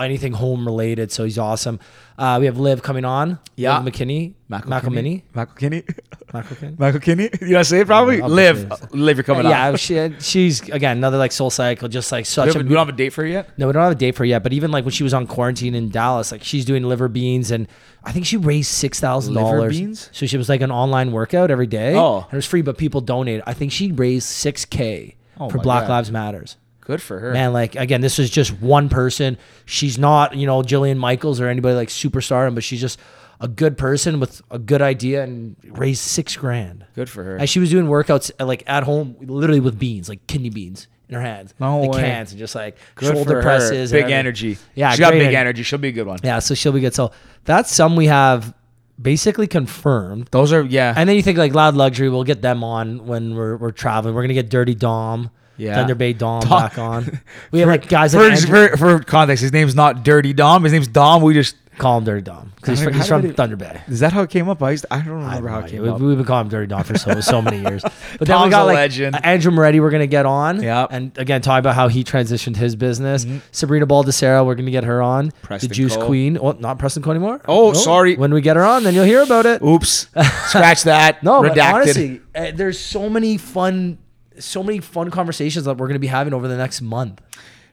anything 0.00 0.32
home 0.32 0.64
related. 0.64 1.12
So 1.12 1.24
he's 1.24 1.38
awesome. 1.38 1.80
Uh, 2.18 2.36
we 2.40 2.46
have 2.46 2.58
Liv 2.58 2.82
coming 2.82 3.04
on. 3.04 3.38
Yeah. 3.56 3.78
Liv 3.80 3.92
McKinney, 3.94 4.34
McElkinney. 4.50 5.22
McElkinney, 5.34 5.84
McElkinney. 5.84 5.96
McElkinney. 6.32 6.76
McElkinney. 6.76 7.42
You 7.42 7.50
gotta 7.50 7.64
say 7.64 7.80
it 7.80 7.86
probably. 7.86 8.20
Live. 8.22 8.68
butcher 8.68 8.88
Live. 8.92 9.16
You're 9.16 9.24
coming 9.24 9.46
on, 9.46 9.50
yeah, 9.50 9.76
she, 9.76 10.14
she's 10.20 10.68
again 10.68 10.96
another 10.98 11.18
like 11.18 11.32
soul 11.32 11.50
cycle, 11.50 11.88
just 11.88 12.10
like 12.12 12.22
We 12.22 12.24
such 12.26 12.54
a. 12.54 12.58
we 12.58 12.64
don't 12.64 12.76
have 12.78 12.88
a 12.88 12.92
date 12.92 13.10
for 13.10 13.22
her 13.22 13.28
yet. 13.28 13.58
No, 13.58 13.66
we 13.66 13.72
don't 13.72 13.82
have 13.82 13.92
a 13.92 13.96
date 13.96 14.14
for 14.14 14.20
her 14.20 14.26
yet. 14.26 14.42
But 14.42 14.52
even 14.52 14.70
like 14.70 14.84
when 14.84 14.92
she 14.92 15.02
was 15.04 15.12
on 15.14 15.26
quarantine 15.26 15.74
in 15.74 15.90
Dallas, 15.90 16.32
like 16.32 16.42
she's 16.44 16.64
doing 16.64 16.84
liver 16.84 17.08
beans, 17.08 17.50
and 17.50 17.66
I 18.04 18.12
think 18.12 18.26
she 18.26 18.36
raised 18.36 18.70
six 18.70 19.00
thousand 19.00 19.34
Liver 19.34 19.56
dollars. 19.56 19.78
beans? 19.78 20.08
So 20.12 20.26
she 20.26 20.36
was 20.36 20.48
like 20.48 20.60
an 20.60 20.70
online 20.70 21.12
workout 21.12 21.50
every 21.50 21.66
day. 21.66 21.94
Oh. 21.96 22.18
and 22.22 22.32
it 22.32 22.36
was 22.36 22.46
free, 22.46 22.62
but 22.62 22.78
people 22.78 23.00
donated. 23.00 23.42
I 23.46 23.54
think 23.54 23.72
she 23.72 23.90
raised 23.92 24.26
six 24.28 24.64
k 24.64 25.16
Oh 25.38 25.48
for 25.50 25.58
Black 25.58 25.82
God. 25.86 25.90
Lives 25.90 26.10
Matters. 26.12 26.56
Good 26.82 27.00
for 27.00 27.18
her. 27.18 27.32
Man, 27.32 27.52
like 27.52 27.76
again, 27.76 28.00
this 28.00 28.18
is 28.18 28.28
just 28.30 28.60
one 28.60 28.88
person. 28.88 29.38
She's 29.64 29.98
not, 29.98 30.36
you 30.36 30.46
know, 30.46 30.62
Jillian 30.62 30.98
Michaels 30.98 31.40
or 31.40 31.48
anybody 31.48 31.74
like 31.74 31.88
superstar, 31.88 32.52
but 32.54 32.64
she's 32.64 32.80
just 32.80 32.98
a 33.40 33.48
good 33.48 33.76
person 33.78 34.20
with 34.20 34.40
a 34.50 34.58
good 34.58 34.82
idea 34.82 35.22
and 35.22 35.56
raised 35.64 36.00
six 36.02 36.36
grand. 36.36 36.84
Good 36.94 37.08
for 37.08 37.24
her. 37.24 37.36
And 37.36 37.48
she 37.48 37.58
was 37.58 37.70
doing 37.70 37.86
workouts 37.86 38.30
uh, 38.38 38.46
like 38.46 38.62
at 38.66 38.84
home, 38.84 39.16
literally 39.20 39.60
with 39.60 39.78
beans, 39.78 40.08
like 40.08 40.26
kidney 40.26 40.50
beans 40.50 40.86
in 41.08 41.14
her 41.14 41.20
hands. 41.20 41.54
No 41.58 41.80
like 41.80 41.90
way. 41.92 42.00
cans 42.02 42.30
and 42.32 42.38
just 42.38 42.54
like 42.54 42.76
Good 42.94 43.14
shoulder 43.14 43.30
for 43.36 43.42
presses. 43.42 43.90
Big 43.92 44.10
energy. 44.10 44.58
Yeah, 44.74 44.92
She 44.92 45.00
got 45.00 45.12
big 45.12 45.22
energy. 45.22 45.36
energy. 45.36 45.62
She'll 45.62 45.78
be 45.78 45.88
a 45.88 45.92
good 45.92 46.06
one. 46.06 46.18
Yeah, 46.22 46.38
so 46.40 46.54
she'll 46.54 46.72
be 46.72 46.80
good. 46.80 46.94
So 46.94 47.12
that's 47.44 47.72
some 47.72 47.96
we 47.96 48.06
have 48.06 48.54
basically 49.00 49.46
confirmed. 49.46 50.28
Those 50.30 50.52
are 50.52 50.62
yeah. 50.62 50.94
And 50.96 51.08
then 51.08 51.16
you 51.16 51.22
think 51.22 51.38
like 51.38 51.54
Loud 51.54 51.74
Luxury, 51.74 52.08
we'll 52.08 52.24
get 52.24 52.42
them 52.42 52.62
on 52.64 53.06
when 53.06 53.34
we're, 53.34 53.56
we're 53.56 53.70
traveling. 53.72 54.14
We're 54.14 54.22
gonna 54.22 54.34
get 54.34 54.48
Dirty 54.50 54.74
Dom, 54.74 55.30
Yeah. 55.56 55.74
Thunder 55.74 55.94
Bay 55.94 56.12
Dom 56.12 56.40
Dom- 56.42 56.48
back 56.62 56.78
on. 56.78 57.20
We 57.50 57.60
have 57.60 57.68
like 57.68 57.88
guys 57.88 58.12
for, 58.14 58.20
like 58.22 58.32
Andrew- 58.38 58.68
for, 58.70 58.76
for 58.76 58.98
context, 59.04 59.42
his 59.42 59.52
name's 59.52 59.74
not 59.74 60.02
Dirty 60.04 60.32
Dom. 60.32 60.64
His 60.64 60.72
name's 60.72 60.88
Dom. 60.88 61.22
We 61.22 61.34
just 61.34 61.56
call 61.78 61.98
him 61.98 62.04
Dirty 62.04 62.20
Dom 62.22 62.52
because 62.56 62.78
he's, 62.78 62.86
How 62.86 62.90
fr- 62.92 62.96
he's 62.96 63.08
from 63.08 63.24
it- 63.26 63.36
Thunder 63.36 63.56
Bay. 63.56 63.80
is 63.88 64.00
that 64.00 64.12
how 64.12 64.22
it 64.22 64.30
came 64.30 64.48
up? 64.48 64.62
I 64.62 64.72
used 64.72 64.84
to- 64.84 64.92
I 64.94 64.98
don't 64.98 65.08
remember 65.14 65.48
have 65.48 65.60
how 65.62 65.66
it 65.66 65.70
came 65.70 65.82
We, 65.82 65.88
up. 65.88 66.00
we've 66.00 66.16
been 66.16 66.26
calling 66.26 66.46
him 66.46 66.50
Dirty 66.50 66.66
Dom 66.68 66.84
for 66.84 66.96
so 66.98 67.20
so 67.20 67.40
many 67.42 67.60
years. 67.60 67.82
But 68.18 68.28
then 68.28 68.36
we 68.36 68.42
Tom's 68.42 68.50
got 68.50 68.62
a 68.62 68.66
like 68.66 68.74
legend. 68.76 69.24
Andrew 69.24 69.50
Moretti. 69.52 69.80
We're 69.80 69.90
gonna 69.90 70.06
get 70.06 70.26
on. 70.26 70.62
Yep. 70.62 70.88
And 70.92 71.18
again, 71.18 71.40
talk 71.42 71.58
about 71.58 71.74
how 71.74 71.88
he 71.88 72.04
transitioned 72.04 72.56
his 72.56 72.76
business. 72.76 73.26
Sabrina 73.52 73.86
Baldessera. 73.86 74.44
We're 74.44 74.54
gonna 74.54 74.70
get 74.70 74.84
her 74.84 75.00
on. 75.02 75.28
Mm-hmm. 75.28 75.46
Preston 75.46 75.68
the 75.70 75.74
Juice 75.74 75.96
Cole. 75.96 76.06
Queen. 76.06 76.38
Well, 76.40 76.54
not 76.60 76.78
Preston 76.78 77.02
Cole 77.02 77.12
anymore. 77.12 77.40
Oh, 77.48 77.72
sorry. 77.72 78.16
When 78.16 78.32
we 78.34 78.42
get 78.42 78.56
her 78.56 78.64
on, 78.64 78.84
then 78.84 78.94
you'll 78.94 79.06
hear 79.06 79.22
about 79.22 79.46
it. 79.46 79.62
Oops. 79.62 80.08
Scratch 80.48 80.82
that. 80.84 81.22
No, 81.24 81.42
but 81.42 81.58
honestly, 81.58 82.20
uh, 82.34 82.52
there's 82.54 82.78
so 82.78 83.08
many 83.08 83.38
fun, 83.38 83.98
so 84.38 84.62
many 84.62 84.80
fun 84.80 85.10
conversations 85.10 85.64
that 85.64 85.76
we're 85.76 85.88
gonna 85.88 85.98
be 85.98 86.06
having 86.06 86.34
over 86.34 86.48
the 86.48 86.56
next 86.56 86.80
month. 86.80 87.20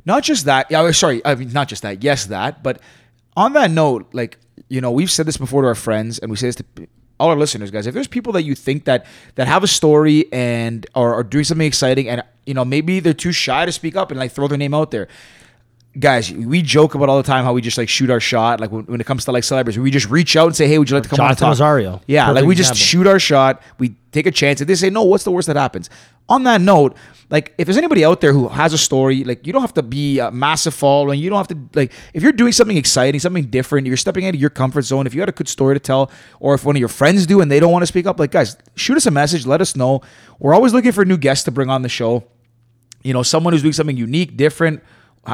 Not 0.06 0.24
just 0.24 0.46
that. 0.46 0.68
Yeah, 0.70 0.82
oh, 0.82 0.92
sorry. 0.92 1.22
I 1.26 1.36
mean, 1.36 1.52
not 1.52 1.68
just 1.68 1.82
that. 1.84 2.04
Yes, 2.04 2.26
that. 2.28 2.64
But 2.64 2.82
on 3.36 3.54
that 3.54 3.72
note, 3.72 4.10
like 4.14 4.38
you 4.68 4.82
know, 4.82 4.92
we've 4.92 5.12
said 5.12 5.26
this 5.26 5.38
before 5.38 5.62
to 5.62 5.68
our 5.68 5.76
friends, 5.76 6.20
and 6.20 6.30
we 6.32 6.38
say 6.38 6.48
this 6.48 6.56
to 6.56 6.66
all 7.20 7.30
our 7.30 7.36
listeners, 7.36 7.70
guys. 7.70 7.86
If 7.86 7.94
there's 7.94 8.08
people 8.08 8.34
that 8.34 8.44
you 8.44 8.56
think 8.56 8.86
that 8.86 9.06
that 9.36 9.48
have 9.48 9.64
a 9.64 9.68
story 9.68 10.32
and 10.32 10.86
are, 10.96 11.14
are 11.16 11.24
doing 11.24 11.44
something 11.44 11.68
exciting, 11.68 12.08
and 12.08 12.24
you 12.46 12.54
know, 12.54 12.66
maybe 12.66 13.00
they're 13.00 13.14
too 13.14 13.32
shy 13.32 13.66
to 13.66 13.72
speak 13.72 13.96
up 13.96 14.12
and 14.12 14.20
like 14.20 14.32
throw 14.32 14.48
their 14.48 14.58
name 14.58 14.74
out 14.74 14.92
there. 14.92 15.08
Guys, 15.98 16.32
we 16.32 16.62
joke 16.62 16.94
about 16.94 17.10
all 17.10 17.18
the 17.18 17.24
time 17.24 17.44
how 17.44 17.52
we 17.52 17.62
just 17.62 17.78
like 17.78 17.90
shoot 17.90 18.12
our 18.12 18.20
shot. 18.20 18.60
Like 18.60 18.72
when, 18.72 18.86
when 18.86 19.02
it 19.02 19.08
comes 19.08 19.26
to 19.26 19.32
like 19.32 19.44
celebrities, 19.44 19.80
we 19.80 19.90
just 19.90 20.08
reach 20.08 20.36
out 20.36 20.46
and 20.46 20.56
say, 20.56 20.68
"Hey, 20.68 20.78
would 20.78 20.88
you 20.88 20.96
like 20.96 21.04
to 21.04 21.10
come 21.10 21.18
Jonathan 21.18 21.46
on 21.46 21.50
talk?" 21.50 21.60
Rosario. 21.60 22.02
Yeah, 22.06 22.30
like 22.30 22.46
we 22.46 22.54
just 22.54 22.76
shoot 22.76 23.08
our 23.08 23.20
shot. 23.20 23.62
We 23.80 23.96
take 24.12 24.28
a 24.28 24.32
chance. 24.32 24.62
If 24.62 24.68
they 24.68 24.76
say 24.76 24.92
no, 24.92 25.02
what's 25.04 25.24
the 25.24 25.32
worst 25.32 25.48
that 25.48 25.56
happens? 25.56 25.90
On 26.30 26.44
that 26.44 26.62
note, 26.62 26.96
like 27.32 27.56
if 27.58 27.66
there's 27.66 27.78
anybody 27.78 28.06
out 28.06 28.22
there 28.22 28.34
who 28.34 28.50
has 28.50 28.72
a 28.72 28.78
story, 28.78 29.24
like 29.24 29.48
you 29.48 29.52
don't 29.52 29.62
have 29.64 29.74
to 29.74 29.82
be 29.82 30.20
a 30.20 30.30
massive 30.30 30.76
following. 30.76 31.20
You 31.20 31.32
don't 31.32 31.38
have 31.38 31.48
to 31.48 31.58
like 31.74 31.92
if 32.14 32.22
you're 32.22 32.34
doing 32.34 32.52
something 32.52 32.78
exciting, 32.78 33.20
something 33.20 33.46
different. 33.46 33.88
You're 33.88 33.98
stepping 33.98 34.26
out 34.26 34.36
of 34.36 34.40
your 34.40 34.52
comfort 34.52 34.84
zone. 34.84 35.08
If 35.08 35.16
you 35.16 35.22
had 35.22 35.30
a 35.30 35.32
good 35.32 35.50
story 35.50 35.74
to 35.74 35.80
tell, 35.80 36.12
or 36.40 36.54
if 36.54 36.66
one 36.66 36.76
of 36.76 36.80
your 36.80 36.88
friends 36.90 37.26
do 37.26 37.42
and 37.42 37.50
they 37.50 37.60
don't 37.60 37.72
want 37.72 37.82
to 37.82 37.88
speak 37.88 38.06
up, 38.06 38.20
like 38.20 38.30
guys, 38.30 38.58
shoot 38.76 38.96
us 38.96 39.08
a 39.08 39.12
message. 39.12 39.48
Let 39.48 39.60
us 39.60 39.76
know. 39.76 40.02
We're 40.38 40.54
always 40.54 40.72
looking 40.72 40.92
for 40.92 41.04
new 41.04 41.18
guests 41.18 41.46
to 41.46 41.52
bring 41.52 41.72
on 41.72 41.82
the 41.82 41.90
show 41.90 42.26
you 43.04 43.14
know, 43.14 43.24
someone 43.24 43.54
who's 43.54 43.62
doing 43.62 43.74
something 43.74 43.96
unique, 43.98 44.36
different, 44.36 44.84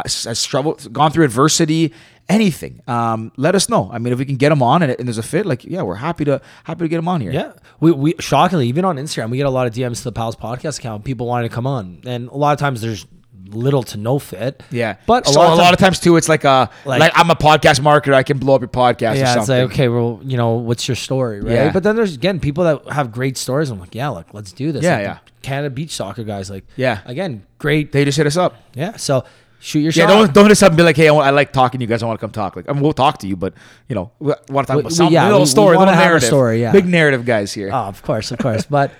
has, 0.05 0.39
struggled, 0.39 0.91
gone 0.93 1.11
through 1.11 1.25
adversity, 1.25 1.93
anything. 2.29 2.81
Um, 2.87 3.31
let 3.37 3.55
us 3.55 3.69
know. 3.69 3.89
I 3.91 3.97
mean, 3.99 4.13
if 4.13 4.19
we 4.19 4.25
can 4.25 4.35
get 4.35 4.49
them 4.49 4.61
on 4.63 4.81
and, 4.83 4.95
and 4.97 5.07
there's 5.07 5.17
a 5.17 5.23
fit, 5.23 5.45
like, 5.45 5.63
yeah, 5.63 5.81
we're 5.83 5.95
happy 5.95 6.25
to 6.25 6.41
happy 6.63 6.79
to 6.85 6.87
get 6.87 6.97
them 6.97 7.07
on 7.07 7.21
here. 7.21 7.31
Yeah, 7.31 7.53
we, 7.79 7.91
we 7.91 8.13
shockingly 8.19 8.67
even 8.67 8.85
on 8.85 8.97
Instagram 8.97 9.29
we 9.29 9.37
get 9.37 9.45
a 9.45 9.49
lot 9.49 9.67
of 9.67 9.73
DMs 9.73 9.97
to 9.97 10.03
the 10.05 10.11
Pals 10.11 10.35
podcast 10.35 10.79
account. 10.79 11.03
People 11.05 11.27
wanting 11.27 11.49
to 11.49 11.53
come 11.55 11.67
on, 11.67 12.01
and 12.05 12.29
a 12.29 12.35
lot 12.37 12.53
of 12.53 12.59
times 12.59 12.81
there's 12.81 13.05
little 13.49 13.83
to 13.83 13.97
no 13.97 14.17
fit. 14.17 14.63
Yeah, 14.71 14.95
but 15.05 15.27
a 15.29 15.31
so 15.31 15.39
lot 15.39 15.49
a 15.49 15.51
of 15.51 15.57
lot 15.59 15.63
times, 15.65 15.73
of 15.73 15.79
times 15.79 15.99
too, 15.99 16.17
it's 16.17 16.27
like 16.27 16.43
a 16.45 16.69
like, 16.83 16.99
Like- 16.99 17.11
I'm 17.15 17.29
a 17.29 17.35
podcast 17.35 17.79
marketer, 17.79 18.13
I 18.15 18.23
can 18.23 18.39
blow 18.39 18.55
up 18.55 18.61
your 18.61 18.67
podcast 18.69 19.13
or 19.13 19.17
yeah, 19.17 19.37
it's 19.39 19.49
like 19.49 19.61
okay, 19.71 19.87
well, 19.87 20.19
you 20.23 20.35
know, 20.35 20.53
what's 20.53 20.87
your 20.87 20.95
story, 20.95 21.41
right? 21.41 21.53
Yeah. 21.53 21.71
But 21.71 21.83
then 21.83 21.95
there's 21.95 22.15
again 22.15 22.39
people 22.39 22.63
that 22.63 22.91
have 22.91 23.11
great 23.11 23.37
stories. 23.37 23.69
I'm 23.69 23.79
like, 23.79 23.93
yeah, 23.93 24.09
like 24.09 24.33
let's 24.33 24.51
do 24.51 24.71
this. 24.71 24.83
Yeah, 24.83 24.95
Like, 24.95 25.03
yeah. 25.03 25.17
Canada 25.43 25.69
beach 25.69 25.91
soccer 25.91 26.23
guys, 26.23 26.49
like, 26.49 26.65
Yeah. 26.75 27.01
again, 27.05 27.45
great. 27.59 27.91
They 27.91 28.03
just 28.03 28.17
hit 28.17 28.25
us 28.25 28.35
up. 28.35 28.55
Yeah, 28.73 28.95
so 28.97 29.25
shoot 29.65 29.79
your 29.79 29.91
Yeah, 29.91 30.07
shot. 30.07 30.33
don't 30.33 30.33
don't 30.33 30.51
us 30.51 30.75
be 30.75 30.83
like, 30.83 30.95
hey, 30.95 31.07
I, 31.07 31.11
want, 31.11 31.27
I 31.27 31.31
like 31.31 31.51
talking 31.51 31.79
to 31.79 31.83
you 31.83 31.87
guys. 31.87 32.03
I 32.03 32.05
want 32.05 32.19
to 32.19 32.23
come 32.23 32.31
talk. 32.31 32.55
Like, 32.55 32.69
I 32.69 32.73
mean, 32.73 32.81
we'll 32.83 32.93
talk 32.93 33.17
to 33.19 33.27
you, 33.27 33.35
but 33.35 33.53
you 33.89 33.95
know, 33.95 34.11
we 34.19 34.33
want 34.49 34.67
to 34.67 34.71
talk 34.71 34.75
We- 34.75 34.79
about 34.81 34.91
we- 34.91 34.95
some 34.95 35.11
yeah, 35.11 35.23
little 35.25 35.39
we- 35.39 35.43
we 35.43 35.47
story, 35.47 35.75
wanna 35.77 35.91
little 35.91 35.95
have 35.95 36.03
a 36.05 36.09
narrative. 36.09 36.27
story, 36.27 36.61
yeah. 36.61 36.71
big 36.71 36.85
narrative 36.87 37.25
guys 37.25 37.53
here. 37.53 37.69
Oh, 37.73 37.77
of 37.93 38.01
course, 38.03 38.31
of 38.31 38.39
course. 38.39 38.65
but 38.65 38.91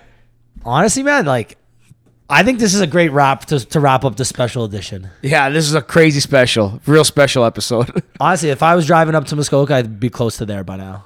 honestly, 0.63 1.03
man, 1.03 1.25
like, 1.25 1.57
I 2.29 2.41
think 2.43 2.57
this 2.59 2.73
is 2.73 2.81
a 2.81 2.87
great 2.87 3.09
wrap 3.11 3.45
to, 3.45 3.59
to 3.59 3.79
wrap 3.79 4.03
up 4.03 4.15
the 4.15 4.25
special 4.25 4.63
edition. 4.65 5.09
yeah, 5.21 5.49
this 5.49 5.65
is 5.67 5.75
a 5.75 5.81
crazy 5.81 6.19
special, 6.19 6.81
real 6.87 7.03
special 7.03 7.45
episode. 7.45 8.01
Honestly, 8.19 8.49
if 8.49 8.63
I 8.63 8.73
was 8.75 8.87
driving 8.87 9.13
up 9.13 9.25
to 9.27 9.35
Muskoka, 9.35 9.75
I'd 9.75 9.99
be 9.99 10.09
close 10.09 10.37
to 10.37 10.45
there 10.45 10.63
by 10.63 10.77
now. 10.77 11.05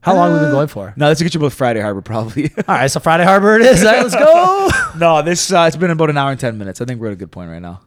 How 0.00 0.14
long 0.14 0.30
have 0.30 0.40
we 0.40 0.44
been 0.46 0.52
going 0.54 0.68
for? 0.68 0.94
no, 0.96 1.08
let's 1.08 1.20
get 1.20 1.34
you 1.34 1.40
both 1.40 1.54
Friday 1.54 1.80
Harbor 1.80 2.02
probably. 2.02 2.50
All 2.68 2.74
right, 2.74 2.90
so 2.90 3.00
Friday 3.00 3.24
Harbor 3.24 3.56
it 3.56 3.62
is. 3.62 3.82
All 3.84 3.92
right, 3.92 4.02
let's 4.02 4.14
go. 4.14 4.70
no, 4.98 5.22
this 5.22 5.50
uh, 5.52 5.64
it's 5.66 5.76
been 5.76 5.90
about 5.90 6.08
an 6.10 6.16
hour 6.18 6.30
and 6.30 6.38
ten 6.38 6.56
minutes. 6.56 6.80
I 6.80 6.84
think 6.84 7.00
we're 7.00 7.08
at 7.08 7.14
a 7.14 7.16
good 7.16 7.32
point 7.32 7.50
right 7.50 7.60
now. 7.62 7.80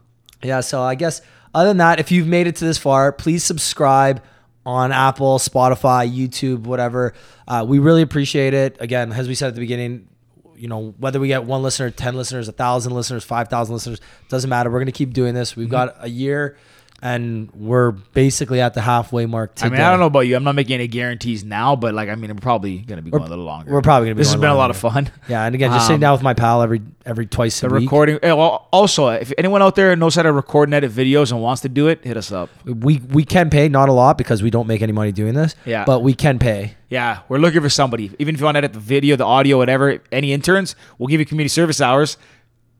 Yeah, 0.43 0.61
so 0.61 0.81
I 0.81 0.95
guess 0.95 1.21
other 1.53 1.69
than 1.69 1.77
that, 1.77 1.99
if 1.99 2.11
you've 2.11 2.27
made 2.27 2.47
it 2.47 2.55
to 2.57 2.65
this 2.65 2.77
far, 2.77 3.11
please 3.11 3.43
subscribe 3.43 4.23
on 4.65 4.91
Apple, 4.91 5.39
Spotify, 5.39 6.09
YouTube, 6.09 6.61
whatever. 6.61 7.13
Uh, 7.47 7.65
we 7.67 7.79
really 7.79 8.01
appreciate 8.01 8.53
it. 8.53 8.77
Again, 8.79 9.11
as 9.11 9.27
we 9.27 9.35
said 9.35 9.49
at 9.49 9.55
the 9.55 9.61
beginning, 9.61 10.07
you 10.55 10.67
know, 10.67 10.93
whether 10.99 11.19
we 11.19 11.27
get 11.27 11.43
one 11.43 11.63
listener, 11.63 11.89
10 11.89 12.15
listeners, 12.15 12.47
a 12.47 12.51
thousand 12.51 12.93
listeners, 12.93 13.23
5,000 13.23 13.73
listeners, 13.73 13.99
doesn't 14.29 14.49
matter. 14.49 14.69
We're 14.69 14.79
going 14.79 14.85
to 14.85 14.91
keep 14.91 15.13
doing 15.13 15.33
this. 15.33 15.55
We've 15.55 15.69
got 15.69 15.95
a 15.99 16.07
year 16.07 16.55
and 17.01 17.49
we're 17.53 17.91
basically 17.91 18.61
at 18.61 18.73
the 18.75 18.81
halfway 18.81 19.25
mark 19.25 19.53
I 19.61 19.69
mean, 19.69 19.81
I 19.81 19.89
don't 19.89 19.99
know 19.99 20.05
about 20.05 20.21
you. 20.21 20.35
I'm 20.35 20.43
not 20.43 20.55
making 20.55 20.75
any 20.75 20.87
guarantees 20.87 21.43
now, 21.43 21.75
but 21.75 21.93
like, 21.93 22.09
I 22.09 22.15
mean, 22.15 22.29
we're 22.29 22.35
probably 22.41 22.77
gonna 22.79 23.01
be 23.01 23.09
We're- 23.09 23.19
going 23.21 23.27
a 23.27 23.29
little 23.31 23.45
longer. 23.45 23.71
we're 23.71 23.81
probably 23.81 24.07
gonna 24.07 24.15
be 24.15 24.19
This 24.19 24.31
has 24.31 24.39
been 24.39 24.49
a 24.51 24.55
lot 24.55 24.69
of 24.69 24.77
fun. 24.77 25.09
Yeah, 25.27 25.45
and 25.45 25.55
again, 25.55 25.71
just 25.71 25.87
sitting 25.87 25.95
Um, 25.95 26.01
down 26.01 26.13
with 26.13 26.21
my 26.23 26.33
pal 26.33 26.61
every 26.61 26.81
every 27.05 27.25
twice 27.25 27.63
a 27.63 27.67
The 27.67 27.73
week. 27.75 27.81
recording. 27.83 28.19
eh, 28.21 28.31
well, 28.31 28.67
also, 28.71 29.07
if 29.09 29.33
anyone 29.37 29.61
out 29.63 29.75
there 29.75 29.95
knows 29.95 30.13
how 30.15 30.21
to 30.21 30.31
record 30.31 30.67
and 30.69 30.75
edit 30.75 30.91
videos 30.91 31.31
and 31.31 31.41
wants 31.41 31.61
to 31.63 31.69
do 31.69 31.87
it, 31.87 32.01
hit 32.03 32.17
us 32.17 32.31
up. 32.31 32.49
We 32.65 33.01
we 33.11 33.23
can 33.25 33.49
pay 33.49 33.67
not 33.69 33.89
a 33.89 33.93
lot 33.93 34.17
because 34.17 34.43
we 34.43 34.49
don't 34.51 34.67
make 34.67 34.81
any 34.83 34.91
money 34.93 35.11
doing 35.11 35.33
this. 35.33 35.55
Yeah. 35.65 35.83
but 35.85 36.03
we 36.03 36.13
can 36.13 36.37
pay. 36.37 36.75
Yeah, 36.89 37.19
we're 37.29 37.37
looking 37.39 37.61
for 37.61 37.69
somebody. 37.69 38.11
Even 38.19 38.35
if 38.35 38.41
you 38.41 38.45
want 38.45 38.55
to 38.55 38.59
edit 38.59 38.73
the 38.73 38.79
video, 38.79 39.15
the 39.15 39.23
audio, 39.25 39.57
whatever. 39.57 39.99
Any 40.11 40.33
interns, 40.33 40.75
we'll 40.99 41.07
give 41.07 41.19
you 41.21 41.25
community 41.25 41.47
service 41.49 41.79
hours. 41.81 42.17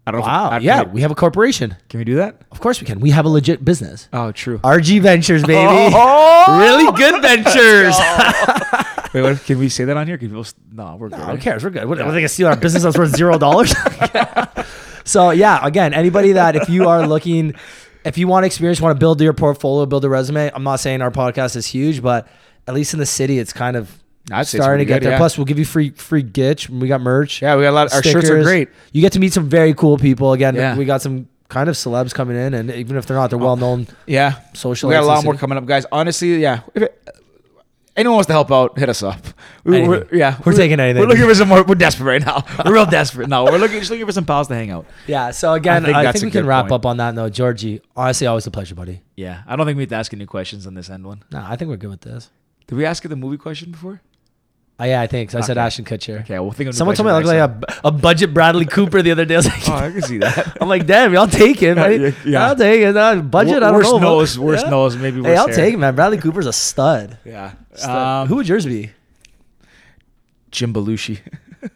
I 0.05 0.11
don't 0.11 0.21
know. 0.21 0.27
Wow. 0.27 0.47
If, 0.47 0.53
I- 0.53 0.57
yeah, 0.59 0.83
we, 0.83 1.01
have 1.01 1.11
a 1.11 1.15
corporation. 1.15 1.75
can 1.89 1.99
we 1.99 2.03
do 2.03 2.15
that? 2.15 2.41
Of 2.51 2.59
course 2.59 2.81
we 2.81 2.87
can. 2.87 2.99
We 2.99 3.11
have 3.11 3.25
a 3.25 3.29
legit 3.29 3.63
business. 3.63 4.09
Oh, 4.11 4.31
true. 4.31 4.57
RG 4.59 5.01
Ventures, 5.01 5.43
baby. 5.43 5.61
Oh! 5.95 6.57
really 6.59 6.91
good 6.97 7.21
ventures. 7.21 7.95
Wait, 9.13 9.21
what, 9.21 9.43
can 9.45 9.59
we 9.59 9.69
say 9.69 9.85
that 9.85 9.95
on 9.97 10.07
here? 10.07 10.17
Can 10.17 10.29
people? 10.29 10.45
No, 10.71 10.95
we're 10.95 11.09
good. 11.09 11.19
Who 11.19 11.37
cares? 11.37 11.63
We're 11.63 11.69
good. 11.69 11.87
What, 11.87 11.99
are 11.99 12.11
they 12.11 12.19
gonna 12.19 12.29
steal 12.29 12.47
our 12.47 12.55
business 12.55 12.83
that's 12.83 12.97
worth 12.97 13.15
zero 13.15 13.37
dollars? 13.37 13.73
so 15.03 15.31
yeah, 15.31 15.59
again, 15.65 15.93
anybody 15.93 16.31
that 16.33 16.55
if 16.55 16.69
you 16.69 16.87
are 16.87 17.07
looking, 17.07 17.53
if 18.03 18.17
you 18.17 18.27
want 18.27 18.45
experience, 18.45 18.81
want 18.81 18.95
to 18.95 18.99
build 18.99 19.21
your 19.21 19.33
portfolio, 19.33 19.85
build 19.85 20.05
a 20.05 20.09
resume. 20.09 20.49
I'm 20.53 20.63
not 20.63 20.79
saying 20.79 21.01
our 21.01 21.11
podcast 21.11 21.55
is 21.55 21.67
huge, 21.67 22.01
but 22.01 22.27
at 22.67 22.73
least 22.73 22.93
in 22.93 22.99
the 22.99 23.05
city, 23.05 23.37
it's 23.37 23.53
kind 23.53 23.75
of 23.75 24.01
I'd 24.31 24.47
starting 24.47 24.79
to 24.79 24.85
get 24.85 24.95
good, 24.99 25.03
there. 25.03 25.11
yeah. 25.13 25.17
Plus, 25.17 25.37
we'll 25.37 25.45
give 25.45 25.59
you 25.59 25.65
free 25.65 25.89
free 25.91 26.23
gitch. 26.23 26.69
We 26.69 26.87
got 26.87 27.01
merch. 27.01 27.41
Yeah, 27.41 27.55
we 27.55 27.63
got 27.63 27.69
a 27.69 27.71
lot. 27.71 27.87
Of, 27.87 27.93
Our 27.93 28.03
shirts 28.03 28.29
are 28.29 28.41
great. 28.43 28.69
You 28.91 29.01
get 29.01 29.13
to 29.13 29.19
meet 29.19 29.33
some 29.33 29.49
very 29.49 29.73
cool 29.73 29.97
people. 29.97 30.33
Again, 30.33 30.55
Yeah. 30.55 30.75
we 30.77 30.85
got 30.85 31.01
some 31.01 31.27
kind 31.49 31.69
of 31.69 31.75
celebs 31.75 32.13
coming 32.13 32.37
in, 32.37 32.53
and 32.53 32.71
even 32.71 32.97
if 32.97 33.05
they're 33.05 33.17
not, 33.17 33.29
they're 33.29 33.39
oh, 33.39 33.43
well 33.43 33.57
known. 33.57 33.87
Yeah, 34.07 34.39
Social 34.53 34.89
We 34.89 34.95
got 34.95 35.03
a 35.03 35.05
lot 35.05 35.23
more 35.23 35.35
coming 35.35 35.57
up, 35.57 35.65
guys. 35.65 35.85
Honestly, 35.91 36.37
yeah. 36.37 36.61
If 36.73 36.83
it, 36.83 37.11
anyone 37.95 38.15
wants 38.15 38.27
to 38.27 38.33
help 38.33 38.51
out, 38.51 38.77
hit 38.77 38.89
us 38.89 39.03
up. 39.03 39.21
We, 39.63 39.87
we're, 39.87 40.07
yeah, 40.11 40.39
We're 40.43 40.53
taking 40.53 40.79
anything. 40.79 41.01
We're 41.01 41.07
looking 41.07 41.27
for 41.27 41.35
some 41.35 41.49
more. 41.49 41.63
We're 41.63 41.75
desperate 41.75 42.05
right 42.05 42.25
now. 42.25 42.43
We're 42.65 42.73
real 42.73 42.85
desperate. 42.85 43.29
No, 43.29 43.43
we're 43.43 43.57
looking 43.57 43.79
just 43.79 43.91
looking 43.91 44.05
for 44.05 44.11
some 44.11 44.25
pals 44.25 44.47
to 44.47 44.55
hang 44.55 44.71
out. 44.71 44.85
Yeah. 45.05 45.31
So 45.31 45.53
again, 45.53 45.83
I 45.83 45.85
think 45.85 45.97
I 45.97 46.11
think, 46.11 46.25
we 46.25 46.31
can 46.31 46.47
wrap 46.47 46.63
point. 46.63 46.71
up 46.73 46.85
on 46.85 46.97
that 46.97 47.13
note. 47.13 47.33
Georgie, 47.33 47.81
honestly, 47.95 48.25
always 48.27 48.47
a 48.47 48.51
pleasure, 48.51 48.73
buddy. 48.73 49.01
Yeah, 49.15 49.43
I 49.45 49.55
don't 49.55 49.65
think 49.65 49.77
we 49.77 49.83
have 49.83 49.89
to 49.89 49.95
ask 49.95 50.13
any 50.13 50.25
questions 50.25 50.65
on 50.65 50.73
this 50.73 50.89
end 50.89 51.05
one. 51.05 51.23
No, 51.31 51.45
I 51.47 51.55
think 51.55 51.69
we're 51.69 51.77
good 51.77 51.91
with 51.91 52.01
this. 52.01 52.29
Did 52.67 52.75
we 52.75 52.85
ask 52.85 53.03
you 53.03 53.09
the 53.09 53.15
movie 53.15 53.37
question 53.37 53.71
before? 53.71 54.01
Oh, 54.79 54.83
yeah, 54.83 54.99
I 54.99 55.05
think 55.05 55.29
so. 55.29 55.37
I 55.37 55.41
said 55.41 55.57
Okay. 55.59 55.65
Ashton 55.65 55.85
Kutcher. 55.85 56.21
Okay, 56.21 56.39
we'll 56.39 56.51
think 56.51 56.69
of. 56.69 56.75
Someone 56.75 56.95
told 56.95 57.05
me 57.05 57.11
I 57.13 57.17
look 57.19 57.25
like 57.27 57.37
a, 57.81 57.87
a 57.87 57.91
budget 57.91 58.33
Bradley 58.33 58.65
Cooper 58.65 59.03
the 59.03 59.11
other 59.11 59.25
day. 59.25 59.35
I 59.35 59.37
was 59.37 59.45
like, 59.47 59.69
Oh, 59.69 59.73
I 59.73 59.91
can 59.91 60.01
see 60.01 60.17
that. 60.17 60.57
I'm 60.61 60.67
like, 60.67 60.87
damn, 60.87 61.15
I'll 61.15 61.27
take 61.27 61.61
it. 61.61 61.65
Yeah, 61.67 61.73
man. 61.75 62.15
yeah. 62.25 62.47
I'll 62.47 62.55
take 62.55 62.81
it. 62.81 62.97
Uh, 62.97 63.17
budget, 63.17 63.57
I 63.57 63.59
don't 63.67 63.73
worst 63.75 63.91
know. 63.91 63.97
nose, 63.99 64.37
but- 64.37 64.43
worst 64.43 64.63
yeah. 64.65 64.69
nose, 64.71 64.97
maybe. 64.97 65.17
Hey, 65.21 65.29
worst 65.29 65.39
I'll 65.39 65.47
hair. 65.49 65.55
take 65.55 65.73
it, 65.75 65.77
man. 65.77 65.93
Bradley 65.95 66.17
Cooper's 66.17 66.47
a 66.47 66.53
stud. 66.53 67.15
Yeah. 67.23 67.53
Stud. 67.75 67.89
Um, 67.95 68.27
Who 68.27 68.37
would 68.37 68.47
yours 68.47 68.65
be? 68.65 68.89
Jim 70.49 70.73
Belushi. 70.73 71.19
you 71.61 71.69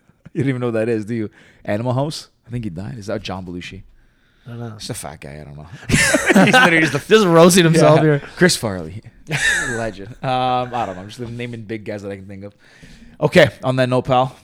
don't 0.43 0.49
even 0.49 0.59
know 0.61 0.67
who 0.67 0.71
that 0.73 0.89
is, 0.89 1.05
do 1.05 1.13
you? 1.15 1.29
Animal 1.63 1.93
House. 1.93 2.29
I 2.47 2.49
think 2.49 2.63
he 2.63 2.69
died. 2.69 2.97
Is 2.97 3.05
that 3.07 3.21
John 3.21 3.45
Belushi? 3.45 3.83
I 4.45 4.49
don't 4.49 4.59
know. 4.59 4.69
Just 4.77 4.89
a 4.89 4.93
fat 4.93 5.21
guy. 5.21 5.41
I 5.41 5.43
don't 5.43 5.55
know. 5.55 5.67
He's 5.89 6.53
literally 6.53 6.79
just 6.81 6.93
a 6.95 7.07
Just 7.07 7.25
roasting 7.25 7.63
himself 7.63 7.97
Yeah. 7.97 8.03
here. 8.03 8.19
Chris 8.35 8.55
Farley, 8.55 9.01
legend. 9.77 10.09
Um, 10.23 10.73
I 10.73 10.85
don't 10.85 10.95
know. 10.95 11.01
I'm 11.01 11.09
just 11.09 11.19
naming 11.19 11.63
big 11.63 11.83
guys 11.85 12.01
that 12.03 12.11
I 12.11 12.15
can 12.15 12.27
think 12.27 12.43
of. 12.43 12.55
Okay, 13.19 13.49
on 13.63 13.75
that 13.77 13.89
note, 13.89 14.03
pal, 14.05 14.35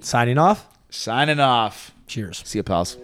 Signing 0.00 0.38
off. 0.38 0.66
signing 0.90 1.40
off. 1.40 1.92
Cheers. 2.06 2.42
See 2.44 2.58
you, 2.58 2.62
pals. 2.62 2.96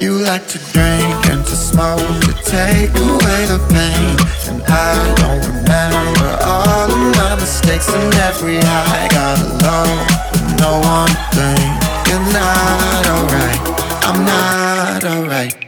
You 0.00 0.12
like 0.22 0.46
to 0.48 0.58
drink 0.72 1.26
and 1.30 1.44
to 1.44 1.56
smoke 1.56 1.98
to 1.98 2.32
take 2.44 2.90
away 2.90 3.40
the 3.50 3.58
pain. 3.70 4.54
And 4.54 4.62
I 4.62 5.14
don't 5.18 5.44
remember 5.46 6.38
all 6.44 6.90
of 6.90 7.16
my 7.16 7.34
mistakes 7.34 7.88
and 7.92 8.14
every 8.14 8.58
high. 8.60 9.08
Got 9.08 9.38
alone 9.40 9.98
with 10.30 10.60
no 10.60 10.78
one 10.80 11.14
thing. 11.34 11.68
You're 12.08 12.32
not 12.32 13.06
alright. 13.06 13.60
I'm 14.06 14.24
not 14.24 15.04
alright. 15.04 15.67